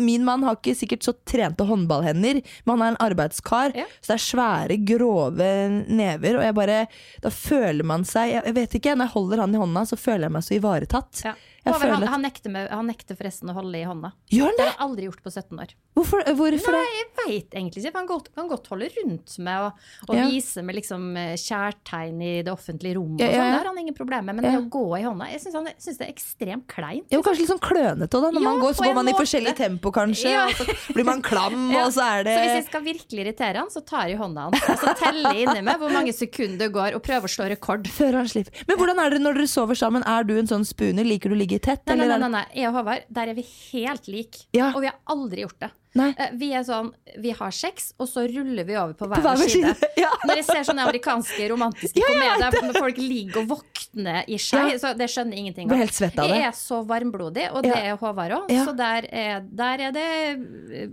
min 0.00 0.24
mann 0.24 0.46
har 0.46 0.56
ikke 0.56 0.76
sikkert 0.78 1.04
så 1.04 1.12
trente 1.28 1.66
håndballhender, 1.68 2.40
men 2.64 2.72
han 2.72 2.84
er 2.86 2.94
en 2.94 3.00
arbeidskar. 3.08 3.76
Ja. 3.76 3.84
Så 4.00 4.14
det 4.14 4.16
er 4.16 4.24
svære, 4.24 4.78
grove 4.88 5.50
never, 5.88 6.40
og 6.40 6.46
jeg 6.46 6.56
bare 6.56 6.78
Da 7.22 7.30
føler 7.32 7.86
man 7.86 8.04
seg 8.08 8.32
Jeg, 8.32 8.42
jeg 8.46 8.54
vet 8.56 8.74
ikke, 8.78 8.94
når 8.96 9.08
jeg 9.08 9.14
holder 9.16 9.42
han 9.44 9.54
i 9.54 9.60
hånda, 9.60 9.84
så 9.88 9.98
føler 10.00 10.28
jeg 10.28 10.36
meg 10.38 10.46
så 10.46 10.56
ivaretatt. 10.56 11.22
Ja. 11.26 11.34
Han, 11.72 11.80
føler 11.80 12.02
at- 12.02 12.08
han, 12.14 12.22
nekter 12.22 12.50
med, 12.50 12.70
han 12.70 12.86
nekter 12.86 13.16
forresten 13.18 13.50
å 13.50 13.54
holde 13.54 13.78
i 13.78 13.84
hånda. 13.84 14.12
Gjør 14.30 14.44
han 14.48 14.56
Det 14.56 14.56
det? 14.58 14.66
har 14.68 14.74
jeg 14.74 14.82
aldri 14.88 15.04
gjort 15.08 15.22
på 15.22 15.30
17 15.32 15.58
år. 15.64 15.74
Hvorfor, 15.98 16.22
hvorfor 16.38 16.72
Nei, 16.76 16.84
det? 16.84 16.98
jeg 16.98 17.08
veit 17.18 17.50
egentlig 17.58 17.82
ikke. 17.84 17.94
Han 17.98 18.06
godt, 18.06 18.28
kan 18.34 18.48
godt 18.48 18.66
holde 18.70 18.88
rundt 18.96 19.38
med 19.42 19.58
og, 19.66 19.72
og 20.08 20.14
Ja. 20.14 20.26
vise 20.30 20.62
med 20.62 20.76
liksom 20.76 21.16
eh, 21.18 21.34
kjærtegn 21.34 22.22
i 22.22 22.42
det 22.46 22.52
offentlige 22.52 22.94
rommet. 22.96 23.20
Ja, 23.20 23.26
ja, 23.26 23.32
sånn. 23.32 23.44
ja. 23.48 23.50
Det 23.50 23.58
har 23.58 23.66
han 23.72 23.78
ingen 23.82 23.94
problemer 23.98 24.22
med. 24.30 24.36
Men 24.38 24.44
det 24.46 24.52
å 24.60 24.68
gå 24.70 24.84
i 24.98 25.02
hånda 25.02 25.26
Jeg 25.32 25.40
syns 25.42 25.54
han- 25.54 25.64
det 25.64 26.06
er 26.06 26.12
ekstremt 26.12 26.66
kleint. 26.68 27.06
Ja, 27.10 27.18
men 27.18 27.24
kanskje 27.26 27.40
litt 27.42 27.50
sånn 27.50 27.60
klønete 27.64 28.10
da. 28.22 28.30
Når 28.30 28.40
man 28.46 28.60
går, 28.60 28.72
så 28.78 28.84
går 28.84 28.94
man 28.94 29.08
i 29.08 29.12
måte. 29.12 29.22
forskjellig 29.24 29.56
tempo, 29.56 29.90
kanskje. 29.90 30.34
Og 30.38 30.54
så 30.54 30.94
blir 30.94 31.04
man 31.04 31.20
klam, 31.22 31.74
og 31.82 31.90
så 31.92 32.02
er 32.20 32.24
det 32.24 32.36
Så 32.38 32.42
hvis 32.44 32.56
jeg 32.58 32.66
skal 32.68 32.82
virkelig 32.86 33.18
irritere 33.26 33.56
han, 33.58 33.68
så 33.74 33.84
tar 33.84 34.06
jeg 34.08 34.18
hånda 34.18 34.46
hans. 34.48 34.62
Og 34.68 34.78
så 34.78 34.94
teller 35.02 35.34
jeg 35.34 35.48
inni 35.48 35.62
meg 35.66 35.78
hvor 35.78 35.90
mange 35.90 36.12
sekunder 36.14 36.58
det 36.58 36.72
går, 36.72 36.94
og 36.94 37.02
prøver 37.02 37.26
å 37.26 37.32
slå 37.34 37.48
rekord. 37.50 37.88
Før 37.90 38.12
han 38.22 38.26
slipper. 38.30 38.52
Men 38.68 38.76
hvordan 38.78 38.98
er 39.02 39.10
det 39.10 39.20
når 39.20 39.34
dere 39.34 39.50
sover 39.50 39.74
sammen? 39.74 40.02
Er 40.06 40.22
du 40.24 40.38
en 40.38 40.46
sånn 40.46 40.64
spooner? 40.64 41.02
Liker 41.04 41.30
du 41.30 41.34
å 41.34 41.38
ligge 41.38 41.57
tett? 41.64 41.84
Nei, 41.88 41.96
nei, 42.00 42.08
nei, 42.10 42.18
nei, 42.24 42.30
nei. 42.36 42.44
Jeg 42.60 42.70
og 42.70 42.78
Håvard, 42.78 43.08
der 43.18 43.32
er 43.32 43.38
vi 43.38 43.44
helt 43.46 44.08
like. 44.10 44.46
Ja. 44.56 44.72
Og 44.74 44.82
vi 44.84 44.90
har 44.90 44.98
aldri 45.14 45.44
gjort 45.44 45.60
det. 45.64 45.70
Nei. 45.96 46.10
Eh, 46.18 46.30
Vi 46.38 46.50
er 46.52 46.62
sånn, 46.66 46.90
vi 47.18 47.30
har 47.32 47.50
sex, 47.50 47.92
og 47.98 48.08
så 48.08 48.26
ruller 48.28 48.64
vi 48.68 48.76
over 48.76 48.92
på 48.94 49.06
hver, 49.08 49.22
På 49.22 49.30
hver 49.32 49.36
side. 49.48 49.74
side, 49.74 49.88
ja. 49.96 50.10
Når 50.26 50.36
jeg 50.36 50.44
ser 50.44 50.62
sånne 50.68 50.84
amerikanske 50.84 51.48
romantiske 51.50 51.96
Ja, 51.96 52.06
komedier 52.12 52.60
hvor 52.72 52.78
folk 52.84 52.98
ligger 53.00 53.40
og 53.42 53.48
våkner 53.56 54.24
i 54.28 54.36
skjei, 54.38 54.72
Ja. 54.72 54.78
så 54.78 54.92
det 54.96 55.08
skjønner 55.10 55.36
ingenting 55.40 55.70
av 55.72 55.78
det. 55.78 56.12
Jeg 56.28 56.44
er 56.44 56.52
så 56.52 56.82
varmblodig, 56.86 57.48
og 57.52 57.62
det 57.64 57.72
er 57.76 57.96
Håvard 57.96 58.30
òg, 58.36 58.52
så 58.66 58.76
der 58.76 59.08
er, 59.10 59.40
der 59.40 59.78
er 59.88 59.92
det 59.96 60.06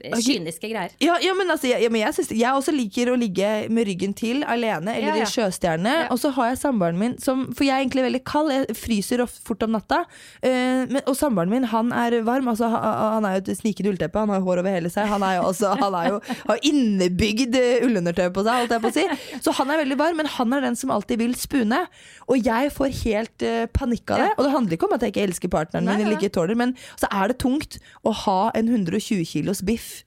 eh, 0.05 0.15
kyniske 0.21 0.69
greier. 0.71 0.91
Ja, 1.03 1.17
men 1.35 1.49
altså, 1.51 1.67
jeg, 1.69 1.91
men 1.91 2.01
jeg, 2.01 2.13
synes, 2.15 2.31
jeg 2.31 2.55
også 2.55 2.71
liker 2.75 3.11
å 3.13 3.17
ligge 3.19 3.69
med 3.69 3.87
ryggen 3.87 4.13
til 4.15 4.43
alene, 4.47 4.95
eller 4.95 5.21
i 5.21 5.27
sjøstjerne. 5.29 5.95
Og 6.11 6.19
så 6.21 6.31
har 6.35 6.53
jeg 6.53 6.61
samboeren 6.61 6.97
min 6.97 7.17
som 7.21 7.45
For 7.55 7.65
jeg 7.67 7.75
er 7.75 7.83
egentlig 7.85 8.03
veldig 8.07 8.23
kald, 8.27 8.51
jeg 8.51 8.75
fryser 8.77 9.21
ofte 9.23 9.41
fort 9.45 9.63
om 9.67 9.71
natta. 9.75 10.03
Eh, 10.41 10.85
men, 10.89 11.01
og 11.05 11.15
samboeren 11.19 11.49
min, 11.51 11.63
han 11.71 11.91
er 11.95 12.21
varm. 12.25 12.47
Altså, 12.51 12.69
ha- 12.71 13.13
han 13.15 13.25
er 13.25 13.37
jo 13.39 13.43
et 13.51 13.57
snikende 13.59 13.91
ullteppe, 13.93 14.19
han 14.19 14.29
har 14.33 14.41
hår 14.45 14.59
over 14.63 14.71
hele 14.75 14.84
seg. 14.93 15.09
Han 15.11 15.25
er 15.25 15.39
jo 15.39 15.47
også 15.49 15.73
han 15.81 15.97
er 15.99 16.09
jo, 16.13 16.21
har 16.49 16.63
innebygd 16.69 17.57
eh, 17.59 17.85
ullundertøy 17.85 18.29
på 18.35 18.45
seg, 18.45 18.63
holdt 18.63 18.75
jeg 18.75 18.83
på 18.85 18.91
å 18.91 18.95
si. 18.95 19.05
Så 19.45 19.55
han 19.59 19.73
er 19.73 19.83
veldig 19.83 19.99
varm, 19.99 20.21
men 20.21 20.31
han 20.37 20.55
er 20.55 20.65
den 20.67 20.79
som 20.79 20.93
alltid 20.95 21.21
vil 21.23 21.35
spune. 21.39 21.83
Og 22.31 22.41
jeg 22.41 22.71
får 22.73 22.95
helt 23.03 23.45
uh, 23.45 23.65
panikk 23.73 24.15
av 24.15 24.23
det. 24.23 24.31
Og 24.35 24.45
det 24.45 24.55
handler 24.55 24.77
ikke 24.77 24.89
om 24.89 24.95
at 24.97 25.05
jeg 25.05 25.13
ikke 25.13 25.27
elsker 25.29 25.53
partneren 25.53 25.87
min, 25.89 26.05
eller 26.05 26.17
ikke 26.17 26.33
tåler, 26.33 26.57
men 26.57 26.73
så 26.97 27.09
er 27.11 27.31
det 27.31 27.41
tungt 27.43 27.79
å 28.05 28.13
ha 28.25 28.39
en 28.57 28.71
120 28.71 29.25
kilos 29.29 29.61
biff 29.65 30.04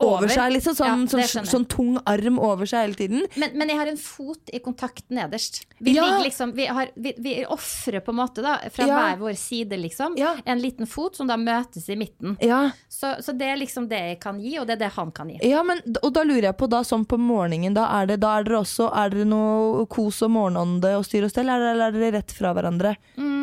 over, 0.00 0.24
Over. 0.24 0.28
seg. 0.32 0.52
Liksom 0.54 0.74
sånn, 0.74 1.06
Ja, 1.12 1.24
sånn, 1.28 1.46
sånn 1.46 1.66
tung 1.68 1.98
arm 2.06 2.38
over 2.38 2.66
seg 2.66 2.86
hele 2.86 2.94
tiden. 2.98 3.26
Men, 3.36 3.50
men 3.58 3.68
jeg 3.68 3.78
har 3.78 3.86
en 3.92 3.96
fot 4.00 4.50
i 4.52 4.58
kontakt 4.64 5.04
nederst. 5.10 5.64
Vi 5.80 5.92
Ja. 5.94 6.06
liksom, 6.22 6.52
vi, 6.56 6.66
har- 6.66 6.90
vi, 6.96 7.12
vi 7.18 7.34
ofrer 7.46 8.00
på 8.00 8.10
en 8.14 8.16
måte 8.20 8.42
da, 8.42 8.58
fra 8.72 8.86
Ja. 8.86 8.96
hver 8.98 9.18
vår 9.20 9.36
side, 9.36 9.76
liksom. 9.80 10.16
En 10.46 10.58
liten 10.60 10.86
fot 10.86 11.16
som 11.16 11.26
da 11.26 11.36
møtes 11.36 11.88
i 11.88 11.96
midten. 11.96 12.36
Ja, 12.40 12.70
Så, 12.88 13.14
så 13.22 13.36
det 13.36 13.46
er 13.46 13.56
liksom 13.56 13.88
det 13.88 13.98
jeg 13.98 14.20
kan 14.20 14.40
gi, 14.40 14.58
og 14.58 14.66
det 14.66 14.74
er 14.80 14.84
det 14.86 14.92
han 14.96 15.10
kan 15.12 15.28
gi. 15.28 15.38
ja 15.48 15.62
men, 15.62 15.80
og 16.02 16.12
da 16.12 16.22
lurer 16.24 16.48
jeg 16.50 16.56
på, 16.56 16.68
da 16.68 16.80
sånn 16.82 17.06
på 17.06 17.18
morgenen, 17.18 17.74
da 17.74 17.86
er, 18.00 18.06
det, 18.06 18.20
da 18.20 18.38
er 18.38 18.44
dere 18.44 18.60
også 18.64 18.90
Er 18.94 19.10
dere 19.10 19.24
noe 19.28 19.86
kos 19.86 20.22
og 20.22 20.30
morgenånde 20.34 20.96
og 20.98 21.04
styr 21.06 21.24
og 21.24 21.30
stell, 21.30 21.48
eller 21.48 21.80
er 21.88 21.92
dere 21.92 22.12
rett 22.18 22.32
fra 22.32 22.52
hverandre? 22.54 22.96
Mm, 23.16 23.39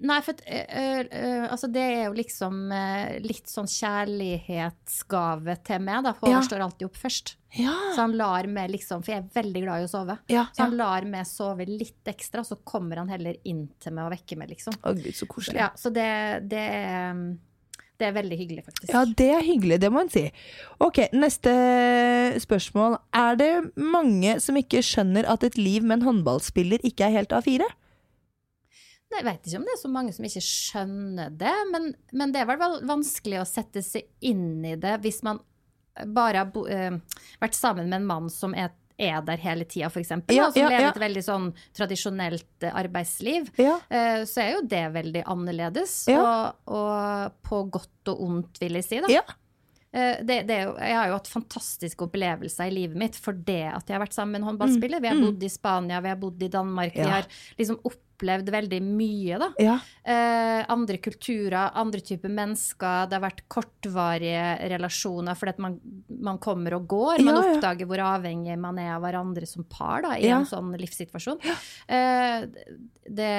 nei, 0.00 0.18
for 0.22 0.34
øh, 0.44 1.00
øh, 1.06 1.46
altså 1.52 1.68
det 1.72 1.82
er 1.82 2.04
jo 2.08 2.12
liksom 2.18 2.58
litt 3.24 3.48
sånn 3.48 3.68
kjærlighetsgave 3.70 5.56
til 5.66 5.80
meg, 5.84 6.04
da. 6.04 6.12
Håvard 6.20 6.34
Ja. 6.36 6.42
står 6.48 6.60
alltid 6.66 6.86
opp 6.88 6.96
først. 7.00 7.36
Ja. 7.56 7.72
Så 7.94 8.02
han 8.04 8.16
lar 8.18 8.46
meg 8.52 8.70
liksom, 8.70 9.02
for 9.04 9.12
jeg 9.14 9.22
er 9.24 9.30
veldig 9.42 9.62
glad 9.64 9.80
i 9.80 9.86
å 9.86 9.88
sove. 9.90 10.18
Ja, 10.28 10.46
Så 10.52 10.62
han 10.66 10.76
lar 10.76 11.04
meg 11.08 11.24
sove 11.26 11.64
litt 11.66 12.04
ekstra, 12.04 12.44
så 12.44 12.56
kommer 12.64 12.96
han 13.00 13.08
heller 13.08 13.36
inn 13.44 13.68
til 13.80 13.92
meg 13.96 14.04
og 14.04 14.12
vekker 14.12 14.36
meg, 14.36 14.50
liksom. 14.50 14.74
Å 14.82 14.92
gud, 14.94 15.14
så 15.16 15.26
koselig. 15.26 15.56
Ja, 15.62 15.70
så 15.74 15.88
det, 15.94 16.08
det, 16.50 16.58
er, 16.60 17.14
det 17.96 18.06
er 18.10 18.12
veldig 18.12 18.36
hyggelig, 18.42 18.64
faktisk. 18.66 18.92
Ja, 18.92 19.04
det 19.06 19.30
er 19.38 19.40
hyggelig, 19.46 19.80
det 19.80 19.90
må 19.94 20.00
en 20.04 20.12
si. 20.12 20.26
Ok, 20.84 21.00
neste 21.16 21.54
spørsmål. 22.44 22.98
Er 23.16 23.36
det 23.40 23.50
mange 23.80 24.36
som 24.44 24.56
ikke 24.60 24.82
skjønner 24.84 25.24
at 25.32 25.42
et 25.48 25.56
liv 25.56 25.82
med 25.86 26.00
en 26.02 26.08
håndballspiller 26.10 26.84
ikke 26.84 27.08
er 27.08 27.16
helt 27.22 27.32
A4? 27.32 27.64
Jeg 29.14 29.24
vet 29.24 29.46
ikke 29.46 29.58
om 29.60 29.66
det 29.68 29.74
er 29.76 29.80
så 29.82 29.90
mange 29.92 30.12
som 30.16 30.24
ikke 30.26 30.42
skjønner 30.42 31.30
det, 31.38 31.52
men, 31.70 31.92
men 32.12 32.32
det 32.34 32.40
er 32.42 32.48
vel 32.50 32.80
vanskelig 32.88 33.38
å 33.40 33.46
sette 33.48 33.82
seg 33.86 34.08
inn 34.26 34.64
i 34.66 34.74
det 34.82 34.96
hvis 35.04 35.22
man 35.26 35.38
bare 36.12 36.42
har 36.42 36.50
bo, 36.52 36.66
uh, 36.68 36.98
vært 37.40 37.54
sammen 37.56 37.86
med 37.88 38.00
en 38.02 38.08
mann 38.10 38.26
som 38.32 38.52
er, 38.58 38.74
er 39.00 39.22
der 39.24 39.40
hele 39.40 39.64
tida, 39.64 39.88
f.eks., 39.88 40.10
Ja, 40.34 40.48
og 40.48 40.52
som 40.52 40.60
ja, 40.66 40.68
lever 40.74 40.84
ja. 40.88 40.90
et 40.92 41.00
veldig 41.00 41.22
sånn 41.24 41.46
tradisjonelt 41.78 42.66
eh, 42.66 42.74
arbeidsliv. 42.82 43.48
Ja. 43.62 43.78
uh, 43.88 44.20
Så 44.28 44.42
er 44.44 44.50
jo 44.58 44.66
det 44.68 44.82
veldig 44.98 45.22
annerledes, 45.32 45.96
og, 46.12 46.60
og 46.76 47.40
på 47.46 47.62
godt 47.78 48.12
og 48.12 48.22
ondt, 48.28 48.60
vil 48.60 48.76
jeg 48.82 48.88
si. 48.90 49.00
da. 49.06 49.12
Ja. 49.20 49.24
Eh, 49.96 50.18
Det, 50.26 50.42
det 50.50 50.58
jo, 50.66 50.74
jeg 50.82 50.98
har 50.98 51.08
jo 51.08 51.16
hatt 51.22 51.30
fantastiske 51.32 52.04
opplevelser 52.10 52.68
i 52.68 52.74
livet 52.82 52.98
mitt 53.00 53.16
for 53.16 53.32
det 53.32 53.62
at 53.70 53.86
jeg 53.88 53.96
har 53.96 54.02
vært 54.04 54.18
sammen 54.18 54.34
med 54.36 54.42
en 54.42 54.50
håndballspiller. 54.50 55.00
Vi 55.00 55.08
har 55.14 55.22
bodd 55.22 55.46
i 55.46 55.52
Spania, 55.54 56.02
vi 56.04 56.12
har 56.12 56.20
bodd 56.20 56.42
i 56.42 56.50
Danmark. 56.52 56.92
Vi 56.98 57.06
Mm, 57.06 57.14
har 57.14 57.30
liksom 57.56 57.78
opplevd 58.16 58.48
veldig 58.50 58.80
mye, 58.82 59.38
da. 59.38 59.48
Ja. 59.60 59.76
Eh, 60.02 60.64
andre 60.72 60.96
kulturer, 60.98 61.70
andre 61.76 62.00
typer 62.00 62.32
mennesker. 62.32 63.06
Det 63.10 63.18
har 63.18 63.24
vært 63.28 63.44
kortvarige 63.52 64.70
relasjoner 64.72 65.36
fordi 65.36 65.54
at 65.54 65.62
man, 65.62 65.76
man 66.08 66.38
kommer 66.42 66.78
og 66.78 66.86
går. 66.88 67.22
Man 67.22 67.34
Ja, 67.36 67.42
ja. 67.44 67.54
oppdager 67.58 67.86
hvor 67.90 68.02
avhengig 68.08 68.56
man 68.58 68.78
er 68.82 68.94
av 68.96 69.02
hverandre 69.04 69.46
som 69.46 69.64
par 69.68 70.02
da, 70.06 70.14
i 70.18 70.28
en 70.32 70.46
sånn 70.48 70.72
livssituasjon. 70.80 71.40
Eh, 71.88 72.46
det 73.06 73.32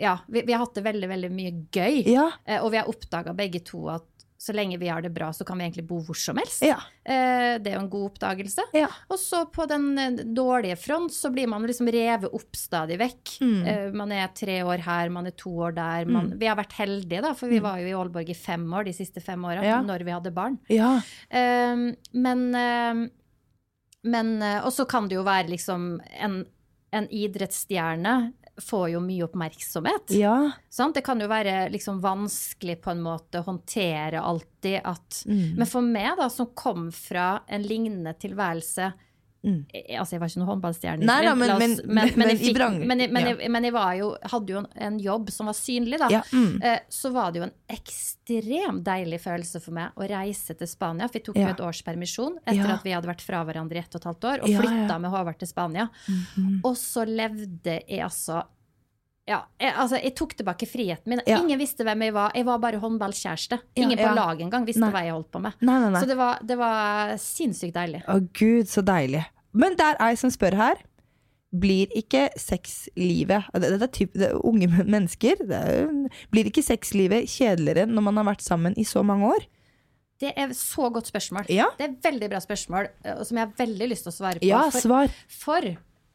Ja, 0.00 0.18
vi, 0.28 0.42
vi 0.46 0.52
har 0.54 0.62
hatt 0.64 0.74
det 0.78 0.86
veldig, 0.86 1.08
veldig 1.10 1.32
mye 1.34 1.52
gøy. 1.74 2.04
Ja. 2.08 2.30
Eh, 2.46 2.62
og 2.62 2.70
vi 2.72 2.80
har 2.80 2.88
oppdaga 2.88 3.34
begge 3.36 3.60
to 3.66 3.88
at 3.92 4.06
så 4.38 4.52
lenge 4.54 4.76
vi 4.78 4.86
har 4.86 5.02
det 5.02 5.10
bra, 5.10 5.32
så 5.34 5.42
kan 5.44 5.58
vi 5.58 5.64
egentlig 5.66 5.82
bo 5.88 5.96
hvor 6.06 6.14
som 6.14 6.36
helst. 6.38 6.60
Ja. 6.62 6.76
Eh, 7.02 7.56
det 7.58 7.72
er 7.72 7.74
jo 7.74 7.80
en 7.80 7.88
god 7.90 8.04
oppdagelse. 8.12 8.62
Ja. 8.76 8.86
Og 9.10 9.18
så 9.18 9.40
på 9.50 9.66
den 9.66 9.88
eh, 9.98 10.20
dårlige 10.22 10.76
front 10.78 11.10
så 11.12 11.32
blir 11.34 11.48
man 11.50 11.66
liksom 11.66 11.90
revet 11.90 12.30
opp 12.38 12.54
stadig 12.56 13.00
vekk. 13.00 13.32
Mm. 13.42 13.56
Eh, 13.66 13.88
man 13.98 14.12
er 14.14 14.30
tre 14.38 14.60
år 14.62 14.84
her, 14.86 15.10
man 15.10 15.26
er 15.26 15.34
to 15.34 15.50
år 15.66 15.74
der. 15.74 16.06
Man, 16.06 16.30
Vi 16.38 16.46
har 16.46 16.54
vært 16.60 16.76
heldige, 16.78 17.20
da, 17.26 17.32
for 17.34 17.50
vi 17.50 17.58
var 17.64 17.80
jo 17.82 17.90
i 17.90 17.96
Aalborg 17.98 18.30
i 18.30 18.38
fem 18.38 18.62
år 18.78 18.86
de 18.86 18.94
siste 18.94 19.20
fem 19.20 19.42
åra, 19.44 19.58
Mm. 19.58 19.66
Ja. 19.72 19.80
når 19.82 20.04
vi 20.06 20.14
hadde 20.14 20.30
barn. 20.38 20.58
Ja. 20.70 20.92
Eh, 21.30 21.74
men 22.14 22.46
eh, 22.54 23.08
men 24.08 24.28
Og 24.62 24.70
så 24.72 24.86
kan 24.88 25.08
det 25.10 25.16
jo 25.18 25.24
være 25.26 25.50
liksom 25.50 25.98
en, 26.22 26.44
en 26.94 27.08
idrettsstjerne 27.10 28.12
får 28.62 28.88
jo 28.94 29.00
mye 29.02 29.24
oppmerksomhet. 29.26 30.12
Ja. 30.16 30.50
Sant? 30.70 30.96
Det 30.96 31.04
kan 31.06 31.20
jo 31.20 31.28
være 31.30 31.68
liksom 31.72 32.00
vanskelig 32.02 32.78
på 32.84 32.92
en 32.92 33.02
måte 33.04 33.42
å 33.42 33.48
håndtere 33.48 34.22
alltid 34.22 34.80
at 34.84 35.22
Mm. 35.28 35.56
Men 35.58 35.66
for 35.66 35.84
meg, 35.84 36.16
da, 36.18 36.28
som 36.30 36.48
kom 36.54 36.88
fra 36.92 37.42
en 37.46 37.62
lignende 37.62 38.12
tilværelse 38.18 38.92
eh, 39.44 39.98
Altså, 39.98 40.12
jeg 40.16 40.20
var 40.20 40.28
ikke 40.28 40.40
noen 40.42 40.48
håndballstjerne, 40.60 40.98
Mm. 41.02 41.06
Nei 41.06 41.22
da, 41.22 41.34
men- 41.34 41.58
men- 41.58 41.80
men- 41.86 42.12
men 42.18 42.28
jeg 42.28 42.38
fikk- 42.38 42.58
jeg- 42.58 43.62
jeg- 43.62 43.72
var 43.72 43.94
jo, 43.94 44.16
hadde 44.24 44.48
jo 44.52 44.58
en, 44.58 44.66
en 44.76 44.98
jobb 44.98 45.30
som 45.30 45.46
var 45.46 45.54
synlig, 45.54 45.98
da. 45.98 46.08
Ja, 46.10 46.22
mm. 46.32 46.62
Eh, 46.62 46.78
Så 46.90 47.12
var 47.12 47.30
det 47.32 47.38
jo 47.40 47.44
en 47.44 47.52
ekstremt 47.68 48.82
deilig 48.84 49.20
følelse 49.20 49.60
for 49.62 49.72
meg 49.72 49.90
å 49.96 50.08
reise 50.08 50.56
til 50.58 50.66
Spania. 50.66 51.06
For 51.08 51.12
vi 51.18 51.20
tok 51.20 51.36
Ja. 51.36 51.46
jo 51.46 51.50
et 51.54 51.60
års 51.60 51.82
permisjon 51.82 52.36
etter 52.46 52.66
Ja. 52.68 52.74
at 52.74 52.82
vi 52.82 52.90
hadde 52.90 53.06
vært 53.06 53.20
fra 53.22 53.44
hverandre 53.44 53.76
i 53.76 53.78
ett 53.78 53.94
og 53.94 54.00
et 54.00 54.04
halvt 54.04 54.24
år, 54.24 54.42
og 54.42 54.48
flytta 54.48 55.00
med 55.00 55.10
Håvard 55.10 55.38
til 55.38 55.48
Spania. 55.48 55.88
Mhm. 56.08 56.60
Og 56.64 56.74
så 56.76 57.06
levde 57.06 57.80
jeg 57.88 58.00
altså 58.00 58.42
ja, 59.28 59.42
jeg, 59.60 59.72
altså, 59.76 59.98
jeg 60.00 60.14
tok 60.16 60.34
tilbake 60.38 60.66
friheten 60.68 61.12
min. 61.12 61.22
Ja. 61.28 61.42
Ingen 61.42 61.60
visste 61.60 61.84
hvem 61.84 62.06
jeg 62.06 62.14
var. 62.16 62.32
Jeg 62.36 62.46
var 62.48 62.60
bare 62.62 62.80
håndballkjæreste. 62.80 63.58
Ja, 63.60 63.82
Ingen 63.84 64.00
på 64.00 64.06
ja. 64.06 64.14
laget 64.16 64.46
engang 64.46 64.64
visste 64.68 64.86
Nei. 64.86 64.92
hva 64.94 65.02
jeg 65.04 65.16
holdt 65.16 65.30
på 65.34 65.42
med. 65.44 65.58
Nei, 65.60 65.78
nei. 65.84 66.00
Så 66.00 66.08
det 66.08 66.16
var, 66.18 66.38
det 66.48 66.56
var 66.60 67.16
sinnssykt 67.20 67.76
deilig. 67.76 68.04
Å 68.08 68.20
gud, 68.40 68.70
så 68.70 68.84
deilig. 68.86 69.26
Men 69.58 69.76
det 69.76 69.90
er 69.90 70.00
ei 70.08 70.14
som 70.20 70.32
spør 70.32 70.56
her. 70.58 70.80
Blir 71.48 71.92
ikke 71.96 72.26
sexlivet 72.36 73.46
det 73.56 73.70
er, 73.72 73.84
typ, 73.92 74.16
det 74.16 74.30
er 74.30 74.40
unge 74.48 74.68
mennesker. 74.94 75.44
Det 75.48 75.60
er, 75.60 75.92
blir 76.32 76.48
ikke 76.48 76.64
sexlivet 76.64 77.28
kjedeligere 77.28 77.88
når 77.88 78.08
man 78.08 78.20
har 78.22 78.30
vært 78.32 78.44
sammen 78.44 78.76
i 78.80 78.86
så 78.88 79.04
mange 79.04 79.28
år? 79.36 79.48
Det 80.18 80.32
er 80.34 80.50
så 80.56 80.88
godt 80.90 81.06
spørsmål. 81.12 81.46
Ja. 81.52 81.68
Det 81.78 81.84
er 81.86 81.98
veldig 82.08 82.30
bra 82.32 82.40
spørsmål, 82.42 82.88
eh, 83.04 83.20
som 83.28 83.38
jeg 83.38 83.46
har 83.46 83.52
veldig 83.60 83.90
lyst 83.92 84.08
til 84.08 84.10
å 84.10 84.16
svare 84.16 84.40
på. 84.40 84.48
Ja, 84.48 84.64
for, 84.72 84.82
svar. 84.82 85.12
for 85.30 85.68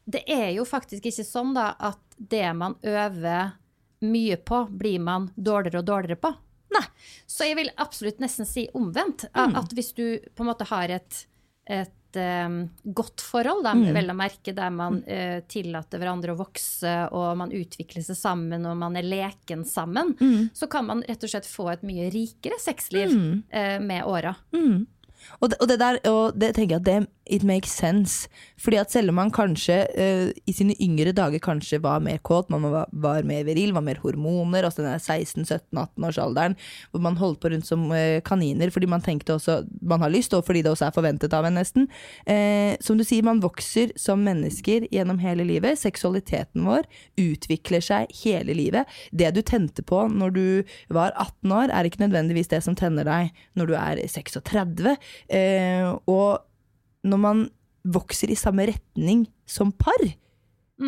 det 0.05 0.23
er 0.27 0.49
jo 0.57 0.65
faktisk 0.67 1.05
ikke 1.09 1.23
sånn 1.25 1.53
da 1.55 1.73
at 1.79 1.99
det 2.17 2.45
man 2.55 2.75
øver 2.83 3.53
mye 4.03 4.35
på, 4.37 4.65
blir 4.69 4.99
man 4.99 5.29
dårligere 5.35 5.79
og 5.79 5.85
dårligere 5.87 6.19
på. 6.19 6.33
Nei. 6.73 6.85
Så 7.29 7.45
jeg 7.47 7.55
vil 7.55 7.69
absolutt 7.79 8.19
nesten 8.19 8.45
si 8.49 8.65
omvendt. 8.75 9.27
Mm. 9.35 9.55
At 9.61 9.71
hvis 9.77 9.93
du 9.95 10.19
på 10.35 10.43
en 10.43 10.49
måte 10.49 10.65
har 10.67 10.89
et, 10.91 11.19
et 11.69 12.17
um, 12.19 12.57
godt 12.83 13.21
forhold, 13.23 13.63
da, 13.63 13.73
Mm. 13.77 13.93
vel 13.95 14.11
å 14.11 14.15
merke, 14.17 14.53
der 14.53 14.69
man 14.73 14.99
uh, 15.07 15.39
tillater 15.47 16.01
hverandre 16.01 16.33
å 16.33 16.39
vokse, 16.41 16.95
og 17.13 17.37
man 17.37 17.53
utvikler 17.55 18.03
seg 18.03 18.17
sammen, 18.19 18.65
og 18.65 18.75
man 18.77 18.97
er 18.99 19.03
leken 19.07 19.63
sammen, 19.65 20.15
Mm. 20.19 20.49
så 20.53 20.67
kan 20.67 20.85
man 20.85 21.03
rett 21.07 21.23
og 21.23 21.29
slett 21.29 21.47
få 21.47 21.71
et 21.71 21.81
mye 21.83 22.09
rikere 22.11 22.59
sexliv 22.59 23.13
uh, 23.53 23.79
med 23.79 24.03
åra. 24.03 24.35
Mm. 24.51 24.85
Og 25.39 25.49
det, 25.49 25.57
og 25.61 25.67
det 25.69 25.79
der, 25.79 25.97
og 26.11 26.33
det 26.35 26.53
tenker 26.55 26.75
jeg 26.75 26.81
at 26.81 26.89
det 26.89 27.07
it 27.25 27.43
makes 27.43 27.71
sense. 27.71 28.29
Fordi 28.59 28.79
at 28.81 28.91
selv 28.91 29.11
om 29.11 29.17
man 29.19 29.31
kanskje 29.33 29.77
uh, 29.95 30.29
i 30.47 30.55
sine 30.55 30.75
yngre 30.81 31.13
dager 31.15 31.41
kanskje 31.43 31.81
var 31.83 32.03
mer 32.03 32.19
kåt, 32.23 32.49
man 32.53 32.65
var, 32.71 32.89
var 32.91 33.27
mer 33.27 33.43
viril, 33.47 33.73
var 33.75 33.85
mer 33.85 34.01
hormoner, 34.03 34.63
altså 34.63 34.83
den 34.83 34.91
der 34.91 35.01
16-17-18-årsalderen, 35.01 36.57
hvor 36.91 37.03
man 37.03 37.19
holdt 37.19 37.41
på 37.43 37.51
rundt 37.53 37.67
som 37.67 37.85
uh, 37.91 38.19
kaniner 38.25 38.71
fordi 38.73 38.89
man 38.89 39.03
tenkte 39.03 39.35
også 39.37 39.61
man 39.81 40.01
har 40.03 40.11
lyst, 40.13 40.33
og 40.33 40.45
fordi 40.47 40.63
det 40.63 40.71
også 40.73 40.87
er 40.89 40.95
forventet 40.95 41.35
av 41.35 41.47
en 41.47 41.57
nesten. 41.59 41.89
Uh, 42.27 42.75
som 42.83 42.99
du 42.99 43.05
sier, 43.07 43.25
man 43.25 43.43
vokser 43.43 43.93
som 43.99 44.23
mennesker 44.23 44.87
gjennom 44.91 45.19
hele 45.23 45.45
livet. 45.47 45.79
Seksualiteten 45.79 46.67
vår 46.67 46.87
utvikler 47.19 47.83
seg 47.83 48.11
hele 48.23 48.55
livet. 48.57 48.89
Det 49.11 49.33
du 49.35 49.41
tente 49.45 49.83
på 49.85 50.05
når 50.11 50.35
du 50.35 50.45
var 50.93 51.13
18 51.15 51.55
år, 51.55 51.73
er 51.73 51.87
ikke 51.87 52.03
nødvendigvis 52.05 52.51
det 52.51 52.63
som 52.65 52.77
tenner 52.77 53.07
deg 53.07 53.45
når 53.57 53.69
du 53.69 53.75
er 53.79 54.01
36. 54.07 54.95
Eh, 55.33 55.87
og 56.09 56.43
når 57.03 57.19
man 57.19 57.45
vokser 57.83 58.31
i 58.31 58.37
samme 58.39 58.65
retning 58.69 59.25
som 59.49 59.71
par, 59.75 59.99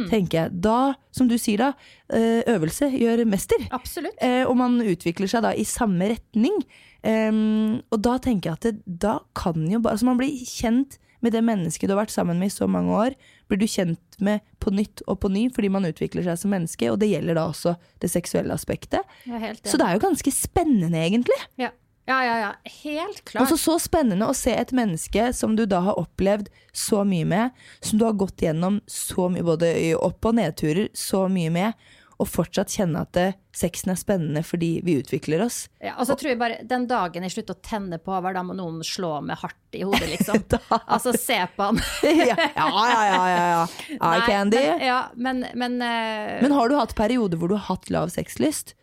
tenker 0.10 0.36
jeg, 0.36 0.52
da, 0.60 0.96
som 1.14 1.28
du 1.30 1.38
sier 1.40 1.62
da, 1.62 1.68
eh, 2.12 2.42
øvelse 2.52 2.90
gjør 2.92 3.22
mester. 3.30 3.62
Absolutt. 3.72 4.18
Eh, 4.24 4.44
og 4.44 4.58
man 4.60 4.80
utvikler 4.82 5.30
seg 5.32 5.46
da 5.46 5.54
i 5.56 5.64
samme 5.64 6.10
retning. 6.16 6.58
Og 7.06 8.00
da 8.02 8.16
tenker 8.18 8.50
jeg 8.50 8.58
at 8.58 8.66
det, 8.66 9.00
da 9.06 9.20
kan 9.38 9.68
jo 9.70 9.78
bare 9.80 9.94
Altså 9.94 10.08
man 10.08 10.18
blir 10.18 10.40
kjent 10.42 10.98
med 11.22 11.34
det 11.36 11.44
mennesket 11.46 11.88
du 11.90 11.94
har 11.94 12.04
vært 12.04 12.14
sammen 12.14 12.40
med 12.42 12.52
i 12.52 12.56
så 12.56 12.68
mange 12.70 12.94
år. 12.94 13.16
Blir 13.50 13.62
du 13.62 13.68
kjent 13.70 14.20
med 14.24 14.44
på 14.62 14.74
nytt 14.74 15.04
og 15.06 15.20
på 15.24 15.32
ny 15.32 15.48
fordi 15.54 15.72
man 15.74 15.88
utvikler 15.88 16.26
seg 16.26 16.40
som 16.42 16.54
menneske. 16.54 16.90
Og 16.92 17.00
det 17.02 17.12
gjelder 17.12 17.38
da 17.38 17.48
også 17.52 17.76
det 18.04 18.12
seksuelle 18.14 18.54
aspektet. 18.56 19.06
Ja, 19.30 19.54
Så 19.62 19.80
det 19.80 19.88
er 19.88 19.98
jo 19.98 20.06
ganske 20.06 20.34
spennende, 20.34 21.02
egentlig. 21.02 21.38
Ja. 21.62 21.72
Ja, 22.06 22.20
ja, 22.26 22.38
ja. 22.40 22.54
Helt 22.84 23.26
klart. 23.26 23.48
Også 23.48 23.58
så 23.58 23.80
spennende 23.82 24.30
å 24.30 24.38
se 24.38 24.54
et 24.54 24.74
menneske 24.76 25.32
som 25.34 25.56
du 25.58 25.66
da 25.70 25.82
har 25.88 26.00
opplevd 26.00 26.52
så 26.76 27.02
mye 27.08 27.26
med, 27.26 27.68
som 27.82 28.00
du 28.00 28.06
har 28.06 28.18
gått 28.20 28.46
gjennom 28.46 28.80
så 28.86 29.30
mye, 29.34 29.46
både 29.46 29.72
i 29.88 29.92
opp- 29.98 30.30
og 30.30 30.38
nedturer, 30.38 30.92
så 30.94 31.26
mye 31.32 31.54
med, 31.54 31.88
og 32.16 32.30
fortsatt 32.32 32.72
kjenne 32.72 33.02
at 33.04 33.12
det, 33.18 33.26
sexen 33.56 33.92
er 33.92 33.98
spennende 34.00 34.44
fordi 34.46 34.70
vi 34.86 35.00
utvikler 35.02 35.42
oss. 35.44 35.66
Ja, 35.84 35.98
og 35.98 36.08
så 36.08 36.16
tror 36.16 36.32
jeg 36.32 36.40
bare 36.40 36.62
Den 36.68 36.86
dagen 36.88 37.26
jeg 37.26 37.34
slutter 37.34 37.58
å 37.58 37.64
tenne 37.66 38.00
på 38.00 38.14
Håvard, 38.14 38.38
da 38.38 38.46
må 38.46 38.56
noen 38.56 38.80
slå 38.88 39.18
meg 39.26 39.42
hardt 39.42 39.76
i 39.76 39.84
hodet, 39.84 40.08
liksom. 40.14 40.40
Altså, 40.94 41.16
se 41.20 41.42
på 41.58 41.72
han. 41.72 41.82
ja, 42.06 42.38
ja, 42.38 42.48
ja, 42.56 43.02
ja, 43.10 43.20
ja, 43.34 43.44
ja. 43.52 43.68
Eye 43.98 44.00
Nei, 44.06 44.24
candy. 44.30 44.62
Men, 44.62 44.88
ja, 44.88 45.02
men, 45.16 45.46
men, 45.56 45.78
uh... 45.82 46.40
Men 46.46 46.56
har 46.56 46.72
du 46.72 46.78
hatt 46.80 46.96
perioder 46.96 47.42
hvor 47.42 47.52
du 47.52 47.58
har 47.58 47.68
hatt 47.74 47.92
lav 47.92 48.14
sexlyst? 48.14 48.78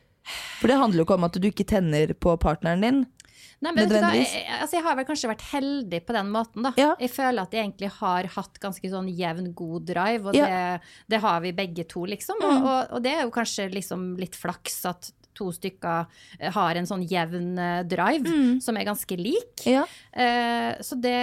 For 0.61 0.71
det 0.71 0.79
handler 0.81 1.03
jo 1.03 1.07
ikke 1.09 1.19
om 1.19 1.27
at 1.29 1.39
du 1.41 1.49
ikke 1.49 1.67
tenner 1.69 2.15
på 2.15 2.37
partneren 2.43 2.85
din. 2.85 3.03
Nei, 3.63 3.71
men 3.77 3.93
jeg, 3.95 4.27
altså, 4.59 4.75
jeg 4.75 4.83
har 4.83 4.97
vel 4.99 5.07
kanskje 5.07 5.29
vært 5.31 5.45
heldig 5.53 6.01
på 6.03 6.15
den 6.17 6.31
måten, 6.35 6.65
da. 6.67 6.73
Ja. 6.81 6.91
Jeg 6.99 7.13
føler 7.15 7.45
at 7.45 7.53
jeg 7.55 7.63
egentlig 7.63 7.93
har 8.01 8.27
hatt 8.35 8.59
ganske 8.63 8.91
sånn 8.91 9.11
jevn, 9.15 9.53
god 9.55 9.87
drive, 9.87 10.33
og 10.33 10.35
Ja. 10.39 10.47
Mm. 10.49 10.53
det, 10.83 10.95
det 11.15 11.21
har 11.23 11.43
vi 11.45 11.53
begge 11.55 11.85
to, 11.87 12.03
liksom. 12.11 12.43
Og, 12.43 12.67
og, 12.67 12.97
og 12.97 13.05
det 13.05 13.13
er 13.15 13.23
jo 13.23 13.35
kanskje 13.35 13.69
liksom 13.71 14.17
litt 14.19 14.39
flaks 14.39 14.81
at 14.91 15.13
to 15.39 15.49
stykker 15.55 16.11
eh, 16.41 16.51
har 16.53 16.77
en 16.77 16.89
sånn 16.89 17.07
jevn 17.09 17.55
drive 17.89 18.27
drive 18.27 18.61
som 18.65 18.77
er 18.77 18.89
ganske 18.91 19.17
lik. 19.17 19.63
Mm. 19.63 19.71
Ja. 19.79 19.85
Eh, 20.13 20.83
så 20.83 20.99
det, 20.99 21.17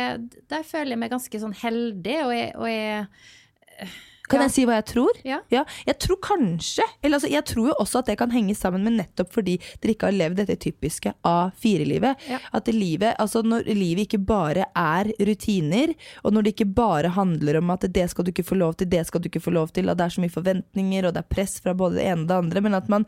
der 0.49 0.63
føler 0.63 0.95
jeg 0.95 1.03
meg 1.03 1.11
ganske 1.11 1.43
sånn 1.43 1.57
heldig, 1.59 2.17
og 2.23 2.33
jeg, 2.33 2.55
og 2.55 2.71
jeg 2.71 3.91
Kan 4.29 4.39
Ja. 4.39 4.45
jeg 4.45 4.51
si 4.53 4.65
hva 4.65 4.75
jeg 4.77 4.85
tror? 4.85 5.19
Ja. 5.25 5.39
Jeg 5.87 5.97
tror 5.99 6.17
kanskje 6.21 6.83
Eller 7.03 7.17
altså, 7.17 7.29
jeg 7.31 7.43
tror 7.45 7.67
jo 7.71 7.73
også 7.79 7.99
at 7.99 8.05
det 8.11 8.17
kan 8.19 8.31
henge 8.31 8.55
sammen 8.55 8.83
med 8.83 8.93
nettopp 8.99 9.31
fordi 9.33 9.57
dere 9.81 9.95
ikke 9.95 10.05
har 10.09 10.15
levd 10.17 10.35
dette 10.43 10.55
typiske 10.61 11.13
A4-livet. 11.25 12.15
Ja. 12.29 12.39
At 12.53 12.67
livet, 12.67 13.15
altså 13.19 13.41
når 13.43 13.65
livet 13.73 14.05
ikke 14.07 14.21
bare 14.25 14.65
er 14.75 15.09
rutiner, 15.19 15.93
og 16.23 16.33
når 16.33 16.43
det 16.45 16.53
ikke 16.55 16.69
bare 16.75 17.09
handler 17.15 17.57
om 17.57 17.69
at 17.71 17.87
det 17.91 18.09
skal 18.11 18.25
du 18.25 18.31
ikke 18.31 18.45
få 18.47 18.55
lov 18.59 18.75
til, 18.79 18.89
det 18.89 19.05
skal 19.07 19.21
du 19.21 19.29
ikke 19.31 19.41
få 19.43 19.51
lov 19.55 19.69
til, 19.73 19.89
og 19.89 19.97
det 19.97 20.05
er 20.05 20.15
så 20.15 20.21
mye 20.21 20.29
forventninger, 20.33 21.07
og 21.07 21.13
det 21.15 21.23
er 21.23 21.33
press 21.35 21.59
fra 21.63 21.73
både 21.73 21.95
det 21.99 22.05
ene 22.07 22.21
og 22.21 22.27
det 22.31 22.37
andre, 22.43 22.61
men 22.61 22.73
at 22.77 22.89
man 22.89 23.05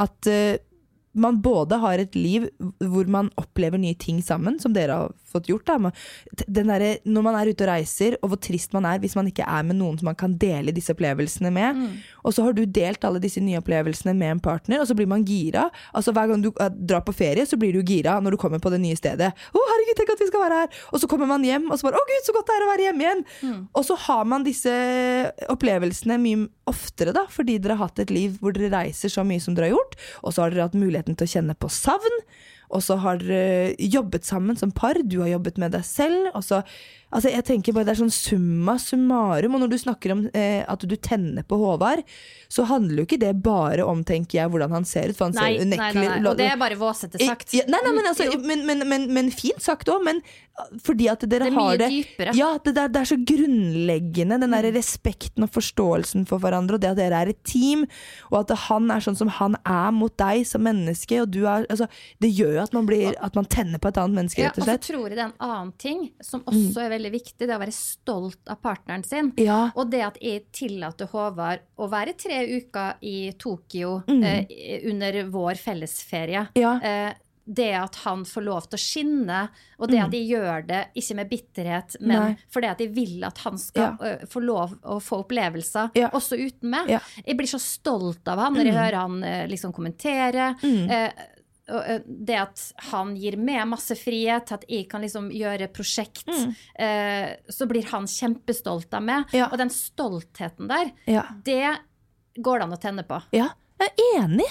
at 0.00 0.26
eh, 0.30 0.56
man 1.12 1.40
både 1.42 1.78
har 1.82 1.98
et 1.98 2.14
liv 2.14 2.46
hvor 2.78 3.08
man 3.10 3.30
opplever 3.40 3.80
nye 3.80 3.96
ting 3.98 4.20
sammen, 4.22 4.60
som 4.62 4.74
dere 4.74 4.98
har 5.00 5.14
fått 5.30 5.48
gjort. 5.50 5.66
Derre- 5.66 6.98
når 7.04 7.22
man 7.22 7.36
er 7.38 7.50
ute 7.50 7.64
og 7.64 7.70
reiser, 7.70 8.16
og 8.22 8.32
hvor 8.32 8.40
trist 8.42 8.72
man 8.74 8.86
er 8.86 9.00
hvis 9.02 9.16
man 9.18 9.26
ikke 9.30 9.46
er 9.46 9.66
med 9.66 9.78
noen 9.78 9.98
som 9.98 10.10
man 10.10 10.18
kan 10.18 10.36
dele 10.38 10.74
disse 10.74 10.94
opplevelsene 10.94 11.50
med. 11.54 11.76
Mm. 11.78 11.96
Og 12.24 12.34
så 12.34 12.44
har 12.46 12.54
du 12.54 12.62
delt 12.66 13.04
alle 13.06 13.22
disse 13.22 13.42
nye 13.42 13.58
opplevelsene 13.60 14.14
med 14.16 14.36
en 14.36 14.42
partner, 14.44 14.82
og 14.82 14.86
så 14.90 14.96
blir 14.98 15.10
man 15.10 15.24
gira. 15.26 15.68
Altså 15.94 16.14
Hver 16.14 16.30
gang 16.30 16.44
du 16.44 16.50
eh, 16.52 16.70
drar 16.70 17.02
på 17.06 17.14
ferie, 17.16 17.46
så 17.46 17.58
blir 17.60 17.74
du 17.74 17.82
gira 17.86 18.18
når 18.20 18.36
du 18.36 18.40
kommer 18.42 18.62
på 18.62 18.70
det 18.70 18.80
nye 18.82 18.98
stedet. 18.98 19.30
'Å, 19.30 19.66
herregud, 19.72 19.96
tenk 19.98 20.14
at 20.14 20.22
vi 20.22 20.30
skal 20.30 20.44
være 20.46 20.62
her!' 20.62 20.80
Og 20.92 21.02
så 21.02 21.10
kommer 21.10 21.26
man 21.26 21.44
hjem, 21.46 21.70
og 21.70 21.78
så 21.78 21.88
bare 21.88 21.98
'Å, 21.98 22.06
gud, 22.06 22.26
så 22.26 22.36
godt 22.36 22.46
det 22.50 22.56
er 22.56 22.66
å 22.66 22.70
være 22.70 22.86
hjemme 22.88 23.06
igjen!' 23.06 23.24
Mm. 23.42 23.60
Og 23.74 23.84
så 23.86 23.96
har 24.06 24.24
man 24.24 24.46
disse 24.46 24.74
opplevelsene 25.50 26.18
mye 26.20 26.48
oftere, 26.70 27.14
da, 27.16 27.26
fordi 27.30 27.58
dere 27.58 27.76
har 27.78 27.88
hatt 27.88 28.02
et 28.04 28.12
liv 28.14 28.36
hvor 28.40 28.54
dere 28.54 28.70
reiser 28.72 29.10
så 29.12 29.24
mye 29.26 29.42
som 29.42 29.56
dere 29.56 29.70
har 29.70 29.76
gjort, 29.76 29.96
og 30.22 30.34
så 30.34 30.44
har 30.44 30.54
dere 30.54 30.68
hatt 30.68 30.78
muligheten 31.00 31.16
til 31.16 31.28
å 31.28 31.34
kjenne 31.34 31.56
på 31.58 31.68
savn. 31.68 32.22
Og 32.70 32.82
så 32.82 32.96
har 33.02 33.18
jobbet 33.78 34.24
sammen 34.24 34.56
som 34.56 34.70
par, 34.70 34.94
du 35.02 35.20
har 35.22 35.32
jobbet 35.32 35.58
med 35.58 35.72
deg 35.72 35.84
selv. 35.84 36.30
Og 36.34 36.44
så, 36.44 36.62
altså 37.10 37.32
jeg 37.32 37.44
tenker 37.46 37.74
bare 37.76 37.88
Det 37.88 37.94
er 37.94 38.00
sånn 38.02 38.14
summa 38.14 38.76
summarum. 38.80 39.56
Og 39.56 39.64
når 39.64 39.72
du 39.72 39.78
snakker 39.82 40.14
om 40.14 40.26
eh, 40.34 40.62
at 40.64 40.84
du 40.86 40.96
tenner 40.96 41.46
på 41.46 41.58
Håvard, 41.60 42.04
så 42.50 42.66
handler 42.66 43.02
jo 43.02 43.08
ikke 43.08 43.20
det 43.22 43.34
bare 43.44 43.86
om 43.86 44.02
tenker 44.06 44.40
jeg, 44.40 44.50
hvordan 44.50 44.72
han 44.74 44.86
ser 44.88 45.12
ut. 45.12 45.18
For 45.18 45.28
han 45.28 45.36
Nei, 45.38 45.50
ser 45.58 45.70
nei, 45.70 45.78
nei, 45.78 46.04
nei. 46.08 46.20
Og 46.26 46.38
det 46.38 46.48
er 46.50 46.60
bare 46.60 46.78
våsete 46.80 47.20
sagt. 47.22 47.54
ja, 47.54 47.66
nei, 47.70 47.80
nei, 47.86 47.92
men, 47.98 48.08
altså, 48.10 48.26
men, 48.42 48.64
men, 48.66 48.86
men, 48.90 49.08
men 49.14 49.30
fint 49.34 49.62
sagt 49.62 49.90
òg. 49.92 50.02
Men 50.06 50.22
uh, 50.22 50.70
fordi 50.82 51.10
at 51.12 51.26
dere 51.26 51.46
Det 51.46 51.52
er 51.52 51.58
har 51.58 51.80
det 51.82 51.90
dypere. 51.94 52.34
Mm. 52.34 52.40
Ja, 52.40 52.50
det, 52.64 52.74
der, 52.78 52.90
det 52.94 53.02
er 53.02 53.10
så 53.12 53.18
grunnleggende. 53.32 54.40
Den 54.42 54.56
der 54.56 54.70
respekten 54.74 55.46
og 55.46 55.52
forståelsen 55.54 56.26
for 56.30 56.42
hverandre, 56.42 56.78
og 56.78 56.84
det 56.84 56.92
at 56.94 57.00
dere 57.00 57.22
er 57.24 57.34
et 57.34 57.42
team. 57.46 57.86
Og 58.30 58.40
at 58.42 58.54
han 58.68 58.90
er 58.90 59.04
sånn 59.04 59.18
som 59.18 59.30
han 59.40 59.58
er 59.64 59.90
mot 59.94 60.14
deg 60.20 60.44
som 60.48 60.64
menneske. 60.66 61.22
Og 61.22 61.30
du 61.32 61.42
er, 61.44 61.66
altså, 61.70 61.90
det 62.22 62.32
gjør 62.34 62.58
jo 62.58 62.64
at 62.64 62.76
man, 62.76 62.86
blir, 62.88 63.14
at 63.18 63.38
man 63.38 63.48
tenner 63.50 63.82
på 63.82 63.90
et 63.90 64.00
annet 64.00 64.22
menneske, 64.22 64.42
Ja, 64.42 64.50
rett 64.50 64.58
og 64.58 64.66
og 64.66 64.70
så 64.70 64.78
tror 64.90 65.06
jeg 65.08 65.16
det 65.18 65.24
er 65.24 65.30
en 65.30 65.48
annen 65.50 65.72
ting 65.80 66.02
som 66.24 66.42
også 66.48 66.82
er 66.84 66.90
veldig 66.92 66.99
viktig, 67.08 67.46
det 67.48 67.56
å 67.56 67.58
være 67.58 67.72
stolt 67.72 68.46
av 68.46 68.60
partneren 68.60 69.02
sin. 69.02 69.32
Ja. 69.38 69.70
Og 69.74 69.88
det 69.90 70.02
at 70.04 70.18
jeg 70.20 70.52
tillater 70.52 71.06
Håvard 71.08 71.60
å 71.78 71.88
være 71.88 72.12
tre 72.18 72.42
uker 72.60 72.96
i 73.00 73.32
Tokyo 73.38 74.02
Mm. 74.06 74.22
eh, 74.22 74.80
under 74.90 75.22
vår 75.30 75.54
fellesferie. 75.56 76.48
Ja. 76.54 76.78
Eh, 76.82 77.14
det 77.52 77.72
at 77.74 77.94
han 78.04 78.22
får 78.24 78.42
lov 78.44 78.68
til 78.68 78.76
å 78.76 78.80
skinne, 78.80 79.48
og 79.80 79.88
det 79.90 79.98
at 80.04 80.10
de 80.12 80.18
gjør 80.28 80.66
det 80.68 80.88
ikke 80.94 81.14
med 81.16 81.30
bitterhet, 81.30 81.96
men 82.00 82.16
Mm. 82.20 82.26
Nei. 82.28 82.36
fordi 82.52 82.66
at 82.70 82.78
de 82.78 82.86
vil 82.86 83.24
at 83.24 83.38
han 83.38 83.58
skal 83.58 83.96
Ja. 84.00 84.12
uh, 84.12 84.26
få 84.26 84.40
lov 84.44 84.78
å 84.84 85.00
få 85.02 85.24
opplevelser, 85.24 85.90
Ja. 85.96 86.10
også 86.10 86.38
uten 86.38 86.70
meg. 86.70 86.88
Ja. 86.90 86.98
Mm. 86.98 87.24
Jeg 87.26 87.36
blir 87.38 87.46
så 87.48 87.58
stolt 87.58 88.28
av 88.28 88.38
han 88.38 88.54
når 88.54 88.64
jeg 88.66 88.74
hører 88.74 88.94
han 88.94 89.24
uh, 89.24 89.46
liksom 89.48 89.72
kommentere. 89.72 90.54
Mm. 90.62 90.90
eh, 90.90 91.10
det 92.06 92.36
at 92.40 92.62
han 92.90 93.14
gir 93.16 93.36
meg 93.40 93.62
masse 93.70 93.94
frihet 93.98 94.50
at 94.56 94.64
jeg 94.68 94.88
kan 94.90 95.02
liksom 95.04 95.28
gjøre 95.34 95.68
prosjekt, 95.72 96.28
eh, 96.78 97.36
så 97.48 97.66
blir 97.70 97.86
han 97.92 98.08
kjempestolt 98.10 98.92
av 98.94 99.02
meg. 99.06 99.24
Mm. 99.30 99.38
Ja. 99.38 99.48
Og 99.52 99.58
den 99.62 99.70
stoltheten 99.74 100.68
der, 100.70 100.90
Ja. 101.06 101.24
det 101.44 101.78
går 102.40 102.58
det 102.58 102.64
an 102.68 102.76
å 102.76 102.80
tenne 102.80 103.04
på. 103.06 103.22
Ja, 103.36 103.48
jeg 103.80 103.90
er 103.96 104.24
enig. 104.24 104.50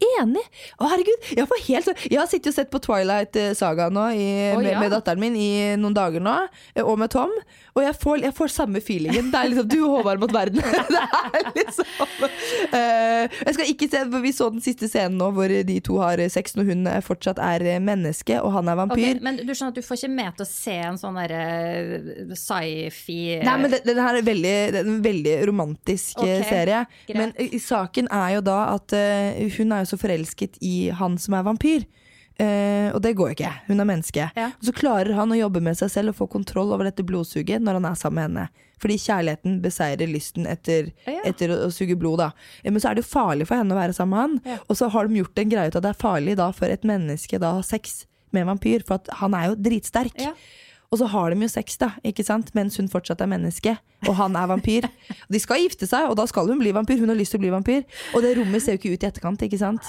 Enig! 0.00 0.44
Å, 0.80 0.88
herregud. 0.88 1.26
Jeg, 1.36 1.44
får 1.50 1.58
helt, 1.66 2.04
jeg 2.08 2.16
har 2.16 2.28
sittet 2.30 2.52
og 2.52 2.56
sett 2.56 2.70
på 2.72 2.80
Twilight 2.80 3.36
eh, 3.36 3.50
Saga 3.56 3.90
nå 3.92 4.06
i, 4.16 4.28
oh, 4.54 4.60
med, 4.62 4.72
ja. 4.72 4.80
med 4.80 4.94
datteren 4.94 5.20
min 5.20 5.36
i 5.36 5.50
noen 5.76 5.96
dager 5.96 6.24
nå, 6.24 6.36
eh, 6.72 6.84
og 6.84 6.96
med 7.02 7.12
Tom. 7.12 7.34
Og 7.76 7.82
jeg 7.84 7.94
får, 8.00 8.22
jeg 8.24 8.34
får 8.34 8.52
samme 8.54 8.80
feelingen. 8.82 9.28
Det 9.30 9.40
er 9.40 9.50
liksom 9.52 9.68
du 9.70 9.76
og 9.84 9.98
Håvard 9.98 10.22
mot 10.22 10.32
verden. 10.34 10.60
Det 10.90 11.38
er 11.38 11.46
liksom 11.54 11.86
uh, 12.10 13.24
Jeg 13.30 13.54
skal 13.54 13.68
ikke 13.70 13.86
se, 13.92 14.00
Vi 14.24 14.32
så 14.34 14.48
den 14.52 14.62
siste 14.64 14.88
scenen 14.90 15.18
nå 15.20 15.28
hvor 15.34 15.52
de 15.66 15.76
to 15.84 15.98
har 16.02 16.20
sex 16.32 16.56
når 16.56 16.70
hun 16.70 16.88
fortsatt 17.04 17.38
er 17.42 17.62
menneske 17.82 18.40
og 18.40 18.52
han 18.56 18.70
er 18.70 18.78
vampyr. 18.78 19.04
vampyr. 19.04 19.22
men 19.24 19.38
du 19.38 19.52
skjønner 19.52 19.72
at 19.72 19.78
du 19.78 19.86
får 19.86 20.00
ikke 20.00 20.10
med 20.16 20.36
til 20.38 20.44
å 20.44 20.48
se 20.50 20.76
en 20.88 20.98
sånn 21.00 21.18
derre 21.20 22.34
sci-fi 22.38 23.18
Nei, 23.46 23.56
men 23.62 23.72
det, 23.72 23.82
den 23.86 24.00
her 24.02 24.18
er 24.18 24.26
veldig, 24.26 24.54
det 24.74 24.82
er 24.82 24.90
en 24.90 25.00
veldig 25.04 25.36
romantisk 25.50 26.22
okay, 26.22 26.42
serie. 26.48 26.82
greit. 27.08 27.20
Men 27.20 27.60
saken 27.62 28.10
er 28.20 28.36
jo 28.36 28.44
da 28.50 28.58
at 28.74 28.96
uh, 28.96 29.40
hun 29.56 29.76
er 29.76 29.84
jo 29.84 29.89
så 29.90 29.98
forelsket 30.00 30.56
i 30.64 30.90
han 30.94 31.18
som 31.20 31.34
er 31.38 31.44
vampyr. 31.46 31.84
Eh, 32.40 32.88
og 32.96 33.02
det 33.04 33.12
går 33.18 33.32
jo 33.32 33.36
ikke. 33.36 33.52
Hun 33.66 33.82
er 33.82 33.88
menneske. 33.90 34.30
Ja. 34.38 34.46
Og 34.56 34.64
så 34.70 34.72
klarer 34.72 35.12
han 35.18 35.32
å 35.34 35.36
jobbe 35.36 35.60
med 35.60 35.76
seg 35.76 35.90
selv 35.92 36.14
og 36.14 36.20
få 36.22 36.28
kontroll 36.38 36.70
over 36.72 36.88
dette 36.88 37.04
blodsuget 37.04 37.60
når 37.60 37.76
han 37.80 37.88
er 37.90 37.98
sammen 38.00 38.16
med 38.16 38.28
henne. 38.30 38.66
Fordi 38.80 38.96
kjærligheten 38.96 39.58
beseirer 39.60 40.08
lysten 40.08 40.46
etter, 40.48 40.88
Ja. 41.04 41.18
etter 41.28 41.52
å, 41.52 41.58
å 41.66 41.70
suge 41.74 41.98
blod. 42.00 42.18
da 42.22 42.30
Eh, 42.64 42.70
Men 42.72 42.80
så 42.80 42.90
er 42.90 42.94
det 42.96 43.04
jo 43.04 43.10
farlig 43.12 43.46
for 43.50 43.56
henne 43.60 43.74
å 43.76 43.80
være 43.82 43.92
sammen 43.92 44.16
med 44.16 44.20
han. 44.24 44.54
Ja. 44.54 44.58
Og 44.70 44.76
så 44.80 44.88
har 44.90 45.06
de 45.10 45.20
gjort 45.20 45.38
en 45.42 45.50
greie 45.52 45.68
ut 45.68 45.76
av 45.76 45.84
at 45.84 45.88
det 45.90 45.92
er 45.98 46.02
farlig 46.08 46.36
da 46.40 46.50
for 46.56 46.66
et 46.72 46.82
menneske 46.88 47.38
da 47.38 47.52
å 47.52 47.60
ha 47.60 47.62
sex 47.62 48.06
med 48.32 48.46
en 48.46 48.54
vampyr. 48.56 48.86
For 48.86 48.94
at 48.94 49.08
han 49.20 49.34
er 49.34 49.50
jo 49.50 49.56
dritsterk. 49.60 50.16
Og 50.90 50.98
så 50.98 51.06
har 51.06 51.30
de 51.30 51.44
jo 51.44 51.48
sex, 51.50 51.76
da, 51.78 51.92
ikke 52.02 52.24
sant? 52.26 52.48
mens 52.58 52.74
hun 52.80 52.88
fortsatt 52.90 53.20
er 53.22 53.28
menneske, 53.30 53.76
og 54.08 54.16
han 54.18 54.34
er 54.34 54.48
vampyr. 54.50 54.88
De 55.30 55.38
skal 55.38 55.62
gifte 55.62 55.86
seg, 55.86 56.08
og 56.10 56.16
da 56.18 56.26
skal 56.26 56.50
hun 56.50 56.58
bli 56.58 56.72
vampyr. 56.74 56.98
Hun 56.98 57.12
har 57.12 57.18
lyst 57.18 57.30
til 57.36 57.38
å 57.38 57.44
bli 57.44 57.52
vampyr. 57.54 57.84
Og 58.10 58.24
det 58.24 58.32
rommet 58.40 58.64
ser 58.64 58.74
jo 58.74 58.80
ikke 58.80 58.96
ut 58.96 59.06
i 59.06 59.08
etterkant, 59.10 59.44
ikke 59.46 59.60
sant? 59.60 59.86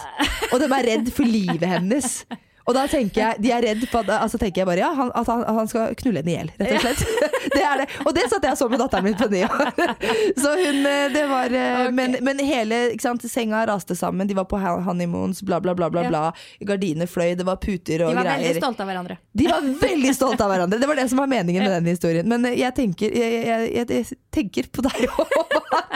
Og 0.52 0.62
de 0.62 0.70
er 0.70 0.88
redd 0.92 1.10
for 1.16 1.26
livet 1.26 1.66
hennes. 1.74 2.20
Og 2.68 2.76
da 2.78 2.86
tenker 2.90 3.22
jeg, 3.22 3.42
de 3.42 3.52
er 3.54 3.66
redd 3.66 3.86
for 3.90 4.06
at, 4.06 4.24
altså 4.26 4.40
tenker 4.42 4.62
jeg 4.62 4.70
bare 4.70 4.84
ja, 4.84 4.92
han, 4.98 5.12
at, 5.18 5.30
han, 5.32 5.44
han 5.58 5.70
skal 5.70 5.96
knulle 5.98 6.22
henne 6.22 6.32
i 6.32 6.36
hjel, 6.36 6.52
rett 6.62 6.78
og 6.78 6.86
slett. 6.86 7.30
Det 7.56 7.62
er 7.66 7.82
det. 7.82 7.88
Og 8.06 8.14
det 8.16 8.28
satt 8.30 8.46
jeg 8.46 8.54
og 8.54 8.60
så 8.60 8.68
med 8.70 8.80
datteren 8.80 9.04
min 9.04 9.16
på 9.18 9.26
ni 9.32 9.42
år. 9.44 9.72
Så 10.42 10.52
hun, 10.56 10.78
eh, 10.88 11.08
det 11.12 11.24
var 11.28 11.50
okay. 11.52 11.90
men, 11.96 12.16
men 12.24 12.40
hele 12.46 12.78
sant, 13.02 13.26
senga 13.28 13.64
raste 13.68 13.96
sammen, 13.98 14.30
de 14.30 14.38
var 14.38 14.46
på 14.48 14.60
honeymoons, 14.62 15.42
bla, 15.48 15.60
bla, 15.64 15.74
bla, 15.76 15.90
bla. 15.92 16.06
Ja. 16.06 16.12
bla. 16.14 16.22
Gardiner 16.70 17.10
fløy, 17.10 17.34
det 17.36 17.48
var 17.48 17.60
puter 17.62 18.06
og 18.06 18.14
greier. 18.14 18.22
De 18.22 18.22
var 18.22 18.30
greier. 18.30 18.46
veldig 18.46 18.62
stolte 18.62 18.86
av 18.86 18.92
hverandre. 18.92 19.18
De 19.42 19.50
var 19.50 19.68
veldig 19.82 20.16
stolte 20.16 20.46
av 20.46 20.54
hverandre. 20.54 20.80
Det 20.82 20.92
var 20.92 21.02
det 21.02 21.08
som 21.12 21.24
var 21.24 21.32
meningen 21.34 21.66
med 21.66 21.76
den 21.80 21.92
historien. 21.92 22.30
Men 22.30 22.46
eh, 22.48 22.60
jeg 22.62 22.78
tenker, 22.78 23.18
jeg, 23.20 23.44
jeg, 23.50 23.72
jeg, 23.76 23.90
jeg 23.98 24.20
tenker 24.38 24.72
på 24.72 24.86
deg 24.88 25.06
òg 25.18 25.38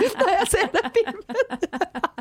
når 0.02 0.34
jeg 0.40 0.52
ser 0.58 0.74
den 0.76 0.92
filmen. 0.98 2.15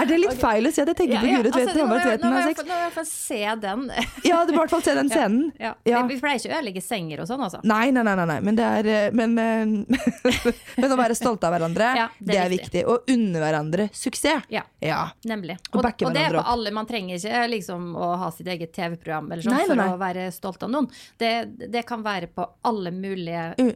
Er 0.00 0.08
det 0.08 0.18
litt 0.20 0.36
feil 0.40 0.66
å 0.68 0.72
si 0.72 0.82
at 0.82 0.90
jeg 0.92 0.96
tenker 0.98 1.20
på 1.20 1.26
altså, 1.50 1.74
nå 1.76 1.86
må 1.88 1.98
jeg- 2.00 2.20
nå 2.20 2.30
må 2.30 2.40
har 2.40 2.48
sex? 2.50 2.60
nå 2.60 2.66
må 2.66 2.74
jeg 2.74 2.80
i 2.80 2.86
hvert 2.86 2.96
fall 2.98 3.08
se 3.10 3.40
den. 3.64 3.84
Ja, 4.30 4.44
du 4.46 4.52
må 4.52 4.58
i 4.58 4.60
hvert 4.62 4.74
fall 4.74 4.82
se 4.86 4.94
den 4.94 5.10
scenen. 5.10 5.52
Ja. 5.60 5.74
Ja. 5.88 6.02
Vi, 6.06 6.18
pleier 6.20 6.40
ikke 6.40 6.50
å 6.52 6.58
ødelegge 6.58 6.82
senger 6.84 7.22
og 7.24 7.28
sånn, 7.30 7.42
altså. 7.46 7.60
Nei, 7.64 7.90
nei, 7.94 8.02
nei, 8.06 8.14
nei. 8.28 8.38
Men, 8.46 8.58
det 8.58 8.66
er, 8.66 8.90
eh, 8.96 9.10
men, 9.16 9.36
eh, 9.38 10.00
men 10.82 10.94
å 10.94 10.98
være 11.00 11.16
stolte 11.18 11.48
av 11.48 11.54
hverandre, 11.56 11.90
Ja, 11.96 12.08
det, 12.20 12.36
er 12.36 12.50
viktig. 12.52 12.84
Og 12.90 13.08
unne 13.10 13.40
hverandre 13.42 13.88
suksess. 13.96 14.46
Ja. 14.52 14.62
Ja. 14.80 15.02
Nemlig. 15.28 15.58
Og 15.72 15.80
Og, 15.80 15.86
og 16.06 16.14
det 16.14 16.24
er 16.26 16.36
på 16.36 16.44
alle. 16.46 16.70
Man 16.74 16.86
trenger 16.88 17.16
ikke 17.18 17.44
liksom 17.54 17.94
å 17.96 18.10
ha 18.20 18.30
sitt 18.34 18.46
eget 18.50 18.72
TV-program 18.76 19.30
eller 19.32 19.42
sånn 19.44 19.56
Nei, 19.56 19.66
for 19.68 19.78
nei. 19.80 19.88
å 19.94 19.98
være 20.00 20.26
stolt 20.34 20.62
av 20.66 20.70
noen. 20.72 20.88
Det, 21.20 21.32
det 21.72 21.84
kan 21.88 22.02
være 22.04 22.28
på 22.34 22.46
alle 22.68 22.92
mulige 22.94 23.46
eh, 23.58 23.72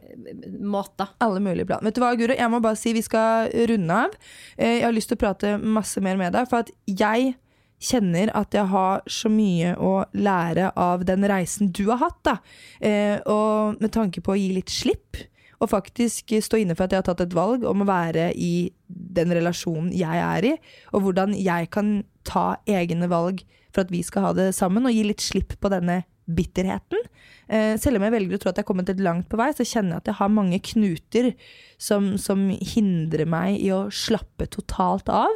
måter. 0.61 1.11
Alle 1.25 1.41
mulige 1.43 1.67
plan. 1.69 1.83
Vet 1.85 1.95
du 1.97 2.01
hva, 2.03 2.13
Guro? 2.17 2.35
Jeg 2.35 2.51
må 2.51 2.61
bare 2.63 2.79
si 2.79 2.93
vi 2.95 3.03
skal 3.05 3.49
runde 3.69 3.99
av. 4.05 4.15
Eh, 4.57 4.75
Jeg 4.79 4.85
har 4.87 4.95
lyst 4.95 5.09
til 5.11 5.17
å 5.17 5.21
prate 5.25 5.44
masse 5.61 6.01
mer 6.03 6.17
med 6.19 6.33
deg, 6.35 6.47
for 6.49 6.63
at 6.65 6.71
jeg 6.85 7.35
kjenner 7.85 8.31
at 8.37 8.55
jeg 8.55 8.69
har 8.71 9.03
så 9.11 9.29
mye 9.29 9.75
å 9.77 10.05
lære 10.15 10.71
av 10.79 11.03
den 11.07 11.25
reisen 11.27 11.71
du 11.75 11.85
har 11.91 12.01
hatt, 12.05 12.19
da. 12.23 12.37
Eh, 12.79 13.19
Og 13.25 13.81
med 13.81 13.91
tanke 13.91 14.23
på 14.23 14.33
å 14.33 14.39
gi 14.39 14.53
litt 14.55 14.71
slipp. 14.73 15.19
Og 15.63 15.69
faktisk 15.71 16.33
stå 16.43 16.59
inne 16.59 16.75
for 16.75 16.85
at 16.85 16.91
jeg 16.91 16.99
har 16.99 17.07
tatt 17.07 17.23
et 17.23 17.35
valg 17.35 17.63
om 17.63 17.81
å 17.81 17.87
være 17.87 18.33
i 18.35 18.71
den 18.87 19.31
relasjonen 19.31 19.93
jeg 19.95 20.19
er 20.19 20.49
i. 20.51 20.55
Og 20.93 21.05
hvordan 21.05 21.35
jeg 21.37 21.69
kan 21.71 22.03
ta 22.27 22.57
egne 22.67 23.07
valg 23.11 23.43
for 23.71 23.85
at 23.85 23.91
vi 23.91 24.01
skal 24.03 24.29
ha 24.29 24.33
det 24.35 24.49
sammen, 24.55 24.85
og 24.85 24.93
gi 24.95 25.03
litt 25.07 25.23
slipp 25.23 25.55
på 25.59 25.71
denne 25.71 26.03
bitterheten. 26.27 26.97
Eh, 27.47 27.75
selv 27.77 27.97
om 27.99 28.05
jeg 28.07 28.15
velger 28.15 28.35
å 28.35 28.41
tro 28.41 28.49
at 28.49 28.57
jeg 28.57 28.63
har 28.65 28.69
kommet 28.71 28.89
litt 28.89 29.03
langt 29.05 29.29
på 29.29 29.37
vei, 29.37 29.51
så 29.53 29.65
kjenner 29.67 29.97
jeg 29.97 30.03
at 30.03 30.11
jeg 30.13 30.19
har 30.21 30.33
mange 30.33 30.59
knuter 30.71 31.31
som, 31.77 32.15
som 32.17 32.47
hindrer 32.49 33.25
meg 33.29 33.59
i 33.61 33.71
å 33.75 33.85
slappe 33.93 34.47
totalt 34.49 35.09
av. 35.13 35.29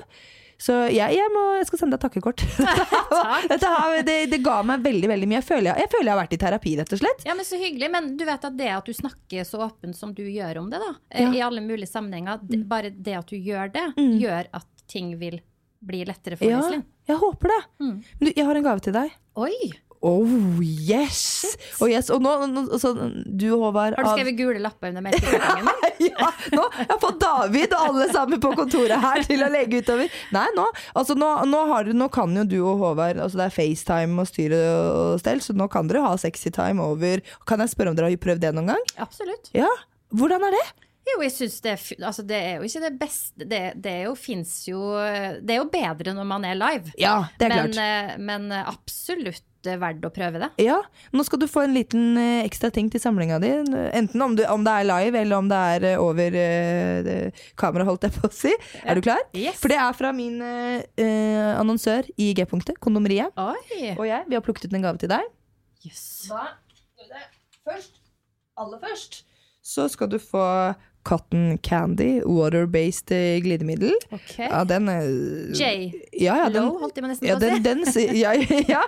Så 0.59 0.73
jeg, 0.91 1.15
jeg, 1.15 1.29
må, 1.31 1.41
jeg 1.55 1.67
skal 1.69 1.79
sende 1.79 1.95
deg 1.95 2.01
takkekort. 2.03 2.41
Dette 3.51 3.69
har, 3.71 3.93
det, 4.03 4.15
det 4.33 4.41
ga 4.43 4.57
meg 4.67 4.81
veldig 4.83 5.07
veldig 5.07 5.29
mye. 5.31 5.37
Jeg 5.39 5.47
føler 5.47 5.69
jeg, 5.71 5.85
jeg 5.85 5.91
føler 5.93 6.09
jeg 6.09 6.11
har 6.15 6.19
vært 6.19 6.33
i 6.35 6.39
terapi, 6.41 6.73
rett 6.81 6.95
og 6.97 6.99
slett. 6.99 7.23
Ja, 7.29 7.35
men 7.37 7.47
Så 7.47 7.59
hyggelig. 7.61 7.87
Men 7.93 8.09
du 8.19 8.25
vet 8.27 8.43
at 8.49 8.57
det 8.59 8.67
at 8.75 8.89
du 8.89 8.97
snakker 8.97 9.47
så 9.47 9.61
åpent 9.69 9.95
som 9.95 10.11
du 10.17 10.25
gjør 10.25 10.59
om 10.63 10.67
det, 10.73 10.81
da, 10.83 10.89
Ja. 11.15 11.29
i 11.31 11.39
alle 11.45 11.63
mulige 11.63 11.87
sammenhenger, 11.87 12.41
det, 12.43 12.59
bare 12.67 12.91
det 12.91 13.15
at 13.21 13.31
du 13.31 13.37
gjør 13.37 13.71
det, 13.77 13.85
Mm. 13.95 14.17
gjør 14.19 14.49
at 14.59 14.67
ting 14.91 15.13
vil 15.21 15.39
bli 15.79 16.01
lettere 16.03 16.35
for 16.35 16.43
Ja, 16.49 16.59
jeg 17.07 17.17
håper 17.21 17.47
det. 17.53 17.61
Mm. 17.79 17.93
Men 18.19 18.27
du, 18.27 18.33
jeg 18.35 18.45
har 18.49 18.55
en 18.59 18.67
gave 18.67 18.83
til 18.83 18.93
deg. 18.99 19.15
Oi! 19.39 19.55
Oh 20.01 20.61
yes! 20.63 21.43
Oh, 21.81 21.87
yes. 21.91 22.07
Og 22.13 22.21
nå, 22.23 22.31
så, 22.79 22.93
du 23.27 23.49
Håvard 23.51 23.97
Har 23.97 24.05
du 24.05 24.11
skrevet 24.13 24.37
gule 24.37 24.61
lapper 24.63 24.93
under 24.93 25.03
melkekartongen? 25.03 25.67
ja, 26.07 26.29
nå 26.55 26.67
har 26.77 26.99
fått 27.03 27.19
David 27.19 27.75
og 27.75 27.89
alle 27.89 28.07
sammen 28.13 28.39
på 28.39 28.53
kontoret 28.55 28.95
her 29.03 29.25
til 29.27 29.43
å 29.43 29.49
legge 29.51 29.81
utover. 29.83 30.07
Nei, 30.35 30.45
nå, 30.55 30.69
altså 30.95 31.17
nå, 31.19 31.33
nå, 31.51 31.63
har, 31.73 31.89
du- 31.89 31.97
nå 31.99 32.07
kan 32.15 32.31
jo 32.39 32.45
du 32.47 32.57
og 32.61 32.79
Håvard 32.85 33.19
altså 33.19 33.41
Det 33.41 33.49
er 33.49 33.57
FaceTime 33.57 34.23
og 34.23 34.29
styre 34.31 34.61
og 34.71 35.19
stell, 35.23 35.43
så 35.43 35.55
nå 35.57 35.67
kan 35.71 35.91
dere 35.91 36.05
ha 36.07 36.15
sexy 36.21 36.53
time 36.55 36.83
over. 36.85 37.19
Kan 37.49 37.59
jeg 37.65 37.75
spørre 37.75 37.91
om 37.91 37.99
dere 37.99 38.13
har 38.13 38.23
prøvd 38.23 38.45
det 38.47 38.53
noen 38.55 38.71
gang? 38.75 38.85
Absolutt. 39.03 39.51
Ja, 39.57 39.67
Hvordan 40.15 40.47
er 40.47 40.55
det? 40.55 40.63
Jo, 41.09 41.19
jeg 41.25 41.33
synes 41.33 41.59
det, 41.65 41.75
altså, 42.05 42.23
det 42.27 42.37
er 42.37 42.55
jo 42.59 42.67
ikke 42.67 42.81
det 42.83 42.91
beste 43.01 43.45
Det, 43.49 43.61
det 43.81 43.93
jo, 44.05 44.11
jo 44.69 44.81
Det 45.41 45.55
er 45.55 45.59
jo 45.61 45.67
bedre 45.71 46.13
når 46.17 46.27
man 46.27 46.45
er 46.45 46.57
live. 46.59 46.93
Ja, 47.01 47.23
det 47.39 47.49
er 47.49 47.55
men, 47.55 47.73
klart. 47.73 48.11
eh, 48.13 48.17
men 48.21 48.51
absolutt 48.59 49.45
eh, 49.67 49.77
verdt 49.79 50.05
å 50.07 50.11
prøve 50.13 50.39
det. 50.41 50.49
Ja, 50.63 50.77
Nå 51.15 51.25
skal 51.27 51.41
du 51.41 51.47
få 51.49 51.63
en 51.65 51.73
liten 51.75 52.17
eh, 52.19 52.45
ekstra 52.45 52.69
ting 52.73 52.89
til 52.91 53.01
samlinga 53.01 53.39
di. 53.43 53.51
Enten 53.97 54.23
om, 54.23 54.35
du, 54.37 54.43
om 54.47 54.63
det 54.65 54.75
er 54.75 54.87
live, 54.87 55.23
eller 55.23 55.39
om 55.39 55.49
det 55.51 55.59
er 55.73 55.87
eh, 55.91 56.03
over 56.03 56.37
uh, 56.39 57.43
kamera, 57.59 57.87
holdt 57.89 58.07
jeg 58.07 58.15
på 58.15 58.29
å 58.29 58.33
si. 58.33 58.53
Er 58.83 58.99
du 58.99 59.03
klar? 59.05 59.21
Yes. 59.37 59.59
For 59.61 59.71
det 59.71 59.79
er 59.81 59.97
fra 59.97 60.13
min 60.15 60.39
eh, 60.43 61.51
annonsør 61.55 62.07
i 62.17 62.31
G-punktet, 62.37 62.79
Kondomeriet. 62.83 63.33
Oi! 63.39 63.95
Og 63.95 64.05
jeg, 64.07 64.27
vi 64.29 64.37
har 64.39 64.45
plukket 64.45 64.69
ut 64.69 64.77
en 64.77 64.85
gave 64.85 65.01
til 65.01 65.11
deg. 65.11 65.25
Jøss. 65.87 66.05
Da, 66.29 66.45
først, 67.67 67.99
aller 68.59 68.81
først, 68.83 69.23
så 69.63 69.87
skal 69.91 70.09
du 70.11 70.19
få 70.21 70.45
Cotton 71.09 71.57
Candy, 71.65 72.21
water-based 72.25 73.11
eh, 73.11 73.39
glidemiddel. 73.41 73.95
Okay. 74.13 74.45
Ja, 74.45 74.61
den 74.67 74.89
er 74.93 75.07
J. 75.57 75.69
Ja, 76.13 76.35
ja, 76.37 76.49
den, 76.53 76.67
Low, 76.67 76.75
holdt 76.83 76.99
jeg 76.99 77.05
meg 77.05 77.15
nesten 77.15 77.29
ja, 77.31 77.37
på 77.39 77.47
si. 77.47 77.63
den, 77.65 77.81
den, 77.81 78.17
ja, 78.23 78.33
ja, 78.75 78.83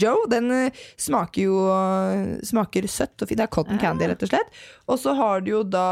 Joe, 0.00 0.22
den 0.32 0.48
eh, 0.56 0.80
smaker 0.96 1.42
jo 1.44 1.58
eh, 1.74 2.38
Smaker 2.48 2.88
søtt 2.88 3.20
og 3.20 3.28
fint. 3.28 3.42
Det 3.42 3.44
er 3.44 3.52
cotton 3.52 3.80
candy, 3.82 4.08
rett 4.08 4.24
og 4.24 4.32
slett. 4.32 4.56
Og 4.88 5.00
så 5.02 5.12
har 5.18 5.44
du 5.44 5.52
jo 5.52 5.60
da 5.68 5.84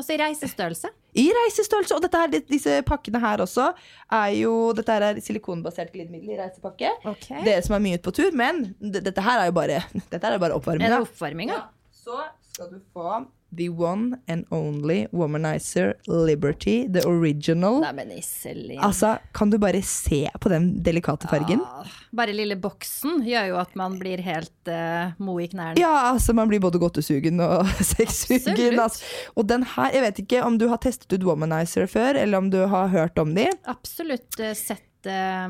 Også 0.00 0.16
i 0.16 0.18
reisestørrelse. 0.22 0.88
i 1.20 1.26
reisestørrelse, 1.42 2.00
og 2.00 2.08
her, 2.16 2.40
disse 2.48 2.80
pakkene 2.88 3.20
her 3.20 3.44
også, 3.44 3.68
er 4.16 4.32
jo 4.40 4.56
Dette 4.76 4.96
er 4.96 5.20
silikonbasert 5.20 5.92
glidemiddel 5.92 6.32
i 6.32 6.40
reisepakke. 6.40 6.96
Okay. 7.12 7.44
Dere 7.44 7.60
som 7.66 7.76
er 7.76 7.84
mye 7.84 8.00
ute 8.00 8.08
på 8.08 8.16
tur, 8.22 8.32
men 8.32 8.70
dette 8.80 9.20
her 9.20 9.44
er 9.44 9.52
jo 9.52 9.58
bare 9.60 9.84
Dette 10.12 10.24
er 10.24 10.40
bare 10.40 10.54
Er 10.54 10.60
oppvarminga. 10.62 10.96
det 10.96 11.04
oppvarminga? 11.10 11.64
Så 11.92 12.24
skal 12.54 12.72
du 12.72 12.80
få 12.96 13.26
The 13.56 13.68
One 13.68 14.18
and 14.28 14.46
Only 14.50 15.06
Womanizer 15.12 15.94
Liberty, 16.06 16.86
the 16.92 17.02
original. 17.08 17.80
Nei, 17.80 17.92
men 17.96 18.12
Iselin. 18.16 18.80
Altså, 18.84 19.16
kan 19.36 19.50
du 19.50 19.58
bare 19.62 19.82
se 19.82 20.24
på 20.40 20.52
den 20.52 20.70
delikate 20.84 21.28
fargen? 21.30 21.62
Ja, 21.64 21.84
bare 22.16 22.36
lille 22.36 22.58
boksen 22.60 23.22
gjør 23.26 23.52
jo 23.52 23.60
at 23.60 23.76
man 23.78 23.98
blir 24.00 24.22
helt 24.24 24.70
uh, 24.72 25.14
mo 25.22 25.38
i 25.40 25.48
knærne. 25.52 25.80
Ja, 25.80 26.10
altså 26.12 26.36
man 26.36 26.50
blir 26.50 26.62
både 26.64 26.80
godtesugen 26.82 27.40
og 27.44 27.70
sexsugen. 27.94 28.80
Altså. 28.80 29.04
Og 29.36 29.48
den 29.48 29.66
her, 29.76 29.92
jeg 29.96 30.06
vet 30.06 30.22
ikke 30.26 30.44
om 30.46 30.60
du 30.60 30.68
har 30.72 30.82
testet 30.82 31.12
ut 31.16 31.26
Womanizer 31.26 31.88
før, 31.90 32.20
eller 32.20 32.44
om 32.44 32.52
du 32.52 32.62
har 32.70 32.92
hørt 32.92 33.18
om 33.22 33.34
de. 33.36 33.48
Absolutt 33.70 34.40
uh, 34.42 34.52
sett 34.56 35.08
eh, 35.08 35.48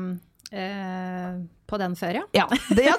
Eh, 0.51 1.31
på 1.67 1.77
den 1.81 1.95
før, 1.99 2.21
ja. 2.21 2.23
Ja, 2.31 2.45
det, 2.71 2.85
ja, 2.87 2.95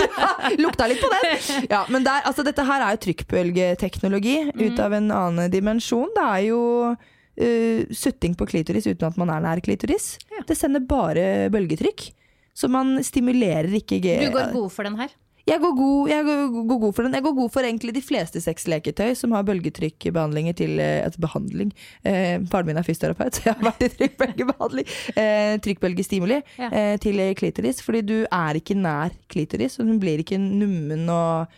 lukta 0.62 0.86
litt 0.86 1.02
på 1.02 1.10
den. 1.10 1.64
Ja, 1.70 1.82
men 1.90 2.06
der, 2.06 2.22
altså, 2.28 2.44
dette 2.46 2.62
her 2.66 2.84
er 2.84 2.94
jo 2.94 3.02
trykkbølgeteknologi 3.08 4.36
ut 4.54 4.78
av 4.82 4.94
en 4.94 5.10
annen 5.10 5.50
dimensjon. 5.50 6.12
Det 6.14 6.26
er 6.26 6.44
jo 6.46 6.60
uh, 6.94 7.80
sutting 7.90 8.36
på 8.38 8.46
klitoris 8.52 8.86
uten 8.86 9.08
at 9.08 9.18
man 9.18 9.32
er 9.34 9.42
nær 9.42 9.64
klitoris. 9.64 10.14
Det 10.46 10.58
sender 10.58 10.84
bare 10.86 11.50
bølgetrykk. 11.54 12.06
Så 12.54 12.70
man 12.70 13.00
stimulerer 13.02 13.72
ikke 13.80 13.98
Du 13.98 14.30
går 14.30 14.52
god 14.54 14.70
for 14.70 14.86
den 14.86 14.94
her? 15.00 15.10
Jeg 15.44 15.60
går, 15.60 15.74
god, 15.76 16.08
jeg 16.08 16.24
går, 16.24 16.78
god 16.80 16.94
for 16.96 17.04
den. 17.04 17.14
Jeg 17.18 17.22
går 17.26 17.34
god 17.36 17.50
for 17.52 17.66
egentlig 17.68 17.92
de 17.92 18.00
fleste 18.00 18.40
sexleketøy 18.40 19.10
som 19.18 19.34
har 19.36 19.44
bølgetrykkbehandlinger 19.44 20.56
til 20.56 20.78
eh, 20.80 21.02
altså 21.04 21.20
behandling. 21.20 21.72
Eh, 22.00 22.38
faren 22.48 22.70
min 22.70 22.80
er 22.80 22.86
fysioterapeut, 22.86 23.34
så 23.36 23.50
jeg 23.50 23.58
har 23.58 23.66
vært 23.66 23.84
i 23.84 23.90
trykkbølgebehandling. 23.92 24.88
Eh, 25.20 25.52
trykkbølgestimuli 25.66 26.38
Ja. 26.56 26.70
eh, 26.70 26.94
til 27.04 27.20
klitoris. 27.36 27.82
Fordi 27.84 28.00
du 28.08 28.16
er 28.24 28.56
ikke 28.56 28.76
nær 28.78 29.12
klitoris, 29.28 29.76
og 29.80 29.90
hun 29.92 30.00
blir 30.00 30.22
ikke 30.24 30.38
nummen 30.40 31.04
og 31.12 31.52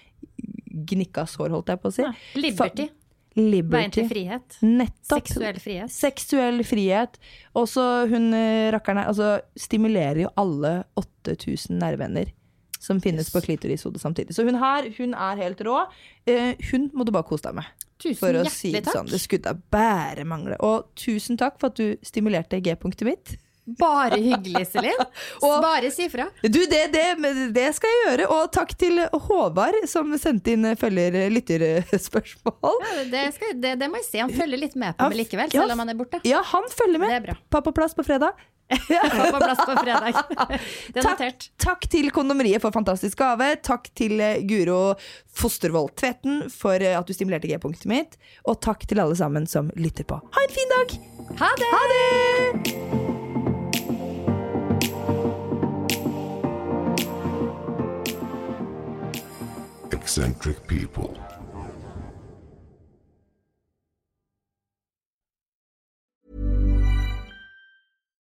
gnikka 0.90 1.24
sår, 1.31 1.55
holdt 1.55 1.70
jeg 1.70 1.81
på 1.82 1.93
å 1.93 1.94
si. 1.94 2.02
Ja. 2.02 2.10
Liberty. 2.43 2.89
Liberty. 3.36 3.77
Veien 3.77 3.94
til 3.94 4.09
frihet. 4.10 4.56
Nettopp. 4.65 5.28
Seksuell 5.28 5.60
frihet. 5.62 5.93
Seksuell 5.93 6.62
frihet. 6.66 7.19
Og 7.55 7.69
så 7.70 7.85
hun 8.10 8.32
eh, 8.35 8.73
rakkeren 8.74 9.02
her 9.05 9.12
altså, 9.12 9.31
stimulerer 9.60 10.24
jo 10.24 10.32
alle 10.40 10.81
8000 10.98 11.78
nerveender 11.85 12.32
som 12.81 13.01
finnes 13.01 13.31
på 13.32 13.40
klitorishodet 13.44 14.01
samtidig. 14.03 14.35
Så 14.36 14.44
hun 14.47 14.59
her, 14.61 14.90
hun 14.98 15.15
er 15.15 15.36
helt 15.43 15.61
rå. 15.66 15.81
Eh, 16.28 16.55
hun 16.70 16.90
må 16.94 17.05
du 17.07 17.12
bare 17.15 17.27
kose 17.28 17.48
deg 17.48 17.59
med. 17.62 17.65
Tusen 17.97 18.19
For 18.20 18.36
å 18.43 18.44
si 18.53 18.73
det 18.74 18.85
sånn. 18.93 19.09
Det 19.09 19.19
skulle 19.23 19.47
da 19.48 19.55
bare 19.73 20.24
mangle. 20.28 20.59
Og 20.61 20.90
tusen 21.01 21.39
takk 21.40 21.57
for 21.61 21.73
at 21.73 21.81
du 21.81 21.97
stimulerte 22.05 22.61
G-punktet 22.61 23.09
mitt. 23.09 23.36
Bare 23.81 24.15
hyggelig, 24.23 24.61
Selin. 24.70 25.01
Og- 25.43 25.57
Bare 25.65 25.89
si 25.90 26.05
fra. 26.12 26.28
Du, 26.44 26.61
det, 26.70 26.85
det, 26.93 27.07
det 27.57 27.65
skal 27.74 27.90
jeg 27.90 28.03
gjøre. 28.05 28.28
Og 28.36 28.53
takk 28.55 28.77
til 28.78 29.01
Håvard 29.11 29.81
som 29.90 30.12
sendte 30.23 30.53
inn 30.55 30.69
eh, 30.70 30.77
følger 30.78 31.16
lytterspørsmål. 31.35 32.77
Ja, 32.86 33.05
det, 33.11 33.24
skal, 33.35 33.57
det, 33.65 33.73
det 33.81 33.89
må 33.90 33.98
jeg 34.03 34.07
si. 34.07 34.20
Han 34.23 34.31
følger 34.31 34.61
litt 34.61 34.77
med 34.78 34.94
på 35.01 35.09
meg 35.11 35.19
likevel, 35.24 35.51
selv 35.51 35.74
om 35.74 35.82
han 35.82 35.90
er 35.90 35.98
borte. 35.98 36.20
Ja, 36.28 36.44
han 36.53 36.69
følger 36.70 37.03
med. 37.03 37.32
På 37.51 37.65
Plass. 37.74 37.97
På 37.97 38.05
fredag. 38.07 38.39
Var 38.90 39.30
på 39.32 39.38
plass 39.38 39.60
på 39.62 39.74
fredag. 39.78 40.16
Det 40.93 40.98
er 40.98 41.06
Takk, 41.06 41.20
notert. 41.20 41.47
takk 41.62 41.86
til 41.93 42.10
Kondomeriet 42.14 42.62
for 42.64 42.74
fantastisk 42.74 43.18
gave. 43.22 43.52
Takk 43.62 43.88
til 43.98 44.18
eh, 44.20 44.40
Guro 44.48 44.94
Fostervold 45.38 45.94
Tvetten 46.01 46.47
for 46.51 46.74
eh, 46.82 46.97
at 46.98 47.06
du 47.06 47.14
stimulerte 47.14 47.51
G-punktet 47.51 47.86
mitt. 47.90 48.18
Og 48.51 48.59
takk 48.66 48.86
til 48.90 49.02
alle 49.05 49.16
sammen 49.18 49.47
som 49.51 49.70
lytter 49.78 50.09
på. 50.10 50.18
Ha 50.34 50.47
en 50.48 50.56
fin 50.59 50.74
dag! 50.74 50.97
Ha 51.43 51.52
det! 51.62 51.72
Ha 51.76 51.82
det! 51.94 53.06
Eccentric 59.93 60.56
people. 60.66 61.16